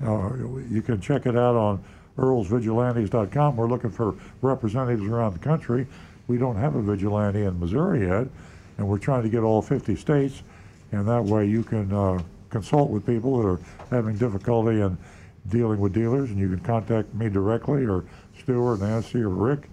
uh, 0.05 0.31
you 0.69 0.83
can 0.83 1.01
check 1.01 1.25
it 1.27 1.37
out 1.37 1.57
on 1.57 1.83
earlsvigilantes.com. 2.19 3.57
We're 3.57 3.69
looking 3.69 3.91
for 3.91 4.15
representatives 4.43 5.09
around 5.09 5.33
the 5.33 5.39
country. 5.39 5.87
We 6.27 6.37
don't 6.37 6.57
have 6.57 6.75
a 6.77 6.83
vigilante 6.83 7.45
in 7.45 7.59
Missouri 7.59 8.07
yet, 8.07 8.27
and 8.79 8.89
we're 8.89 8.99
trying 8.99 9.23
to 9.25 9.29
get 9.29 9.43
all 9.43 9.61
50 9.61 9.95
states, 9.97 10.43
and 10.93 11.07
that 11.07 11.23
way 11.25 11.45
you 11.47 11.63
can 11.63 11.93
uh, 11.93 12.21
consult 12.49 12.91
with 12.91 13.05
people 13.05 13.37
that 13.43 13.47
are 13.49 13.61
having 13.91 14.17
difficulty 14.17 14.81
in 14.81 14.97
dealing 15.49 15.81
with 15.81 15.93
dealers, 15.93 16.31
and 16.31 16.39
you 16.39 16.49
can 16.49 16.61
contact 16.61 17.13
me 17.15 17.29
directly 17.29 17.85
or 17.87 18.05
Stu 18.41 18.61
or 18.63 18.77
Nancy 18.79 19.21
or 19.21 19.29
Rick 19.31 19.69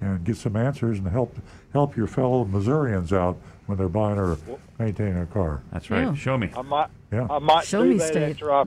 and 0.00 0.24
get 0.24 0.36
some 0.36 0.56
answers 0.56 0.98
and 0.98 1.06
help 1.08 1.36
help 1.72 1.96
your 1.96 2.06
fellow 2.06 2.44
Missourians 2.44 3.12
out 3.12 3.36
when 3.66 3.76
they're 3.78 3.88
buying 3.88 4.18
or 4.18 4.36
maintaining 4.78 5.18
a 5.20 5.26
car. 5.26 5.62
That's 5.72 5.90
right. 5.90 6.02
Yeah. 6.04 6.14
Show 6.14 6.38
me. 6.38 6.50
I 6.56 6.62
might. 6.62 6.88
Yeah. 7.12 7.26
I 7.30 7.38
might 7.38 7.64
Show 7.66 7.82
do 7.82 7.90
me 7.90 7.98
that 7.98 8.08
state. 8.08 8.30
after 8.32 8.52
I 8.52 8.64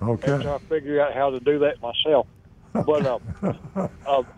Okay. 0.00 0.32
after 0.32 0.54
I 0.54 0.58
figure 0.58 1.00
out 1.00 1.12
how 1.12 1.30
to 1.30 1.40
do 1.40 1.58
that 1.60 1.80
myself. 1.82 2.26
But 2.72 3.04
uh, 3.06 3.18
uh, 3.76 3.88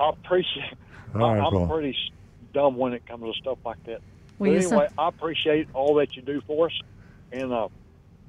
I 0.01 0.09
appreciate. 0.11 0.73
All 1.15 1.24
I, 1.24 1.35
right, 1.37 1.47
I'm 1.47 1.53
Paul. 1.53 1.69
pretty 1.69 1.97
dumb 2.55 2.77
when 2.77 2.93
it 2.95 3.07
comes 3.07 3.24
to 3.24 3.41
stuff 3.41 3.59
like 3.65 3.82
that. 3.85 4.01
Well, 4.41 4.51
but 4.53 4.65
anyway, 4.65 4.89
I 4.99 5.09
appreciate 5.09 5.69
all 5.75 5.95
that 5.97 6.17
you 6.17 6.23
do 6.23 6.41
for 6.47 6.67
us, 6.67 6.73
and 7.31 7.53
uh, 7.53 7.69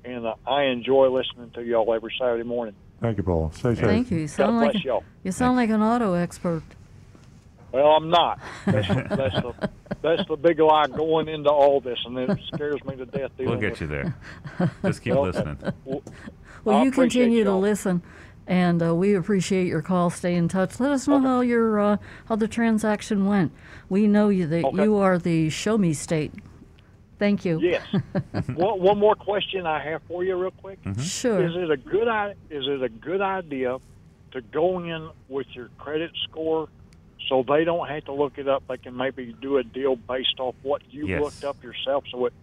and 0.04 0.26
uh, 0.28 0.36
I 0.46 0.64
enjoy 0.66 1.08
listening 1.10 1.52
to 1.56 1.64
y'all 1.64 1.92
every 1.94 2.14
Saturday 2.20 2.44
morning. 2.44 2.76
Thank 3.00 3.18
you, 3.18 3.24
Paul. 3.24 3.52
Stay 3.54 3.74
safe. 3.76 3.86
Thank 3.86 4.12
you. 4.12 4.20
You 4.20 4.28
sound 4.28 4.52
God 4.60 4.66
like 4.66 4.72
bless 4.74 4.84
y'all. 4.86 5.04
you 5.24 5.32
sound 5.32 5.56
like 5.56 5.70
an 5.70 5.82
auto 5.82 6.14
expert. 6.14 6.64
Well, 7.72 7.88
I'm 7.88 8.10
not. 8.10 8.40
That's, 8.66 8.88
that's 8.90 9.36
the 9.36 9.54
that's 10.02 10.28
the 10.28 10.36
big 10.36 10.60
lie 10.60 10.88
going 10.88 11.30
into 11.30 11.50
all 11.50 11.80
this, 11.80 11.98
and 12.06 12.18
it 12.18 12.38
scares 12.54 12.84
me 12.84 12.98
to 12.98 13.06
death. 13.06 13.32
We'll 13.40 13.56
get 13.56 13.80
you 13.80 13.88
there. 13.88 14.14
Just 14.84 15.02
keep 15.02 15.14
Well, 15.14 15.24
listening. 15.24 15.58
Well, 15.86 16.02
I 16.68 16.84
you 16.84 16.92
continue 16.92 17.44
to 17.46 17.52
y'all. 17.52 17.60
listen, 17.62 18.02
And 18.52 18.84
uh, 18.84 18.94
we 18.94 19.15
appreciate 19.15 19.68
your 19.68 19.82
call. 19.82 20.10
Stay 20.10 20.36
in 20.36 20.49
touch. 20.49 20.78
Let 20.82 20.91
us 20.91 21.07
know 21.07 21.22
how 21.22 21.40
your 21.40 21.80
uh, 21.80 21.98
how 22.26 22.36
the 22.36 22.49
transaction 22.49 23.26
went. 23.26 23.53
We 23.88 24.07
know 24.07 24.28
you 24.28 24.45
that 24.48 24.65
Okay. 24.65 24.84
you 24.84 24.98
are 24.98 25.18
the 25.18 25.49
show 25.49 25.78
me 25.78 25.94
state. 25.94 26.34
Thank 27.18 27.45
you. 27.45 27.61
Yes. 27.61 27.82
one, 28.56 28.82
one 28.82 28.98
more 28.98 29.15
question 29.15 29.65
I 29.65 29.82
have 29.82 30.02
for 30.06 30.26
you, 30.26 30.36
real 30.36 30.52
quick. 30.52 30.80
Sure. 30.99 31.41
Is 31.48 31.56
it 31.56 31.72
a 31.72 31.78
good 31.78 32.10
is 32.49 32.68
it 32.68 32.84
a 32.84 32.90
good 32.90 33.22
idea 33.22 33.78
to 34.34 34.41
go 34.41 34.80
in 34.84 35.10
with 35.30 35.48
your 35.53 35.69
credit 35.78 36.11
score 36.23 36.68
so 37.30 37.45
they 37.48 37.64
don't 37.64 37.88
have 37.88 38.03
to 38.06 38.11
look 38.14 38.38
it 38.38 38.49
up? 38.49 38.64
They 38.68 38.76
can 38.78 38.98
maybe 38.98 39.34
do 39.41 39.60
a 39.60 39.64
deal 39.64 39.95
based 39.95 40.41
off 40.41 40.56
what 40.61 40.82
you 40.90 41.07
Yes. 41.07 41.22
looked 41.22 41.45
up 41.45 41.64
yourself. 41.64 42.03
So 42.11 42.26
it 42.26 42.34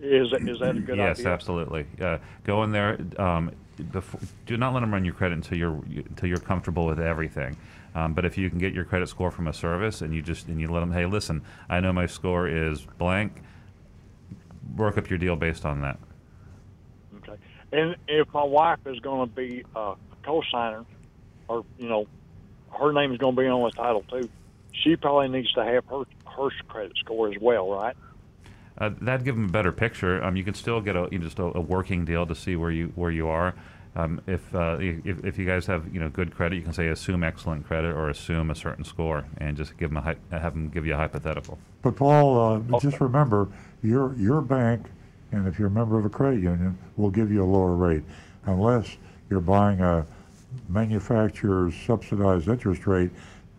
is 0.00 0.32
is 0.32 0.58
that 0.58 0.76
a 0.76 0.80
good 0.80 0.96
yes, 0.96 1.20
idea? 1.20 1.24
Yes, 1.24 1.26
absolutely. 1.26 1.86
Uh, 2.00 2.18
go 2.42 2.64
in 2.64 2.72
there. 2.72 2.98
Um, 3.16 3.52
before, 3.90 4.20
do 4.46 4.56
not 4.56 4.74
let 4.74 4.80
them 4.80 4.92
run 4.92 5.04
your 5.04 5.14
credit 5.14 5.34
until 5.34 5.58
you're 5.58 5.80
you- 5.86 6.04
until 6.08 6.28
you're 6.28 6.38
comfortable 6.38 6.86
with 6.86 7.00
everything. 7.00 7.56
Um, 7.94 8.14
but 8.14 8.24
if 8.24 8.38
you 8.38 8.48
can 8.48 8.58
get 8.58 8.72
your 8.72 8.84
credit 8.84 9.08
score 9.08 9.30
from 9.30 9.46
a 9.46 9.52
service 9.52 10.00
and 10.00 10.14
you 10.14 10.22
just 10.22 10.48
and 10.48 10.60
you 10.60 10.68
let 10.68 10.80
them, 10.80 10.92
hey, 10.92 11.06
listen, 11.06 11.42
I 11.68 11.80
know 11.80 11.92
my 11.92 12.06
score 12.06 12.48
is 12.48 12.86
blank. 12.98 13.42
Work 14.76 14.96
up 14.96 15.10
your 15.10 15.18
deal 15.18 15.36
based 15.36 15.66
on 15.66 15.82
that. 15.82 15.98
Okay. 17.18 17.36
And 17.72 17.96
if 18.08 18.32
my 18.32 18.44
wife 18.44 18.78
is 18.86 18.98
going 19.00 19.28
to 19.28 19.34
be 19.34 19.64
a 19.74 19.94
co-signer, 20.24 20.84
or 21.48 21.64
you 21.78 21.88
know, 21.88 22.06
her 22.78 22.92
name 22.92 23.12
is 23.12 23.18
going 23.18 23.36
to 23.36 23.42
be 23.42 23.48
on 23.48 23.62
the 23.62 23.70
title 23.70 24.04
too, 24.08 24.28
she 24.72 24.96
probably 24.96 25.28
needs 25.28 25.52
to 25.52 25.64
have 25.64 25.84
her 25.86 26.04
her 26.36 26.48
credit 26.68 26.92
score 26.98 27.28
as 27.28 27.34
well, 27.40 27.70
right? 27.70 27.96
Uh, 28.78 28.90
that'd 29.00 29.24
give 29.24 29.34
them 29.34 29.44
a 29.46 29.52
better 29.52 29.72
picture. 29.72 30.22
Um, 30.22 30.36
you 30.36 30.44
can 30.44 30.54
still 30.54 30.80
get 30.80 30.96
a 30.96 31.08
you 31.10 31.18
know, 31.18 31.24
just 31.24 31.38
a, 31.38 31.44
a 31.44 31.60
working 31.60 32.04
deal 32.04 32.26
to 32.26 32.34
see 32.34 32.56
where 32.56 32.70
you 32.70 32.92
where 32.94 33.10
you 33.10 33.28
are. 33.28 33.54
Um, 33.94 34.22
if, 34.26 34.54
uh, 34.54 34.78
if 34.80 35.22
if 35.22 35.38
you 35.38 35.44
guys 35.44 35.66
have 35.66 35.92
you 35.92 36.00
know 36.00 36.08
good 36.08 36.34
credit, 36.34 36.56
you 36.56 36.62
can 36.62 36.72
say 36.72 36.88
assume 36.88 37.22
excellent 37.22 37.66
credit 37.66 37.94
or 37.94 38.08
assume 38.08 38.50
a 38.50 38.54
certain 38.54 38.84
score, 38.84 39.26
and 39.36 39.54
just 39.56 39.76
give 39.76 39.90
them 39.90 39.98
a 39.98 40.36
have 40.38 40.54
them 40.54 40.70
give 40.70 40.86
you 40.86 40.94
a 40.94 40.96
hypothetical. 40.96 41.58
But 41.82 41.96
Paul, 41.96 42.64
uh, 42.72 42.78
just 42.80 43.00
remember, 43.00 43.48
your 43.82 44.14
your 44.16 44.40
bank, 44.40 44.86
and 45.32 45.46
if 45.46 45.58
you're 45.58 45.68
a 45.68 45.72
member 45.72 45.98
of 45.98 46.06
a 46.06 46.10
credit 46.10 46.40
union, 46.40 46.78
will 46.96 47.10
give 47.10 47.30
you 47.30 47.44
a 47.44 47.46
lower 47.46 47.74
rate, 47.74 48.02
unless 48.46 48.96
you're 49.28 49.40
buying 49.40 49.82
a 49.82 50.06
manufacturer's 50.68 51.74
subsidized 51.86 52.48
interest 52.48 52.86
rate. 52.86 53.10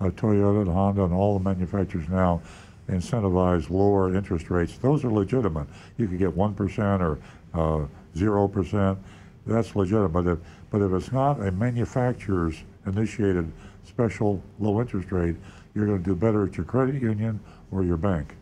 Uh, 0.01 0.09
Toyota 0.09 0.63
and 0.63 0.71
Honda 0.71 1.03
and 1.03 1.13
all 1.13 1.37
the 1.37 1.43
manufacturers 1.43 2.09
now 2.09 2.41
incentivize 2.89 3.69
lower 3.69 4.15
interest 4.15 4.49
rates. 4.49 4.77
Those 4.77 5.03
are 5.03 5.11
legitimate. 5.11 5.67
You 5.97 6.07
could 6.07 6.19
get 6.19 6.35
one 6.35 6.53
percent 6.53 7.01
or 7.01 7.19
uh, 7.53 7.85
zero 8.17 8.47
percent. 8.47 8.97
That's 9.45 9.75
legitimate. 9.75 10.09
But 10.09 10.27
if, 10.27 10.39
but 10.69 10.81
if 10.81 10.91
it's 10.91 11.11
not 11.11 11.45
a 11.45 11.51
manufacturer's 11.51 12.63
initiated 12.85 13.51
special 13.85 14.41
low 14.59 14.81
interest 14.81 15.11
rate, 15.11 15.35
you're 15.75 15.85
going 15.85 15.97
to 15.97 16.03
do 16.03 16.15
better 16.15 16.45
at 16.45 16.55
your 16.57 16.65
credit 16.65 17.01
union 17.01 17.39
or 17.71 17.83
your 17.83 17.97
bank. 17.97 18.35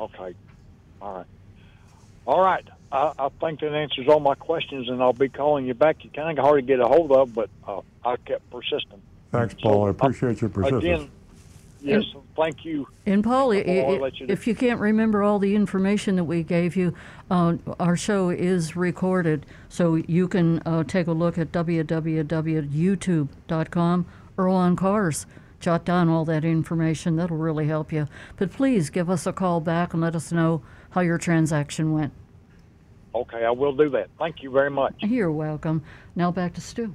Okay. 0.00 0.34
All 1.00 1.14
right. 1.14 1.26
All 2.26 2.40
right. 2.40 2.64
I, 2.92 3.12
I 3.18 3.28
think 3.40 3.60
that 3.60 3.74
answers 3.74 4.08
all 4.08 4.20
my 4.20 4.34
questions, 4.34 4.88
and 4.88 5.02
I'll 5.02 5.12
be 5.12 5.28
calling 5.28 5.66
you 5.66 5.74
back. 5.74 6.04
You 6.04 6.10
kind 6.10 6.38
of 6.38 6.44
hard 6.44 6.58
to 6.58 6.66
get 6.66 6.80
a 6.80 6.86
hold 6.86 7.12
of, 7.12 7.34
but 7.34 7.50
uh, 7.66 7.80
I 8.04 8.16
kept 8.16 8.48
persisting. 8.50 9.02
Thanks, 9.32 9.54
Paul. 9.54 9.86
I 9.86 9.90
appreciate 9.90 10.40
your 10.40 10.50
persistence. 10.50 10.84
Again, 10.84 11.10
yes, 11.86 12.04
thank 12.36 12.64
you. 12.64 12.86
And 13.06 13.22
Paul, 13.24 13.52
i- 13.52 13.56
I'll 13.58 14.08
you 14.10 14.26
do- 14.26 14.32
if 14.32 14.46
you 14.46 14.54
can't 14.54 14.80
remember 14.80 15.22
all 15.22 15.38
the 15.38 15.54
information 15.54 16.16
that 16.16 16.24
we 16.24 16.42
gave 16.42 16.76
you, 16.76 16.92
uh, 17.30 17.56
our 17.80 17.96
show 17.96 18.28
is 18.30 18.76
recorded, 18.76 19.46
so 19.68 19.94
you 19.94 20.28
can 20.28 20.60
uh, 20.66 20.84
take 20.84 21.06
a 21.06 21.12
look 21.12 21.38
at 21.38 21.52
www.youtube.com, 21.52 24.06
Earl 24.38 24.54
on 24.54 24.76
Cars. 24.76 25.26
Jot 25.58 25.84
down 25.86 26.08
all 26.10 26.24
that 26.26 26.44
information. 26.44 27.16
That'll 27.16 27.38
really 27.38 27.66
help 27.66 27.90
you. 27.92 28.06
But 28.36 28.52
please 28.52 28.90
give 28.90 29.08
us 29.08 29.26
a 29.26 29.32
call 29.32 29.60
back 29.60 29.94
and 29.94 30.02
let 30.02 30.14
us 30.14 30.30
know 30.30 30.60
how 30.90 31.00
your 31.00 31.16
transaction 31.18 31.92
went. 31.92 32.12
Okay, 33.14 33.42
I 33.44 33.50
will 33.50 33.74
do 33.74 33.88
that. 33.90 34.08
Thank 34.18 34.42
you 34.42 34.50
very 34.50 34.70
much. 34.70 34.94
You're 35.00 35.32
welcome. 35.32 35.82
Now 36.14 36.30
back 36.30 36.52
to 36.54 36.60
Stu. 36.60 36.94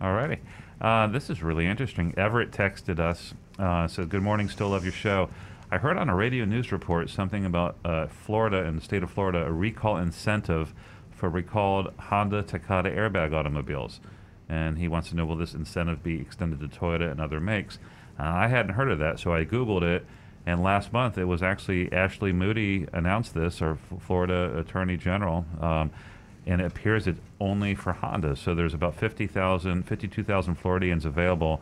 Alrighty. 0.00 0.38
Uh, 0.80 1.06
this 1.08 1.28
is 1.28 1.42
really 1.42 1.66
interesting. 1.66 2.14
Everett 2.16 2.50
texted 2.52 2.98
us, 2.98 3.34
uh, 3.60 3.86
said, 3.86 4.08
Good 4.08 4.22
morning, 4.22 4.48
still 4.48 4.70
love 4.70 4.84
your 4.84 4.92
show. 4.92 5.28
I 5.70 5.78
heard 5.78 5.96
on 5.96 6.08
a 6.08 6.16
radio 6.16 6.44
news 6.44 6.72
report 6.72 7.10
something 7.10 7.44
about 7.44 7.76
uh, 7.84 8.06
Florida 8.08 8.64
and 8.64 8.76
the 8.76 8.82
state 8.82 9.02
of 9.04 9.10
Florida, 9.10 9.46
a 9.46 9.52
recall 9.52 9.98
incentive 9.98 10.74
for 11.12 11.28
recalled 11.28 11.92
Honda 11.98 12.42
Takata 12.42 12.90
airbag 12.90 13.32
automobiles. 13.32 14.00
And 14.48 14.78
he 14.78 14.88
wants 14.88 15.10
to 15.10 15.16
know 15.16 15.26
will 15.26 15.36
this 15.36 15.54
incentive 15.54 16.02
be 16.02 16.20
extended 16.20 16.58
to 16.60 16.66
Toyota 16.66 17.10
and 17.10 17.20
other 17.20 17.38
makes? 17.38 17.78
Uh, 18.18 18.24
I 18.24 18.48
hadn't 18.48 18.74
heard 18.74 18.90
of 18.90 18.98
that, 18.98 19.20
so 19.20 19.32
I 19.32 19.44
Googled 19.44 19.82
it. 19.82 20.04
And 20.46 20.62
last 20.62 20.92
month, 20.92 21.18
it 21.18 21.26
was 21.26 21.42
actually 21.42 21.92
Ashley 21.92 22.32
Moody 22.32 22.86
announced 22.92 23.34
this, 23.34 23.62
our 23.62 23.72
F- 23.72 24.02
Florida 24.02 24.58
Attorney 24.58 24.96
General. 24.96 25.44
Um, 25.60 25.90
and 26.46 26.60
it 26.60 26.64
appears 26.64 27.06
it's 27.06 27.20
only 27.38 27.74
for 27.74 27.92
Honda. 27.92 28.34
So 28.34 28.54
there's 28.54 28.74
about 28.74 28.96
50,000, 28.96 29.84
52,000 29.84 30.54
Floridians 30.56 31.04
available. 31.04 31.60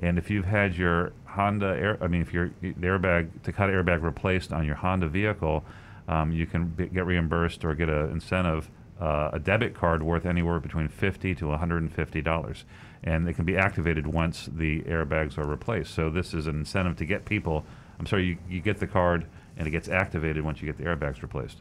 And 0.00 0.18
if 0.18 0.30
you've 0.30 0.46
had 0.46 0.76
your 0.76 1.12
Honda 1.34 1.66
air, 1.66 1.98
I 2.00 2.06
mean, 2.06 2.22
if 2.22 2.32
your 2.32 2.50
airbag, 2.62 3.28
Takata 3.42 3.72
airbag 3.72 4.02
replaced 4.02 4.52
on 4.52 4.64
your 4.64 4.76
Honda 4.76 5.08
vehicle, 5.08 5.64
um, 6.08 6.30
you 6.32 6.46
can 6.46 6.66
be, 6.66 6.86
get 6.86 7.06
reimbursed 7.06 7.64
or 7.64 7.74
get 7.74 7.88
an 7.88 8.10
incentive, 8.10 8.70
uh, 9.00 9.30
a 9.32 9.38
debit 9.40 9.74
card 9.74 10.02
worth 10.02 10.26
anywhere 10.26 10.60
between 10.60 10.86
50 10.88 11.34
to 11.34 11.46
150 11.48 12.22
dollars, 12.22 12.64
and 13.02 13.28
it 13.28 13.34
can 13.34 13.44
be 13.44 13.56
activated 13.56 14.06
once 14.06 14.48
the 14.54 14.82
airbags 14.82 15.36
are 15.36 15.46
replaced. 15.46 15.92
So 15.94 16.08
this 16.08 16.34
is 16.34 16.46
an 16.46 16.56
incentive 16.60 16.96
to 16.98 17.04
get 17.04 17.24
people. 17.24 17.64
I'm 17.98 18.06
sorry, 18.06 18.24
you, 18.26 18.36
you 18.48 18.60
get 18.60 18.78
the 18.78 18.86
card 18.86 19.26
and 19.56 19.66
it 19.66 19.70
gets 19.70 19.88
activated 19.88 20.44
once 20.44 20.60
you 20.62 20.66
get 20.66 20.78
the 20.78 20.84
airbags 20.84 21.22
replaced. 21.22 21.58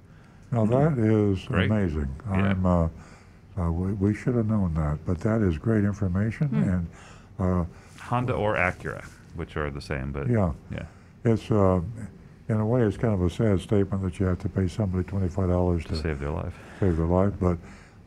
Now 0.52 0.66
that 0.66 0.98
is 1.00 1.46
Great. 1.46 1.70
amazing. 1.72 2.10
Yeah. 2.28 2.34
I'm, 2.34 2.66
uh, 2.66 2.88
uh, 3.60 3.72
we, 3.72 3.94
we 3.94 4.14
should 4.16 4.36
have 4.36 4.48
known 4.48 4.74
that, 4.76 5.00
but 5.06 5.20
that 5.22 5.42
is 5.42 5.58
great 5.58 5.84
information, 5.84 6.48
Hmm. 6.50 6.70
and 6.70 6.88
uh, 7.40 7.66
Honda 8.02 8.34
or 8.34 8.56
Acura, 8.56 9.06
which 9.36 9.58
are 9.58 9.70
the 9.70 9.82
same, 9.82 10.12
but 10.12 10.30
yeah, 10.30 10.52
yeah. 10.72 10.86
it's 11.24 11.50
uh, 11.52 11.82
in 12.50 12.58
a 12.58 12.66
way 12.66 12.82
it's 12.84 12.98
kind 12.98 13.14
of 13.14 13.22
a 13.22 13.30
sad 13.30 13.60
statement 13.62 14.04
that 14.04 14.20
you 14.20 14.26
have 14.26 14.40
to 14.40 14.50
pay 14.50 14.68
somebody 14.68 15.04
twenty 15.04 15.30
five 15.30 15.50
dollars 15.50 15.86
to 15.86 15.96
save 15.96 16.20
their 16.20 16.32
life. 16.32 16.54
Save 16.80 16.98
their 16.98 17.06
life, 17.08 17.34
but 17.40 17.58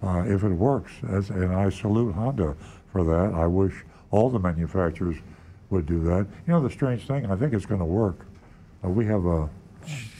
uh, 0.02 0.24
if 0.26 0.42
it 0.44 0.52
works, 0.52 0.92
as, 1.10 1.30
and 1.30 1.52
I 1.54 1.70
salute 1.70 2.14
Honda 2.14 2.54
for 2.92 3.04
that. 3.04 3.34
I 3.34 3.46
wish 3.46 3.74
all 4.10 4.30
the 4.30 4.38
manufacturers 4.38 5.16
would 5.70 5.86
do 5.86 6.00
that. 6.04 6.26
You 6.46 6.52
know, 6.52 6.62
the 6.62 6.70
strange 6.70 7.06
thing, 7.06 7.26
I 7.26 7.36
think 7.36 7.52
it's 7.52 7.66
going 7.66 7.80
to 7.80 7.86
work. 7.86 8.26
Uh, 8.84 8.90
we 8.90 9.04
have 9.06 9.26
a 9.26 9.48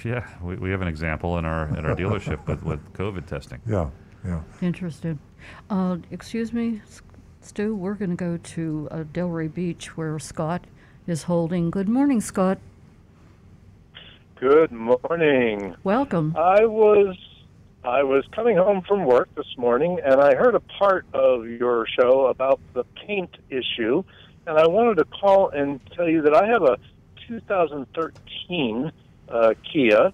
Yeah, 0.05 0.27
we, 0.43 0.57
we 0.57 0.71
have 0.71 0.83
an 0.83 0.89
example 0.89 1.39
in 1.39 1.45
our 1.45 1.69
at 1.77 1.85
our 1.85 1.95
dealership 1.95 2.47
with, 2.47 2.63
with 2.63 2.81
COVID 2.95 3.27
testing. 3.27 3.61
yeah, 3.67 3.91
yeah. 4.25 4.41
Interested. 4.61 5.19
Uh, 5.71 5.99
excuse 6.11 6.53
me, 6.53 6.81
Stu, 7.41 7.77
we're 7.77 7.95
going 7.95 8.11
to 8.11 8.17
go 8.17 8.37
to 8.39 8.89
uh, 8.91 8.97
Delray 9.13 9.53
Beach 9.53 9.97
where 9.97 10.19
Scott 10.19 10.65
is 11.07 11.25
holding. 11.25 11.71
Good 11.71 11.89
morning, 11.89 12.21
Scott. 12.21 12.59
Good 14.39 14.73
morning. 14.73 15.75
Welcome. 15.85 16.35
I 16.37 16.67
was 16.67 17.17
I 17.85 18.03
was 18.03 18.25
coming 18.33 18.57
home 18.57 18.83
from 18.83 19.05
work 19.05 19.29
this 19.35 19.57
morning 19.57 20.01
and 20.05 20.21
I 20.21 20.35
heard 20.35 20.55
a 20.55 20.61
part 20.61 21.07
of 21.15 21.47
your 21.47 21.87
show 21.87 22.27
about 22.27 22.61
the 22.75 22.85
paint 23.07 23.35
issue 23.49 24.03
and 24.47 24.59
I 24.59 24.67
wanted 24.67 24.97
to 24.97 25.05
call 25.05 25.51
and 25.51 25.81
tell 25.95 26.09
you 26.09 26.21
that 26.23 26.35
I 26.35 26.47
have 26.49 26.63
a 26.63 26.77
2013 27.29 28.93
uh, 29.29 29.55
Kia 29.73 30.13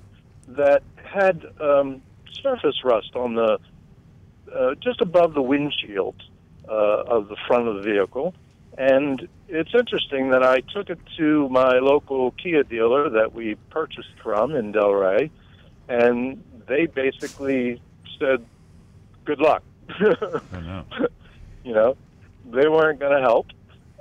that 0.48 0.82
had 1.02 1.44
um, 1.60 2.02
surface 2.43 2.85
rust 2.85 3.16
on 3.16 3.35
the 3.35 3.59
uh, 4.55 4.74
just 4.77 5.01
above 5.01 5.35
the 5.35 5.43
windshield 5.43 6.16
uh, 6.69 7.02
of 7.06 7.28
the 7.28 7.36
front 7.47 7.69
of 7.69 7.77
the 7.77 7.82
vehicle. 7.82 8.35
And 8.78 9.28
it's 9.49 9.74
interesting 9.74 10.31
that 10.31 10.43
I 10.43 10.61
took 10.61 10.89
it 10.89 10.99
to 11.19 11.49
my 11.51 11.78
local 11.78 12.31
Kia 12.32 12.62
dealer 12.62 13.11
that 13.11 13.35
we 13.35 13.57
purchased 13.70 14.15
from 14.23 14.55
in 14.55 14.73
Delray, 14.73 15.31
and 15.89 16.43
they 16.66 16.86
basically 16.86 17.82
said, 18.19 18.44
"Good 19.24 19.40
luck." 19.40 19.62
I 19.90 20.61
know. 20.61 20.85
you 21.65 21.74
know, 21.74 21.97
they 22.51 22.66
weren't 22.69 22.99
going 22.99 23.15
to 23.16 23.20
help. 23.20 23.49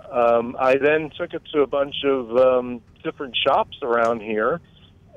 Um, 0.10 0.56
I 0.60 0.78
then 0.78 1.10
took 1.18 1.34
it 1.34 1.42
to 1.54 1.62
a 1.62 1.68
bunch 1.68 2.04
of 2.06 2.36
um, 2.38 2.82
different 3.04 3.36
shops 3.36 3.78
around 3.82 4.22
here, 4.22 4.62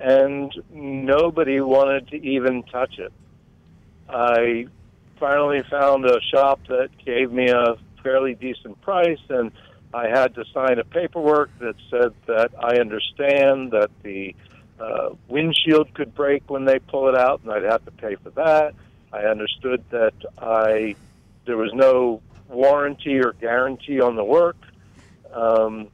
and 0.01 0.53
nobody 0.73 1.61
wanted 1.61 2.09
to 2.09 2.17
even 2.17 2.65
touch 2.65 2.99
it. 2.99 3.13
I 4.09 4.67
finally 5.19 5.63
found 5.71 6.05
a 6.07 6.21
shop 6.33 6.61
that 6.69 6.91
gave 7.05 7.33
me 7.33 7.49
a 7.49 7.77
fairly 8.05 8.35
decent 8.35 8.81
price, 8.83 9.19
and 9.29 9.51
I 9.93 10.07
had 10.07 10.37
to 10.37 10.45
sign 10.53 10.79
a 10.79 10.85
paperwork 10.85 11.51
that 11.59 11.75
said 11.91 12.13
that 12.27 12.53
I 12.59 12.79
understand 12.79 13.73
that 13.73 13.91
the 14.05 14.37
uh, 14.79 15.11
windshield 15.29 15.93
could 15.95 16.15
break 16.15 16.49
when 16.49 16.65
they 16.65 16.79
pull 16.79 17.09
it 17.09 17.17
out, 17.17 17.41
and 17.43 17.51
I'd 17.51 17.65
have 17.65 17.85
to 17.87 17.91
pay 17.91 18.15
for 18.17 18.31
that. 18.31 18.75
I 19.13 19.25
understood 19.25 19.83
that 19.91 20.15
I 20.39 20.95
there 21.47 21.57
was 21.57 21.73
no 21.75 22.21
warranty 22.49 23.19
or 23.21 23.33
guarantee 23.33 24.01
on 24.01 24.17
the 24.17 24.25
work. 24.25 24.57
Um, 25.33 25.89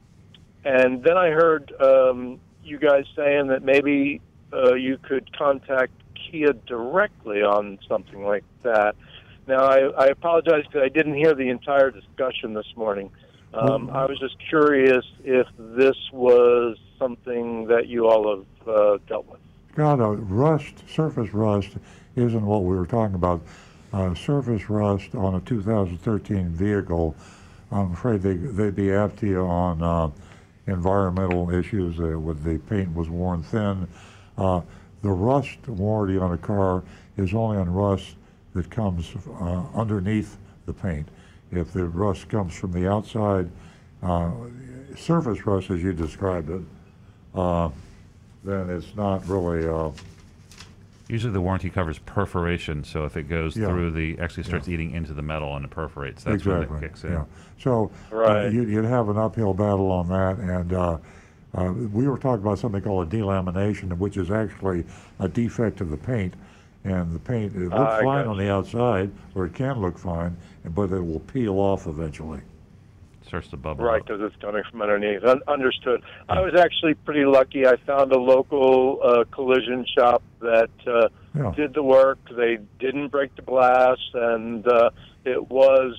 and 0.63 1.03
then 1.03 1.17
I 1.17 1.29
heard 1.29 1.73
um, 1.81 2.39
you 2.63 2.77
guys 2.77 3.05
saying 3.15 3.47
that 3.47 3.63
maybe 3.63 4.21
uh, 4.53 4.73
you 4.75 4.97
could 4.97 5.35
contact 5.35 5.91
Kia 6.15 6.53
directly 6.53 7.41
on 7.41 7.79
something 7.87 8.23
like 8.23 8.43
that. 8.63 8.95
Now, 9.51 9.65
I, 9.65 10.05
I 10.05 10.05
apologize 10.05 10.63
because 10.65 10.81
I 10.81 10.87
didn't 10.87 11.15
hear 11.15 11.35
the 11.35 11.49
entire 11.49 11.91
discussion 11.91 12.53
this 12.53 12.73
morning. 12.77 13.11
Um, 13.53 13.89
I 13.89 14.05
was 14.05 14.17
just 14.17 14.37
curious 14.47 15.03
if 15.25 15.45
this 15.59 15.97
was 16.13 16.77
something 16.97 17.67
that 17.67 17.87
you 17.87 18.07
all 18.07 18.37
have 18.37 18.45
uh, 18.65 18.97
dealt 19.09 19.27
with. 19.27 19.41
God, 19.75 19.99
uh, 19.99 20.11
rust, 20.11 20.87
surface 20.89 21.33
rust, 21.33 21.71
isn't 22.15 22.45
what 22.45 22.63
we 22.63 22.77
were 22.77 22.85
talking 22.85 23.15
about. 23.15 23.41
Uh, 23.91 24.15
surface 24.15 24.69
rust 24.69 25.15
on 25.15 25.35
a 25.35 25.41
2013 25.41 26.47
vehicle, 26.51 27.13
I'm 27.73 27.91
afraid 27.91 28.21
they, 28.21 28.35
they'd 28.35 28.73
be 28.73 28.93
after 28.93 29.25
you 29.25 29.41
on 29.41 29.83
uh, 29.83 30.11
environmental 30.67 31.49
issues. 31.49 31.99
Uh, 31.99 32.17
with 32.17 32.41
the 32.45 32.57
paint 32.73 32.95
was 32.95 33.09
worn 33.09 33.43
thin. 33.43 33.85
Uh, 34.37 34.61
the 35.01 35.11
rust 35.11 35.67
warranty 35.67 36.17
on 36.17 36.31
a 36.31 36.37
car 36.37 36.83
is 37.17 37.33
only 37.33 37.57
on 37.57 37.69
rust 37.69 38.15
that 38.53 38.69
comes 38.69 39.13
uh, 39.39 39.63
underneath 39.75 40.37
the 40.65 40.73
paint. 40.73 41.07
If 41.51 41.73
the 41.73 41.85
rust 41.85 42.29
comes 42.29 42.55
from 42.55 42.71
the 42.71 42.89
outside, 42.89 43.49
uh, 44.03 44.31
surface 44.95 45.45
rust 45.45 45.69
as 45.69 45.81
you 45.83 45.93
described 45.93 46.49
it, 46.49 46.61
uh, 47.35 47.69
then 48.43 48.69
it's 48.69 48.95
not 48.95 49.27
really. 49.27 49.67
Uh, 49.67 49.91
Usually 51.07 51.33
the 51.33 51.41
warranty 51.41 51.69
covers 51.69 51.99
perforation, 51.99 52.85
so 52.85 53.03
if 53.03 53.17
it 53.17 53.23
goes 53.23 53.57
Yeah. 53.57 53.67
through 53.67 53.91
the, 53.91 54.17
actually 54.19 54.43
starts 54.43 54.69
eating 54.69 54.91
into 54.91 55.13
the 55.13 55.21
metal 55.21 55.57
and 55.57 55.65
it 55.65 55.71
perforates, 55.71 56.23
that's 56.23 56.45
when 56.45 56.63
it 56.63 56.69
kicks 56.79 57.03
in. 57.03 57.11
Yeah. 57.11 57.25
So 57.59 57.91
uh, 58.13 58.15
Right. 58.15 58.53
you'd, 58.53 58.69
you'd 58.69 58.85
have 58.85 59.09
an 59.09 59.17
uphill 59.17 59.53
battle 59.53 59.91
on 59.91 60.07
that, 60.07 60.37
and 60.37 60.71
uh, 60.71 60.97
uh, 61.53 61.73
we 61.91 62.07
were 62.07 62.17
talking 62.17 62.41
about 62.45 62.59
something 62.59 62.81
called 62.81 63.11
a 63.11 63.17
delamination, 63.17 63.97
which 63.97 64.15
is 64.15 64.31
actually 64.31 64.85
a 65.19 65.27
defect 65.27 65.81
of 65.81 65.89
the 65.89 65.97
paint. 65.97 66.33
And 66.83 67.13
the 67.13 67.19
paint 67.19 67.55
it 67.55 67.59
looks 67.59 67.75
Ah, 67.75 67.97
I 67.97 68.03
fine 68.03 68.27
on 68.27 68.37
the 68.37 68.49
outside, 68.51 69.11
or 69.35 69.45
it 69.45 69.53
can 69.53 69.79
look 69.81 69.97
fine, 69.99 70.35
but 70.65 70.91
it 70.91 71.01
will 71.01 71.19
peel 71.19 71.59
off 71.59 71.85
eventually. 71.85 72.41
Starts 73.27 73.47
to 73.49 73.57
bubble. 73.57 73.85
Right, 73.85 74.03
because 74.03 74.19
it's 74.21 74.35
coming 74.41 74.63
from 74.69 74.81
underneath. 74.81 75.23
Un- 75.23 75.41
understood. 75.47 76.01
I 76.27 76.41
was 76.41 76.53
actually 76.55 76.95
pretty 76.95 77.23
lucky. 77.23 77.65
I 77.67 77.75
found 77.85 78.11
a 78.11 78.19
local 78.19 78.99
uh, 79.03 79.23
collision 79.31 79.85
shop 79.95 80.23
that 80.41 80.69
uh, 80.87 81.07
Yeah. 81.35 81.53
did 81.55 81.73
the 81.75 81.83
work. 81.83 82.17
They 82.35 82.57
didn't 82.79 83.09
break 83.09 83.33
the 83.35 83.43
glass, 83.43 83.97
and 84.13 84.67
uh, 84.67 84.89
it 85.23 85.49
was 85.49 85.95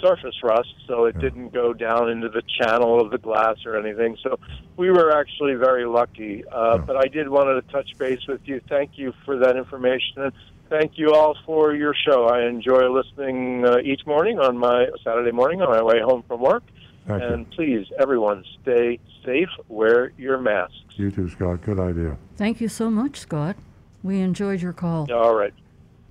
surface 0.00 0.34
rust, 0.42 0.74
so 0.86 1.04
it 1.06 1.18
didn't 1.18 1.52
go 1.52 1.72
down 1.72 2.08
into 2.08 2.28
the 2.28 2.42
channel 2.60 3.00
of 3.00 3.10
the 3.10 3.18
glass 3.18 3.56
or 3.66 3.76
anything. 3.76 4.16
So 4.22 4.38
we 4.76 4.90
were 4.90 5.10
actually 5.16 5.54
very 5.54 5.84
lucky. 5.86 6.44
Uh, 6.50 6.78
But 6.78 6.96
I 6.96 7.08
did 7.08 7.28
want 7.28 7.46
to 7.64 7.72
touch 7.72 7.90
base 7.98 8.26
with 8.26 8.40
you. 8.44 8.60
Thank 8.68 8.92
you 8.96 9.12
for 9.24 9.38
that 9.38 9.56
information. 9.56 10.22
And 10.22 10.32
thank 10.68 10.98
you 10.98 11.12
all 11.12 11.36
for 11.46 11.74
your 11.74 11.94
show. 11.94 12.26
I 12.26 12.46
enjoy 12.46 12.88
listening 12.90 13.64
uh, 13.64 13.78
each 13.82 14.06
morning 14.06 14.38
on 14.38 14.56
my 14.58 14.86
Saturday 15.04 15.32
morning 15.32 15.60
on 15.62 15.68
my 15.70 15.82
way 15.82 16.00
home 16.00 16.22
from 16.28 16.40
work. 16.40 16.62
Thank 17.06 17.22
you. 17.22 17.28
and 17.28 17.50
please, 17.52 17.86
everyone, 17.98 18.44
stay 18.62 18.98
safe. 19.24 19.48
Wear 19.68 20.12
your 20.18 20.38
masks. 20.38 20.74
You 20.96 21.10
too, 21.10 21.28
Scott. 21.30 21.62
Good 21.62 21.80
idea. 21.80 22.18
Thank 22.36 22.60
you 22.60 22.68
so 22.68 22.90
much, 22.90 23.16
Scott. 23.16 23.56
We 24.02 24.20
enjoyed 24.20 24.60
your 24.60 24.74
call. 24.74 25.10
All 25.12 25.34
right. 25.34 25.54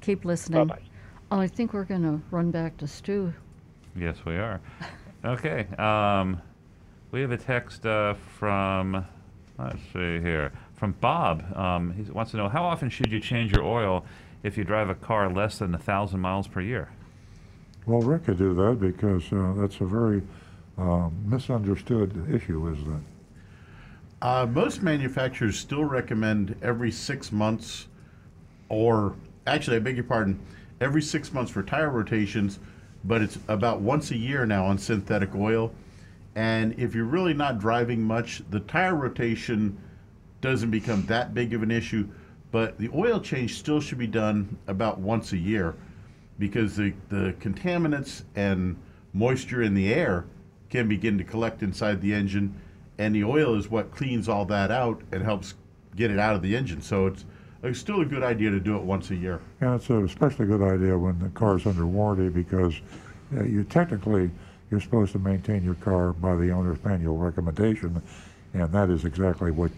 Keep 0.02 0.26
listening. 0.26 0.68
Bye-bye. 0.68 0.82
I 1.44 1.48
think 1.48 1.74
we're 1.74 1.84
going 1.84 2.04
to 2.04 2.22
run 2.32 2.52
back 2.52 2.78
to 2.78 2.88
Stu. 2.88 3.34
Yes, 3.98 4.18
we 4.26 4.36
are. 4.36 4.60
Okay. 5.26 5.66
Um, 5.78 6.42
we 7.12 7.22
have 7.22 7.32
a 7.32 7.38
text 7.38 7.86
uh, 7.86 8.14
from, 8.38 9.06
let's 9.58 9.82
see 9.94 10.20
here, 10.20 10.52
from 10.76 10.92
Bob. 11.02 11.56
Um, 11.58 11.94
he 11.94 12.04
wants 12.12 12.32
to 12.32 12.38
know 12.38 12.48
how 12.48 12.64
often 12.64 12.90
should 12.90 13.12
you 13.12 13.20
change 13.20 13.52
your 13.52 13.64
oil 13.64 14.06
if 14.44 14.58
you 14.58 14.64
drive 14.64 14.90
a 14.90 14.96
car 14.96 15.30
less 15.32 15.58
than 15.60 15.74
a 15.74 15.80
thousand 15.80 16.20
miles 16.20 16.48
per 16.48 16.62
year? 16.62 16.90
Well, 17.88 18.02
Rick 18.02 18.26
could 18.26 18.38
do 18.38 18.54
that 18.54 18.80
because 18.80 19.32
uh, 19.34 19.54
that's 19.58 19.82
a 19.82 19.86
very 19.86 20.22
uh, 20.78 21.10
misunderstood 21.26 22.32
issue, 22.32 22.72
isn't 22.72 22.94
it? 22.94 23.02
Uh, 24.22 24.46
most 24.46 24.84
manufacturers 24.84 25.58
still 25.58 25.86
recommend 25.86 26.56
every 26.62 26.92
six 26.92 27.32
months, 27.32 27.88
or 28.70 29.16
actually, 29.48 29.78
I 29.78 29.80
beg 29.80 29.96
your 29.96 30.04
pardon, 30.04 30.40
every 30.82 31.02
six 31.02 31.32
months 31.32 31.52
for 31.52 31.64
tire 31.64 31.90
rotations, 31.90 32.60
but 33.04 33.22
it's 33.22 33.38
about 33.48 33.82
once 33.82 34.12
a 34.12 34.18
year 34.18 34.46
now 34.46 34.66
on 34.66 34.78
synthetic 34.78 35.34
oil. 35.36 35.72
And 36.36 36.78
if 36.80 36.94
you're 36.94 37.06
really 37.06 37.34
not 37.34 37.60
driving 37.60 38.02
much, 38.02 38.44
the 38.50 38.60
tire 38.62 38.96
rotation 38.96 39.78
doesn't 40.42 40.70
become 40.70 41.06
that 41.08 41.34
big 41.34 41.54
of 41.54 41.64
an 41.64 41.72
issue, 41.72 42.08
but 42.52 42.78
the 42.78 42.90
oil 42.94 43.20
change 43.20 43.58
still 43.58 43.82
should 43.82 43.98
be 43.98 44.08
done 44.08 44.58
about 44.68 45.00
once 45.00 45.34
a 45.34 45.38
year 45.38 45.76
because 46.40 46.76
the, 46.76 46.94
the 47.10 47.36
contaminants 47.40 48.24
and 48.36 48.78
moisture 49.14 49.64
in 49.64 49.74
the 49.74 49.94
air 49.94 50.26
can 50.70 50.88
begin 50.88 51.18
to 51.18 51.24
collect 51.24 51.64
inside 51.64 52.02
the 52.02 52.14
engine, 52.14 52.54
and 52.98 53.16
the 53.16 53.24
oil 53.24 53.56
is 53.56 53.70
what 53.70 53.92
cleans 53.92 54.30
all 54.30 54.46
that 54.46 54.70
out 54.70 55.02
and 55.12 55.24
helps 55.24 55.56
get 55.96 56.12
it 56.12 56.20
out 56.20 56.36
of 56.36 56.42
the 56.42 56.56
engine. 56.56 56.82
So 56.82 57.08
it's, 57.08 57.26
it's 57.68 57.80
still 57.80 58.02
a 58.02 58.06
good 58.06 58.24
idea 58.24 58.50
to 58.50 58.60
do 58.60 58.78
it 58.78 58.84
once 58.84 59.12
a 59.12 59.16
year. 59.16 59.42
And 59.62 59.76
it's 59.76 59.90
a 59.90 60.04
especially 60.04 60.46
good 60.46 60.62
idea 60.62 60.98
when 60.98 61.20
the 61.20 61.30
car's 61.30 61.66
under 61.66 61.86
warranty 61.86 62.30
because 62.30 62.74
uh, 63.36 63.44
you 63.44 63.64
technically 63.64 64.32
you're 64.72 64.82
supposed 64.82 65.12
to 65.14 65.20
maintain 65.20 65.64
your 65.64 65.76
car 65.76 66.14
by 66.14 66.36
the 66.36 66.52
owner's 66.52 66.84
manual 66.84 67.18
recommendation, 67.18 68.02
and 68.54 68.72
that 68.72 68.90
is 68.90 69.06
exactly 69.06 69.52
what 69.52 69.72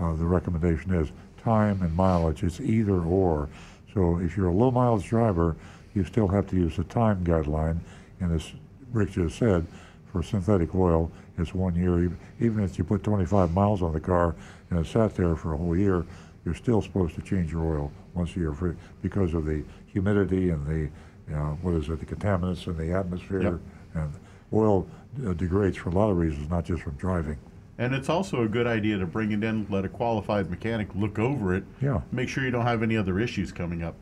uh, 0.00 0.14
the 0.14 0.24
recommendation 0.24 0.92
is. 0.94 1.10
Time 1.42 1.80
and 1.82 1.94
mileage, 1.94 2.42
it's 2.42 2.60
either 2.60 3.00
or. 3.00 3.48
So 3.92 4.18
if 4.18 4.36
you're 4.36 4.48
a 4.48 4.52
low 4.52 4.70
mileage 4.70 5.06
driver, 5.06 5.56
you 5.94 6.04
still 6.04 6.28
have 6.28 6.46
to 6.48 6.56
use 6.56 6.76
the 6.76 6.84
time 6.84 7.24
guideline, 7.24 7.78
and 8.20 8.34
as 8.34 8.52
Rick 8.92 9.12
just 9.12 9.38
said, 9.38 9.66
for 10.12 10.22
synthetic 10.22 10.74
oil, 10.74 11.10
it's 11.38 11.54
one 11.54 11.74
year. 11.74 12.12
Even 12.40 12.64
if 12.64 12.78
you 12.78 12.84
put 12.84 13.02
25 13.02 13.52
miles 13.52 13.82
on 13.82 13.92
the 13.92 14.00
car 14.00 14.34
and 14.70 14.78
it 14.78 14.86
sat 14.86 15.14
there 15.16 15.34
for 15.34 15.54
a 15.54 15.56
whole 15.56 15.76
year, 15.76 16.06
you're 16.44 16.54
still 16.54 16.82
supposed 16.82 17.14
to 17.14 17.22
change 17.22 17.52
your 17.52 17.64
oil 17.64 17.92
once 18.14 18.36
a 18.36 18.38
year 18.38 18.52
for, 18.52 18.76
because 19.02 19.34
of 19.34 19.44
the 19.44 19.64
humidity 19.86 20.50
and 20.50 20.66
the, 20.66 20.90
you 21.28 21.34
know, 21.34 21.58
what 21.62 21.74
is 21.74 21.88
it, 21.88 21.98
the 22.00 22.06
contaminants 22.06 22.66
in 22.66 22.76
the 22.76 22.92
atmosphere. 22.92 23.42
Yep. 23.42 23.60
And 23.94 24.12
oil 24.52 24.86
uh, 25.26 25.32
degrades 25.32 25.76
for 25.76 25.88
a 25.90 25.92
lot 25.92 26.10
of 26.10 26.16
reasons, 26.16 26.48
not 26.50 26.64
just 26.64 26.82
from 26.82 26.94
driving. 26.94 27.38
And 27.78 27.94
it's 27.94 28.08
also 28.08 28.42
a 28.42 28.48
good 28.48 28.66
idea 28.66 28.98
to 28.98 29.06
bring 29.06 29.32
it 29.32 29.42
in, 29.42 29.66
let 29.68 29.84
a 29.84 29.88
qualified 29.88 30.48
mechanic 30.48 30.88
look 30.94 31.18
over 31.18 31.54
it. 31.54 31.64
Yeah. 31.80 32.02
Make 32.12 32.28
sure 32.28 32.44
you 32.44 32.50
don't 32.50 32.66
have 32.66 32.82
any 32.82 32.96
other 32.96 33.18
issues 33.18 33.50
coming 33.50 33.82
up. 33.82 33.96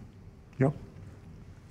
Yep. 0.58 0.72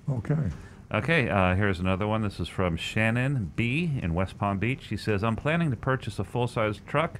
Okay. 0.10 0.50
Okay, 0.94 1.30
uh, 1.30 1.56
here's 1.56 1.80
another 1.80 2.06
one. 2.06 2.22
This 2.22 2.40
is 2.40 2.50
from 2.50 2.76
Shannon 2.76 3.54
B. 3.56 4.00
in 4.02 4.14
West 4.14 4.38
Palm 4.38 4.58
Beach. 4.58 4.82
She 4.90 4.98
says, 4.98 5.24
I'm 5.24 5.38
planning 5.38 5.70
to 5.70 5.78
purchase 5.78 6.20
a 6.20 6.24
full 6.24 6.48
size 6.48 6.82
truck 6.86 7.20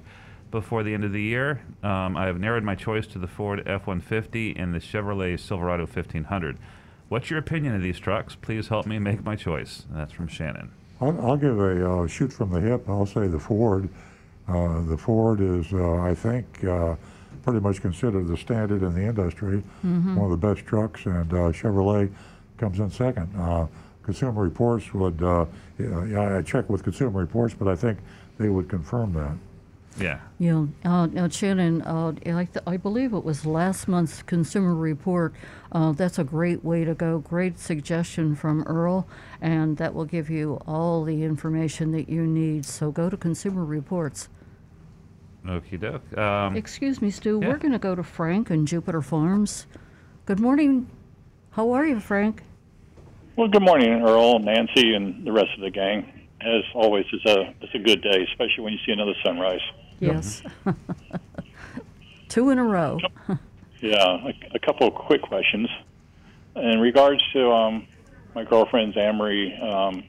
before 0.52 0.84
the 0.84 0.94
end 0.94 1.02
of 1.02 1.12
the 1.12 1.20
year. 1.22 1.62
Um, 1.82 2.16
I 2.16 2.26
have 2.26 2.38
narrowed 2.38 2.62
my 2.62 2.76
choice 2.76 3.06
to 3.08 3.18
the 3.18 3.26
Ford 3.26 3.60
F 3.66 3.88
150 3.88 4.54
and 4.56 4.72
the 4.72 4.78
Chevrolet 4.78 5.40
Silverado 5.40 5.82
1500. 5.86 6.56
What's 7.08 7.28
your 7.28 7.40
opinion 7.40 7.74
of 7.74 7.82
these 7.82 7.98
trucks? 7.98 8.36
Please 8.40 8.68
help 8.68 8.86
me 8.86 8.98
make 9.00 9.24
my 9.24 9.34
choice. 9.34 9.84
That's 9.90 10.12
from 10.12 10.28
Shannon. 10.28 10.70
I'll, 11.00 11.20
I'll 11.20 11.36
give 11.36 11.58
a 11.58 11.90
uh, 12.02 12.06
shoot 12.06 12.32
from 12.32 12.50
the 12.50 12.60
hip. 12.60 12.88
I'll 12.88 13.06
say 13.06 13.26
the 13.26 13.40
Ford. 13.40 13.88
Uh, 14.46 14.82
the 14.82 14.96
Ford 14.96 15.40
is, 15.40 15.72
uh, 15.72 15.96
I 16.00 16.14
think, 16.14 16.64
uh, 16.64 16.94
pretty 17.42 17.60
much 17.60 17.80
considered 17.82 18.28
the 18.28 18.36
standard 18.36 18.82
in 18.82 18.94
the 18.94 19.02
industry. 19.02 19.62
Mhm. 19.84 20.14
One 20.16 20.30
of 20.32 20.40
the 20.40 20.46
best 20.54 20.66
trucks, 20.66 21.06
and 21.06 21.32
uh, 21.32 21.36
Chevrolet 21.52 22.10
comes 22.58 22.78
in 22.78 22.90
second. 22.90 23.28
Uh, 23.36 23.66
Consumer 24.04 24.42
Reports 24.42 24.92
would, 24.94 25.22
uh, 25.22 25.46
yeah, 25.78 26.36
I 26.38 26.42
checked 26.42 26.68
with 26.68 26.82
Consumer 26.82 27.20
Reports, 27.20 27.54
but 27.58 27.68
I 27.68 27.76
think 27.76 27.98
they 28.38 28.48
would 28.48 28.68
confirm 28.68 29.12
that. 29.14 29.32
Yeah. 29.98 30.20
Yeah, 30.38 30.66
uh, 30.84 31.06
now 31.06 31.28
Shannon, 31.28 31.82
uh, 31.82 32.12
I, 32.26 32.44
th- 32.46 32.64
I 32.66 32.76
believe 32.76 33.12
it 33.12 33.24
was 33.24 33.44
last 33.44 33.86
month's 33.88 34.22
Consumer 34.22 34.74
Report. 34.74 35.34
Uh, 35.70 35.92
that's 35.92 36.18
a 36.18 36.24
great 36.24 36.64
way 36.64 36.84
to 36.84 36.94
go. 36.94 37.18
Great 37.18 37.58
suggestion 37.58 38.34
from 38.34 38.62
Earl, 38.64 39.06
and 39.40 39.76
that 39.76 39.94
will 39.94 40.04
give 40.04 40.30
you 40.30 40.60
all 40.66 41.04
the 41.04 41.22
information 41.22 41.92
that 41.92 42.08
you 42.08 42.22
need. 42.26 42.64
So 42.64 42.90
go 42.90 43.10
to 43.10 43.16
Consumer 43.16 43.64
Reports. 43.64 44.28
Okie 45.46 45.78
doke. 45.78 46.16
Um, 46.16 46.56
Excuse 46.56 47.02
me, 47.02 47.10
Stu. 47.10 47.40
yeah. 47.42 47.48
We're 47.48 47.58
going 47.58 47.72
to 47.72 47.78
go 47.78 47.94
to 47.94 48.02
Frank 48.02 48.50
and 48.50 48.66
Jupiter 48.66 49.02
Farms. 49.02 49.66
Good 50.24 50.40
morning. 50.40 50.88
How 51.50 51.72
are 51.72 51.84
you, 51.86 52.00
Frank? 52.00 52.42
Well, 53.36 53.48
good 53.48 53.62
morning, 53.62 54.02
Earl, 54.02 54.38
Nancy, 54.38 54.94
and 54.94 55.26
the 55.26 55.32
rest 55.32 55.48
of 55.56 55.62
the 55.62 55.70
gang. 55.70 56.28
As 56.40 56.62
always, 56.74 57.04
it's 57.12 57.24
a 57.24 57.54
it's 57.60 57.74
a 57.74 57.78
good 57.78 58.02
day, 58.02 58.26
especially 58.30 58.64
when 58.64 58.72
you 58.72 58.78
see 58.84 58.92
another 58.92 59.14
sunrise. 59.24 59.60
Yes. 60.02 60.42
Two 62.28 62.50
in 62.50 62.58
a 62.58 62.64
row. 62.64 62.98
Yeah, 63.80 64.28
a, 64.28 64.32
a 64.54 64.58
couple 64.60 64.86
of 64.86 64.94
quick 64.94 65.22
questions 65.22 65.68
in 66.54 66.78
regards 66.78 67.20
to 67.32 67.50
um, 67.50 67.88
my 68.32 68.44
girlfriend's 68.44 68.96
Amory 68.96 69.58
um, 69.60 70.04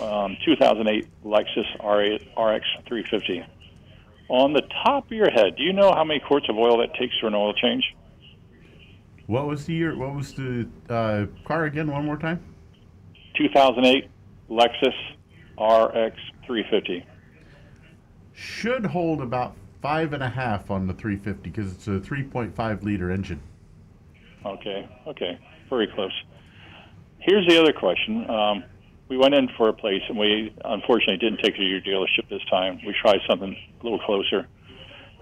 um, 0.00 0.36
2008 0.44 1.08
Lexus 1.24 1.66
RX 1.82 2.64
350. 2.86 3.44
On 4.28 4.52
the 4.52 4.62
top 4.84 5.06
of 5.06 5.10
your 5.10 5.28
head, 5.28 5.56
do 5.56 5.64
you 5.64 5.72
know 5.72 5.92
how 5.92 6.04
many 6.04 6.20
quarts 6.20 6.48
of 6.48 6.56
oil 6.56 6.78
that 6.78 6.94
takes 6.94 7.18
for 7.18 7.26
an 7.26 7.34
oil 7.34 7.52
change? 7.52 7.96
What 9.26 9.48
was 9.48 9.66
the 9.66 9.74
year? 9.74 9.96
What 9.96 10.14
was 10.14 10.32
the 10.32 10.68
uh, 10.88 11.26
car 11.44 11.64
again? 11.64 11.90
One 11.90 12.04
more 12.04 12.16
time. 12.16 12.40
2008 13.34 14.08
Lexus 14.48 14.94
RX 15.58 16.16
350. 16.46 17.04
Should 18.40 18.86
hold 18.86 19.20
about 19.20 19.54
five 19.82 20.14
and 20.14 20.22
a 20.22 20.28
half 20.28 20.70
on 20.70 20.86
the 20.86 20.94
350 20.94 21.50
because 21.50 21.74
it's 21.74 21.86
a 21.88 22.00
3.5 22.00 22.82
liter 22.82 23.10
engine. 23.10 23.38
Okay, 24.46 24.88
okay, 25.06 25.38
very 25.68 25.86
close. 25.94 26.12
Here's 27.18 27.46
the 27.46 27.60
other 27.60 27.74
question. 27.74 28.28
Um, 28.30 28.64
we 29.08 29.18
went 29.18 29.34
in 29.34 29.50
for 29.58 29.68
a 29.68 29.74
place 29.74 30.00
and 30.08 30.16
we 30.16 30.54
unfortunately 30.64 31.18
didn't 31.18 31.42
take 31.44 31.56
it 31.56 31.58
to 31.58 31.64
your 31.64 31.82
dealership 31.82 32.30
this 32.30 32.40
time. 32.50 32.80
We 32.86 32.94
tried 33.02 33.20
something 33.28 33.54
a 33.78 33.84
little 33.84 33.98
closer. 33.98 34.46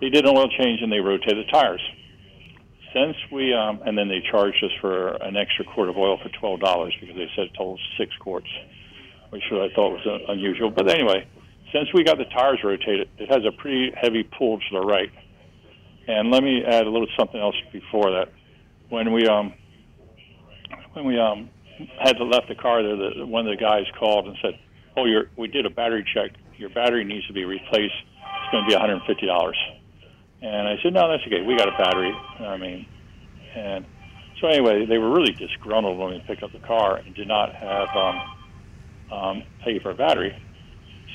They 0.01 0.11
did 0.11 0.25
an 0.25 0.37
oil 0.37 0.49
change 0.57 0.81
and 0.81 0.93
they 0.93 1.01
rotated 1.01 1.45
the 1.45 1.51
tires. 1.51 1.83
Since 2.95 3.17
we, 3.33 3.53
um, 3.53 3.83
and 3.85 3.99
then 3.99 4.07
they 4.07 4.23
charged 4.31 4.63
us 4.63 4.71
for 4.81 5.17
an 5.17 5.37
extra 5.37 5.65
quart 5.65 5.89
of 5.89 5.97
oil 5.97 6.19
for 6.23 6.29
twelve 6.39 6.61
dollars 6.61 6.95
because 7.01 7.17
they 7.17 7.29
said 7.35 7.47
it 7.47 7.55
told 7.55 7.81
six 7.99 8.17
quarts, 8.21 8.49
which 9.31 9.43
I 9.51 9.69
thought 9.75 9.91
was 9.93 10.23
unusual. 10.29 10.71
But 10.71 10.89
anyway, 10.89 11.27
since 11.73 11.89
we 11.93 12.05
got 12.05 12.19
the 12.19 12.25
tires 12.25 12.61
rotated, 12.65 13.09
it 13.19 13.29
has 13.29 13.45
a 13.45 13.53
pretty 13.53 13.93
heavy 13.95 14.23
pull 14.23 14.59
to 14.59 14.65
the 14.73 14.81
right. 14.81 15.11
And 16.07 16.31
let 16.31 16.43
me 16.43 16.65
add 16.65 16.87
a 16.87 16.91
little 16.91 17.09
something 17.19 17.41
else 17.41 17.57
before 17.73 18.11
that. 18.13 18.33
When 18.89 19.13
we 19.13 19.27
um, 19.27 19.53
when 20.95 21.05
we 21.05 21.19
um, 21.19 21.51
had 22.03 22.17
to 22.17 22.25
left 22.25 22.49
the 22.49 22.55
car 22.55 22.83
there, 22.83 22.97
the, 22.97 23.27
one 23.27 23.47
of 23.47 23.57
the 23.57 23.63
guys 23.63 23.85
called 23.99 24.27
and 24.27 24.37
said, 24.41 24.59
"Oh, 24.97 25.05
you're, 25.05 25.29
we 25.37 25.49
did 25.49 25.67
a 25.67 25.71
battery 25.71 26.05
check. 26.15 26.33
Your 26.57 26.71
battery 26.71 27.05
needs 27.05 27.27
to 27.27 27.35
be 27.35 27.45
replaced. 27.45 27.95
It's 27.95 28.53
going 28.53 28.65
to 28.65 28.69
be 28.69 28.75
150 28.75 29.27
dollars." 29.27 29.59
And 30.41 30.69
I 30.69 30.77
said, 30.83 30.95
"No, 30.95 31.11
that's 31.11 31.23
okay. 31.27 31.43
We 31.43 31.57
got 31.57 31.69
a 31.69 31.77
battery." 31.77 32.13
I 32.41 32.57
mean, 32.57 32.87
and 33.55 33.85
so 34.41 34.47
anyway, 34.47 34.87
they 34.87 34.97
were 34.97 35.11
really 35.11 35.33
disgruntled 35.33 35.99
when 35.99 36.11
we 36.11 36.21
picked 36.27 36.43
up 36.43 36.53
the 36.53 36.67
car 36.67 36.97
and 36.97 37.15
did 37.15 37.29
not 37.29 37.55
have 37.55 37.89
um, 37.95 38.21
um, 39.13 39.43
pay 39.63 39.79
for 39.81 39.91
a 39.91 39.95
battery. 39.95 40.35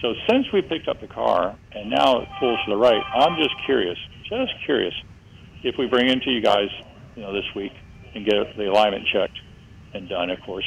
So 0.02 0.14
since 0.30 0.52
we 0.52 0.61
picked 0.61 0.88
up 0.88 0.99
the 0.99 1.07
car 1.07 1.56
and 1.72 1.90
now 1.90 2.22
it 2.22 2.30
pulls 2.40 2.60
to 2.65 2.72
the 2.72 2.78
right, 2.78 3.02
I'm 3.15 3.38
just 3.38 3.53
curious, 3.65 3.98
just 4.24 4.52
curious, 4.65 4.94
if 5.64 5.78
we 5.78 5.88
bring 5.88 6.10
it 6.10 6.22
to 6.24 6.32
you 6.32 6.41
guys, 6.41 6.70
you 7.15 7.22
know, 7.22 7.34
this 7.34 7.45
week 7.56 7.74
and 8.14 8.26
get 8.26 8.57
the 8.57 8.70
alignment 8.70 9.07
checked 9.07 9.40
and 9.94 10.10
done, 10.10 10.30
of 10.30 10.40
course. 10.41 10.65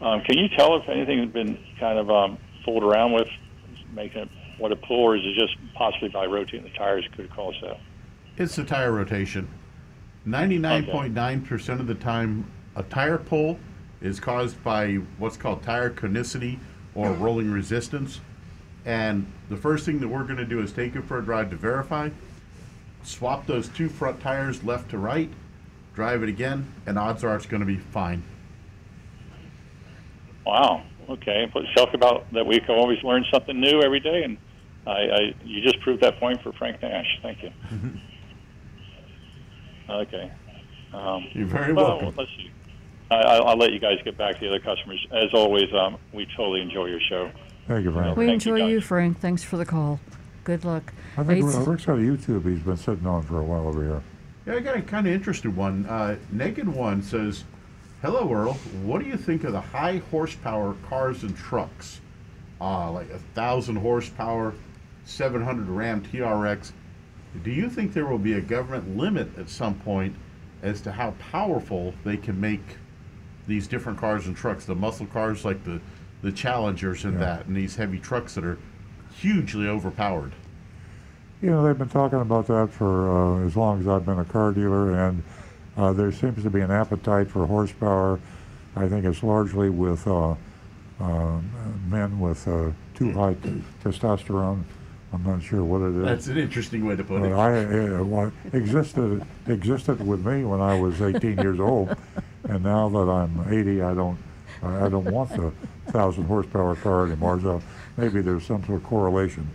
Um, 0.00 0.20
can 0.22 0.38
you 0.38 0.48
tell 0.56 0.76
if 0.76 0.88
anything 0.88 1.20
has 1.20 1.30
been 1.30 1.58
kind 1.78 1.98
of 1.98 2.10
um, 2.10 2.38
fooled 2.64 2.82
around 2.82 3.12
with, 3.12 3.28
making 3.94 4.22
it 4.22 4.28
what 4.58 4.72
it 4.72 4.82
pull, 4.82 5.00
or 5.00 5.16
is 5.16 5.22
it 5.24 5.34
just 5.34 5.56
possibly 5.74 6.08
by 6.08 6.26
rotating 6.26 6.64
the 6.64 6.76
tires 6.76 7.06
could 7.16 7.30
cause 7.30 7.54
that? 7.62 7.78
It's 8.36 8.56
the 8.56 8.64
tire 8.64 8.92
rotation. 8.92 9.48
99.9% 10.26 11.80
of 11.80 11.86
the 11.86 11.94
time, 11.94 12.50
a 12.74 12.82
tire 12.82 13.18
pull 13.18 13.58
is 14.00 14.18
caused 14.18 14.62
by 14.62 14.94
what's 15.18 15.36
called 15.36 15.62
tire 15.62 15.90
conicity 15.90 16.58
or 16.94 17.12
rolling 17.12 17.50
resistance. 17.50 18.20
And 18.86 19.26
the 19.50 19.56
first 19.56 19.84
thing 19.84 19.98
that 19.98 20.08
we're 20.08 20.22
going 20.22 20.36
to 20.36 20.46
do 20.46 20.62
is 20.62 20.72
take 20.72 20.94
it 20.94 21.02
for 21.02 21.18
a 21.18 21.22
drive 21.22 21.50
to 21.50 21.56
verify, 21.56 22.08
swap 23.02 23.46
those 23.46 23.68
two 23.68 23.88
front 23.88 24.20
tires 24.20 24.62
left 24.62 24.90
to 24.90 24.98
right, 24.98 25.28
drive 25.92 26.22
it 26.22 26.28
again, 26.28 26.72
and 26.86 26.96
odds 26.96 27.24
are 27.24 27.34
it's 27.34 27.46
going 27.46 27.60
to 27.60 27.66
be 27.66 27.78
fine. 27.78 28.22
Wow. 30.46 30.84
Okay. 31.08 31.50
But 31.52 31.64
talk 31.74 31.94
about 31.94 32.32
that 32.32 32.46
we 32.46 32.60
can 32.60 32.76
always 32.76 33.02
learn 33.02 33.24
something 33.32 33.60
new 33.60 33.82
every 33.82 33.98
day, 33.98 34.22
and 34.22 34.38
I, 34.86 34.90
I 34.90 35.34
you 35.44 35.62
just 35.62 35.80
proved 35.80 36.00
that 36.02 36.20
point 36.20 36.40
for 36.42 36.52
Frank 36.52 36.80
Nash. 36.80 37.18
Thank 37.22 37.42
you. 37.42 37.50
okay. 39.90 40.30
Um, 40.94 41.26
You're 41.32 41.46
very 41.46 41.72
well, 41.72 41.98
welcome. 41.98 42.14
Let's 42.16 42.30
see. 42.36 42.52
I, 43.10 43.16
I'll, 43.16 43.48
I'll 43.48 43.56
let 43.56 43.72
you 43.72 43.80
guys 43.80 43.98
get 44.04 44.16
back 44.16 44.34
to 44.34 44.40
the 44.40 44.48
other 44.48 44.60
customers. 44.60 45.04
As 45.10 45.34
always, 45.34 45.72
um, 45.74 45.98
we 46.12 46.26
totally 46.36 46.60
enjoy 46.60 46.86
your 46.86 47.00
show. 47.00 47.32
Thank 47.66 47.84
you, 47.84 47.92
Frank. 47.92 48.16
We 48.16 48.26
Thank 48.26 48.34
enjoy 48.34 48.66
you, 48.66 48.78
guys. 48.80 48.86
Frank. 48.88 49.20
Thanks 49.20 49.42
for 49.42 49.56
the 49.56 49.64
call. 49.66 49.98
Good 50.44 50.64
luck. 50.64 50.92
I 51.16 51.24
think 51.24 51.44
Eight- 51.44 51.66
Rick's 51.66 51.84
got 51.86 51.94
a 51.94 52.02
YouTube 52.02 52.44
he's 52.48 52.60
been 52.60 52.76
sitting 52.76 53.06
on 53.06 53.22
for 53.22 53.40
a 53.40 53.44
while 53.44 53.66
over 53.66 53.82
here. 53.82 54.02
Yeah, 54.46 54.54
I 54.54 54.60
got 54.60 54.76
a 54.76 54.82
kind 54.82 55.06
of 55.06 55.12
interesting 55.12 55.56
one. 55.56 55.86
Uh, 55.86 56.16
Naked 56.30 56.68
One 56.68 57.02
says, 57.02 57.42
"Hello, 58.02 58.32
Earl. 58.32 58.52
What 58.84 59.02
do 59.02 59.08
you 59.08 59.16
think 59.16 59.42
of 59.42 59.52
the 59.52 59.60
high 59.60 60.00
horsepower 60.12 60.76
cars 60.88 61.24
and 61.24 61.36
trucks, 61.36 62.00
uh, 62.60 62.92
like 62.92 63.10
a 63.10 63.18
thousand 63.34 63.76
horsepower, 63.76 64.54
700 65.04 65.68
Ram 65.68 66.02
TRX? 66.02 66.72
Do 67.42 67.50
you 67.50 67.68
think 67.68 67.92
there 67.92 68.06
will 68.06 68.18
be 68.18 68.34
a 68.34 68.40
government 68.40 68.96
limit 68.96 69.36
at 69.36 69.48
some 69.50 69.74
point 69.74 70.14
as 70.62 70.80
to 70.82 70.92
how 70.92 71.14
powerful 71.32 71.92
they 72.04 72.16
can 72.16 72.40
make 72.40 72.76
these 73.48 73.66
different 73.66 73.98
cars 73.98 74.28
and 74.28 74.36
trucks? 74.36 74.64
The 74.64 74.76
muscle 74.76 75.06
cars 75.06 75.44
like 75.44 75.64
the 75.64 75.80
the 76.22 76.32
Challengers 76.32 77.04
and 77.04 77.14
Yeah. 77.14 77.20
that, 77.20 77.46
and 77.46 77.56
these 77.56 77.76
heavy 77.76 77.98
trucks 77.98 78.34
that 78.34 78.44
are 78.44 78.58
hugely 79.16 79.68
overpowered." 79.68 80.32
You 81.42 81.50
know, 81.50 81.64
they've 81.64 81.76
been 81.78 81.88
talking 81.88 82.20
about 82.20 82.46
that 82.46 82.70
for 82.70 83.10
uh, 83.42 83.46
as 83.46 83.56
long 83.56 83.80
as 83.80 83.88
I've 83.88 84.06
been 84.06 84.18
a 84.18 84.24
car 84.24 84.52
dealer, 84.52 84.92
and 84.92 85.22
uh, 85.76 85.92
there 85.92 86.10
seems 86.10 86.42
to 86.42 86.50
be 86.50 86.60
an 86.60 86.70
appetite 86.70 87.28
for 87.28 87.46
horsepower. 87.46 88.18
I 88.74 88.88
think 88.88 89.04
it's 89.04 89.22
largely 89.22 89.70
with 89.70 90.06
uh, 90.06 90.34
uh, 91.00 91.38
men 91.88 92.18
with 92.18 92.46
uh, 92.48 92.70
too 92.94 93.12
high 93.12 93.34
t- 93.34 93.62
testosterone. 93.84 94.62
I'm 95.12 95.22
not 95.22 95.42
sure 95.42 95.62
what 95.62 95.82
it 95.82 95.96
is. 95.96 96.04
That's 96.04 96.26
an 96.26 96.36
interesting 96.38 96.84
way 96.84 96.96
to 96.96 97.04
put 97.04 97.22
it. 97.22 97.32
I 97.32 97.64
uh, 97.98 98.02
well, 98.04 98.32
existed 98.52 99.24
existed 99.46 100.06
with 100.06 100.26
me 100.26 100.44
when 100.44 100.60
I 100.60 100.78
was 100.78 101.00
18 101.00 101.38
years 101.38 101.60
old, 101.60 101.94
and 102.48 102.64
now 102.64 102.88
that 102.88 103.08
I'm 103.10 103.46
80, 103.48 103.82
I 103.82 103.94
don't 103.94 104.18
I 104.66 104.86
I 104.86 104.88
don't 104.88 105.10
want 105.10 105.30
the 105.30 105.52
thousand 105.92 106.24
horsepower 106.24 106.76
car 106.76 107.06
anymore. 107.06 107.40
So 107.40 107.62
maybe 107.96 108.20
there's 108.20 108.44
some 108.44 108.64
sort 108.64 108.82
of 108.82 108.84
correlation, 108.84 109.48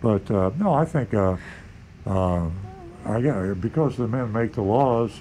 but 0.00 0.30
uh, 0.30 0.50
no, 0.58 0.74
I 0.74 0.84
think 0.84 1.14
uh, 1.14 1.36
uh, 2.06 2.48
I 3.04 3.54
because 3.54 3.96
the 3.96 4.08
men 4.08 4.32
make 4.32 4.52
the 4.52 4.62
laws, 4.62 5.20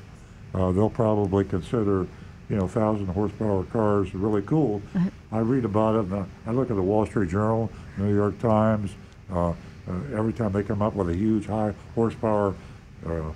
uh, 0.53 0.72
they'll 0.72 0.89
probably 0.89 1.43
consider 1.45 2.07
you 2.49 2.55
know 2.57 2.68
thousand 2.68 3.07
horsepower 3.07 3.63
cars 3.65 4.13
really 4.13 4.41
cool. 4.43 4.81
I 5.31 5.39
read 5.39 5.65
about 5.65 5.95
it, 5.95 6.11
and 6.11 6.26
I, 6.45 6.49
I 6.49 6.51
look 6.51 6.69
at 6.69 6.76
the 6.76 6.81
Wall 6.81 7.05
Street 7.05 7.30
Journal, 7.30 7.69
New 7.97 8.13
York 8.13 8.38
Times. 8.39 8.91
Uh, 9.31 9.53
uh, 9.88 10.15
every 10.15 10.34
time 10.34 10.51
they 10.51 10.63
come 10.63 10.81
up 10.81 10.93
with 10.93 11.09
a 11.09 11.15
huge 11.15 11.47
high 11.47 11.73
horsepower 11.95 12.53
uh, 13.05 13.31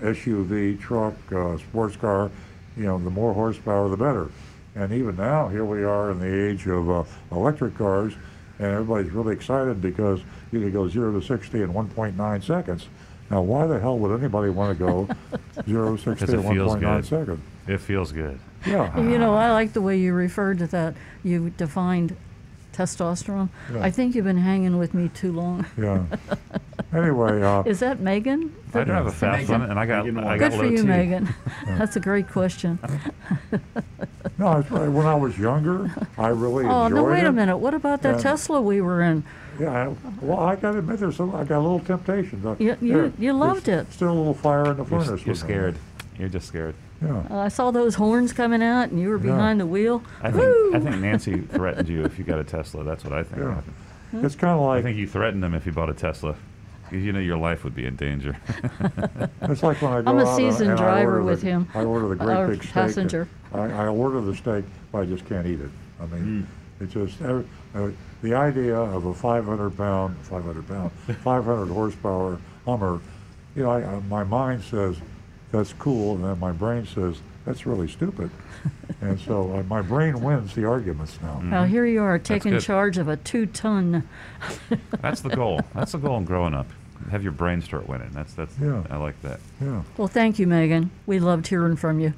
SUV, 0.00 0.78
truck, 0.78 1.14
uh, 1.32 1.56
sports 1.58 1.96
car, 1.96 2.30
you 2.76 2.84
know, 2.84 2.98
the 2.98 3.10
more 3.10 3.32
horsepower, 3.32 3.88
the 3.88 3.96
better. 3.96 4.30
And 4.78 4.92
even 4.92 5.16
now, 5.16 5.48
here 5.48 5.64
we 5.64 5.82
are 5.82 6.12
in 6.12 6.20
the 6.20 6.48
age 6.48 6.68
of 6.68 6.88
uh, 6.88 7.02
electric 7.32 7.76
cars, 7.76 8.14
and 8.60 8.68
everybody's 8.68 9.10
really 9.10 9.34
excited 9.34 9.80
because 9.82 10.20
you 10.52 10.60
can 10.60 10.70
go 10.70 10.88
0 10.88 11.18
to 11.18 11.26
60 11.26 11.62
in 11.62 11.72
1.9 11.72 12.44
seconds. 12.44 12.86
Now, 13.28 13.42
why 13.42 13.66
the 13.66 13.80
hell 13.80 13.98
would 13.98 14.16
anybody 14.16 14.50
want 14.50 14.78
to 14.78 14.84
go 14.84 15.08
0 15.66 15.96
to 15.96 16.02
60 16.02 16.10
Because 16.26 16.32
in 16.32 16.40
it 16.48 16.52
feels 16.54 16.72
1.9 16.76 16.80
good. 16.80 17.04
seconds? 17.06 17.40
It 17.66 17.78
feels 17.80 18.12
good. 18.12 18.38
Yeah. 18.66 18.96
You 19.00 19.18
know, 19.18 19.34
I 19.34 19.50
like 19.50 19.72
the 19.72 19.80
way 19.82 19.98
you 19.98 20.12
referred 20.14 20.58
to 20.58 20.68
that. 20.68 20.94
You 21.24 21.50
defined 21.50 22.16
testosterone. 22.78 23.48
Yeah. 23.72 23.82
I 23.82 23.90
think 23.90 24.14
you've 24.14 24.24
been 24.24 24.38
hanging 24.38 24.78
with 24.78 24.94
me 24.94 25.08
too 25.08 25.32
long. 25.32 25.66
Yeah. 25.76 26.04
Anyway, 26.90 27.42
uh, 27.42 27.62
Is 27.64 27.80
that 27.80 28.00
Megan? 28.00 28.54
I 28.72 28.78
don't 28.78 28.88
have 28.88 29.06
a 29.06 29.12
fast 29.12 29.50
one, 29.50 29.60
and 29.60 29.78
I 29.78 29.84
got 29.84 30.06
I 30.06 30.38
got 30.38 30.52
Good 30.52 30.58
for 30.58 30.64
you, 30.64 30.78
T. 30.78 30.82
Megan. 30.84 31.34
That's 31.66 31.96
a 31.96 32.00
great 32.00 32.28
question. 32.30 32.78
no, 34.38 34.58
it's 34.60 34.70
when 34.70 35.04
I 35.04 35.14
was 35.14 35.38
younger, 35.38 35.94
I 36.16 36.28
really 36.28 36.64
oh, 36.64 36.86
enjoyed 36.86 36.96
no, 36.96 37.04
wait 37.04 37.24
it. 37.24 37.26
a 37.26 37.32
minute. 37.32 37.58
What 37.58 37.74
about 37.74 38.00
that 38.02 38.14
And- 38.14 38.22
Tesla 38.22 38.62
we 38.62 38.80
were 38.80 39.02
in? 39.02 39.22
Yeah, 39.60 39.88
I, 39.88 39.94
well, 40.24 40.38
I 40.40 40.56
got 40.56 40.72
to 40.72 40.78
admit, 40.78 40.98
there's 40.98 41.16
some, 41.16 41.34
I 41.34 41.44
got 41.44 41.58
a 41.58 41.60
little 41.60 41.80
temptation. 41.80 42.40
You- 42.58 42.78
you- 42.80 42.92
there- 42.94 43.12
you 43.18 43.32
loved 43.34 43.68
it. 43.68 43.92
Still 43.92 44.10
a 44.10 44.14
little 44.14 44.32
fire 44.32 44.70
in 44.70 44.78
the 44.78 44.84
You're, 44.84 44.86
furnace. 44.86 45.08
you're 45.08 45.16
with 45.16 45.26
me. 45.26 45.34
scared. 45.34 45.76
You're 46.18 46.30
just 46.30 46.48
scared. 46.48 46.74
Yeah. 47.02 47.22
Uh, 47.30 47.38
I 47.38 47.48
saw 47.48 47.70
those 47.70 47.94
horns 47.94 48.32
coming 48.32 48.62
out, 48.62 48.90
and 48.90 49.00
you 49.00 49.08
were 49.08 49.16
Yeah. 49.18 49.34
behind 49.34 49.60
the 49.60 49.66
wheel. 49.66 50.02
I 50.22 50.30
think 50.32 50.74
I 50.74 50.80
think 50.80 51.00
Nancy 51.00 51.40
threatened 51.40 51.88
you 51.88 52.04
if 52.04 52.18
you 52.18 52.24
got 52.24 52.38
a 52.40 52.44
Tesla. 52.44 52.82
That's 52.84 53.04
what 53.04 53.12
I 53.12 53.22
think. 53.22 53.42
Yeah. 53.42 53.54
happened. 53.54 54.24
It's 54.24 54.34
kind 54.34 54.54
of 54.58 54.60
I 54.64 54.74
like 54.76 54.84
think 54.84 54.96
you 54.98 55.06
threatened 55.06 55.44
him 55.44 55.54
if 55.54 55.64
he 55.64 55.70
bought 55.70 55.90
a 55.90 55.94
Tesla. 55.94 56.34
'Cause 56.90 56.98
You 57.00 57.12
know 57.12 57.18
your 57.20 57.36
life 57.36 57.64
would 57.64 57.74
be 57.74 57.84
in 57.84 57.96
danger. 57.96 58.34
it's 59.42 59.62
like 59.62 59.80
when 59.82 59.92
I 59.92 60.00
go 60.02 60.10
I'm 60.10 60.18
a 60.18 60.34
seasoned 60.36 60.70
and 60.70 60.80
I 60.80 60.82
driver 60.82 61.22
with 61.22 61.42
the, 61.42 61.46
him, 61.46 61.68
I 61.74 61.84
order 61.84 62.08
the 62.08 62.16
great 62.16 62.34
our 62.36 62.48
big 62.48 62.62
steak. 62.62 62.72
passenger. 62.72 63.28
I, 63.52 63.58
I 63.70 63.86
order 63.88 64.20
the 64.22 64.34
steak, 64.34 64.64
but 64.90 65.00
I 65.02 65.04
just 65.04 65.26
can't 65.26 65.46
eat 65.46 65.60
it. 65.60 65.68
I 66.00 66.06
mean, 66.06 66.46
it's 66.80 66.94
just 66.94 67.20
every, 67.20 67.44
uh, 67.74 67.88
the 68.22 68.34
idea 68.34 68.74
of 68.78 69.04
a 69.04 69.12
500 69.12 69.76
pound, 69.76 70.16
500 70.22 70.66
pound, 70.66 70.90
500 71.22 71.66
horsepower 71.68 72.38
Hummer. 72.64 73.00
You 73.54 73.64
know, 73.64 73.70
I, 73.70 73.82
uh, 73.82 74.00
my 74.08 74.24
mind 74.24 74.62
says, 74.62 74.96
that's 75.50 75.72
cool, 75.74 76.14
and 76.14 76.24
then 76.24 76.38
my 76.38 76.52
brain 76.52 76.86
says, 76.86 77.20
that's 77.48 77.64
really 77.64 77.88
stupid. 77.88 78.30
and 79.00 79.18
so 79.18 79.54
uh, 79.56 79.62
my 79.62 79.80
brain 79.80 80.20
wins 80.20 80.54
the 80.54 80.66
arguments 80.66 81.18
now. 81.22 81.40
Now 81.40 81.64
here 81.64 81.86
you 81.86 82.02
are 82.02 82.18
taking 82.18 82.58
charge 82.60 82.98
of 82.98 83.08
a 83.08 83.16
two-ton. 83.16 84.06
That's 85.00 85.22
the 85.22 85.30
goal. 85.30 85.62
That's 85.74 85.92
the 85.92 85.98
goal 85.98 86.18
in 86.18 86.26
growing 86.26 86.52
up. 86.52 86.66
Have 87.10 87.22
your 87.22 87.32
brain 87.32 87.62
start 87.62 87.88
winning. 87.88 88.10
That's 88.12 88.34
that's. 88.34 88.54
Yeah. 88.58 88.82
I 88.90 88.96
like 88.96 89.20
that. 89.22 89.40
Yeah. 89.62 89.82
Well, 89.96 90.08
thank 90.08 90.38
you, 90.38 90.46
Megan. 90.46 90.90
We 91.06 91.20
loved 91.20 91.46
hearing 91.46 91.76
from 91.76 92.00
you. 92.00 92.12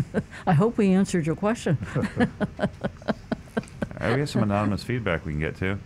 I 0.46 0.52
hope 0.52 0.78
we 0.78 0.92
answered 0.92 1.26
your 1.26 1.34
question. 1.34 1.78
Uh, 3.98 4.12
we 4.12 4.20
have 4.20 4.28
some 4.28 4.42
anonymous 4.42 4.84
feedback 4.84 5.24
we 5.24 5.32
can 5.32 5.40
get 5.40 5.56
to. 5.56 5.78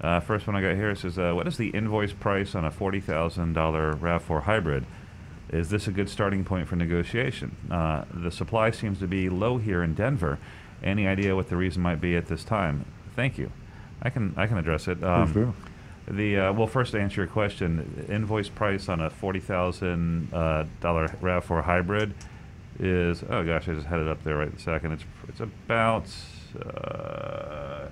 Uh, 0.00 0.18
first 0.20 0.46
one 0.46 0.56
I 0.56 0.62
got 0.62 0.74
here 0.74 0.94
says, 0.96 1.18
uh, 1.18 1.32
"What 1.34 1.46
is 1.46 1.56
the 1.56 1.68
invoice 1.68 2.12
price 2.12 2.54
on 2.54 2.64
a 2.64 2.70
forty 2.70 3.00
thousand 3.00 3.52
dollar 3.52 3.92
Rav4 3.94 4.42
hybrid? 4.42 4.86
Is 5.54 5.70
this 5.70 5.86
a 5.86 5.92
good 5.92 6.08
starting 6.08 6.44
point 6.44 6.66
for 6.66 6.74
negotiation? 6.74 7.56
Uh, 7.70 8.04
the 8.12 8.30
supply 8.30 8.72
seems 8.72 8.98
to 8.98 9.06
be 9.06 9.28
low 9.28 9.58
here 9.58 9.84
in 9.84 9.94
Denver. 9.94 10.38
Any 10.82 11.06
idea 11.06 11.36
what 11.36 11.48
the 11.48 11.56
reason 11.56 11.80
might 11.80 12.00
be 12.00 12.16
at 12.16 12.26
this 12.26 12.42
time? 12.42 12.84
Thank 13.14 13.38
you. 13.38 13.52
I 14.02 14.10
can 14.10 14.34
I 14.36 14.48
can 14.48 14.58
address 14.58 14.88
it. 14.88 15.02
Um, 15.04 15.32
do. 15.32 15.54
The 16.08 16.38
uh, 16.38 16.52
well, 16.52 16.66
first 16.66 16.92
to 16.92 17.00
answer 17.00 17.20
your 17.20 17.28
question, 17.28 18.04
invoice 18.08 18.48
price 18.48 18.88
on 18.88 19.00
a 19.00 19.08
forty 19.08 19.40
thousand 19.40 20.34
uh, 20.34 20.64
dollar 20.80 21.16
Rav 21.20 21.44
Four 21.44 21.62
hybrid 21.62 22.14
is 22.80 23.22
oh 23.30 23.44
gosh, 23.44 23.68
I 23.68 23.74
just 23.74 23.86
had 23.86 24.00
it 24.00 24.08
up 24.08 24.22
there 24.24 24.36
right 24.36 24.52
this 24.52 24.64
second. 24.64 24.92
It's 24.92 25.04
it's 25.28 25.40
about 25.40 26.06
uh, 26.58 27.86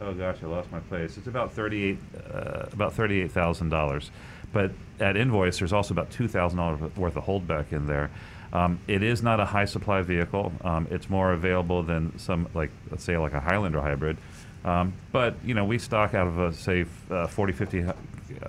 oh 0.00 0.14
gosh, 0.14 0.38
I 0.42 0.46
lost 0.46 0.72
my 0.72 0.80
place. 0.80 1.16
It's 1.18 1.26
about 1.28 1.52
thirty 1.52 1.84
eight 1.84 1.98
uh, 2.32 2.64
about 2.72 2.94
thirty 2.94 3.20
eight 3.20 3.30
thousand 3.30 3.68
dollars, 3.68 4.10
but 4.52 4.72
at 5.00 5.16
invoice 5.16 5.58
there's 5.58 5.72
also 5.72 5.92
about 5.94 6.10
two 6.10 6.28
thousand 6.28 6.58
dollars 6.58 6.96
worth 6.96 7.16
of 7.16 7.24
holdback 7.24 7.72
in 7.72 7.86
there. 7.86 8.10
Um, 8.52 8.78
it 8.86 9.02
is 9.02 9.22
not 9.22 9.40
a 9.40 9.44
high 9.44 9.64
supply 9.64 10.02
vehicle. 10.02 10.52
Um, 10.62 10.86
it's 10.90 11.10
more 11.10 11.32
available 11.32 11.82
than 11.82 12.18
some 12.18 12.48
like 12.54 12.70
let's 12.90 13.04
say 13.04 13.16
like 13.18 13.32
a 13.32 13.40
Highlander 13.40 13.80
hybrid. 13.80 14.16
Um, 14.64 14.94
but 15.12 15.36
you 15.44 15.54
know, 15.54 15.64
we 15.64 15.78
stock 15.78 16.14
out 16.14 16.26
of 16.26 16.38
a 16.38 16.52
say 16.52 16.86
uh, 17.10 17.26
40, 17.26 17.52
50 17.52 17.82
uh, 17.84 17.92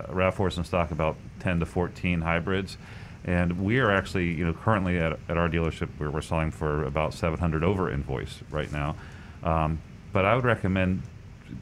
RAV4s 0.09 0.57
in 0.57 0.63
stock 0.63 0.91
about 0.91 1.15
10 1.39 1.59
to 1.59 1.65
14 1.65 2.21
hybrids, 2.21 2.77
and 3.25 3.63
we 3.63 3.79
are 3.79 3.91
actually 3.91 4.33
you 4.33 4.45
know 4.45 4.53
currently 4.53 4.97
at, 4.97 5.19
at 5.29 5.37
our 5.37 5.49
dealership 5.49 5.89
where 5.97 6.09
we're 6.09 6.21
selling 6.21 6.51
for 6.51 6.83
about 6.85 7.13
700 7.13 7.63
over 7.63 7.91
invoice 7.91 8.41
right 8.49 8.71
now. 8.71 8.95
Um, 9.43 9.79
but 10.13 10.25
I 10.25 10.35
would 10.35 10.45
recommend 10.45 11.03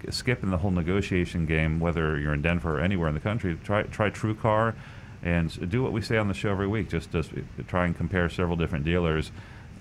skipping 0.10 0.50
the 0.52 0.58
whole 0.58 0.72
negotiation 0.72 1.46
game, 1.46 1.80
whether 1.80 2.20
you're 2.20 2.34
in 2.34 2.42
Denver 2.42 2.78
or 2.78 2.82
anywhere 2.82 3.08
in 3.08 3.14
the 3.16 3.22
country. 3.22 3.58
Try 3.64 3.84
try 3.84 4.10
TrueCar, 4.10 4.76
and 5.24 5.70
do 5.70 5.84
what 5.84 5.92
we 5.92 6.02
say 6.02 6.18
on 6.18 6.28
the 6.28 6.34
show 6.34 6.52
every 6.52 6.68
week. 6.68 6.90
Just, 6.90 7.12
just 7.12 7.32
try 7.68 7.86
and 7.86 7.96
compare 7.96 8.30
several 8.30 8.56
different 8.56 8.86
dealers, 8.86 9.32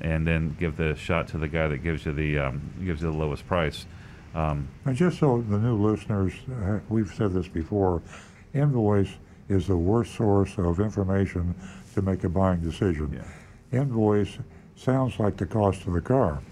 and 0.01 0.26
then 0.26 0.56
give 0.59 0.76
the 0.76 0.94
shot 0.97 1.28
to 1.28 1.39
the 1.39 1.48
guy 1.48 1.68
that 1.68 1.78
gives 1.78 2.06
you 2.06 2.12
the 2.12 2.39
um, 2.39 2.60
gives 2.85 3.02
you 3.02 3.10
the 3.10 3.16
lowest 3.16 3.47
price. 3.47 3.86
Um, 4.35 4.68
And 4.85 4.97
just 4.97 5.18
so 5.18 5.43
the 5.48 5.59
new 5.59 5.76
listeners, 5.76 6.32
uh, 6.51 6.81
we've 6.89 7.12
said 7.14 7.32
this 7.32 7.47
before, 7.47 8.02
invoice 8.52 9.14
is 9.48 9.66
the 9.66 9.76
worst 9.76 10.14
source 10.14 10.59
of 10.59 10.81
information 10.81 11.55
to 11.94 12.02
make 12.02 12.24
a 12.24 12.28
buying 12.28 12.60
decision. 12.60 13.22
Invoice 13.72 14.39
sounds 14.74 15.20
like 15.20 15.36
the 15.36 15.47
cost 15.47 15.86
of 15.86 15.93
the 15.93 16.01
car. 16.01 16.43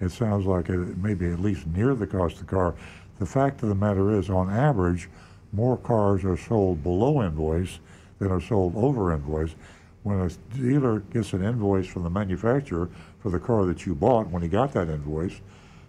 It 0.00 0.10
sounds 0.10 0.46
like 0.46 0.68
it 0.68 0.98
may 0.98 1.14
be 1.14 1.30
at 1.30 1.40
least 1.40 1.66
near 1.66 1.94
the 1.94 2.06
cost 2.06 2.40
of 2.40 2.46
the 2.46 2.56
car. 2.56 2.74
The 3.20 3.26
fact 3.26 3.62
of 3.62 3.68
the 3.68 3.74
matter 3.74 4.18
is, 4.18 4.30
on 4.30 4.50
average, 4.50 5.10
more 5.52 5.76
cars 5.76 6.24
are 6.24 6.38
sold 6.38 6.82
below 6.82 7.22
invoice 7.22 7.78
than 8.18 8.32
are 8.32 8.40
sold 8.40 8.74
over 8.74 9.12
invoice. 9.12 9.54
When 10.02 10.20
a 10.20 10.30
dealer 10.56 11.00
gets 11.00 11.34
an 11.34 11.44
invoice 11.44 11.86
from 11.86 12.02
the 12.02 12.10
manufacturer 12.10 12.88
for 13.22 13.30
the 13.30 13.38
car 13.38 13.66
that 13.66 13.84
you 13.84 13.94
bought 13.94 14.28
when 14.30 14.42
he 14.42 14.48
got 14.48 14.72
that 14.72 14.88
invoice, 14.88 15.38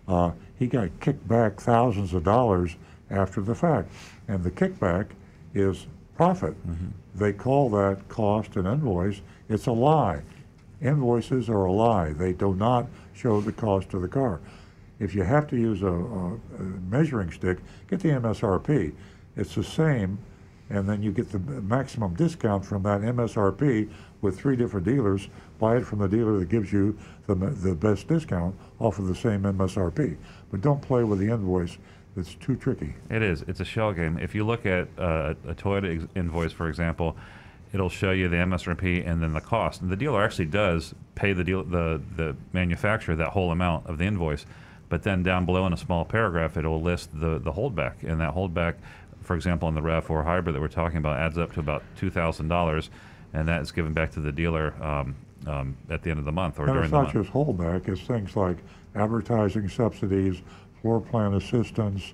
uh, 0.09 0.31
he 0.59 0.67
got 0.67 0.89
kicked 0.99 1.25
back 1.25 1.59
thousands 1.61 2.13
of 2.13 2.25
dollars 2.25 2.75
after 3.09 3.39
the 3.39 3.55
fact. 3.55 3.89
And 4.27 4.43
the 4.43 4.51
kickback 4.51 5.07
is 5.53 5.87
profit. 6.17 6.55
They 7.15 7.31
call 7.31 7.69
that 7.69 8.09
cost 8.09 8.57
an 8.57 8.65
invoice. 8.65 9.21
It's 9.47 9.67
a 9.67 9.71
lie. 9.71 10.21
Invoices 10.81 11.49
are 11.49 11.63
a 11.63 11.71
lie. 11.71 12.11
They 12.11 12.33
do 12.33 12.55
not 12.55 12.87
show 13.13 13.39
the 13.39 13.53
cost 13.53 13.93
of 13.93 14.01
the 14.01 14.09
car. 14.09 14.41
If 15.01 15.15
you 15.15 15.23
have 15.23 15.47
to 15.47 15.57
use 15.57 15.81
a, 15.81 15.87
a, 15.87 16.33
a 16.59 16.63
measuring 16.89 17.31
stick, 17.31 17.57
get 17.89 18.01
the 18.01 18.09
MSRP. 18.09 18.93
It's 19.35 19.55
the 19.55 19.63
same, 19.63 20.19
and 20.69 20.87
then 20.87 21.01
you 21.01 21.11
get 21.11 21.31
the 21.31 21.39
maximum 21.39 22.13
discount 22.13 22.63
from 22.63 22.83
that 22.83 23.01
MSRP 23.01 23.89
with 24.21 24.39
three 24.39 24.55
different 24.55 24.85
dealers. 24.85 25.27
Buy 25.57 25.77
it 25.77 25.85
from 25.87 25.99
the 25.99 26.07
dealer 26.07 26.37
that 26.37 26.49
gives 26.49 26.71
you 26.71 26.95
the, 27.25 27.33
the 27.33 27.73
best 27.73 28.07
discount 28.07 28.55
off 28.79 28.99
of 28.99 29.07
the 29.07 29.15
same 29.15 29.41
MSRP. 29.41 30.17
But 30.51 30.61
don't 30.61 30.81
play 30.81 31.03
with 31.03 31.17
the 31.17 31.29
invoice. 31.29 31.79
It's 32.15 32.35
too 32.35 32.55
tricky. 32.55 32.93
It 33.09 33.23
is. 33.23 33.41
It's 33.47 33.59
a 33.59 33.65
shell 33.65 33.93
game. 33.93 34.19
If 34.19 34.35
you 34.35 34.45
look 34.45 34.67
at 34.67 34.87
uh, 34.99 35.33
a 35.47 35.55
Toyota 35.55 36.07
invoice, 36.15 36.51
for 36.51 36.69
example, 36.69 37.17
it'll 37.73 37.89
show 37.89 38.11
you 38.11 38.29
the 38.29 38.35
MSRP 38.35 39.09
and 39.09 39.23
then 39.23 39.33
the 39.33 39.41
cost. 39.41 39.81
And 39.81 39.89
the 39.89 39.95
dealer 39.95 40.21
actually 40.21 40.45
does 40.45 40.93
pay 41.15 41.33
the 41.33 41.43
deal, 41.43 41.63
the 41.63 42.01
the 42.17 42.35
manufacturer 42.53 43.15
that 43.15 43.29
whole 43.29 43.51
amount 43.51 43.87
of 43.87 43.97
the 43.97 44.03
invoice. 44.05 44.45
But 44.91 45.03
then 45.03 45.23
down 45.23 45.45
below 45.45 45.65
in 45.67 45.71
a 45.71 45.77
small 45.77 46.03
paragraph, 46.03 46.57
it 46.57 46.65
will 46.65 46.81
list 46.81 47.17
the 47.17 47.39
the 47.39 47.53
holdback, 47.53 48.03
and 48.03 48.19
that 48.19 48.35
holdback, 48.35 48.75
for 49.21 49.37
example, 49.37 49.69
in 49.69 49.73
the 49.73 49.79
Rav4 49.79 50.25
hybrid 50.25 50.53
that 50.53 50.59
we're 50.59 50.67
talking 50.67 50.97
about, 50.97 51.17
adds 51.17 51.37
up 51.37 51.53
to 51.53 51.61
about 51.61 51.81
two 51.95 52.09
thousand 52.09 52.49
dollars, 52.49 52.89
and 53.33 53.47
that 53.47 53.61
is 53.61 53.71
given 53.71 53.93
back 53.93 54.11
to 54.11 54.19
the 54.19 54.33
dealer 54.33 54.73
um, 54.83 55.15
um, 55.47 55.77
at 55.89 56.03
the 56.03 56.09
end 56.09 56.19
of 56.19 56.25
the 56.25 56.31
month 56.33 56.59
or 56.59 56.63
And 56.63 56.73
during 56.73 56.83
it's 56.83 56.91
the 56.91 56.97
not 57.03 57.13
month. 57.15 57.25
just 57.25 57.33
holdback, 57.33 57.87
it's 57.87 58.01
things 58.01 58.35
like 58.35 58.57
advertising 58.93 59.69
subsidies, 59.69 60.41
floor 60.81 60.99
plan 60.99 61.35
assistance, 61.35 62.13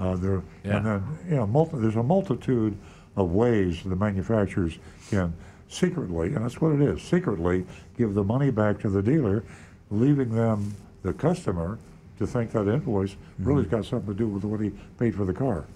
uh, 0.00 0.16
there, 0.16 0.42
Yeah. 0.64 0.78
and 0.78 0.86
then, 0.86 1.02
you 1.30 1.36
know, 1.36 1.46
multi, 1.46 1.78
there's 1.78 1.94
a 1.94 2.02
multitude 2.02 2.76
of 3.14 3.30
ways 3.30 3.84
the 3.84 3.94
manufacturers 3.94 4.80
can 5.10 5.32
secretly, 5.68 6.34
and 6.34 6.44
that's 6.44 6.60
what 6.60 6.72
it 6.72 6.80
is, 6.80 7.00
secretly 7.02 7.64
give 7.96 8.14
the 8.14 8.24
money 8.24 8.50
back 8.50 8.80
to 8.80 8.90
the 8.90 9.00
dealer, 9.00 9.44
leaving 9.92 10.34
them, 10.34 10.74
the 11.04 11.12
customer, 11.12 11.78
to 12.18 12.26
think 12.26 12.52
that 12.52 12.68
invoice 12.68 13.16
really 13.38 13.62
has 13.62 13.70
got 13.70 13.84
something 13.84 14.08
to 14.08 14.14
do 14.14 14.26
with 14.28 14.44
what 14.44 14.60
he 14.60 14.70
paid 14.98 15.14
for 15.14 15.24
the 15.24 15.32
car. 15.34 15.66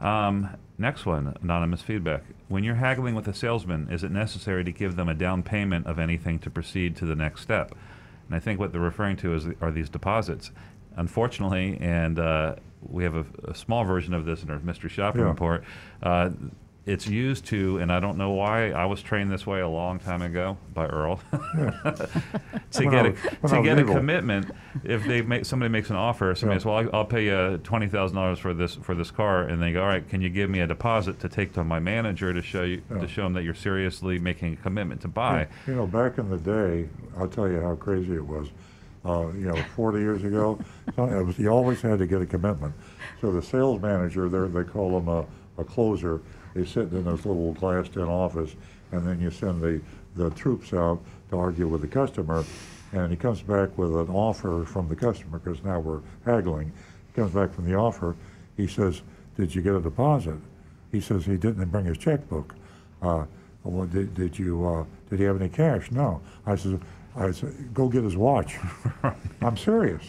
Um, 0.00 0.48
next 0.78 1.06
one, 1.06 1.36
anonymous 1.42 1.82
feedback. 1.82 2.22
When 2.48 2.64
you're 2.64 2.76
haggling 2.76 3.14
with 3.14 3.28
a 3.28 3.34
salesman, 3.34 3.88
is 3.90 4.02
it 4.02 4.10
necessary 4.10 4.64
to 4.64 4.72
give 4.72 4.96
them 4.96 5.08
a 5.08 5.14
down 5.14 5.42
payment 5.42 5.86
of 5.86 5.98
anything 5.98 6.38
to 6.40 6.50
proceed 6.50 6.96
to 6.96 7.06
the 7.06 7.14
next 7.14 7.42
step? 7.42 7.74
And 8.26 8.34
I 8.36 8.40
think 8.40 8.58
what 8.58 8.72
they're 8.72 8.80
referring 8.80 9.16
to 9.18 9.34
is 9.34 9.46
are 9.60 9.70
these 9.70 9.88
deposits. 9.88 10.50
Unfortunately, 10.96 11.78
and 11.80 12.18
uh, 12.18 12.56
we 12.82 13.04
have 13.04 13.14
a, 13.14 13.24
a 13.44 13.54
small 13.54 13.84
version 13.84 14.14
of 14.14 14.24
this 14.24 14.42
in 14.42 14.50
our 14.50 14.58
mystery 14.58 14.90
shopping 14.90 15.20
Yeah. 15.22 15.28
report. 15.28 15.64
Uh, 16.02 16.30
it's 16.86 17.06
used 17.06 17.44
to, 17.46 17.78
and 17.78 17.92
I 17.92 18.00
don't 18.00 18.16
know 18.16 18.30
why. 18.30 18.70
I 18.70 18.86
was 18.86 19.02
trained 19.02 19.30
this 19.30 19.46
way 19.46 19.60
a 19.60 19.68
long 19.68 19.98
time 19.98 20.22
ago 20.22 20.56
by 20.74 20.86
Earl. 20.86 21.20
to 21.32 22.08
When 22.78 22.90
get 22.90 23.06
a 23.06 23.14
was- 23.42 23.52
to 23.52 23.62
get 23.62 23.78
a 23.78 23.84
commitment, 23.84 24.50
if 24.84 25.04
they 25.04 25.22
make 25.22 25.44
somebody 25.44 25.70
makes 25.70 25.90
an 25.90 25.96
offer, 25.96 26.34
somebody 26.34 26.56
Yeah. 26.56 26.58
says, 26.60 26.64
"Well, 26.66 26.76
I'll, 26.76 26.90
I'll 27.00 27.04
pay 27.04 27.26
you 27.26 27.58
twenty 27.58 27.86
thousand 27.88 28.16
dollars 28.16 28.38
for 28.38 28.54
this 28.54 28.74
for 28.76 28.94
this 28.94 29.10
car," 29.10 29.42
and 29.44 29.62
they 29.62 29.72
go, 29.72 29.82
"All 29.82 29.88
right, 29.88 30.06
can 30.08 30.20
you 30.20 30.30
give 30.30 30.48
me 30.50 30.60
a 30.60 30.66
deposit 30.66 31.20
to 31.20 31.28
take 31.28 31.52
to 31.54 31.64
my 31.64 31.78
manager 31.80 32.32
to 32.32 32.42
show 32.42 32.62
you 32.62 32.82
Yeah. 32.90 32.98
to 33.00 33.08
show 33.08 33.26
him 33.26 33.34
that 33.34 33.42
you're 33.44 33.54
seriously 33.54 34.18
making 34.18 34.54
a 34.54 34.56
commitment 34.56 35.00
to 35.02 35.08
buy?" 35.08 35.48
You 35.66 35.74
know, 35.74 35.86
back 35.86 36.18
in 36.18 36.30
the 36.30 36.38
day, 36.38 36.88
I'll 37.18 37.28
tell 37.28 37.48
you 37.48 37.60
how 37.60 37.74
crazy 37.76 38.14
it 38.14 38.26
was. 38.26 38.48
Uh, 39.02 39.28
you 39.28 39.48
know, 39.48 39.56
40 39.76 39.98
years 39.98 40.24
ago, 40.24 40.58
was, 40.96 41.38
you 41.38 41.48
always 41.48 41.80
had 41.80 41.98
to 42.00 42.06
get 42.06 42.20
a 42.20 42.26
commitment. 42.26 42.74
So 43.22 43.32
the 43.32 43.40
sales 43.40 43.80
manager, 43.80 44.28
there 44.28 44.46
they 44.46 44.62
call 44.64 44.98
him 44.98 45.08
a, 45.08 45.24
a 45.56 45.64
closer. 45.64 46.20
They 46.54 46.64
sit 46.64 46.92
in 46.92 47.04
this 47.04 47.24
little 47.24 47.52
glassed-in 47.54 48.02
office, 48.02 48.54
and 48.92 49.06
then 49.06 49.20
you 49.20 49.30
send 49.30 49.60
the, 49.60 49.80
the 50.16 50.30
troops 50.30 50.72
out 50.72 51.00
to 51.30 51.38
argue 51.38 51.68
with 51.68 51.80
the 51.80 51.88
customer. 51.88 52.44
And 52.92 53.10
he 53.10 53.16
comes 53.16 53.40
back 53.40 53.76
with 53.78 53.94
an 53.94 54.08
offer 54.08 54.64
from 54.64 54.88
the 54.88 54.96
customer 54.96 55.38
because 55.38 55.62
now 55.62 55.78
we're 55.78 56.00
haggling. 56.24 56.72
He 57.06 57.20
comes 57.20 57.32
back 57.32 57.54
from 57.54 57.66
the 57.66 57.74
offer. 57.76 58.16
He 58.56 58.66
says, 58.66 59.02
"Did 59.36 59.54
you 59.54 59.62
get 59.62 59.74
a 59.74 59.80
deposit?" 59.80 60.38
He 60.90 61.00
says 61.00 61.24
he 61.24 61.36
didn't 61.36 61.64
bring 61.66 61.84
his 61.84 61.98
checkbook. 61.98 62.56
Uh, 63.00 63.26
well, 63.62 63.86
did, 63.86 64.14
did 64.14 64.38
you 64.38 64.66
uh, 64.66 64.84
did 65.08 65.20
he 65.20 65.24
have 65.24 65.40
any 65.40 65.48
cash? 65.48 65.90
No. 65.90 66.20
I 66.46 66.56
said, 66.56 66.80
I 67.16 67.30
said, 67.30 67.74
go 67.74 67.88
get 67.88 68.04
his 68.04 68.16
watch. 68.16 68.56
I'm 69.42 69.56
serious. 69.56 70.02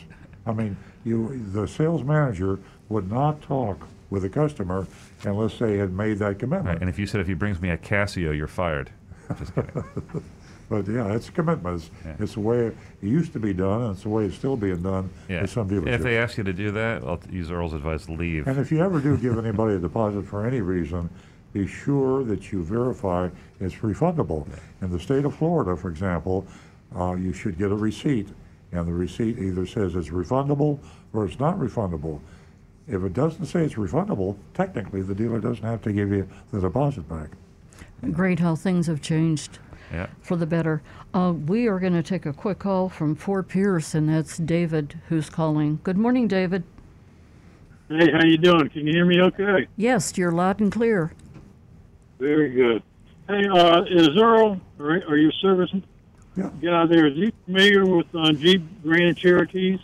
I 0.46 0.54
mean, 0.54 0.78
you 1.04 1.44
the 1.52 1.68
sales 1.68 2.04
manager 2.04 2.60
would 2.90 3.12
not 3.12 3.42
talk 3.42 3.88
with 4.10 4.24
the 4.24 4.30
customer 4.30 4.88
unless 5.26 5.58
they 5.60 5.78
had 5.78 5.94
made 5.94 6.20
that 6.20 6.40
commitment. 6.40 6.68
Right, 6.68 6.82
and 6.82 6.90
if 6.90 6.98
you 7.00 7.06
said 7.08 7.22
if 7.22 7.28
he 7.28 7.34
brings 7.34 7.62
me 7.62 7.70
a 7.70 7.78
Casio, 7.78 8.36
you're 8.36 8.48
fired. 8.48 8.92
Just 9.38 9.56
kidding. 9.56 9.84
But 10.72 10.88
yeah, 10.88 11.14
it's 11.14 11.28
a 11.28 11.34
commitment. 11.34 11.82
It's, 11.82 11.92
Yeah. 12.06 12.16
it's 12.18 12.34
the 12.36 12.40
way 12.40 12.68
it 12.68 12.76
used 13.02 13.34
to 13.34 13.40
be 13.40 13.54
done, 13.54 13.82
and 13.82 13.92
it's 13.92 14.04
the 14.04 14.10
way 14.10 14.24
it's 14.24 14.38
still 14.38 14.56
being 14.56 14.82
done 14.82 15.10
yeah. 15.28 15.46
some. 15.46 15.70
If 15.86 16.02
they 16.02 16.18
ask 16.18 16.38
you 16.38 16.46
to 16.46 16.54
do 16.54 16.72
that, 16.72 17.04
I'll 17.04 17.20
use 17.30 17.52
Earl's 17.52 17.74
advice: 17.74 18.08
leave. 18.08 18.48
And 18.48 18.58
if 18.58 18.72
you 18.72 18.80
ever 18.82 19.02
do 19.02 19.18
give 19.18 19.38
anybody 19.38 19.76
a 19.76 19.80
deposit 19.80 20.26
for 20.26 20.48
any 20.48 20.62
reason, 20.62 21.10
be 21.52 21.68
sure 21.68 22.24
that 22.24 22.54
you 22.54 22.64
verify 22.64 23.28
it's 23.60 23.76
refundable. 23.76 24.48
In 24.82 24.92
the 24.92 25.00
state 25.00 25.26
of 25.26 25.36
Florida, 25.36 25.76
for 25.76 25.90
example, 25.90 26.48
uh, 26.98 27.16
you 27.16 27.34
should 27.34 27.58
get 27.58 27.72
a 27.72 27.76
receipt, 27.76 28.30
and 28.72 28.88
the 28.88 28.94
receipt 28.94 29.40
either 29.40 29.66
says 29.66 29.96
it's 29.96 30.08
refundable 30.08 30.80
or 31.12 31.26
it's 31.26 31.40
not 31.40 31.60
refundable. 31.60 32.22
If 32.92 33.04
it 33.04 33.14
doesn't 33.14 33.46
say 33.46 33.64
it's 33.64 33.76
refundable, 33.76 34.36
technically 34.54 35.02
the 35.02 35.16
dealer 35.16 35.40
doesn't 35.40 35.64
have 35.64 35.82
to 35.84 35.94
give 35.94 36.12
you 36.12 36.28
the 36.52 36.60
deposit 36.60 37.08
back. 37.08 37.30
Great 38.12 38.40
how 38.40 38.56
things 38.56 38.88
have 38.88 39.02
changed 39.02 39.60
Yeah. 39.94 40.08
for 40.22 40.36
the 40.36 40.46
better. 40.46 40.82
Uh, 41.14 41.34
we 41.48 41.68
are 41.68 41.80
going 41.80 41.94
to 41.94 42.04
take 42.04 42.26
a 42.26 42.34
quick 42.34 42.60
call 42.60 42.90
from 42.90 43.16
Fort 43.16 43.48
Pierce, 43.48 43.96
and 43.96 44.10
that's 44.10 44.38
David 44.38 45.00
who's 45.08 45.30
calling. 45.30 45.80
Good 45.84 45.98
morning, 45.98 46.28
David. 46.28 46.64
Hey, 47.88 48.12
how 48.12 48.26
you 48.26 48.38
doing? 48.38 48.68
Can 48.70 48.86
you 48.88 48.94
hear 48.94 49.06
me 49.06 49.22
okay? 49.22 49.68
Yes, 49.78 50.18
you're 50.18 50.32
loud 50.32 50.60
and 50.60 50.72
clear. 50.72 51.14
Very 52.20 52.50
good. 52.52 52.84
Hey, 53.30 53.48
uh, 53.48 53.84
is 53.84 54.10
Earl, 54.18 54.60
are 54.80 55.18
you 55.18 55.32
servicing? 55.42 55.84
yeah. 56.36 56.50
guy 56.62 56.86
there, 56.88 57.08
is 57.08 57.16
he 57.16 57.34
familiar 57.46 57.86
with 57.86 58.08
uh, 58.14 58.32
Jeep 58.34 58.64
Grand 58.84 59.16
Cherokees? 59.18 59.80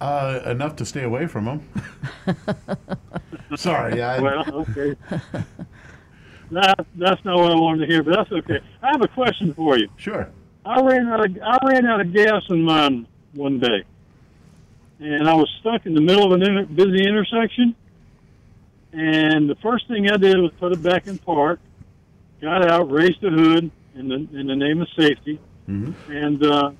Uh, 0.00 0.40
enough 0.46 0.76
to 0.76 0.84
stay 0.84 1.02
away 1.04 1.26
from 1.26 1.44
them. 1.46 1.68
Sorry, 3.56 4.02
I, 4.02 4.20
well, 4.20 4.44
okay. 4.54 4.94
that, 6.50 6.86
that's 6.96 7.24
not 7.24 7.36
what 7.38 7.50
I 7.52 7.54
wanted 7.54 7.86
to 7.86 7.92
hear, 7.92 8.02
but 8.02 8.14
that's 8.16 8.32
okay. 8.32 8.60
I 8.82 8.88
have 8.92 9.00
a 9.02 9.08
question 9.08 9.54
for 9.54 9.78
you. 9.78 9.88
Sure. 9.96 10.28
I 10.66 10.80
ran 10.82 11.06
out 11.08 11.24
of 11.24 11.38
I 11.42 11.58
ran 11.66 11.86
out 11.86 12.00
of 12.00 12.12
gas 12.12 12.42
in 12.50 12.62
mine 12.62 13.06
one 13.34 13.58
day, 13.60 13.84
and 14.98 15.28
I 15.28 15.34
was 15.34 15.48
stuck 15.60 15.86
in 15.86 15.94
the 15.94 16.00
middle 16.00 16.24
of 16.26 16.32
an 16.32 16.42
inter- 16.46 16.66
busy 16.66 17.06
intersection. 17.06 17.74
And 18.92 19.48
the 19.48 19.54
first 19.56 19.86
thing 19.88 20.10
I 20.10 20.16
did 20.16 20.36
was 20.38 20.50
put 20.58 20.72
it 20.72 20.82
back 20.82 21.06
in 21.06 21.18
park, 21.18 21.60
got 22.40 22.68
out, 22.68 22.90
raised 22.90 23.20
the 23.20 23.30
hood 23.30 23.70
in 23.94 24.08
the 24.08 24.14
in 24.38 24.46
the 24.48 24.56
name 24.56 24.82
of 24.82 24.88
safety, 24.98 25.38
Mm-hmm. 25.68 26.12
and 26.12 26.44
uh, 26.44 26.70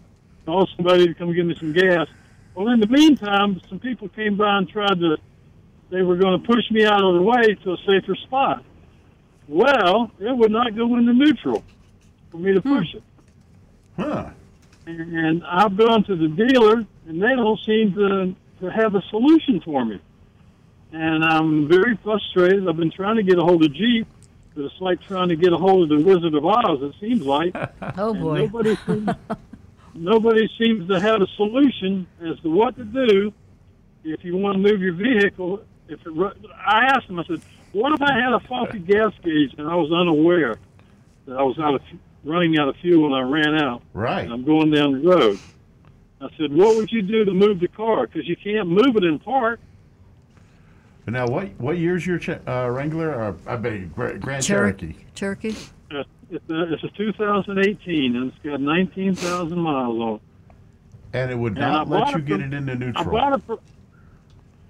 called 0.45 0.71
somebody 0.77 1.07
to 1.09 1.15
come 1.15 1.33
give 1.33 1.47
me 1.47 1.55
some 1.59 1.73
gas. 1.73 2.09
Well, 2.57 2.69
in 2.69 2.81
the 2.81 2.87
meantime, 2.87 3.61
some 3.69 3.79
people 3.79 4.09
came 4.09 4.39
by 4.39 4.57
and 4.57 4.69
tried 4.69 4.99
to. 5.01 5.19
They 5.91 6.01
were 6.03 6.17
going 6.17 6.41
to 6.41 6.47
push 6.47 6.69
me 6.71 6.85
out 6.87 7.05
of 7.05 7.15
the 7.15 7.23
way 7.23 7.55
to 7.55 7.73
a 7.75 7.77
safer 7.87 8.17
spot. 8.17 8.65
Well, 9.47 10.11
it 10.19 10.37
would 10.37 10.51
not 10.51 10.75
go 10.75 10.97
into 10.97 11.13
neutral 11.13 11.63
for 12.31 12.39
me 12.39 12.55
to 12.55 12.61
hmm. 12.61 12.79
push 12.79 12.95
it. 12.95 13.03
Huh. 13.97 14.31
And 14.87 15.45
I've 15.45 15.77
gone 15.77 16.05
to 16.05 16.17
the 16.17 16.29
dealer, 16.29 16.85
and 17.07 17.23
they 17.23 17.35
don't 17.37 17.61
seem 17.67 17.95
to, 17.95 18.35
to 18.61 18.71
have 18.71 18.95
a 18.95 19.03
solution 19.11 19.61
for 19.61 19.85
me. 19.85 20.01
And 20.93 21.25
I'm 21.25 21.69
very 21.69 21.97
frustrated. 22.03 22.67
I've 22.69 22.77
been 22.77 22.91
trying 22.91 23.17
to 23.17 23.23
get 23.23 23.39
a 23.39 23.43
hold 23.43 23.65
of 23.65 23.75
Jeep, 23.75 24.07
but 24.55 24.65
it's 24.65 24.81
like 24.81 25.01
trying 25.03 25.29
to 25.29 25.37
get 25.37 25.53
a 25.53 25.57
hold 25.57 25.91
of 25.91 25.99
the 25.99 26.05
Wizard 26.05 26.35
of 26.35 26.45
Oz, 26.47 26.83
it 26.83 26.95
seems 27.01 27.23
like. 27.23 27.55
Oh, 27.99 28.15
boy. 28.15 28.39
Nobody 28.39 28.77
seems, 28.87 29.09
nobody 29.99 30.49
seems 30.59 30.89
to 30.89 31.01
have 31.01 31.21
a 31.21 31.27
solution 31.37 32.07
as 32.21 32.39
to 32.41 32.51
what 32.51 32.77
to 32.77 32.85
do 32.85 33.33
if 34.05 34.25
you 34.25 34.37
want 34.37 34.63
to 34.63 34.73
move 34.73 34.81
your 34.81 34.95
vehicle. 34.95 35.63
If 35.89 36.01
it, 36.07 36.13
I 36.67 36.87
asked 36.87 37.07
them, 37.09 37.19
I 37.19 37.25
said, 37.25 37.41
what 37.73 37.93
if 37.93 38.03
I 38.03 38.13
had 38.15 38.33
a 38.33 38.41
faulty 38.41 38.79
gas 38.79 39.13
gauge 39.23 39.55
and 39.59 39.69
I 39.69 39.75
was 39.75 39.93
unaware 39.93 40.57
that 41.27 41.37
I 41.37 41.43
was 41.43 41.59
out 41.59 41.75
of 41.75 41.83
running 42.25 42.59
out 42.59 42.69
of 42.69 42.77
fuel 42.77 43.07
and 43.07 43.15
I 43.15 43.29
ran 43.29 43.55
out? 43.63 43.83
Right. 43.93 44.25
And 44.25 44.33
I'm 44.33 44.45
going 44.45 44.71
down 44.71 44.93
the 44.93 45.09
road. 45.09 45.39
I 46.21 46.29
said, 46.39 46.53
what 46.53 46.77
would 46.77 46.91
you 46.91 47.03
do 47.03 47.25
to 47.25 47.33
move 47.33 47.61
the 47.61 47.69
car? 47.69 48.07
Because 48.07 48.27
you 48.27 48.37
can't 48.37 48.69
move 48.69 48.97
it 48.97 49.05
in 49.05 49.19
park. 49.19 49.61
Now, 51.09 51.29
what 51.29 51.51
what 51.61 51.79
year's 51.79 52.05
your 52.05 52.19
uh, 52.49 52.69
Wrangler? 52.69 53.15
Or, 53.15 53.37
I 53.47 53.55
beg 53.57 53.93
your 53.97 54.19
Grand 54.19 54.45
Cher- 54.45 54.73
Cherokee. 54.73 54.95
Cherokee? 55.15 55.55
Uh, 55.89 56.03
It's 56.31 56.51
a, 56.51 56.73
it's 56.73 56.83
a 56.85 56.89
2018 56.89 58.17
and 58.17 58.33
it's 58.33 58.39
got 58.45 58.61
19,000 58.61 59.59
miles 59.59 59.99
on 60.01 60.15
it. 60.17 60.21
And 61.13 61.31
it 61.31 61.39
would 61.39 61.53
And 61.53 61.61
not 61.61 61.87
I 61.87 61.91
let 61.91 62.11
you 62.13 62.17
it 62.19 62.25
get 62.27 62.41
from- 62.41 62.53
it 62.53 62.57
into 62.57 62.73
I 62.73 62.75
neutral. 62.77 63.05
bought 63.11 63.33
it 63.35 63.43
for, 63.47 63.59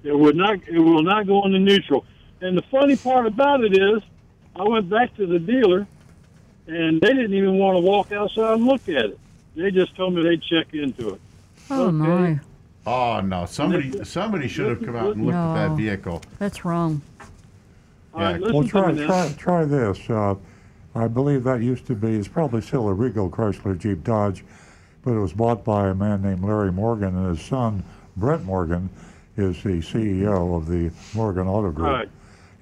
it 0.05 0.17
would 0.19 0.37
not 0.37 0.59
it 0.69 0.79
will 0.79 1.03
not 1.03 1.27
go 1.27 1.45
into 1.47 1.59
neutral. 1.59 2.05
And 2.41 2.57
the 2.57 2.63
funny 2.71 2.97
part 2.97 3.27
about 3.27 3.65
it 3.65 3.73
is, 3.77 4.03
I 4.55 4.63
went 4.63 4.89
back 4.91 5.15
to 5.17 5.27
the 5.27 5.39
dealer, 5.39 5.87
and 6.67 7.01
they 7.01 7.09
didn't 7.09 7.35
even 7.35 7.57
want 7.59 7.77
to 7.77 7.81
walk 7.81 8.13
outside 8.13 8.55
and 8.55 8.67
look 8.67 8.83
at 8.89 9.07
it. 9.07 9.19
They 9.57 9.71
just 9.71 9.97
told 9.97 10.15
me 10.15 10.23
they'd 10.23 10.43
check 10.43 10.75
into 10.75 11.15
it. 11.15 11.21
Oh, 11.71 11.91
my. 11.91 12.39
Oh 12.87 13.21
no! 13.21 13.47
Somebody 13.47 14.05
somebody 14.05 14.47
should 14.47 14.69
have 14.69 14.85
come 14.85 14.95
out 14.95 15.17
and 15.17 15.25
looked 15.27 15.35
at 15.37 15.69
that 15.71 15.77
vehicle. 15.77 16.23
That's 16.39 16.65
wrong. 16.65 17.01
All 18.15 18.21
right, 18.21 18.41
Well, 18.41 18.63
try, 18.65 18.95
try, 18.95 19.35
try 19.37 19.65
this. 19.65 20.09
Uh, 20.09 20.37
I 20.97 21.09
believe 21.09 21.45
that 21.45 21.61
used 21.61 21.87
to 21.89 21.95
be, 21.95 22.17
it's 22.17 22.27
probably 22.27 22.63
still 22.63 22.89
a 22.89 22.95
Regal 22.95 23.29
Chrysler 23.29 23.79
Jeep 23.79 24.03
Dodge, 24.03 24.43
but 25.03 25.13
it 25.13 25.19
was 25.19 25.35
bought 25.35 25.63
by 25.63 25.89
a 25.89 25.95
man 25.95 26.23
named 26.23 26.43
Larry 26.43 26.73
Morgan, 26.73 27.15
and 27.15 27.37
his 27.37 27.47
son, 27.47 27.85
Brent 28.17 28.45
Morgan, 28.45 28.89
is 29.37 29.63
the 29.63 29.83
CEO 29.83 30.57
of 30.57 30.67
the 30.67 30.91
Morgan 31.15 31.47
Auto 31.47 31.71
Group. 31.71 31.89
Right. 31.89 32.09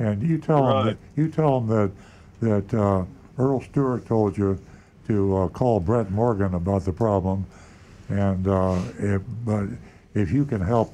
And 0.00 0.20
you 0.20 0.38
tell 0.38 0.68
him 0.68 0.86
that 0.86 0.96
you 1.14 1.28
tell 1.28 1.58
him 1.58 1.68
that 1.68 1.92
that 2.40 2.74
uh, 2.74 3.04
Earl 3.38 3.60
Stewart 3.60 4.04
told 4.06 4.36
you 4.36 4.58
to 5.06 5.36
uh, 5.36 5.48
call 5.48 5.78
Brent 5.78 6.10
Morgan 6.10 6.54
about 6.54 6.84
the 6.84 6.92
problem, 6.92 7.46
and 8.08 8.48
uh, 8.48 8.82
if, 8.98 9.22
but 9.44 9.68
if 10.14 10.32
you 10.32 10.44
can 10.44 10.60
help 10.60 10.92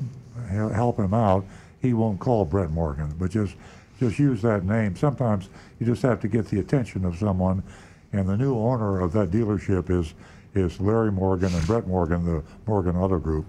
help 0.51 0.99
him 0.99 1.15
out, 1.15 1.47
he 1.81 1.95
won't 1.95 2.21
call 2.21 2.45
Brent 2.45 2.73
Morgan, 2.73 3.15
but 3.19 3.31
just 3.31 3.55
just 4.01 4.19
use 4.19 4.41
that 4.43 4.65
name. 4.65 4.97
Sometimes 4.97 5.51
you 5.79 5.87
just 5.87 6.03
have 6.03 6.21
to 6.21 6.29
get 6.29 6.47
the 6.47 6.59
attention 6.59 7.05
of 7.05 7.17
someone, 7.19 7.63
and 8.13 8.27
the 8.27 8.37
new 8.37 8.57
owner 8.57 9.01
of 9.01 9.13
that 9.13 9.31
dealership 9.31 9.91
is 9.91 10.15
is 10.55 10.81
Larry 10.81 11.13
Morgan 11.13 11.55
and 11.55 11.65
Brent 11.67 11.87
Morgan, 11.87 12.25
the 12.25 12.43
Morgan 12.67 12.97
Auto 12.97 13.19
Group, 13.19 13.47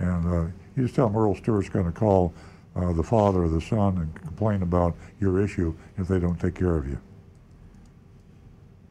and 0.00 0.26
uh, 0.26 0.50
you 0.76 0.82
just 0.82 0.94
tell 0.94 1.08
them 1.08 1.16
Earl 1.16 1.34
Stewart's 1.34 1.70
going 1.70 1.86
to 1.86 1.92
call 1.92 2.34
uh, 2.76 2.92
the 2.92 3.02
father 3.02 3.44
or 3.44 3.48
the 3.48 3.60
son 3.60 3.96
and 3.96 4.14
complain 4.20 4.60
about 4.62 4.94
your 5.18 5.40
issue 5.42 5.72
if 5.96 6.08
they 6.08 6.18
don't 6.18 6.38
take 6.38 6.54
care 6.54 6.76
of 6.76 6.86
you. 6.86 6.98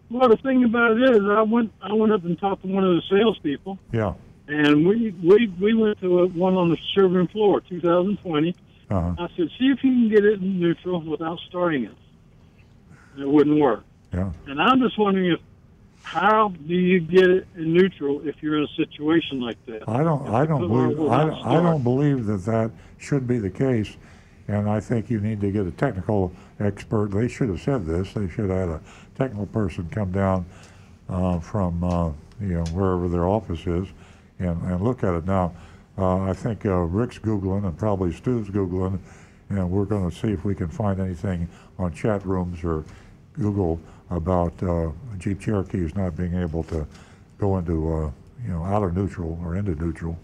Well, 0.09 0.27
the 0.29 0.37
thing 0.37 0.63
about 0.63 0.97
it 0.97 1.15
is, 1.15 1.21
I 1.29 1.41
went 1.41 1.71
I 1.81 1.93
went 1.93 2.13
up 2.13 2.23
and 2.23 2.39
talked 2.39 2.63
to 2.63 2.67
one 2.67 2.83
of 2.85 2.95
the 2.95 3.01
salespeople, 3.09 3.77
Yeah. 3.91 4.13
and 4.47 4.87
we 4.87 5.13
we 5.23 5.53
we 5.59 5.73
went 5.73 5.99
to 5.99 6.19
a, 6.21 6.27
one 6.27 6.55
on 6.55 6.69
the 6.69 6.77
showroom 6.95 7.27
floor, 7.27 7.59
2020. 7.61 8.55
Uh-huh. 8.91 9.15
I 9.17 9.27
said, 9.37 9.49
see 9.57 9.67
if 9.67 9.83
you 9.83 9.91
can 9.91 10.09
get 10.09 10.25
it 10.25 10.41
in 10.41 10.59
neutral 10.59 11.01
without 11.01 11.39
starting 11.47 11.85
it. 11.85 11.95
It 13.17 13.27
wouldn't 13.27 13.59
work. 13.59 13.83
Yeah. 14.13 14.31
And 14.47 14.61
I'm 14.61 14.79
just 14.79 14.99
wondering 14.99 15.31
if 15.31 15.39
how 16.03 16.49
do 16.49 16.73
you 16.73 16.99
get 16.99 17.29
it 17.29 17.47
in 17.55 17.73
neutral 17.73 18.27
if 18.27 18.35
you're 18.41 18.57
in 18.57 18.63
a 18.63 18.75
situation 18.75 19.39
like 19.39 19.63
that? 19.67 19.87
I 19.87 20.03
don't. 20.03 20.27
I 20.27 20.45
don't 20.45 20.67
believe. 20.67 21.09
I, 21.09 21.29
I 21.29 21.61
don't 21.61 21.83
believe 21.83 22.25
that 22.25 22.43
that 22.45 22.71
should 22.97 23.27
be 23.27 23.37
the 23.37 23.49
case, 23.49 23.95
and 24.47 24.69
I 24.69 24.79
think 24.79 25.09
you 25.09 25.19
need 25.19 25.39
to 25.41 25.51
get 25.51 25.65
a 25.65 25.71
technical 25.71 26.33
expert. 26.59 27.11
They 27.11 27.27
should 27.27 27.49
have 27.49 27.61
said 27.61 27.85
this. 27.85 28.13
They 28.13 28.27
should 28.27 28.49
have 28.49 28.69
had 28.69 28.69
a 28.69 28.81
technical 29.15 29.45
person 29.45 29.87
come 29.89 30.11
down 30.11 30.45
uh, 31.07 31.39
from 31.39 31.83
uh, 31.83 32.11
you 32.41 32.55
know 32.55 32.65
wherever 32.71 33.07
their 33.07 33.27
office 33.27 33.61
is, 33.61 33.87
and, 34.39 34.61
and 34.63 34.81
look 34.81 35.03
at 35.03 35.13
it. 35.13 35.25
Now, 35.25 35.53
uh, 36.01 36.23
I 36.23 36.33
think 36.33 36.65
uh, 36.65 36.75
Rick's 36.77 37.19
googling 37.19 37.65
and 37.65 37.77
probably 37.77 38.11
Stu's 38.11 38.49
googling, 38.49 38.99
and 39.49 39.69
we're 39.69 39.85
going 39.85 40.09
to 40.09 40.15
see 40.15 40.29
if 40.29 40.43
we 40.43 40.55
can 40.55 40.67
find 40.67 40.99
anything 40.99 41.47
on 41.77 41.93
chat 41.93 42.25
rooms 42.25 42.63
or 42.63 42.83
Google 43.33 43.79
about 44.09 44.61
uh, 44.63 44.91
Jeep 45.17 45.39
Cherokees 45.39 45.95
not 45.95 46.17
being 46.17 46.35
able 46.35 46.63
to 46.63 46.85
go 47.37 47.57
into 47.57 47.93
uh, 47.93 48.11
you 48.43 48.51
know 48.51 48.63
out 48.63 48.83
of 48.83 48.95
neutral 48.95 49.39
or 49.43 49.55
into 49.55 49.75
neutral 49.75 50.17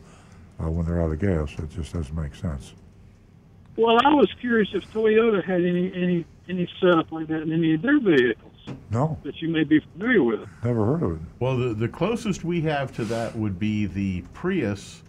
uh, 0.62 0.70
when 0.70 0.86
they're 0.86 1.02
out 1.02 1.12
of 1.12 1.20
gas. 1.20 1.52
It 1.60 1.70
just 1.70 1.94
doesn't 1.94 2.16
make 2.16 2.36
sense. 2.36 2.74
Well, 3.78 3.98
I 4.04 4.14
was 4.16 4.28
curious 4.42 4.70
if 4.74 4.84
Toyota 4.92 5.44
had 5.44 5.62
any 5.62 5.94
any 5.94 6.26
any 6.50 6.68
setup 6.82 7.12
like 7.12 7.28
that 7.28 7.44
in 7.44 7.52
any 7.54 7.76
of 7.76 7.82
their 7.82 8.00
vehicles 8.00 8.54
No, 8.90 9.18
that 9.24 9.42
you 9.42 9.50
may 9.50 9.64
be 9.64 9.80
familiar 9.94 10.24
with. 10.24 10.50
never 10.64 10.86
heard 10.86 11.04
of 11.04 11.12
it. 11.14 11.22
Well, 11.40 11.58
the, 11.58 11.74
the 11.74 11.88
closest 11.90 12.44
we 12.44 12.62
have 12.62 12.94
to 12.96 13.06
that 13.06 13.36
would 13.36 13.60
be 13.60 13.86
the 13.86 14.24
Prius, 14.34 15.04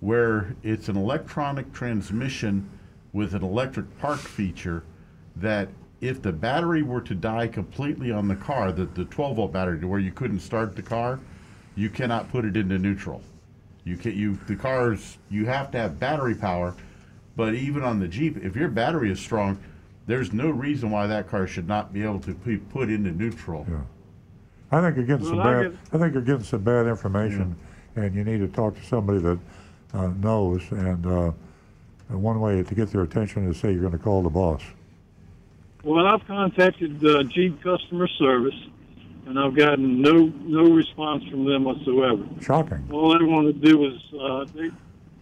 where 0.00 0.54
it's 0.62 0.88
an 0.88 0.96
electronic 0.96 1.72
transmission 1.72 2.68
with 3.12 3.34
an 3.34 3.42
electric 3.42 3.98
park 3.98 4.18
feature 4.18 4.82
that 5.36 5.68
if 6.00 6.22
the 6.22 6.32
battery 6.32 6.82
were 6.82 7.00
to 7.02 7.14
die 7.14 7.46
completely 7.46 8.10
on 8.10 8.26
the 8.26 8.36
car, 8.36 8.72
the, 8.72 8.86
the 8.86 9.04
12 9.06 9.36
volt 9.36 9.52
battery 9.52 9.78
to 9.80 9.86
where 9.86 10.00
you 10.00 10.10
couldn't 10.10 10.40
start 10.40 10.74
the 10.74 10.82
car, 10.82 11.20
you 11.76 11.90
cannot 11.90 12.30
put 12.30 12.44
it 12.44 12.56
into 12.56 12.78
neutral. 12.78 13.22
You 13.84 13.96
can 13.96 14.16
you 14.16 14.38
the 14.46 14.56
cars 14.56 15.18
you 15.30 15.46
have 15.46 15.70
to 15.72 15.78
have 15.78 15.98
battery 15.98 16.34
power, 16.34 16.74
but 17.36 17.54
even 17.54 17.82
on 17.82 17.98
the 17.98 18.08
Jeep, 18.08 18.36
if 18.38 18.54
your 18.54 18.68
battery 18.68 19.10
is 19.10 19.18
strong, 19.20 19.58
there's 20.06 20.32
no 20.32 20.50
reason 20.50 20.90
why 20.90 21.06
that 21.06 21.28
car 21.28 21.46
should 21.46 21.68
not 21.68 21.92
be 21.92 22.02
able 22.02 22.20
to 22.20 22.34
be 22.34 22.56
put 22.58 22.90
into 22.90 23.10
neutral. 23.10 23.66
Yeah. 23.68 23.80
I 24.72 24.80
think 24.80 24.96
you're 24.96 25.06
getting 25.06 25.26
some 25.26 25.40
I 25.40 25.62
bad. 25.62 25.78
I 25.92 25.98
think 25.98 26.14
you're 26.14 26.22
getting 26.22 26.44
some 26.44 26.62
bad 26.62 26.86
information, 26.86 27.56
and 27.96 28.14
you 28.14 28.24
need 28.24 28.38
to 28.38 28.48
talk 28.48 28.76
to 28.76 28.84
somebody 28.84 29.18
that 29.20 29.38
uh, 29.94 30.08
knows. 30.08 30.62
And 30.70 31.06
uh, 31.06 31.32
and 32.08 32.22
one 32.22 32.40
way 32.40 32.62
to 32.62 32.74
get 32.74 32.90
their 32.90 33.02
attention 33.02 33.48
is 33.48 33.58
say 33.58 33.72
you're 33.72 33.80
going 33.80 33.92
to 33.92 33.98
call 33.98 34.22
the 34.22 34.30
boss. 34.30 34.62
Well, 35.82 36.06
I've 36.06 36.26
contacted 36.26 37.04
uh, 37.04 37.22
Jeep 37.22 37.62
customer 37.62 38.08
service, 38.18 38.54
and 39.26 39.38
I've 39.38 39.54
gotten 39.54 40.02
no 40.02 40.32
no 40.42 40.64
response 40.70 41.24
from 41.24 41.44
them 41.44 41.64
whatsoever. 41.64 42.22
Shocking. 42.40 42.86
All 42.92 43.16
they 43.16 43.24
wanted 43.24 43.62
to 43.62 43.68
do 43.68 43.78
was 43.78 43.98
uh, 44.20 44.52
they. 44.52 44.70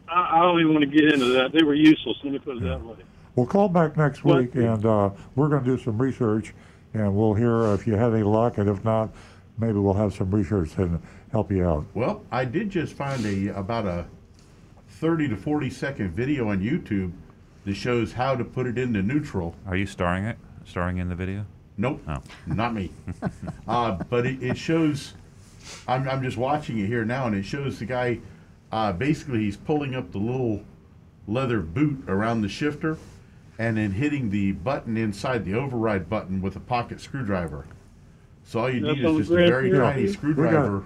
I, 0.08 0.38
I 0.38 0.42
don't 0.42 0.60
even 0.60 0.72
want 0.72 0.90
to 0.90 0.90
get 0.90 1.12
into 1.12 1.26
that. 1.34 1.52
They 1.52 1.62
were 1.62 1.74
useless. 1.74 2.16
Let 2.24 2.32
me 2.32 2.38
put 2.38 2.56
it 2.56 2.62
that 2.64 2.82
way. 2.82 2.96
We'll 3.36 3.46
call 3.46 3.68
back 3.68 3.96
next 3.96 4.24
week, 4.24 4.56
and 4.56 4.84
uh, 4.84 5.10
we're 5.36 5.48
going 5.48 5.62
to 5.62 5.76
do 5.76 5.80
some 5.80 5.96
research, 5.96 6.54
and 6.94 7.14
we'll 7.14 7.34
hear 7.34 7.66
if 7.74 7.86
you 7.86 7.94
had 7.94 8.12
any 8.12 8.24
luck, 8.24 8.58
and 8.58 8.68
if 8.68 8.84
not, 8.84 9.10
maybe 9.58 9.78
we'll 9.78 9.94
have 9.94 10.12
some 10.12 10.30
research 10.30 10.76
and 10.78 11.00
help 11.30 11.52
you 11.52 11.64
out. 11.64 11.84
Well, 11.94 12.24
I 12.32 12.44
did 12.44 12.70
just 12.70 12.94
find 12.94 13.24
a 13.24 13.56
about 13.56 13.86
a 13.86 14.06
30 14.98 15.28
to 15.28 15.36
40 15.36 15.70
second 15.70 16.10
video 16.10 16.48
on 16.48 16.60
YouTube 16.60 17.12
that 17.64 17.74
shows 17.74 18.12
how 18.12 18.34
to 18.34 18.44
put 18.44 18.66
it 18.66 18.76
into 18.78 19.00
neutral. 19.02 19.54
Are 19.66 19.76
you 19.76 19.86
starring 19.86 20.24
it? 20.24 20.36
Starring 20.64 20.98
in 20.98 21.08
the 21.08 21.14
video? 21.14 21.46
Nope, 21.76 22.02
Oh. 22.08 22.20
not 22.46 22.74
me. 22.74 22.90
uh, 23.68 23.92
but 24.10 24.26
it, 24.26 24.42
it 24.42 24.58
shows. 24.58 25.14
I'm, 25.86 26.08
I'm 26.08 26.22
just 26.22 26.36
watching 26.36 26.78
it 26.80 26.86
here 26.86 27.04
now, 27.04 27.26
and 27.26 27.36
it 27.36 27.44
shows 27.44 27.78
the 27.78 27.84
guy. 27.84 28.18
Uh, 28.72 28.92
basically, 28.92 29.40
he's 29.40 29.56
pulling 29.56 29.94
up 29.94 30.10
the 30.10 30.18
little 30.18 30.62
leather 31.28 31.60
boot 31.60 32.02
around 32.08 32.40
the 32.42 32.48
shifter, 32.48 32.98
and 33.58 33.76
then 33.76 33.92
hitting 33.92 34.30
the 34.30 34.52
button 34.52 34.96
inside 34.96 35.44
the 35.44 35.54
override 35.54 36.08
button 36.10 36.42
with 36.42 36.56
a 36.56 36.60
pocket 36.60 37.00
screwdriver. 37.00 37.66
So 38.44 38.60
all 38.60 38.70
you 38.70 38.80
That's 38.80 38.96
need 38.98 39.04
is 39.04 39.16
just 39.18 39.30
a 39.30 39.34
very 39.34 39.70
Prix. 39.70 39.78
tiny 39.78 40.00
We 40.02 40.06
got- 40.08 40.14
screwdriver. 40.18 40.84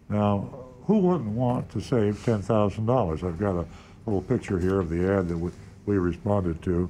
Now, 0.10 0.50
who 0.86 1.00
wouldn't 1.00 1.30
want 1.32 1.70
to 1.72 1.82
save 1.82 2.24
ten 2.24 2.42
thousand 2.42 2.86
dollars? 2.86 3.24
I've 3.24 3.40
got 3.40 3.56
a 3.56 3.66
little 4.06 4.22
picture 4.22 4.60
here 4.60 4.80
of 4.80 4.90
the 4.90 5.12
ad 5.12 5.28
that 5.30 5.38
we, 5.38 5.52
we 5.86 5.98
responded 5.98 6.62
to, 6.64 6.90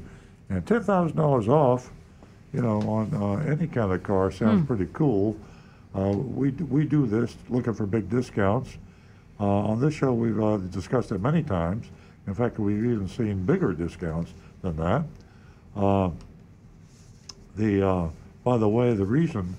and 0.49 0.65
ten 0.67 0.83
thousand 0.83 1.15
dollars 1.17 1.47
off, 1.47 1.91
you 2.53 2.61
know, 2.61 2.81
on 2.81 3.13
uh, 3.13 3.49
any 3.49 3.67
kind 3.67 3.91
of 3.91 4.03
car 4.03 4.31
sounds 4.31 4.61
Hmm. 4.61 4.65
pretty 4.65 4.87
cool. 4.93 5.35
Uh, 5.95 6.09
we 6.11 6.51
we 6.51 6.85
do 6.85 7.05
this 7.05 7.35
looking 7.49 7.73
for 7.73 7.85
big 7.85 8.09
discounts. 8.09 8.77
Uh, 9.39 9.45
on 9.45 9.79
this 9.79 9.93
show, 9.93 10.13
we've 10.13 10.41
uh, 10.41 10.57
discussed 10.57 11.11
it 11.11 11.21
many 11.21 11.43
times. 11.43 11.87
In 12.25 12.33
fact, 12.33 12.59
we've 12.59 12.83
even 12.83 13.07
seen 13.07 13.45
bigger 13.45 13.73
discounts 13.73 14.33
than 14.61 14.75
that. 14.77 15.03
Uh, 15.75 16.09
the, 17.55 17.87
uh, 17.87 18.09
by 18.43 18.57
the 18.57 18.67
way, 18.67 18.93
the 18.93 19.05
reason 19.05 19.55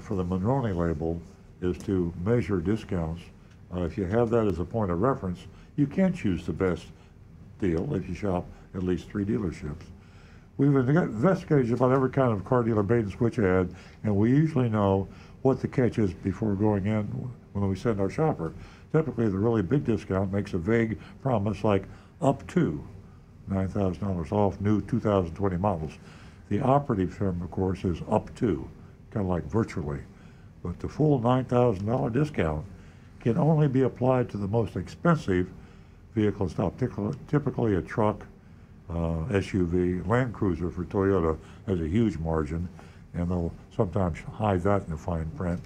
for 0.00 0.14
the 0.14 0.24
Monroney 0.24 0.76
label 0.76 1.20
is 1.60 1.76
to 1.78 2.12
measure 2.24 2.60
discounts. 2.60 3.22
Uh, 3.74 3.82
if 3.82 3.98
you 3.98 4.04
have 4.04 4.30
that 4.30 4.46
as 4.46 4.60
a 4.60 4.64
point 4.64 4.90
of 4.90 5.00
reference, 5.00 5.40
you 5.76 5.86
can 5.86 6.12
choose 6.12 6.46
the 6.46 6.52
best 6.52 6.86
deal 7.60 7.94
if 7.94 8.08
you 8.08 8.14
shop 8.14 8.46
at 8.74 8.82
least 8.82 9.08
three 9.08 9.24
dealerships. 9.24 9.82
We've 10.56 10.74
investigated 10.74 11.72
about 11.72 11.92
every 11.92 12.10
kind 12.10 12.32
of 12.32 12.44
car 12.44 12.62
dealer 12.62 12.82
bait 12.82 13.00
and 13.00 13.12
switch 13.12 13.38
ad, 13.38 13.74
and 14.02 14.16
we 14.16 14.30
usually 14.30 14.68
know 14.68 15.08
what 15.42 15.60
the 15.60 15.68
catch 15.68 15.98
is 15.98 16.12
before 16.12 16.54
going 16.54 16.86
in 16.86 17.04
when 17.52 17.68
we 17.68 17.76
send 17.76 18.00
our 18.00 18.10
shopper. 18.10 18.52
Typically, 18.92 19.28
the 19.28 19.38
really 19.38 19.62
big 19.62 19.84
discount 19.84 20.32
makes 20.32 20.54
a 20.54 20.58
vague 20.58 20.98
promise 21.22 21.62
like 21.62 21.84
up 22.22 22.46
to 22.48 22.82
$9,000 23.50 24.32
off 24.32 24.60
new 24.60 24.80
2020 24.82 25.56
models. 25.56 25.92
The 26.48 26.60
operative 26.60 27.16
term, 27.16 27.42
of 27.42 27.50
course, 27.50 27.84
is 27.84 28.00
up 28.08 28.34
to, 28.36 28.68
kind 29.10 29.24
of 29.24 29.30
like 29.30 29.44
virtually. 29.44 30.00
But 30.62 30.80
the 30.80 30.88
full 30.88 31.20
$9,000 31.20 32.12
discount 32.12 32.64
can 33.20 33.36
only 33.36 33.68
be 33.68 33.82
applied 33.82 34.30
to 34.30 34.38
the 34.38 34.48
most 34.48 34.76
expensive 34.76 35.50
vehicle 36.14 36.46
in 36.46 36.50
stock, 36.50 36.76
typically- 36.78 37.18
typically 37.26 37.74
a 37.74 37.82
truck, 37.82 38.24
uh, 38.88 39.24
SUV. 39.30 40.02
Land 40.06 40.32
Cruiser 40.32 40.70
for 40.70 40.84
Toyota 40.84 41.36
has 41.66 41.80
a 41.80 41.88
huge 41.88 42.18
margin, 42.18 42.68
and 43.12 43.30
they'll 43.30 43.52
sometimes 43.76 44.18
hide 44.20 44.62
that 44.62 44.84
in 44.84 44.90
the 44.90 44.96
fine 44.96 45.30
print 45.36 45.60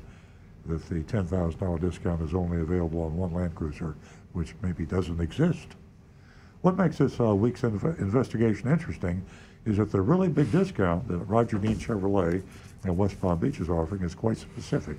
that 0.66 0.89
the 0.89 1.01
$10,000 1.01 1.80
discount 1.80 2.22
is 2.22 2.34
only 2.34 2.60
available 2.60 3.02
on 3.02 3.16
one 3.16 3.32
Land 3.32 3.55
Cruiser, 3.55 3.97
which 4.32 4.55
maybe 4.62 4.84
doesn't 4.84 5.20
exist. 5.20 5.68
What 6.62 6.76
makes 6.76 6.98
this 6.98 7.18
uh, 7.18 7.34
week's 7.34 7.62
inv- 7.62 7.98
investigation 7.98 8.70
interesting 8.70 9.24
is 9.64 9.76
that 9.78 9.90
the 9.90 10.01
really 10.01 10.28
big 10.28 10.51
discount 10.52 11.06
that 11.09 11.18
Roger 11.18 11.59
Dean 11.59 11.76
Chevrolet 11.76 12.43
and 12.84 12.97
West 12.97 13.20
Palm 13.20 13.39
Beach 13.39 13.60
is 13.60 13.68
offering 13.68 14.02
is 14.02 14.14
quite 14.14 14.39
specific. 14.39 14.97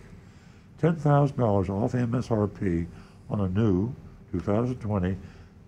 $10,000 0.82 1.70
off 1.70 1.94
MSRP 1.94 2.86
on 3.30 3.42
a 3.42 3.50
new 3.50 3.94
2020 4.32 5.18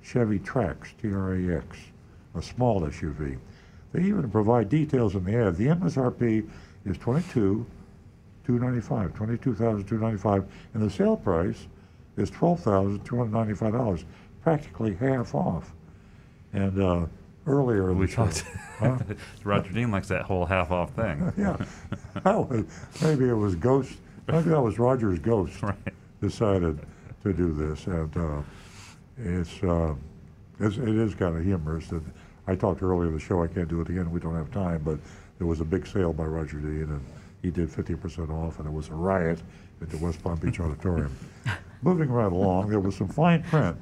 Chevy 0.02 0.40
Trax, 0.40 0.90
T-R-A-X, 1.02 1.78
a 2.36 2.42
small 2.42 2.82
SUV. 2.82 3.38
They 3.92 4.04
even 4.04 4.30
provide 4.30 4.70
details 4.70 5.16
in 5.16 5.24
the 5.24 5.36
ad. 5.36 5.56
The 5.56 5.68
MSRP 5.68 6.48
is 6.86 6.98
22 6.98 7.66
295 8.46 9.14
$22,295, 9.14 10.46
and 10.74 10.84
the 10.84 10.90
sale 10.90 11.18
price 11.18 11.68
is 12.18 12.32
$12,295, 12.32 14.04
practically 14.44 14.94
half 14.96 15.34
off. 15.36 15.74
And 16.54 16.82
uh, 16.82 17.06
earlier 17.48 17.94
We 17.94 18.08
talked. 18.08 18.42
huh? 18.80 18.98
Roger 19.44 19.72
Dean 19.72 19.92
likes 19.92 20.08
that 20.08 20.22
whole 20.24 20.46
half 20.46 20.72
off 20.72 20.92
thing. 20.92 21.34
yeah, 21.38 21.58
was, 22.24 22.66
maybe 23.02 23.28
it 23.28 23.34
was 23.34 23.56
Ghost. 23.56 23.98
Maybe 24.28 24.50
that 24.50 24.62
was 24.62 24.80
Roger's 24.80 25.20
Ghost 25.20 25.62
Right. 25.62 25.76
decided 26.22 26.80
to 27.24 27.34
do 27.34 27.54
this, 27.54 27.86
and 27.88 28.18
uh, 28.18 28.42
it's, 29.18 29.62
uh, 29.64 29.94
it's 30.60 30.78
it 30.78 30.90
is 30.90 31.14
kind 31.16 31.38
of 31.38 31.44
humorous 31.44 31.88
that 31.88 32.02
I 32.48 32.56
talked 32.56 32.82
earlier 32.82 33.08
in 33.08 33.14
the 33.14 33.20
show. 33.20 33.44
I 33.44 33.48
can't 33.48 33.68
do 33.68 33.82
it 33.82 33.90
again. 33.90 34.10
We 34.12 34.20
don't 34.20 34.36
have 34.36 34.52
time, 34.52 34.82
but 34.84 35.00
there 35.38 35.48
was 35.48 35.60
a 35.62 35.66
big 35.66 35.86
sale 35.86 36.14
by 36.14 36.24
Roger 36.26 36.60
Dean, 36.60 36.84
and 36.84 37.06
he 37.46 37.52
did 37.52 37.70
50% 37.70 38.32
off, 38.32 38.58
and 38.60 38.68
it 38.68 38.72
was 38.74 38.90
a 38.90 38.94
riot 38.96 39.40
at 39.82 39.90
the 39.92 39.98
West 39.98 40.22
Palm 40.24 40.36
Beach 40.38 40.60
Auditorium. 40.60 41.16
Moving 41.84 42.10
right 42.10 42.32
along, 42.32 42.70
there 42.70 42.80
was 42.80 42.96
some 42.96 43.08
fine 43.08 43.44
print 43.44 43.78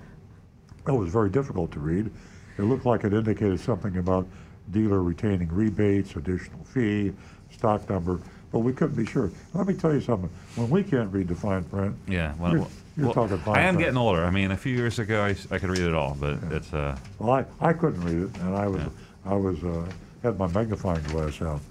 that 0.86 0.94
was 0.94 1.10
very 1.10 1.30
difficult 1.30 1.72
to 1.72 1.80
read. 1.80 2.12
It 2.58 2.64
looked 2.64 2.86
like 2.86 3.06
it 3.06 3.14
indicated 3.14 3.60
something 3.62 3.98
about 3.98 4.28
dealer 4.72 5.02
retaining 5.02 5.48
rebates, 5.48 6.16
additional 6.18 6.62
fee, 6.66 7.14
stock 7.52 7.90
number, 7.90 8.20
but 8.52 8.60
we 8.60 8.74
couldn't 8.74 8.98
be 8.98 9.06
sure. 9.06 9.32
Let 9.54 9.66
me 9.66 9.74
tell 9.76 9.94
you 9.94 10.02
something. 10.02 10.30
When 10.56 10.70
we 10.70 10.84
can't 10.84 11.12
read 11.14 11.30
the 11.30 11.36
fine 11.36 11.64
print, 11.64 11.96
Yeah, 12.06 12.34
well, 12.38 12.52
you're, 12.52 12.68
you're 12.98 13.06
well, 13.06 13.14
talking 13.14 13.38
fine 13.38 13.56
I 13.56 13.62
am 13.62 13.76
print. 13.76 13.86
getting 13.88 13.98
older. 13.98 14.26
I 14.26 14.30
mean, 14.30 14.52
a 14.52 14.58
few 14.58 14.76
years 14.76 15.00
ago, 15.00 15.24
I 15.24 15.34
could 15.58 15.70
read 15.70 15.80
it 15.88 15.94
all, 15.94 16.18
but 16.20 16.38
it's 16.52 16.74
uh, 16.74 16.98
Well, 17.18 17.32
I, 17.32 17.46
I 17.62 17.72
couldn't 17.72 18.02
read 18.02 18.30
it, 18.30 18.42
and 18.42 18.56
I 18.58 18.68
was 18.68 18.82
I 19.26 19.36
was 19.36 19.64
uh, 19.64 19.90
had 20.22 20.38
my 20.38 20.48
magnifying 20.48 21.02
glass 21.04 21.42
out. 21.42 21.62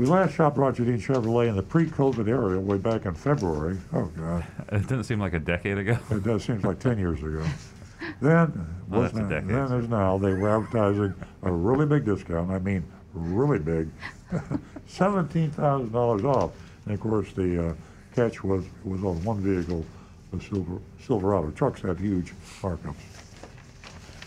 We 0.00 0.06
last 0.06 0.34
shopped 0.34 0.56
Roger 0.56 0.82
Dean 0.86 0.98
Chevrolet 0.98 1.48
in 1.48 1.56
the 1.56 1.62
pre-COVID 1.62 2.26
era, 2.26 2.58
way 2.58 2.78
back 2.78 3.04
in 3.04 3.12
February. 3.14 3.76
Oh 3.92 4.06
God, 4.16 4.46
it 4.72 4.88
didn't 4.88 5.04
seem 5.04 5.20
like 5.20 5.34
a 5.34 5.38
decade 5.38 5.76
ago. 5.76 5.98
it 6.10 6.24
does 6.24 6.42
seems 6.42 6.64
like 6.64 6.78
ten 6.78 6.98
years 6.98 7.18
ago. 7.18 7.44
Then, 8.22 8.66
Well, 8.88 9.02
was 9.02 9.12
now- 9.12 9.28
then 9.28 9.50
as 9.50 9.88
now, 9.90 10.16
they 10.16 10.32
were 10.32 10.56
advertising 10.56 11.12
a 11.42 11.52
really 11.52 11.84
big 11.84 12.06
discount. 12.06 12.50
I 12.50 12.58
mean, 12.60 12.82
really 13.12 13.58
big, 13.58 13.90
seventeen 14.86 15.50
thousand 15.50 15.92
dollars 15.92 16.24
off. 16.24 16.52
And 16.86 16.94
of 16.94 17.00
course, 17.00 17.30
the 17.34 17.68
uh, 17.68 17.74
catch 18.14 18.42
was 18.42 18.64
was 18.84 19.04
on 19.04 19.22
one 19.22 19.40
vehicle, 19.40 19.84
the 20.32 20.40
Silver, 20.40 20.78
Silverado. 21.04 21.50
Trucks 21.50 21.82
had 21.82 22.00
huge 22.00 22.32
markups. 22.62 22.94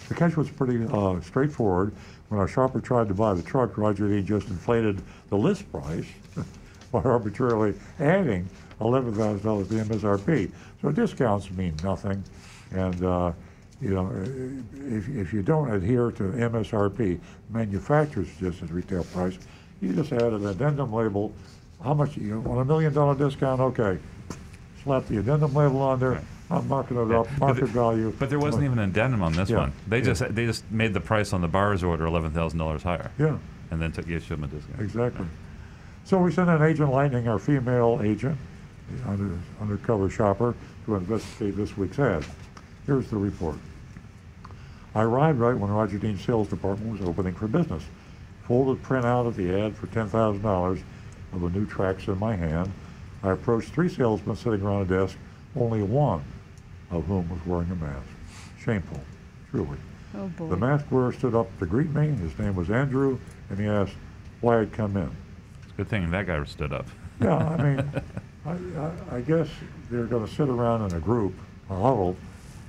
The 0.08 0.14
catch 0.14 0.38
was 0.38 0.52
pretty 0.52 0.86
uh, 0.86 1.20
straightforward. 1.22 1.96
When 2.34 2.40
our 2.40 2.48
shopper 2.48 2.82
tried 2.82 3.10
to 3.10 3.14
buy 3.14 3.36
the 3.36 3.44
truck, 3.44 3.78
Roger 3.78 4.10
Dean 4.10 4.26
just 4.26 4.48
inflated 4.48 5.04
the 5.30 5.38
list 5.38 5.72
price 5.72 6.08
by 6.92 7.00
arbitrarily 7.02 7.76
adding 8.00 8.50
$11,000 8.82 9.70
to 9.70 9.76
MSRP. 9.76 10.52
So 10.82 10.90
discounts 10.90 11.52
mean 11.52 11.76
nothing. 11.84 12.24
And, 12.72 13.06
uh, 13.06 13.34
you 13.80 13.92
know, 13.92 14.12
if, 14.74 15.10
if 15.10 15.32
you 15.32 15.44
don't 15.44 15.72
adhere 15.76 16.10
to 16.10 16.24
MSRP, 16.24 17.20
manufacturer's 17.52 18.30
suggested 18.30 18.72
retail 18.72 19.04
price, 19.04 19.38
you 19.80 19.94
just 19.94 20.12
add 20.12 20.34
an 20.34 20.48
addendum 20.48 20.92
label. 20.92 21.32
How 21.84 21.94
much, 21.94 22.18
you 22.18 22.40
want 22.40 22.62
a 22.62 22.66
million 22.66 22.96
dollar 22.96 23.14
discount? 23.14 23.62
Okay. 23.62 24.00
slap 24.84 25.06
the 25.06 25.20
addendum 25.20 25.54
label 25.54 25.84
on 25.84 26.00
there. 26.00 26.20
I'm 26.52 26.68
marking 26.68 26.98
it 26.98 27.12
up, 27.12 27.28
But 27.40 27.40
market 27.40 27.62
the- 27.62 27.66
value. 27.68 28.14
But 28.20 28.30
there 28.30 28.40
wasn't 28.40 28.64
even 28.66 28.80
an 28.80 28.90
addendum 28.90 29.24
on 29.24 29.34
this 29.34 29.50
Yeah, 29.50 29.58
one. 29.60 29.74
They 29.88 30.00
yeah. 30.00 30.04
just 30.04 30.36
they 30.36 30.46
just 30.46 30.70
made 30.72 30.94
the 30.94 31.00
price 31.00 31.34
on 31.34 31.42
the 31.42 31.48
bars 31.48 31.84
order 31.84 32.06
eleven 32.06 32.32
thousand 32.32 32.60
dollars 32.60 32.84
higher. 32.84 33.12
Yeah. 33.18 33.38
And 33.72 33.82
then 33.82 33.92
took 33.92 34.06
the 34.06 34.16
issue 34.16 34.36
of 34.36 34.44
a 34.44 34.48
discount. 34.48 34.82
Exactly. 34.82 35.26
So 36.04 36.20
we 36.20 36.32
sent 36.32 36.50
an 36.50 36.62
Agent 36.62 36.92
Lightning, 36.92 37.28
our 37.28 37.40
female 37.40 38.02
agent, 38.04 38.38
the 38.92 39.10
under, 39.10 39.40
undercover 39.62 40.10
shopper, 40.10 40.54
to 40.86 40.96
investigate 40.96 41.56
this 41.56 41.76
week's 41.78 41.98
ad. 41.98 42.26
Here's 42.86 43.08
the 43.10 43.18
report. 43.18 43.56
I 44.94 45.02
arrived 45.04 45.40
right 45.40 45.58
when 45.58 45.72
Roger 45.72 45.98
Dean's 45.98 46.24
sales 46.24 46.50
department 46.50 47.00
was 47.00 47.08
opening 47.08 47.34
for 47.34 47.48
business. 47.48 47.84
Folded 48.48 48.84
printout 48.84 49.26
of 49.26 49.36
the 49.38 49.60
ad 49.60 49.76
for 49.76 49.88
$10,000 49.88 50.84
of 51.34 51.44
a 51.44 51.50
new 51.50 51.66
Trax 51.66 52.08
in 52.10 52.20
my 52.20 52.36
hand. 52.36 52.72
I 53.24 53.32
approached 53.32 53.70
three 53.70 53.90
salesmen 53.90 54.36
sitting 54.36 54.62
around 54.62 54.82
a 54.82 54.86
desk, 54.86 55.18
only 55.56 55.82
one 55.82 56.22
of 56.92 57.06
whom 57.06 57.30
was 57.30 57.40
wearing 57.46 57.70
a 57.72 57.76
mask. 57.76 58.08
Shameful, 58.60 59.00
truly. 59.52 59.78
Oh, 60.16 60.28
boy. 60.28 60.50
The 60.50 60.58
mask 60.58 60.86
wearer 60.92 61.12
stood 61.12 61.36
up 61.36 61.48
to 61.60 61.66
greet 61.66 61.90
me. 61.90 62.08
His 62.08 62.38
name 62.38 62.56
was 62.56 62.70
Andrew, 62.70 63.18
and 63.50 63.60
he 63.60 63.66
asked 63.66 63.96
why 64.42 64.62
I'd 64.62 64.72
come 64.72 64.96
in. 64.96 65.10
It's 65.64 65.74
a 65.74 65.78
good 65.78 65.88
thing 65.88 66.12
that 66.12 66.28
guy 66.28 66.44
stood 66.46 66.72
up. 66.72 66.86
Yeah, 67.22 67.38
I 67.38 67.64
mean, 67.64 67.92
I, 68.46 68.52
I, 68.52 69.18
I 69.18 69.22
guess 69.22 69.48
they're 69.90 70.06
going 70.06 70.26
to 70.28 70.34
sit 70.34 70.50
around 70.50 70.90
in 70.92 70.98
a 70.98 71.00
group, 71.00 71.34
a 71.70 71.76
huddle, 71.76 72.16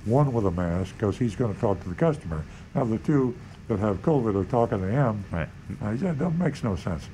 one 0.05 0.31
with 0.33 0.45
a 0.45 0.51
mask, 0.51 0.95
because 0.97 1.17
he's 1.17 1.35
going 1.35 1.53
to 1.53 1.59
talk 1.59 1.81
to 1.83 1.89
the 1.89 1.95
customer. 1.95 2.43
Now, 2.73 2.83
the 2.85 2.97
two 2.99 3.35
that 3.67 3.79
have 3.79 4.01
COVID 4.01 4.39
are 4.39 4.45
talking 4.45 4.79
to 4.79 4.87
him. 4.87 5.23
Right. 5.31 5.49
Uh, 5.83 5.91
yeah, 5.91 6.13
that 6.13 6.31
makes 6.31 6.63
no 6.63 6.75
sense. 6.75 7.07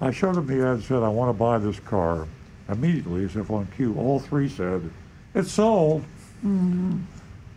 I 0.00 0.10
showed 0.12 0.36
him 0.36 0.46
the 0.46 0.56
ad 0.56 0.74
and 0.74 0.82
said, 0.82 1.02
I 1.02 1.08
want 1.08 1.30
to 1.30 1.38
buy 1.38 1.58
this 1.58 1.80
car. 1.80 2.26
Immediately, 2.68 3.24
as 3.24 3.34
if 3.36 3.50
on 3.50 3.66
cue, 3.76 3.94
all 3.96 4.20
three 4.20 4.48
said, 4.48 4.90
It's 5.34 5.50
sold. 5.50 6.04
Mm-hmm. 6.44 6.98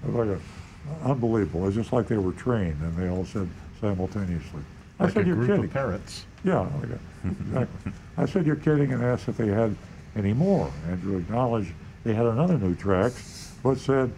It 0.03 0.13
was 0.13 0.27
like 0.27 0.37
a, 0.37 1.09
unbelievable. 1.09 1.67
It's 1.67 1.75
just 1.75 1.93
like 1.93 2.07
they 2.07 2.17
were 2.17 2.31
trained, 2.33 2.81
and 2.81 2.95
they 2.97 3.09
all 3.09 3.25
said 3.25 3.47
simultaneously. 3.79 4.61
I 4.99 5.05
Like 5.05 5.13
said, 5.13 5.23
a 5.23 5.27
You're 5.27 5.35
group 5.35 5.47
kidding. 5.49 5.63
of 5.65 5.73
parrots. 5.73 6.25
Yeah, 6.43 6.59
like 6.59 6.89
a- 6.89 7.27
exactly. 7.27 7.91
I 8.17 8.25
said, 8.25 8.45
You're 8.45 8.55
kidding, 8.55 8.93
and 8.93 9.03
asked 9.03 9.27
if 9.29 9.37
they 9.37 9.47
had 9.47 9.75
any 10.15 10.33
more. 10.33 10.71
Andrew 10.89 11.17
acknowledged 11.17 11.71
they 12.03 12.13
had 12.13 12.25
another 12.25 12.57
new 12.57 12.75
Trax, 12.75 13.51
but 13.63 13.77
said 13.77 14.11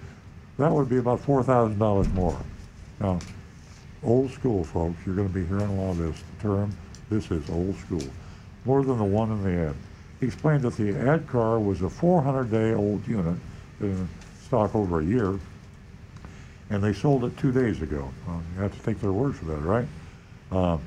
that 0.57 0.71
would 0.71 0.87
be 0.89 0.97
about 0.97 1.19
$4,000 1.21 2.13
more. 2.13 2.37
Now, 2.99 3.19
old 4.03 4.31
school, 4.31 4.63
folks, 4.63 4.95
you're 5.05 5.15
going 5.15 5.27
to 5.27 5.33
be 5.33 5.45
hearing 5.45 5.65
a 5.67 5.73
lot 5.81 5.91
of 5.91 5.97
this 5.97 6.23
term. 6.41 6.75
This 7.09 7.29
is 7.31 7.49
old 7.49 7.75
school. 7.77 8.03
More 8.65 8.83
than 8.83 8.97
the 8.97 9.03
one 9.03 9.31
in 9.31 9.43
the 9.43 9.67
ad. 9.69 9.75
He 10.21 10.27
explained 10.27 10.61
that 10.63 10.77
the 10.77 10.95
ad 10.97 11.27
car 11.27 11.59
was 11.59 11.81
a 11.81 11.89
400 11.89 12.49
day 12.49 12.73
old 12.73 13.05
unit, 13.07 13.35
been 13.79 13.89
in 13.91 14.09
stock 14.53 14.75
over 14.75 14.99
a 14.99 15.03
year, 15.03 15.39
and 16.69 16.83
they 16.83 16.93
sold 16.93 17.23
it 17.23 17.35
two 17.39 17.51
days 17.51 17.81
ago. 17.81 18.07
Well, 18.27 18.43
you 18.53 18.61
have 18.61 18.77
to 18.77 18.85
take 18.85 19.01
their 19.01 19.11
word 19.11 19.35
for 19.35 19.45
that, 19.45 19.57
right? 19.61 19.87
Uh, 20.51 20.77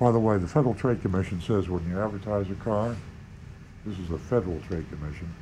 by 0.00 0.10
the 0.10 0.18
way, 0.18 0.38
the 0.38 0.48
Federal 0.48 0.74
Trade 0.74 1.00
Commission 1.00 1.40
says 1.40 1.68
when 1.68 1.88
you 1.88 2.00
advertise 2.00 2.50
a 2.50 2.56
car, 2.56 2.96
this 3.86 3.96
is 4.00 4.08
the 4.08 4.18
Federal 4.18 4.58
Trade 4.62 4.84
Commission, 4.90 5.32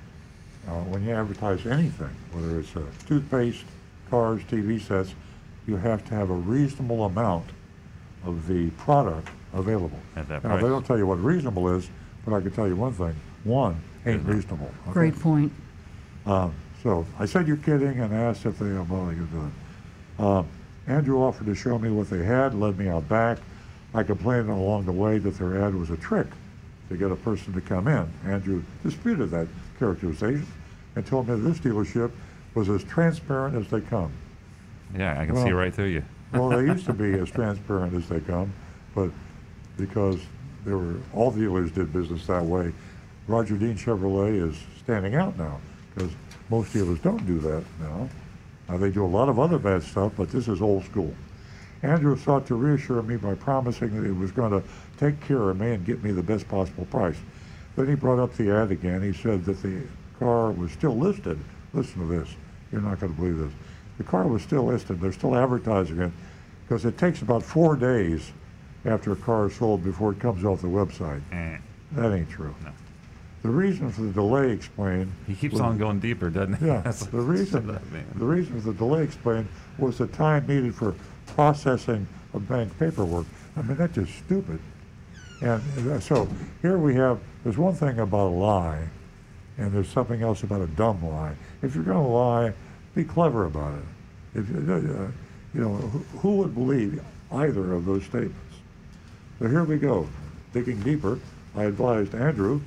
uh, 0.69 0.83
when 0.83 1.03
you 1.03 1.13
advertise 1.13 1.67
anything, 1.67 2.15
whether 2.33 2.61
it's 2.61 2.77
uh, 2.77 2.83
toothpaste, 3.07 3.65
cars, 4.11 4.43
TV 4.51 4.79
sets, 4.79 5.15
you 5.67 5.77
have 5.77 6.05
to 6.05 6.15
have 6.15 6.29
a 6.29 6.35
reasonable 6.35 7.07
amount 7.07 7.47
of 8.27 8.47
the 8.47 8.69
product 8.73 9.29
available. 9.55 9.99
At 10.15 10.29
that 10.29 10.45
now, 10.45 10.51
price. 10.51 10.63
they 10.63 10.69
don't 10.69 10.85
tell 10.85 10.99
you 10.99 11.07
what 11.07 11.25
reasonable 11.25 11.75
is, 11.75 11.89
but 12.27 12.35
I 12.35 12.43
can 12.43 12.51
tell 12.51 12.69
you 12.69 12.77
one 12.77 12.93
thing. 12.93 13.17
One 13.45 13.81
ain't 14.05 14.27
reasonable. 14.27 14.71
okay? 14.85 14.93
Great 14.93 15.19
point. 15.19 15.51
Um, 16.27 16.55
so 16.83 17.07
I 17.19 17.27
said 17.27 17.47
you're 17.47 17.57
kidding 17.59 18.01
and 18.01 18.15
asked 18.15 18.47
if 18.47 18.59
they 18.59 18.73
well 18.73 19.07
they 19.07 19.15
could 19.15 19.31
do 19.31 19.51
it. 20.19 20.23
Um, 20.23 20.47
Andrew 20.87 21.19
offered 21.23 21.47
to 21.47 21.55
show 21.55 21.79
me 21.79 21.91
what 21.91 22.11
they 22.11 22.25
had, 22.25 22.55
led 22.55 22.79
me 22.79 22.89
out 22.89 23.09
back. 23.09 23.39
I 23.95 24.03
complained 24.03 24.49
along 24.49 24.87
the 24.87 24.93
way 24.93 25.19
that 25.19 25.37
their 25.39 25.63
ad 25.63 25.75
was 25.75 25.91
a 25.91 25.97
trick 25.97 26.27
to 26.89 26.97
get 26.97 27.11
a 27.11 27.17
person 27.17 27.53
to 27.53 27.61
come 27.61 27.89
in. 27.89 28.09
Andrew 28.25 28.63
disputed 28.83 29.31
that 29.31 29.49
characterization 29.79 30.47
and 30.97 31.07
told 31.07 31.29
me 31.29 31.37
this 31.41 31.59
dealership 31.59 32.11
was 32.55 32.69
as 32.69 32.83
transparent 32.85 33.57
as 33.57 33.69
they 33.69 33.81
come. 33.81 34.13
Yeah, 34.97 35.21
I 35.21 35.27
can 35.27 35.35
Well, 35.35 35.45
see 35.45 35.53
right 35.53 35.73
through 35.73 35.87
you. 35.87 36.05
well, 36.33 36.49
they 36.49 36.65
used 36.65 36.87
to 36.87 36.93
be 36.93 37.13
as 37.15 37.31
transparent 37.31 37.95
as 37.95 38.09
they 38.09 38.21
come, 38.21 38.53
but 38.95 39.11
because 39.77 40.21
there 40.65 40.79
were 40.79 40.97
all 41.15 41.31
dealers 41.31 41.71
did 41.71 41.93
business 41.93 42.27
that 42.27 42.45
way, 42.45 42.73
Roger 43.29 43.57
Dean 43.57 43.77
Chevrolet 43.77 44.49
is 44.49 44.57
standing 44.83 45.15
out 45.15 45.39
now 45.39 45.61
because 45.95 46.13
most 46.49 46.73
dealers 46.73 46.99
don't 47.01 47.25
do 47.27 47.39
that 47.41 47.65
now. 47.81 48.09
Uh, 48.69 48.77
they 48.77 48.91
do 48.91 49.05
a 49.05 49.07
lot 49.07 49.29
of 49.29 49.39
other 49.39 49.59
bad 49.59 49.83
stuff, 49.83 50.13
but 50.17 50.31
this 50.31 50.49
is 50.49 50.63
old 50.63 50.85
school. 50.85 51.15
Andrew 51.83 52.17
sought 52.17 52.47
to 52.47 52.55
reassure 52.55 53.03
me 53.03 53.17
by 53.17 53.35
promising 53.35 53.97
that 53.97 54.07
he 54.07 54.13
was 54.13 54.31
going 54.31 54.51
to 54.51 54.63
take 54.99 55.21
care 55.21 55.51
of 55.51 55.59
me 55.59 55.73
and 55.73 55.85
get 55.85 56.03
me 56.05 56.11
the 56.13 56.23
best 56.23 56.47
possible 56.49 56.85
price. 56.87 57.17
Then 57.77 57.89
he 57.89 57.95
brought 57.95 58.19
up 58.19 58.35
the 58.37 58.51
ad 58.51 58.71
again. 58.71 59.03
He 59.03 59.13
said 59.13 59.45
that 59.47 59.63
the 59.63 59.83
car 60.19 60.51
was 60.51 60.73
still 60.73 60.97
listed. 60.97 61.39
Listen 61.73 62.01
to 62.01 62.07
this. 62.07 62.29
You're 62.71 62.83
not 62.83 63.01
going 63.01 63.15
to 63.15 63.21
believe 63.21 63.39
this. 63.39 63.53
The 63.99 64.05
car 64.05 64.27
was 64.27 64.43
still 64.43 64.65
listed. 64.65 65.01
They're 65.01 65.13
still 65.13 65.37
advertising 65.37 66.01
it 66.01 66.13
because 66.67 66.85
it 66.85 66.99
takes 66.99 67.23
about 67.23 67.43
four 67.43 67.77
days 67.77 68.31
after 68.85 69.13
a 69.13 69.17
car 69.17 69.47
is 69.47 69.55
sold 69.57 69.83
before 69.83 70.13
it 70.13 70.21
comes 70.21 70.45
off 70.45 70.61
the 70.63 70.69
website. 70.69 71.23
That 71.93 72.13
ain't 72.15 72.31
true. 72.31 72.55
The 73.43 73.49
reason 73.49 73.91
for 73.91 74.03
the 74.03 74.13
delay 74.13 74.51
explained. 74.53 75.13
He 75.27 75.35
keeps 75.35 75.53
was- 75.55 75.63
on 75.63 75.79
going 75.79 75.99
deeper, 76.01 76.29
doesn't 76.31 76.55
he? 76.55 76.67
Yeah. 76.67 76.83
The 77.11 77.21
reason, 77.21 77.67
Man. 77.67 78.05
the 78.17 78.25
reason 78.27 78.61
for 78.61 78.73
the 78.73 78.77
delay 78.77 79.03
explained 79.05 79.49
was 79.79 79.99
the 79.99 80.07
time 80.09 80.47
needed 80.47 80.75
for 80.75 80.95
processing 81.29 82.07
of 82.35 82.47
bank 82.49 82.79
paperwork. 82.79 83.27
I 83.57 83.63
mean, 83.63 83.77
that's 83.77 83.95
just 83.95 84.13
stupid. 84.19 84.61
And 85.41 85.63
uh, 85.91 86.01
so 86.01 86.29
here 86.61 86.77
we 86.77 86.95
have, 86.97 87.19
there's 87.45 87.57
one 87.57 87.75
thing 87.75 87.99
about 87.99 88.27
a 88.29 88.35
lie, 88.37 88.87
and 89.57 89.73
there's 89.73 89.89
something 89.89 90.23
else 90.23 90.43
about 90.43 90.61
a 90.61 90.67
dumb 90.67 91.03
lie. 91.07 91.35
If 91.63 91.75
you're 91.75 91.85
going 91.85 91.97
to 91.97 92.03
lie, 92.13 92.53
be 92.95 93.05
clever 93.05 93.47
about 93.47 93.75
it. 93.75 94.39
If, 94.39 94.51
you- 94.51 94.57
uh, 94.59 95.11
you 95.55 95.61
know, 95.63 95.77
who, 95.77 95.99
who 96.19 96.37
would 96.37 96.55
believe 96.55 97.03
either 97.33 97.73
of 97.73 97.87
those 97.87 98.05
statements? 98.05 98.37
So 99.39 99.49
here 99.49 99.65
we 99.65 99.79
go. 99.79 100.09
Digging 100.53 100.81
deeper, 100.83 101.19
I 101.57 101.65
advised 101.65 102.15
Andrew 102.15 102.61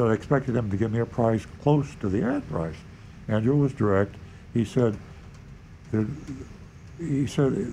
that 0.00 0.10
I 0.10 0.14
expected 0.14 0.56
him 0.56 0.70
to 0.70 0.78
give 0.78 0.92
me 0.92 1.00
a 1.00 1.06
price 1.06 1.46
close 1.62 1.94
to 1.96 2.08
the 2.08 2.22
ad 2.22 2.48
price. 2.48 2.76
Andrew 3.28 3.56
was 3.56 3.72
direct. 3.74 4.14
He 4.54 4.64
said, 4.64 4.96
he 6.98 7.26
said 7.26 7.72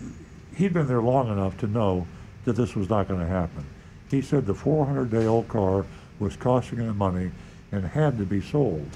he'd 0.56 0.74
been 0.74 0.88
there 0.88 1.02
long 1.02 1.32
enough 1.32 1.58
to 1.60 1.68
know 1.68 2.06
that 2.44 2.54
this 2.54 2.76
was 2.76 2.90
not 2.90 3.08
going 3.08 3.22
to 3.22 3.28
happen. 3.28 3.66
He 4.12 4.22
said 4.22 4.46
the 4.46 4.54
400-day-old 4.54 5.48
car 5.48 5.86
was 6.20 6.36
costing 6.36 6.80
him 6.80 6.98
money 6.98 7.32
and 7.72 7.86
had 7.86 8.18
to 8.18 8.26
be 8.26 8.42
sold. 8.42 8.90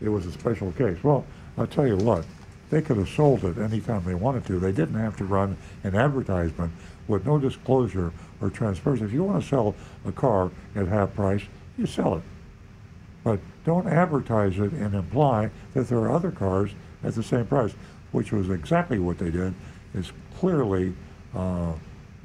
It 0.00 0.08
was 0.08 0.24
a 0.24 0.32
special 0.32 0.72
case. 0.72 1.02
Well, 1.02 1.26
I'll 1.58 1.66
tell 1.66 1.86
you 1.86 1.96
what, 1.96 2.24
they 2.70 2.80
could 2.80 2.96
have 2.96 3.10
sold 3.10 3.44
it 3.44 3.58
anytime 3.58 4.04
they 4.04 4.14
wanted 4.14 4.46
to. 4.46 4.58
They 4.58 4.72
didn't 4.72 4.98
have 4.98 5.16
to 5.18 5.24
run 5.24 5.56
an 5.82 5.94
advertisement 5.94 6.72
with 7.08 7.26
no 7.26 7.38
disclosure 7.38 8.12
or 8.40 8.48
transparency. 8.48 9.04
If 9.04 9.12
you 9.12 9.24
want 9.24 9.42
to 9.42 9.48
sell 9.48 9.74
a 10.06 10.12
car 10.12 10.50
at 10.74 10.88
half 10.88 11.14
price, 11.14 11.42
you 11.76 11.86
sell 11.86 12.16
it. 12.16 12.22
But 13.24 13.40
don't 13.64 13.88
advertise 13.88 14.58
it 14.58 14.72
and 14.72 14.94
imply 14.94 15.50
that 15.72 15.88
there 15.88 15.98
are 15.98 16.12
other 16.12 16.30
cars 16.30 16.70
at 17.02 17.14
the 17.14 17.22
same 17.22 17.46
price, 17.46 17.74
which 18.12 18.30
was 18.30 18.50
exactly 18.50 18.98
what 18.98 19.18
they 19.18 19.30
did. 19.30 19.54
It's 19.94 20.12
clearly 20.38 20.94
uh, 21.34 21.72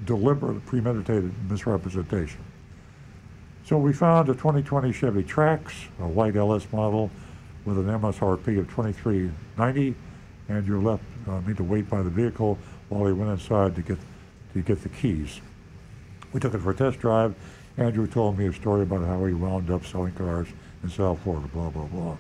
deliberate, 0.06 0.66
premeditated 0.66 1.34
misrepresentation. 1.50 2.42
So 3.66 3.78
we 3.78 3.94
found 3.94 4.30
a 4.30 4.34
2020 4.34 4.92
Chevy 4.92 5.24
Trax, 5.24 5.72
a 6.00 6.08
white 6.08 6.36
LS 6.36 6.68
model 6.74 7.10
with 7.66 7.78
an 7.78 7.86
MSRP 7.86 8.60
of 8.60 8.68
2390. 8.70 9.96
Andrew 10.50 10.82
left 10.82 11.04
uh, 11.28 11.40
me 11.42 11.54
to 11.54 11.64
wait 11.64 11.90
by 11.90 12.02
the 12.02 12.10
vehicle 12.10 12.58
while 12.90 13.06
he 13.06 13.14
went 13.14 13.30
inside 13.32 13.76
to 13.76 13.82
get 13.82 13.98
to 14.54 14.62
get 14.62 14.82
the 14.82 14.90
keys. 14.90 15.40
We 16.34 16.40
took 16.40 16.56
it 16.56 16.60
for 16.60 16.72
a 16.72 16.76
test 16.76 17.00
drive. 17.00 17.36
Andrew 17.78 18.08
told 18.08 18.38
me 18.38 18.48
a 18.48 18.54
story 18.54 18.82
about 18.82 19.06
how 19.06 19.24
he 19.26 19.34
wound 19.34 19.70
up 19.70 19.86
selling 19.86 20.14
cars 20.14 20.48
in 20.84 20.90
South 20.90 21.20
Florida, 21.24 21.48
blah, 21.54 21.70
blah, 21.70 21.86
blah. 21.86 22.18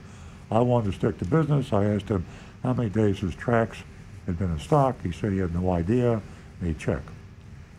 I 0.52 0.60
wanted 0.60 0.92
to 0.92 0.98
stick 0.98 1.18
to 1.20 1.26
business. 1.26 1.72
I 1.72 1.86
asked 1.86 2.10
him 2.10 2.26
how 2.64 2.74
many 2.74 2.90
days 2.90 3.20
his 3.20 3.36
Trax 3.36 3.78
had 4.26 4.38
been 4.38 4.52
in 4.52 4.60
stock. 4.60 4.96
He 5.04 5.12
said 5.12 5.32
he 5.32 5.38
had 5.40 5.54
no 5.54 5.72
idea, 5.72 6.14
and 6.14 6.68
he 6.68 6.74
checked. 6.74 7.10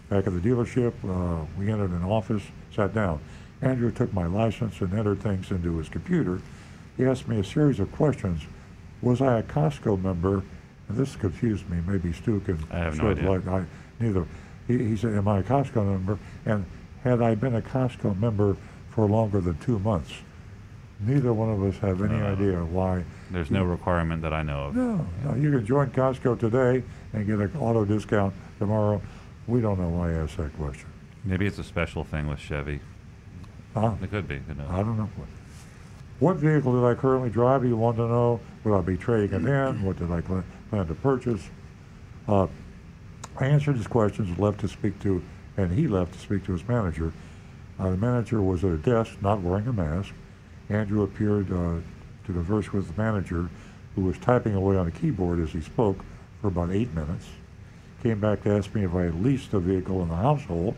Back 0.08 0.26
at 0.26 0.32
the 0.32 0.40
dealership, 0.40 0.92
uh, 1.04 1.44
we 1.58 1.70
entered 1.70 1.90
an 1.90 2.04
office, 2.04 2.42
sat 2.74 2.94
down. 2.94 3.20
Andrew 3.62 3.90
took 3.90 4.12
my 4.12 4.26
license 4.26 4.80
and 4.80 4.92
entered 4.94 5.20
things 5.20 5.50
into 5.50 5.76
his 5.78 5.88
computer. 5.88 6.40
He 6.96 7.04
asked 7.04 7.28
me 7.28 7.38
a 7.38 7.44
series 7.44 7.78
of 7.78 7.92
questions. 7.92 8.42
Was 9.02 9.20
I 9.20 9.38
a 9.38 9.42
Costco 9.42 10.02
member? 10.02 10.42
And 10.88 10.96
this 10.96 11.14
confused 11.14 11.68
me. 11.70 11.78
Maybe 11.86 12.12
Stu 12.12 12.40
can 12.40 12.58
I 12.70 12.78
have 12.78 12.98
no 12.98 13.10
idea. 13.10 13.30
light. 13.30 13.46
I, 13.46 13.64
neither. 14.00 14.26
He, 14.66 14.78
he 14.78 14.96
said, 14.96 15.14
"Am 15.14 15.28
I 15.28 15.38
a 15.38 15.42
Costco 15.42 15.86
member?" 15.86 16.18
And 16.46 16.64
had 17.04 17.22
I 17.22 17.34
been 17.34 17.54
a 17.54 17.62
Costco 17.62 18.18
member 18.18 18.56
for 18.90 19.06
longer 19.06 19.40
than 19.40 19.56
two 19.58 19.78
months. 19.78 20.12
Neither 21.06 21.32
one 21.32 21.48
of 21.48 21.62
us 21.62 21.78
have 21.80 22.02
any 22.02 22.18
No. 22.18 22.26
idea 22.26 22.58
why. 22.64 23.04
There's 23.30 23.50
no 23.50 23.64
requirement 23.64 24.20
that 24.22 24.34
I 24.34 24.42
know 24.42 24.64
of. 24.66 24.76
No, 24.76 25.06
no, 25.24 25.34
you 25.34 25.50
can 25.50 25.64
join 25.64 25.88
Costco 25.90 26.38
today 26.38 26.82
and 27.14 27.26
get 27.26 27.38
an 27.38 27.52
auto 27.58 27.84
discount 27.86 28.34
tomorrow. 28.58 29.00
We 29.46 29.60
don't 29.62 29.80
know 29.80 29.88
why 29.88 30.10
I 30.10 30.12
asked 30.14 30.36
that 30.36 30.52
question. 30.58 30.88
Maybe 31.24 31.46
it's 31.46 31.58
a 31.58 31.64
special 31.64 32.04
thing 32.04 32.26
with 32.26 32.38
Chevy. 32.38 32.80
Huh? 33.74 33.92
It 34.02 34.10
could 34.10 34.28
be. 34.28 34.38
Who 34.46 34.54
knows? 34.54 34.68
I 34.70 34.78
don't 34.82 34.98
know. 34.98 35.08
What 36.18 36.36
vehicle 36.36 36.74
did 36.78 36.86
I 36.86 36.94
currently 37.00 37.30
drive? 37.30 37.64
You 37.64 37.76
want 37.76 37.96
to 37.96 38.06
know? 38.06 38.40
Will 38.64 38.74
I 38.74 38.82
be 38.82 38.96
trading 38.98 39.46
it 39.46 39.48
in? 39.48 39.82
What 39.82 39.98
did 39.98 40.10
I 40.10 40.20
pla- 40.20 40.42
plan 40.68 40.86
to 40.86 40.94
purchase? 40.94 41.48
Uh, 42.28 42.46
I 43.38 43.46
answered 43.46 43.76
his 43.76 43.86
questions, 43.86 44.38
left 44.38 44.60
to 44.60 44.68
speak 44.68 45.00
to, 45.00 45.22
and 45.56 45.72
he 45.72 45.88
left 45.88 46.12
to 46.12 46.18
speak 46.18 46.44
to 46.44 46.52
his 46.52 46.66
manager. 46.68 47.12
Uh, 47.78 47.90
the 47.90 47.96
manager 47.96 48.42
was 48.42 48.62
at 48.64 48.70
a 48.72 48.76
desk, 48.76 49.16
not 49.22 49.40
wearing 49.40 49.66
a 49.66 49.72
mask. 49.72 50.12
Andrew 50.70 51.02
appeared 51.02 51.50
uh, 51.52 51.80
to 52.26 52.32
converse 52.32 52.72
with 52.72 52.94
the 52.94 53.02
manager, 53.02 53.50
who 53.94 54.02
was 54.02 54.16
typing 54.18 54.54
away 54.54 54.76
on 54.76 54.86
a 54.86 54.90
keyboard 54.90 55.40
as 55.40 55.50
he 55.50 55.60
spoke 55.60 56.04
for 56.40 56.48
about 56.48 56.70
eight 56.70 56.92
minutes. 56.94 57.26
Came 58.02 58.20
back 58.20 58.42
to 58.44 58.50
ask 58.50 58.72
me 58.74 58.84
if 58.84 58.94
I 58.94 59.02
had 59.02 59.22
leased 59.22 59.52
a 59.52 59.58
vehicle 59.58 60.02
in 60.02 60.08
the 60.08 60.16
household, 60.16 60.76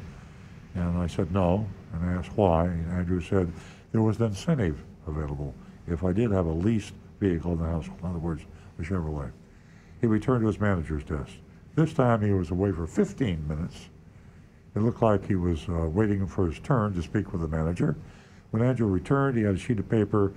and 0.74 0.98
I 0.98 1.06
said 1.06 1.30
no, 1.30 1.68
and 1.92 2.18
asked 2.18 2.32
why. 2.36 2.64
And 2.64 2.90
Andrew 2.92 3.20
said 3.20 3.52
there 3.92 4.00
was 4.00 4.18
an 4.18 4.26
incentive 4.26 4.82
available 5.06 5.54
if 5.86 6.04
I 6.04 6.12
did 6.12 6.30
have 6.30 6.46
a 6.46 6.52
leased 6.52 6.94
vehicle 7.20 7.52
in 7.52 7.58
the 7.58 7.66
household, 7.66 8.00
in 8.00 8.08
other 8.08 8.18
words, 8.18 8.42
a 8.78 8.82
Chevrolet. 8.82 9.30
He 10.00 10.06
returned 10.06 10.40
to 10.42 10.46
his 10.46 10.58
manager's 10.58 11.04
desk. 11.04 11.32
This 11.74 11.92
time 11.92 12.22
he 12.22 12.32
was 12.32 12.50
away 12.50 12.72
for 12.72 12.86
15 12.86 13.46
minutes. 13.46 13.88
It 14.74 14.80
looked 14.80 15.02
like 15.02 15.26
he 15.26 15.34
was 15.34 15.68
uh, 15.68 15.88
waiting 15.88 16.26
for 16.26 16.46
his 16.46 16.58
turn 16.60 16.94
to 16.94 17.02
speak 17.02 17.32
with 17.32 17.42
the 17.42 17.48
manager. 17.48 17.96
When 18.52 18.62
Andrew 18.62 18.86
returned, 18.86 19.36
he 19.38 19.44
had 19.44 19.54
a 19.54 19.58
sheet 19.58 19.78
of 19.78 19.88
paper, 19.88 20.32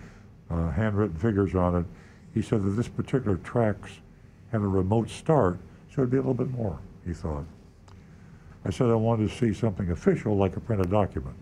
uh, 0.50 0.72
handwritten 0.72 1.18
figures 1.18 1.54
on 1.54 1.76
it. 1.76 1.86
He 2.34 2.42
said 2.42 2.64
that 2.64 2.72
this 2.72 2.88
particular 2.88 3.38
Trax 3.38 4.00
had 4.52 4.62
a 4.62 4.68
remote 4.68 5.10
start, 5.10 5.60
so 5.94 6.02
it'd 6.02 6.12
be 6.12 6.18
a 6.18 6.22
little 6.22 6.34
bit 6.34 6.50
more, 6.50 6.80
he 7.06 7.14
thought. 7.14 7.44
I 8.64 8.70
said 8.70 8.88
I 8.88 8.96
wanted 8.96 9.30
to 9.30 9.36
see 9.36 9.54
something 9.54 9.92
official 9.92 10.38
like 10.38 10.56
a 10.56 10.62
printed 10.62 10.90
document. 10.90 11.36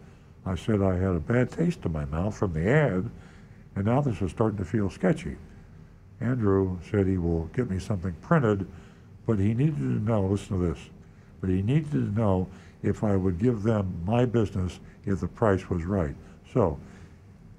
I 0.47 0.55
said 0.55 0.81
I 0.81 0.95
had 0.95 1.15
a 1.15 1.19
bad 1.19 1.51
taste 1.51 1.85
in 1.85 1.91
my 1.91 2.05
mouth 2.05 2.35
from 2.35 2.53
the 2.53 2.67
ad, 2.67 3.09
and 3.75 3.85
now 3.85 4.01
this 4.01 4.19
is 4.21 4.31
starting 4.31 4.57
to 4.57 4.65
feel 4.65 4.89
sketchy. 4.89 5.37
Andrew 6.21 6.79
said 6.89 7.05
he 7.05 7.19
will 7.19 7.45
get 7.53 7.69
me 7.69 7.77
something 7.77 8.13
printed, 8.19 8.67
but 9.27 9.37
he 9.37 9.53
needed 9.53 9.77
to 9.77 9.83
know, 9.83 10.25
listen 10.25 10.59
to 10.59 10.65
this, 10.73 10.79
but 11.39 11.51
he 11.51 11.61
needed 11.61 11.91
to 11.91 12.19
know 12.19 12.47
if 12.81 13.03
I 13.03 13.15
would 13.15 13.37
give 13.37 13.61
them 13.61 14.01
my 14.05 14.25
business 14.25 14.79
if 15.05 15.19
the 15.19 15.27
price 15.27 15.69
was 15.69 15.85
right. 15.85 16.15
So, 16.53 16.79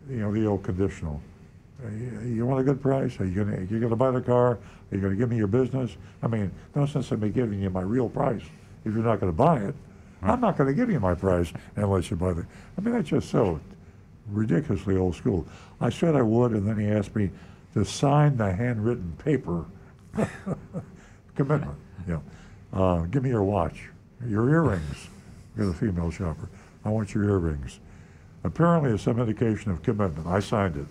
you 0.09 0.17
know, 0.19 0.33
the 0.33 0.47
old 0.47 0.63
conditional. 0.63 1.21
Uh, 1.85 1.91
You 2.25 2.47
want 2.47 2.61
a 2.61 2.65
good 2.65 2.81
price? 2.81 3.19
Are 3.19 3.27
you 3.27 3.45
gonna, 3.45 3.61
you 3.69 3.81
gonna 3.81 3.97
buy 3.97 4.13
the 4.13 4.21
car? 4.21 4.53
Are 4.53 4.59
you 4.93 5.01
gonna 5.01 5.17
give 5.17 5.31
me 5.31 5.37
your 5.37 5.49
business? 5.49 5.97
I 6.23 6.29
mean, 6.29 6.53
no 6.75 6.87
sense 6.87 7.11
in 7.11 7.21
me 7.21 7.31
giving 7.31 7.61
you 7.61 7.71
my 7.71 7.83
real 7.83 8.09
price 8.09 8.43
if 8.85 8.95
you're 8.95 9.03
not 9.03 9.21
gonna 9.21 9.33
buy 9.33 9.59
it. 9.59 9.75
I'm 10.23 10.41
not 10.41 10.57
gonna 10.57 10.73
give 10.73 10.91
you 10.91 11.01
my 11.01 11.15
price 11.15 11.53
unless 11.77 12.11
you 12.11 12.17
buy 12.17 12.33
the, 12.33 12.47
I 12.79 12.81
mean, 12.81 12.95
that's 12.95 13.09
just 13.09 13.31
so 13.31 13.61
ridiculously 14.31 14.97
old 14.97 15.17
school. 15.17 15.47
I 15.81 15.91
said 15.91 16.15
I 16.15 16.23
would, 16.23 16.53
and 16.53 16.67
then 16.67 16.79
he 16.79 16.87
asked 16.87 17.15
me 17.15 17.31
to 17.75 17.85
sign 17.85 18.37
the 18.37 18.53
handwritten 18.53 19.17
paper 19.19 19.67
commitment. 21.35 21.77
Know, 22.07 22.23
uh, 22.73 23.03
give 23.07 23.23
me 23.23 23.31
your 23.31 23.43
watch, 23.43 23.89
your 24.27 24.49
earrings. 24.49 25.09
You're 25.57 25.67
the 25.73 25.75
female 25.75 26.11
shopper. 26.11 26.49
I 26.85 26.91
want 26.91 27.15
your 27.15 27.25
earrings. 27.25 27.81
Apparently, 28.45 28.91
it's 28.91 29.03
some 29.03 29.19
indication 29.19 29.73
of 29.73 29.83
commitment. 29.83 30.27
I 30.27 30.39
signed 30.39 30.77
it. 30.77 30.87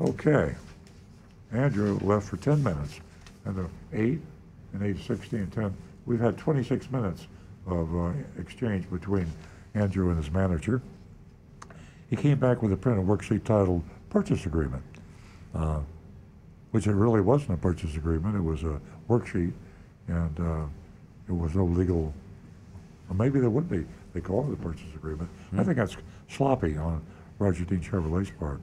Okay. 0.00 0.54
Andrew 1.52 1.98
left 2.02 2.28
for 2.28 2.36
10 2.36 2.62
minutes. 2.62 3.00
And 3.44 3.56
the 3.56 3.68
8 3.92 4.20
and 4.72 4.82
8.60 4.82 5.32
and 5.34 5.52
10, 5.52 5.76
we've 6.06 6.20
had 6.20 6.36
26 6.36 6.90
minutes 6.90 7.28
of 7.66 7.94
uh, 7.96 8.12
exchange 8.38 8.90
between 8.90 9.30
Andrew 9.74 10.08
and 10.08 10.22
his 10.22 10.32
manager. 10.32 10.82
He 12.10 12.16
came 12.16 12.38
back 12.38 12.62
with 12.62 12.72
a 12.72 12.76
printed 12.76 13.06
worksheet 13.06 13.44
titled 13.44 13.82
Purchase 14.10 14.46
Agreement, 14.46 14.82
uh, 15.54 15.80
which 16.72 16.86
it 16.86 16.92
really 16.94 17.20
wasn't 17.20 17.52
a 17.52 17.56
purchase 17.56 17.96
agreement. 17.96 18.36
It 18.36 18.42
was 18.42 18.62
a 18.64 18.80
worksheet, 19.08 19.52
and 20.08 20.40
uh, 20.40 20.66
it 21.28 21.32
was 21.32 21.54
no 21.54 21.64
legal, 21.64 22.12
or 23.08 23.14
maybe 23.14 23.40
there 23.40 23.50
would 23.50 23.68
be. 23.68 23.84
They 24.14 24.20
call 24.20 24.48
it 24.48 24.52
a 24.54 24.56
purchase 24.56 24.94
agreement. 24.94 25.28
I 25.58 25.64
think 25.64 25.76
that's 25.76 25.96
sloppy 26.28 26.76
on 26.78 27.04
Roger 27.38 27.64
Dean 27.64 27.80
Chevrolet's 27.80 28.30
part. 28.30 28.60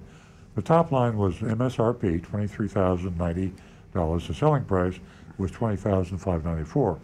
The 0.56 0.62
top 0.62 0.92
line 0.92 1.18
was 1.18 1.36
MSRP, 1.36 2.24
twenty-three 2.24 2.70
thousand 2.70 3.18
ninety 3.18 3.54
dollars. 3.94 4.28
The 4.28 4.34
selling 4.34 4.64
price 4.64 4.98
was 5.38 5.52
twenty 5.52 5.76
thousand 5.76 6.18
five 6.20 6.44
ninety-four. 6.46 7.00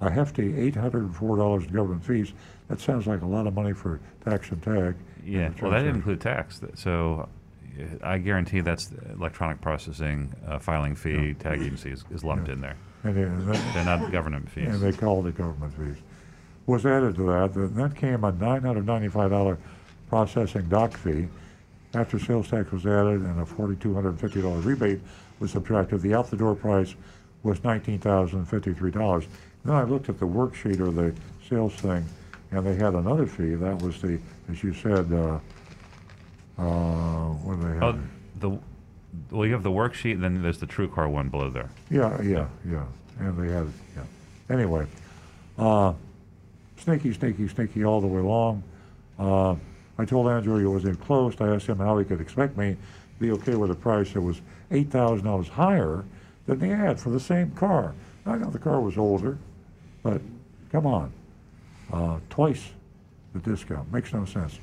A 0.00 0.10
hefty 0.10 0.56
eight 0.58 0.74
hundred 0.74 1.04
and 1.04 1.14
four 1.16 1.36
dollars 1.36 1.64
in 1.64 1.72
government 1.72 2.04
fees. 2.04 2.32
That 2.68 2.80
sounds 2.80 3.06
like 3.06 3.22
a 3.22 3.26
lot 3.26 3.46
of 3.46 3.54
money 3.54 3.72
for 3.72 4.00
tax 4.24 4.50
and 4.50 4.60
tag. 4.62 4.96
Yeah, 5.24 5.42
and 5.46 5.60
well, 5.60 5.70
that 5.70 5.78
didn't 5.78 5.96
include 5.96 6.20
tax. 6.20 6.60
So 6.74 7.28
uh, 7.80 7.84
I 8.02 8.18
guarantee 8.18 8.60
that's 8.60 8.86
the 8.86 9.12
electronic 9.12 9.60
processing, 9.60 10.32
uh, 10.46 10.58
filing 10.58 10.96
fee, 10.96 11.34
tag 11.34 11.60
agency 11.60 11.90
is, 11.92 12.04
is 12.12 12.24
lumped 12.24 12.48
in 12.48 12.60
there. 12.60 12.76
And 13.04 13.46
that- 13.48 13.74
They're 13.74 13.84
not 13.84 14.10
government 14.10 14.48
fees. 14.50 14.68
And 14.68 14.80
they 14.80 14.92
call 14.92 15.24
it 15.26 15.36
government 15.36 15.72
fees. 15.74 16.02
Was 16.72 16.86
added 16.86 17.16
to 17.16 17.24
that, 17.24 17.52
then 17.52 17.92
came 17.92 18.24
a 18.24 18.32
nine 18.32 18.62
hundred 18.62 18.86
ninety-five 18.86 19.28
dollar 19.28 19.58
processing 20.08 20.70
doc 20.70 20.96
fee. 20.96 21.28
After 21.92 22.18
sales 22.18 22.48
tax 22.48 22.72
was 22.72 22.86
added 22.86 23.20
and 23.20 23.40
a 23.40 23.44
forty-two 23.44 23.92
hundred 23.92 24.08
and 24.08 24.20
fifty 24.20 24.40
dollar 24.40 24.58
rebate 24.60 25.00
was 25.38 25.50
subtracted, 25.50 26.00
the 26.00 26.14
out-the-door 26.14 26.54
price 26.54 26.94
was 27.42 27.62
nineteen 27.62 27.98
thousand 27.98 28.46
fifty-three 28.46 28.90
dollars. 28.90 29.26
Then 29.66 29.74
I 29.74 29.82
looked 29.82 30.08
at 30.08 30.18
the 30.18 30.24
worksheet 30.26 30.80
or 30.80 30.90
the 30.90 31.14
sales 31.46 31.74
thing, 31.74 32.06
and 32.52 32.66
they 32.66 32.74
had 32.74 32.94
another 32.94 33.26
fee. 33.26 33.54
That 33.54 33.82
was 33.82 34.00
the, 34.00 34.18
as 34.50 34.64
you 34.64 34.72
said, 34.72 35.12
uh, 35.12 35.38
uh, 36.56 37.32
what 37.34 37.60
do 37.60 37.68
they 37.68 37.74
have? 37.74 37.82
Oh, 37.82 38.00
the 38.40 38.58
well, 39.30 39.44
you 39.44 39.52
have 39.52 39.62
the 39.62 39.70
worksheet, 39.70 40.12
and 40.12 40.24
then 40.24 40.40
there's 40.40 40.58
the 40.58 40.66
True 40.66 40.88
Car 40.88 41.06
one 41.06 41.28
below 41.28 41.50
there. 41.50 41.68
Yeah, 41.90 42.18
yeah, 42.22 42.46
yeah. 42.66 42.86
And 43.18 43.36
they 43.36 43.52
had, 43.52 43.66
yeah. 43.94 44.04
Anyway, 44.48 44.86
uh, 45.58 45.92
sneaky, 46.82 47.12
sneaky, 47.12 47.48
sneaky 47.48 47.84
all 47.84 48.00
the 48.00 48.06
way 48.06 48.20
along. 48.20 48.62
Uh, 49.18 49.54
I 49.98 50.04
told 50.04 50.28
Andrew 50.28 50.58
he 50.58 50.66
was 50.66 50.84
enclosed. 50.84 51.40
I 51.40 51.54
asked 51.54 51.66
him 51.66 51.78
how 51.78 51.98
he 51.98 52.04
could 52.04 52.20
expect 52.20 52.56
me 52.56 52.72
to 52.72 53.20
be 53.20 53.30
okay 53.32 53.54
with 53.54 53.70
a 53.70 53.74
price 53.74 54.12
that 54.12 54.20
was 54.20 54.40
$8,000 54.70 55.48
higher 55.48 56.04
than 56.46 56.58
the 56.58 56.70
ad 56.70 56.98
for 56.98 57.10
the 57.10 57.20
same 57.20 57.50
car. 57.52 57.94
I 58.26 58.36
know 58.36 58.50
the 58.50 58.58
car 58.58 58.80
was 58.80 58.98
older, 58.98 59.38
but 60.02 60.20
come 60.70 60.86
on. 60.86 61.12
Uh, 61.92 62.18
twice 62.30 62.70
the 63.32 63.38
discount. 63.40 63.92
Makes 63.92 64.12
no 64.12 64.24
sense. 64.24 64.58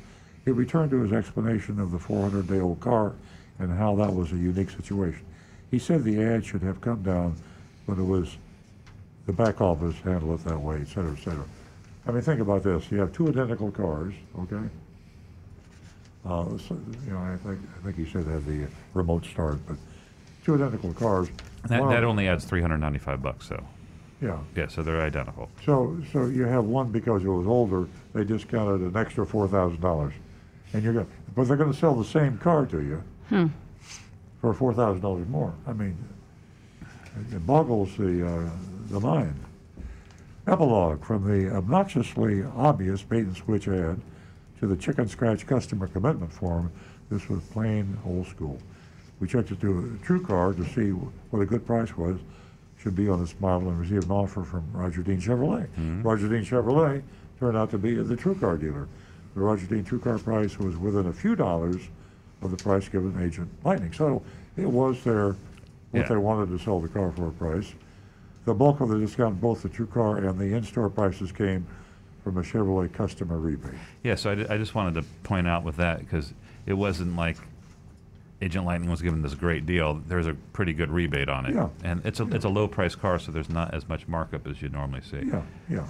He 0.45 0.51
returned 0.51 0.91
to 0.91 1.01
his 1.01 1.13
explanation 1.13 1.79
of 1.79 1.91
the 1.91 1.99
400 1.99 2.47
day 2.47 2.59
old 2.59 2.79
car 2.79 3.13
and 3.59 3.71
how 3.71 3.95
that 3.95 4.13
was 4.13 4.31
a 4.31 4.37
unique 4.37 4.69
situation. 4.69 5.25
He 5.69 5.79
said 5.79 6.03
the 6.03 6.21
ad 6.21 6.45
should 6.45 6.63
have 6.63 6.81
come 6.81 7.03
down, 7.03 7.35
but 7.85 7.97
it 7.97 8.03
was 8.03 8.37
the 9.25 9.33
back 9.33 9.61
office 9.61 9.95
handled 10.03 10.39
it 10.39 10.45
that 10.45 10.59
way, 10.59 10.77
et 10.81 10.87
cetera, 10.87 11.11
et 11.11 11.19
cetera. 11.19 11.45
I 12.10 12.11
mean, 12.11 12.22
think 12.23 12.40
about 12.41 12.64
this. 12.64 12.91
You 12.91 12.98
have 13.02 13.14
two 13.14 13.27
identical 13.30 13.69
cars, 13.69 14.15
okay? 14.40 14.68
Uh, 16.26 16.57
so, 16.57 16.76
you 17.06 17.11
know, 17.11 17.19
I 17.19 17.38
think, 17.38 17.60
I 17.80 17.84
think 17.86 17.98
he 17.98 18.11
said 18.11 18.26
they 18.26 18.31
had 18.31 18.45
the 18.48 18.68
remote 18.95 19.26
start, 19.27 19.60
but 19.68 19.77
two 20.44 20.56
identical 20.56 20.91
cars. 20.94 21.30
That, 21.68 21.81
One 21.81 21.91
that 21.91 22.03
only 22.03 22.27
adds 22.27 22.45
395 22.45 23.22
bucks, 23.22 23.48
so. 23.48 23.64
Yeah. 24.23 24.40
Yeah, 24.56 24.68
so 24.68 24.81
they're 24.81 25.02
identical. 25.02 25.49
So, 25.64 26.02
so 26.11 26.26
you 26.26 26.45
have 26.45 26.65
one 26.65 26.91
because 26.91 27.23
it 27.23 27.27
was 27.27 27.45
older, 27.45 27.88
they 28.14 28.23
discounted 28.23 28.81
an 28.81 28.98
extra 28.98 29.23
four 29.23 29.48
thousand 29.48 29.80
dollars. 29.80 30.14
And 30.73 30.84
you're 30.84 30.94
gonna, 30.94 31.06
but 31.36 31.48
they're 31.48 31.57
gonna 31.57 31.73
sell 31.76 31.94
the 31.95 32.03
same 32.03 32.38
car 32.40 32.65
to 32.65 32.81
you 32.81 33.03
Hmm. 33.30 33.48
for 34.41 34.53
four 34.53 34.73
thousand 34.73 35.02
dollars 35.03 35.27
more. 35.30 35.53
I 35.68 35.73
mean, 35.73 35.95
it 37.31 37.45
boggles 37.45 37.95
the, 37.98 38.27
uh, 38.27 38.49
the 38.88 38.99
mind. 38.99 39.40
Epilogue 40.53 41.03
from 41.05 41.23
the 41.26 41.55
obnoxiously 41.55 42.43
obvious 42.57 43.03
bait 43.03 43.19
and 43.19 43.38
switch 43.38 43.67
ad 43.67 44.01
to 44.59 44.65
the 44.67 44.76
chicken 44.76 45.07
scratch 45.07 45.45
customer 45.45 45.88
commitment 45.88 46.34
form. 46.34 46.71
This 47.11 47.30
was 47.30 47.41
plain 47.51 47.97
old 48.05 48.27
school. 48.27 48.57
We 49.19 49.27
checked 49.27 49.51
it 49.51 49.61
to 49.61 49.99
a 50.01 50.03
true 50.05 50.26
car 50.26 50.53
to 50.53 50.65
see 50.65 50.89
what 50.89 51.41
a 51.41 51.45
good 51.45 51.65
price 51.67 51.95
was. 51.95 52.17
Should 52.81 52.95
be 52.95 53.09
on 53.09 53.19
this 53.19 53.35
model 53.39 53.69
and 53.69 53.80
receive 53.80 54.03
an 54.05 54.11
offer 54.11 54.43
from 54.43 54.63
Roger 54.73 55.03
Dean 55.03 55.19
Chevrolet. 55.21 55.67
Mm-hmm. 55.67 56.01
Roger 56.01 56.27
Dean 56.30 56.43
Chevrolet 56.45 57.03
turned 57.39 57.57
out 57.57 57.69
to 57.71 57.77
be 57.77 57.93
the 57.95 58.15
true 58.15 58.35
car 58.35 58.57
dealer. 58.57 58.88
The 59.35 59.41
Roger 59.41 59.67
Dean 59.67 59.84
true 59.84 59.99
car 59.99 60.17
price 60.17 60.57
was 60.57 60.77
within 60.77 61.07
a 61.07 61.13
few 61.13 61.35
dollars 61.35 61.81
of 62.41 62.49
the 62.51 62.57
price 62.57 62.88
given 62.89 63.21
agent 63.21 63.49
Lightning. 63.63 63.93
So 63.93 64.23
it 64.57 64.65
was 64.65 65.03
their 65.03 65.35
what 65.91 66.01
Yeah. 66.01 66.07
they 66.07 66.17
wanted 66.17 66.57
to 66.57 66.63
sell 66.63 66.80
the 66.80 66.88
car 66.88 67.11
for 67.11 67.27
a 67.27 67.31
price. 67.31 67.73
The 68.49 68.55
bulk 68.55 68.81
of 68.81 68.89
the 68.89 68.97
discount, 68.97 69.39
both 69.39 69.61
the 69.61 69.69
true 69.69 69.85
car 69.85 70.17
and 70.17 70.39
the 70.39 70.55
in-store 70.55 70.89
prices, 70.89 71.31
came 71.31 71.67
from 72.23 72.39
a 72.39 72.41
Chevrolet 72.41 72.91
customer 72.91 73.38
rebate. 73.38 73.76
Yeah, 74.01 74.15
so 74.15 74.31
I, 74.31 74.55
I 74.55 74.57
just 74.57 74.73
wanted 74.73 74.95
to 74.95 75.03
point 75.21 75.47
out 75.47 75.63
with 75.63 75.76
that 75.76 75.99
because 75.99 76.34
it 76.65 76.73
wasn't 76.73 77.15
like 77.15 77.38
Agent 78.41 78.65
Lightning 78.65 78.89
was 78.89 79.03
giving 79.03 79.21
this 79.21 79.35
great 79.35 79.67
deal. 79.67 80.01
There's 80.07 80.26
a 80.26 80.34
pretty 80.51 80.73
good 80.73 80.89
rebate 80.89 81.30
on 81.30 81.45
it, 81.45 81.53
Yeah. 81.53 81.69
and 81.84 82.03
it's 82.03 82.21
a 82.21 82.23
it's 82.34 82.43
a 82.45 82.49
low 82.49 82.67
price 82.67 82.95
car, 82.95 83.19
so 83.19 83.31
there's 83.31 83.51
not 83.51 83.71
as 83.76 83.88
much 83.88 84.07
markup 84.07 84.47
as 84.47 84.63
you 84.63 84.69
normally 84.69 85.01
see. 85.01 85.27
Yeah, 85.27 85.43
yeah. 85.69 85.88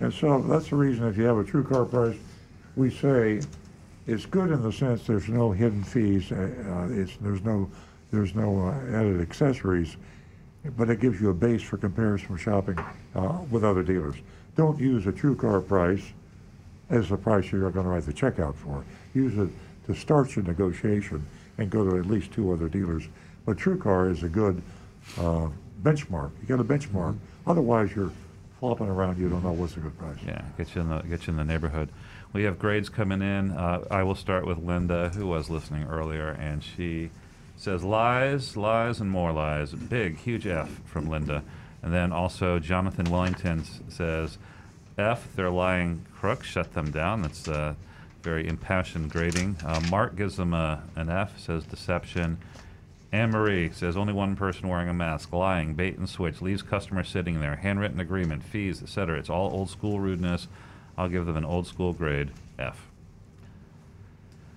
And 0.00 0.12
so 0.12 0.40
that's 0.42 0.70
the 0.70 0.76
reason 0.76 1.06
if 1.06 1.16
you 1.16 1.22
have 1.22 1.38
a 1.38 1.44
true 1.44 1.62
car 1.62 1.84
price, 1.84 2.16
we 2.74 2.90
say 2.90 3.42
it's 4.08 4.26
good 4.26 4.50
in 4.50 4.60
the 4.60 4.72
sense 4.72 5.06
there's 5.06 5.28
no 5.28 5.52
hidden 5.52 5.84
fees, 5.84 6.32
uh, 6.32 6.50
uh, 6.90 6.92
it's, 7.00 7.16
there's 7.20 7.44
no, 7.44 7.70
there's 8.10 8.34
no 8.34 8.58
uh, 8.66 8.72
added 8.96 9.20
accessories, 9.20 9.96
but 10.76 10.90
it 10.90 11.00
gives 11.00 11.20
you 11.20 11.30
a 11.30 11.34
base 11.34 11.62
for 11.62 11.76
comparison 11.76 12.36
shopping 12.36 12.78
uh, 13.14 13.38
with 13.50 13.64
other 13.64 13.82
dealers. 13.82 14.16
Don't 14.56 14.78
use 14.78 15.06
a 15.06 15.12
true 15.12 15.34
car 15.34 15.60
price 15.60 16.02
as 16.90 17.08
the 17.08 17.16
price 17.16 17.50
you're 17.50 17.70
going 17.70 17.84
to 17.84 17.90
write 17.90 18.04
the 18.04 18.12
check 18.12 18.38
out 18.38 18.56
for. 18.56 18.84
Use 19.14 19.36
it 19.38 19.48
to 19.86 19.94
start 19.94 20.34
your 20.36 20.44
negotiation 20.44 21.24
and 21.58 21.70
go 21.70 21.88
to 21.88 21.98
at 21.98 22.06
least 22.06 22.32
two 22.32 22.52
other 22.52 22.68
dealers. 22.68 23.04
But 23.46 23.58
True 23.58 23.78
Car 23.78 24.10
is 24.10 24.22
a 24.22 24.28
good 24.28 24.60
uh, 25.18 25.48
benchmark. 25.82 26.30
You 26.40 26.46
got 26.48 26.60
a 26.60 26.64
benchmark. 26.64 27.16
Otherwise, 27.46 27.90
you're 27.94 28.12
flopping 28.58 28.88
around. 28.88 29.18
You 29.18 29.28
don't 29.28 29.42
know 29.42 29.52
what's 29.52 29.76
a 29.76 29.80
good 29.80 29.96
price. 29.98 30.18
Yeah, 30.26 30.42
get 30.58 30.74
you 30.74 30.82
in 30.82 30.88
the 30.88 31.00
get 31.00 31.26
you 31.26 31.32
in 31.32 31.36
the 31.36 31.44
neighborhood. 31.44 31.90
We 32.32 32.44
have 32.44 32.58
grades 32.58 32.88
coming 32.88 33.22
in. 33.22 33.50
Uh, 33.52 33.84
I 33.90 34.02
will 34.02 34.14
start 34.14 34.46
with 34.46 34.58
Linda, 34.58 35.10
who 35.14 35.26
was 35.26 35.50
listening 35.50 35.84
earlier, 35.88 36.28
and 36.28 36.62
she 36.62 37.10
says 37.60 37.84
lies, 37.84 38.56
lies, 38.56 39.00
and 39.00 39.10
more 39.10 39.32
lies. 39.32 39.72
Big, 39.74 40.16
huge 40.16 40.46
F 40.46 40.80
from 40.86 41.10
Linda. 41.10 41.42
And 41.82 41.92
then 41.92 42.10
also 42.10 42.58
Jonathan 42.58 43.10
Wellington 43.10 43.64
says 43.90 44.38
F. 44.96 45.28
They're 45.36 45.50
lying 45.50 46.06
crooks. 46.16 46.46
Shut 46.46 46.72
them 46.72 46.90
down. 46.90 47.20
That's 47.20 47.46
uh, 47.48 47.74
very 48.22 48.48
impassioned 48.48 49.10
grading. 49.10 49.58
Uh, 49.62 49.78
Mark 49.90 50.16
gives 50.16 50.36
them 50.36 50.54
a, 50.54 50.82
an 50.96 51.10
F. 51.10 51.38
Says 51.38 51.64
deception. 51.64 52.38
Anne 53.12 53.30
Marie 53.30 53.70
says 53.72 53.94
only 53.94 54.14
one 54.14 54.36
person 54.36 54.66
wearing 54.66 54.88
a 54.88 54.94
mask, 54.94 55.30
lying, 55.30 55.74
bait 55.74 55.98
and 55.98 56.08
switch, 56.08 56.40
leaves 56.40 56.62
customer 56.62 57.04
sitting 57.04 57.40
there, 57.40 57.56
handwritten 57.56 58.00
agreement, 58.00 58.42
fees, 58.42 58.82
etc. 58.82 59.18
It's 59.18 59.28
all 59.28 59.52
old 59.52 59.68
school 59.68 60.00
rudeness. 60.00 60.48
I'll 60.96 61.08
give 61.10 61.26
them 61.26 61.36
an 61.36 61.44
old 61.44 61.66
school 61.66 61.92
grade 61.92 62.30
F. 62.58 62.86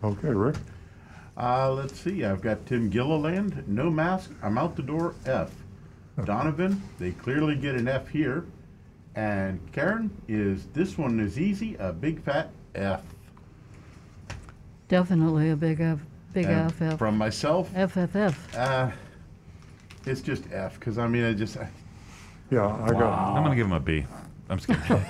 Okay, 0.04 0.30
Rick. 0.30 0.56
Uh, 1.36 1.72
let's 1.72 2.00
see. 2.00 2.24
I've 2.24 2.42
got 2.42 2.66
Tim 2.66 2.90
Gilliland. 2.90 3.64
No 3.68 3.90
mask. 3.90 4.32
I'm 4.42 4.58
out 4.58 4.76
the 4.76 4.84
door. 4.84 5.16
F. 5.26 5.52
Donovan. 6.26 6.82
They 7.00 7.12
clearly 7.12 7.56
get 7.56 7.76
an 7.76 7.88
F 7.88 8.08
here. 8.08 8.46
And 9.16 9.60
Karen 9.72 10.10
is 10.28 10.68
this 10.74 10.98
one 10.98 11.20
is 11.20 11.40
easy. 11.40 11.76
A 11.80 11.92
big 11.92 12.22
fat 12.24 12.50
F. 12.76 13.02
Definitely 14.88 15.52
a 15.52 15.56
big 15.56 15.80
F, 15.80 16.00
big 16.34 16.46
And 16.46 16.72
FF. 16.72 16.98
From 16.98 17.18
myself. 17.18 17.72
F 17.76 17.98
F 17.98 18.56
Uh, 18.56 18.92
it's 20.06 20.22
just 20.22 20.44
F 20.52 20.80
because 20.80 20.98
I 20.98 21.08
mean 21.08 21.24
I 21.24 21.34
just. 21.34 21.58
I, 21.58 21.70
Yeah, 22.52 22.68
I 22.68 22.88
I'm 22.90 23.44
going 23.44 23.52
to 23.52 23.56
give 23.56 23.68
him 23.68 23.74
a 23.74 23.80
B. 23.80 24.06
I'm 24.50 24.60
just 24.60 24.68
kidding. 24.68 25.06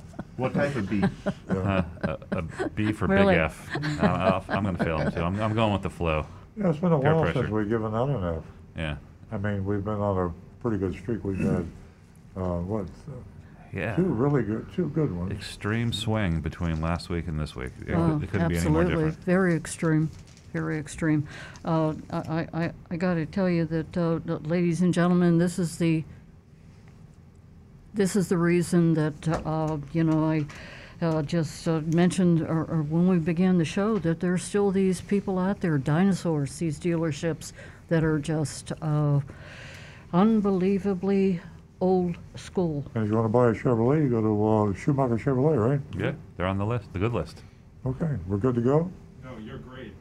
what 0.40 0.54
type 0.54 0.74
of 0.76 0.88
B? 0.88 1.02
Uh, 1.50 1.82
a, 2.02 2.18
a 2.38 2.68
B 2.70 2.92
for 2.92 3.06
Really? 3.06 3.34
big 3.34 3.42
F. 3.42 3.68
Uh, 4.02 4.06
I'll- 4.06 4.44
I'm 4.48 4.62
going 4.64 4.76
to 4.76 4.84
fail 4.84 4.98
him 4.98 5.12
too. 5.12 5.20
I'm, 5.20 5.40
I'm 5.40 5.54
going 5.54 5.72
with 5.72 5.82
the 5.82 5.90
flow. 5.90 6.24
Yeah, 6.56 6.70
it's 6.70 6.78
been 6.78 6.92
a 6.92 6.98
Peer 6.98 7.14
while 7.14 7.24
pressure. 7.24 7.40
since 7.40 7.50
we've 7.50 7.68
given 7.68 7.94
out 7.94 8.08
an 8.08 8.36
F. 8.38 8.44
Yeah. 8.76 8.96
I 9.32 9.36
mean, 9.38 9.64
we've 9.64 9.84
been 9.84 9.94
on 9.94 10.28
a 10.28 10.62
pretty 10.62 10.78
good 10.78 10.94
streak. 10.94 11.22
We've 11.24 11.38
had, 11.38 11.66
uh, 12.36 12.60
what, 12.60 12.84
uh, 12.86 13.12
Yeah. 13.74 13.94
two 13.96 14.04
really 14.04 14.42
good, 14.42 14.66
two 14.74 14.88
good 14.90 15.14
ones. 15.14 15.32
Extreme 15.32 15.92
swing 15.92 16.40
between 16.40 16.80
last 16.80 17.08
week 17.10 17.26
and 17.28 17.38
this 17.38 17.54
week. 17.56 17.72
It, 17.86 17.92
Oh, 17.94 18.14
could- 18.14 18.22
it 18.24 18.30
couldn't 18.30 18.48
be 18.48 18.56
any 18.58 18.68
more 18.70 18.82
absolutely, 18.82 19.10
different. 19.10 19.24
very 19.26 19.54
extreme, 19.54 20.10
very 20.52 20.78
extreme. 20.78 21.26
Uh, 21.64 21.94
I, 22.12 22.46
I, 22.54 22.72
I 22.92 22.96
got 22.96 23.14
to 23.14 23.26
tell 23.26 23.50
you 23.50 23.64
that, 23.66 23.96
uh, 23.96 24.20
that, 24.24 24.46
ladies 24.46 24.80
and 24.82 24.94
gentlemen, 24.94 25.36
this 25.38 25.58
is 25.58 25.76
the 25.78 26.04
this 27.94 28.16
is 28.16 28.28
the 28.28 28.38
reason 28.38 28.94
that 28.94 29.28
uh, 29.46 29.78
you 29.92 30.04
know 30.04 30.24
I 30.24 30.46
uh, 31.04 31.22
just 31.22 31.66
uh, 31.66 31.80
mentioned 31.86 32.42
or, 32.42 32.64
or 32.64 32.82
when 32.82 33.08
we 33.08 33.18
began 33.18 33.58
the 33.58 33.64
show 33.64 33.98
that 33.98 34.20
there's 34.20 34.42
still 34.42 34.70
these 34.70 35.00
people 35.00 35.38
out 35.38 35.60
there, 35.60 35.78
dinosaurs, 35.78 36.58
these 36.58 36.78
dealerships 36.78 37.52
that 37.88 38.04
are 38.04 38.18
just 38.18 38.72
uh, 38.82 39.20
unbelievably 40.12 41.40
old 41.80 42.16
school. 42.36 42.84
And 42.94 43.04
if 43.04 43.10
you 43.10 43.16
want 43.16 43.24
to 43.24 43.30
buy 43.30 43.48
a 43.48 43.54
Chevrolet, 43.54 44.02
you 44.02 44.10
go 44.10 44.20
to 44.20 44.70
uh, 44.72 44.78
Schumacher 44.78 45.16
Chevrolet, 45.16 45.56
right? 45.70 45.80
Yeah, 45.98 46.12
they're 46.36 46.46
on 46.46 46.58
the 46.58 46.66
list, 46.66 46.92
the 46.92 46.98
good 46.98 47.12
list. 47.12 47.42
Okay, 47.86 48.16
we're 48.26 48.36
good 48.36 48.54
to 48.56 48.60
go? 48.60 48.90
No, 49.24 49.38
you're 49.38 49.58
great. 49.58 49.94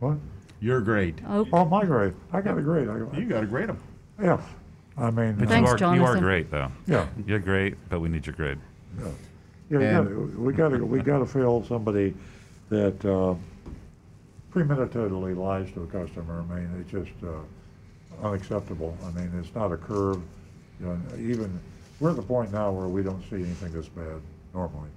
What? 0.00 0.16
Your 0.60 0.80
grade. 0.80 1.22
Oh, 1.28 1.46
Oh, 1.52 1.64
my 1.64 1.84
grade. 1.84 2.14
I 2.32 2.40
got 2.40 2.58
a 2.58 2.62
grade. 2.62 2.88
I, 2.88 2.96
You 3.16 3.26
got 3.26 3.42
to 3.42 3.46
grade 3.46 3.68
them. 3.68 3.80
F. 4.20 4.54
I 4.98 5.10
mean, 5.10 5.34
But 5.34 5.50
uh, 5.50 5.54
you 5.56 5.66
are 5.66 5.68
you 5.68 5.74
are 5.74 5.76
Jonathan. 5.78 6.20
great 6.22 6.50
though. 6.50 6.70
Yeah. 6.86 7.06
You're 7.26 7.38
great, 7.38 7.74
but 7.90 8.00
we 8.00 8.08
need 8.08 8.26
your 8.26 8.34
grade. 8.34 8.58
yeah, 8.98 9.78
we 9.78 9.78
gotta, 9.78 10.14
we 10.38 10.52
gotta, 10.52 10.78
we 10.84 11.00
gotta 11.00 11.26
fail 11.26 11.64
somebody 11.64 12.14
that 12.70 13.04
uh, 13.04 13.34
premeditatedly 14.52 15.36
lies 15.36 15.70
to 15.72 15.82
a 15.82 15.86
customer. 15.86 16.44
I 16.50 16.54
mean, 16.54 16.70
it's 16.80 16.90
just 16.90 17.10
uh, 17.24 18.26
unacceptable. 18.26 18.96
I 19.04 19.10
mean, 19.18 19.30
it's 19.38 19.54
not 19.54 19.72
a 19.72 19.76
curve. 19.76 20.20
You 20.80 20.86
know, 20.86 20.98
even 21.18 21.58
we're 22.00 22.10
at 22.10 22.16
the 22.16 22.22
point 22.22 22.52
now 22.52 22.70
where 22.70 22.88
we 22.88 23.02
don't 23.02 23.22
see 23.28 23.36
anything 23.36 23.72
this 23.72 23.88
bad 23.88 24.20
normally. 24.54 24.90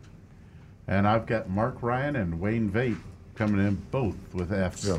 And 0.88 1.08
I've 1.08 1.26
got 1.26 1.50
Mark 1.50 1.82
Ryan 1.84 2.16
and 2.16 2.40
Wayne 2.40 2.70
Vate 2.70 2.98
coming 3.36 3.66
in 3.66 3.76
both 3.92 4.16
with 4.34 4.52
Fs. 4.52 4.88
Yeah. 4.88 4.98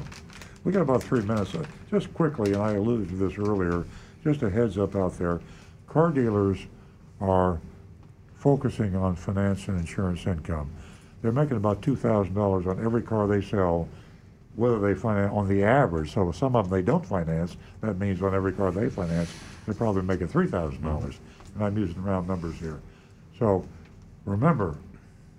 We 0.64 0.72
got 0.72 0.82
about 0.82 1.02
three 1.02 1.22
minutes. 1.22 1.54
Uh, 1.54 1.64
Just 1.90 2.12
quickly, 2.14 2.52
and 2.52 2.62
I 2.62 2.72
alluded 2.74 3.08
to 3.08 3.16
this 3.16 3.38
earlier, 3.38 3.84
just 4.22 4.42
a 4.42 4.50
heads 4.50 4.78
up 4.78 4.96
out 4.96 5.18
there. 5.18 5.40
Car 5.86 6.10
dealers 6.10 6.58
are 7.20 7.60
focusing 8.34 8.96
on 8.96 9.14
finance 9.16 9.68
and 9.68 9.78
insurance 9.78 10.26
income. 10.26 10.70
They're 11.22 11.32
making 11.32 11.56
about 11.56 11.82
$2,000 11.82 12.66
on 12.66 12.84
every 12.84 13.02
car 13.02 13.26
they 13.26 13.42
sell, 13.42 13.88
whether 14.56 14.78
they 14.78 14.94
finance 14.94 15.32
on 15.34 15.48
the 15.48 15.62
average. 15.62 16.12
So 16.12 16.32
some 16.32 16.56
of 16.56 16.68
them 16.68 16.78
they 16.78 16.84
don't 16.84 17.04
finance. 17.04 17.56
That 17.82 17.98
means 17.98 18.22
on 18.22 18.34
every 18.34 18.52
car 18.52 18.70
they 18.70 18.88
finance, 18.88 19.32
they're 19.66 19.74
probably 19.74 20.02
making 20.02 20.28
$3,000. 20.28 21.16
And 21.54 21.64
I'm 21.64 21.76
using 21.76 22.02
round 22.02 22.28
numbers 22.28 22.56
here. 22.56 22.80
So 23.38 23.66
remember, 24.24 24.76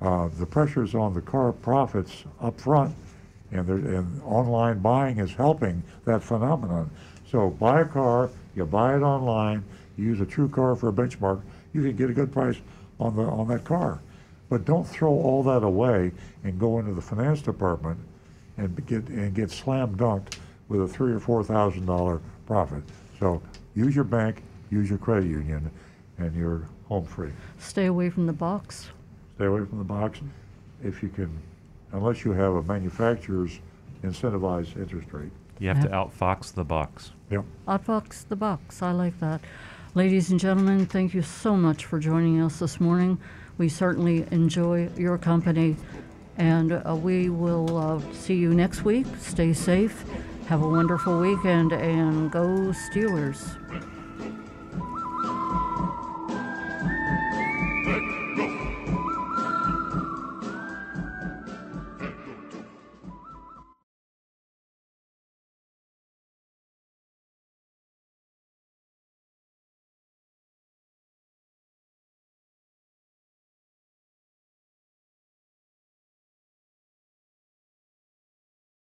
uh, 0.01 0.29
the 0.39 0.45
pressure's 0.45 0.95
on 0.95 1.13
the 1.13 1.21
car 1.21 1.51
profits 1.51 2.23
up 2.39 2.59
front, 2.59 2.95
and, 3.51 3.67
and 3.69 4.21
online 4.23 4.79
buying 4.79 5.19
is 5.19 5.31
helping 5.33 5.83
that 6.05 6.23
phenomenon. 6.23 6.89
So 7.29 7.49
buy 7.49 7.81
a 7.81 7.85
car, 7.85 8.29
you 8.55 8.65
buy 8.65 8.95
it 8.95 9.01
online, 9.01 9.63
you 9.97 10.05
use 10.05 10.21
a 10.21 10.25
true 10.25 10.49
car 10.49 10.75
for 10.75 10.89
a 10.89 10.93
benchmark, 10.93 11.41
you 11.73 11.81
can 11.81 11.95
get 11.95 12.09
a 12.09 12.13
good 12.13 12.31
price 12.31 12.57
on 12.99 13.15
the 13.15 13.23
on 13.23 13.47
that 13.49 13.63
car. 13.63 14.01
But 14.49 14.65
don't 14.65 14.87
throw 14.87 15.11
all 15.11 15.43
that 15.43 15.63
away 15.63 16.11
and 16.43 16.59
go 16.59 16.79
into 16.79 16.93
the 16.93 17.01
finance 17.01 17.41
department 17.41 17.97
and 18.57 18.85
get 18.85 19.07
and 19.07 19.33
get 19.33 19.51
slam 19.51 19.95
dunked 19.95 20.33
with 20.67 20.81
a 20.81 20.87
three 20.87 21.11
or 21.11 21.19
four 21.19 21.43
thousand 21.43 21.85
dollar 21.85 22.21
profit. 22.45 22.83
So 23.19 23.41
use 23.75 23.95
your 23.95 24.03
bank, 24.03 24.43
use 24.69 24.89
your 24.89 24.99
credit 24.99 25.29
union, 25.29 25.71
and 26.17 26.35
you're 26.35 26.67
home 26.87 27.05
free. 27.05 27.31
Stay 27.59 27.85
away 27.85 28.09
from 28.09 28.25
the 28.25 28.33
box. 28.33 28.89
Stay 29.35 29.45
away 29.45 29.65
from 29.65 29.77
the 29.77 29.83
box 29.83 30.19
if 30.83 31.01
you 31.01 31.09
can, 31.09 31.31
unless 31.93 32.25
you 32.25 32.31
have 32.31 32.53
a 32.53 32.63
manufacturer's 32.63 33.59
incentivized 34.03 34.75
interest 34.77 35.07
rate. 35.13 35.31
You 35.59 35.69
have 35.69 35.81
to 35.83 35.89
outfox 35.89 36.53
the 36.53 36.65
box. 36.65 37.11
Yep. 37.31 37.45
Outbox 37.67 38.27
the 38.27 38.35
box. 38.35 38.81
I 38.81 38.91
like 38.91 39.17
that. 39.21 39.41
Ladies 39.95 40.31
and 40.31 40.39
gentlemen, 40.39 40.85
thank 40.85 41.13
you 41.13 41.21
so 41.21 41.55
much 41.55 41.85
for 41.85 41.97
joining 41.97 42.41
us 42.41 42.59
this 42.59 42.79
morning. 42.79 43.17
We 43.57 43.69
certainly 43.69 44.27
enjoy 44.31 44.89
your 44.97 45.17
company, 45.17 45.77
and 46.37 46.73
uh, 46.73 46.95
we 46.95 47.29
will 47.29 47.77
uh, 47.77 48.01
see 48.13 48.35
you 48.35 48.53
next 48.53 48.83
week. 48.83 49.05
Stay 49.19 49.53
safe. 49.53 50.03
Have 50.47 50.61
a 50.61 50.67
wonderful 50.67 51.19
weekend, 51.19 51.71
and 51.71 52.29
go 52.29 52.73
Steelers. 52.73 53.57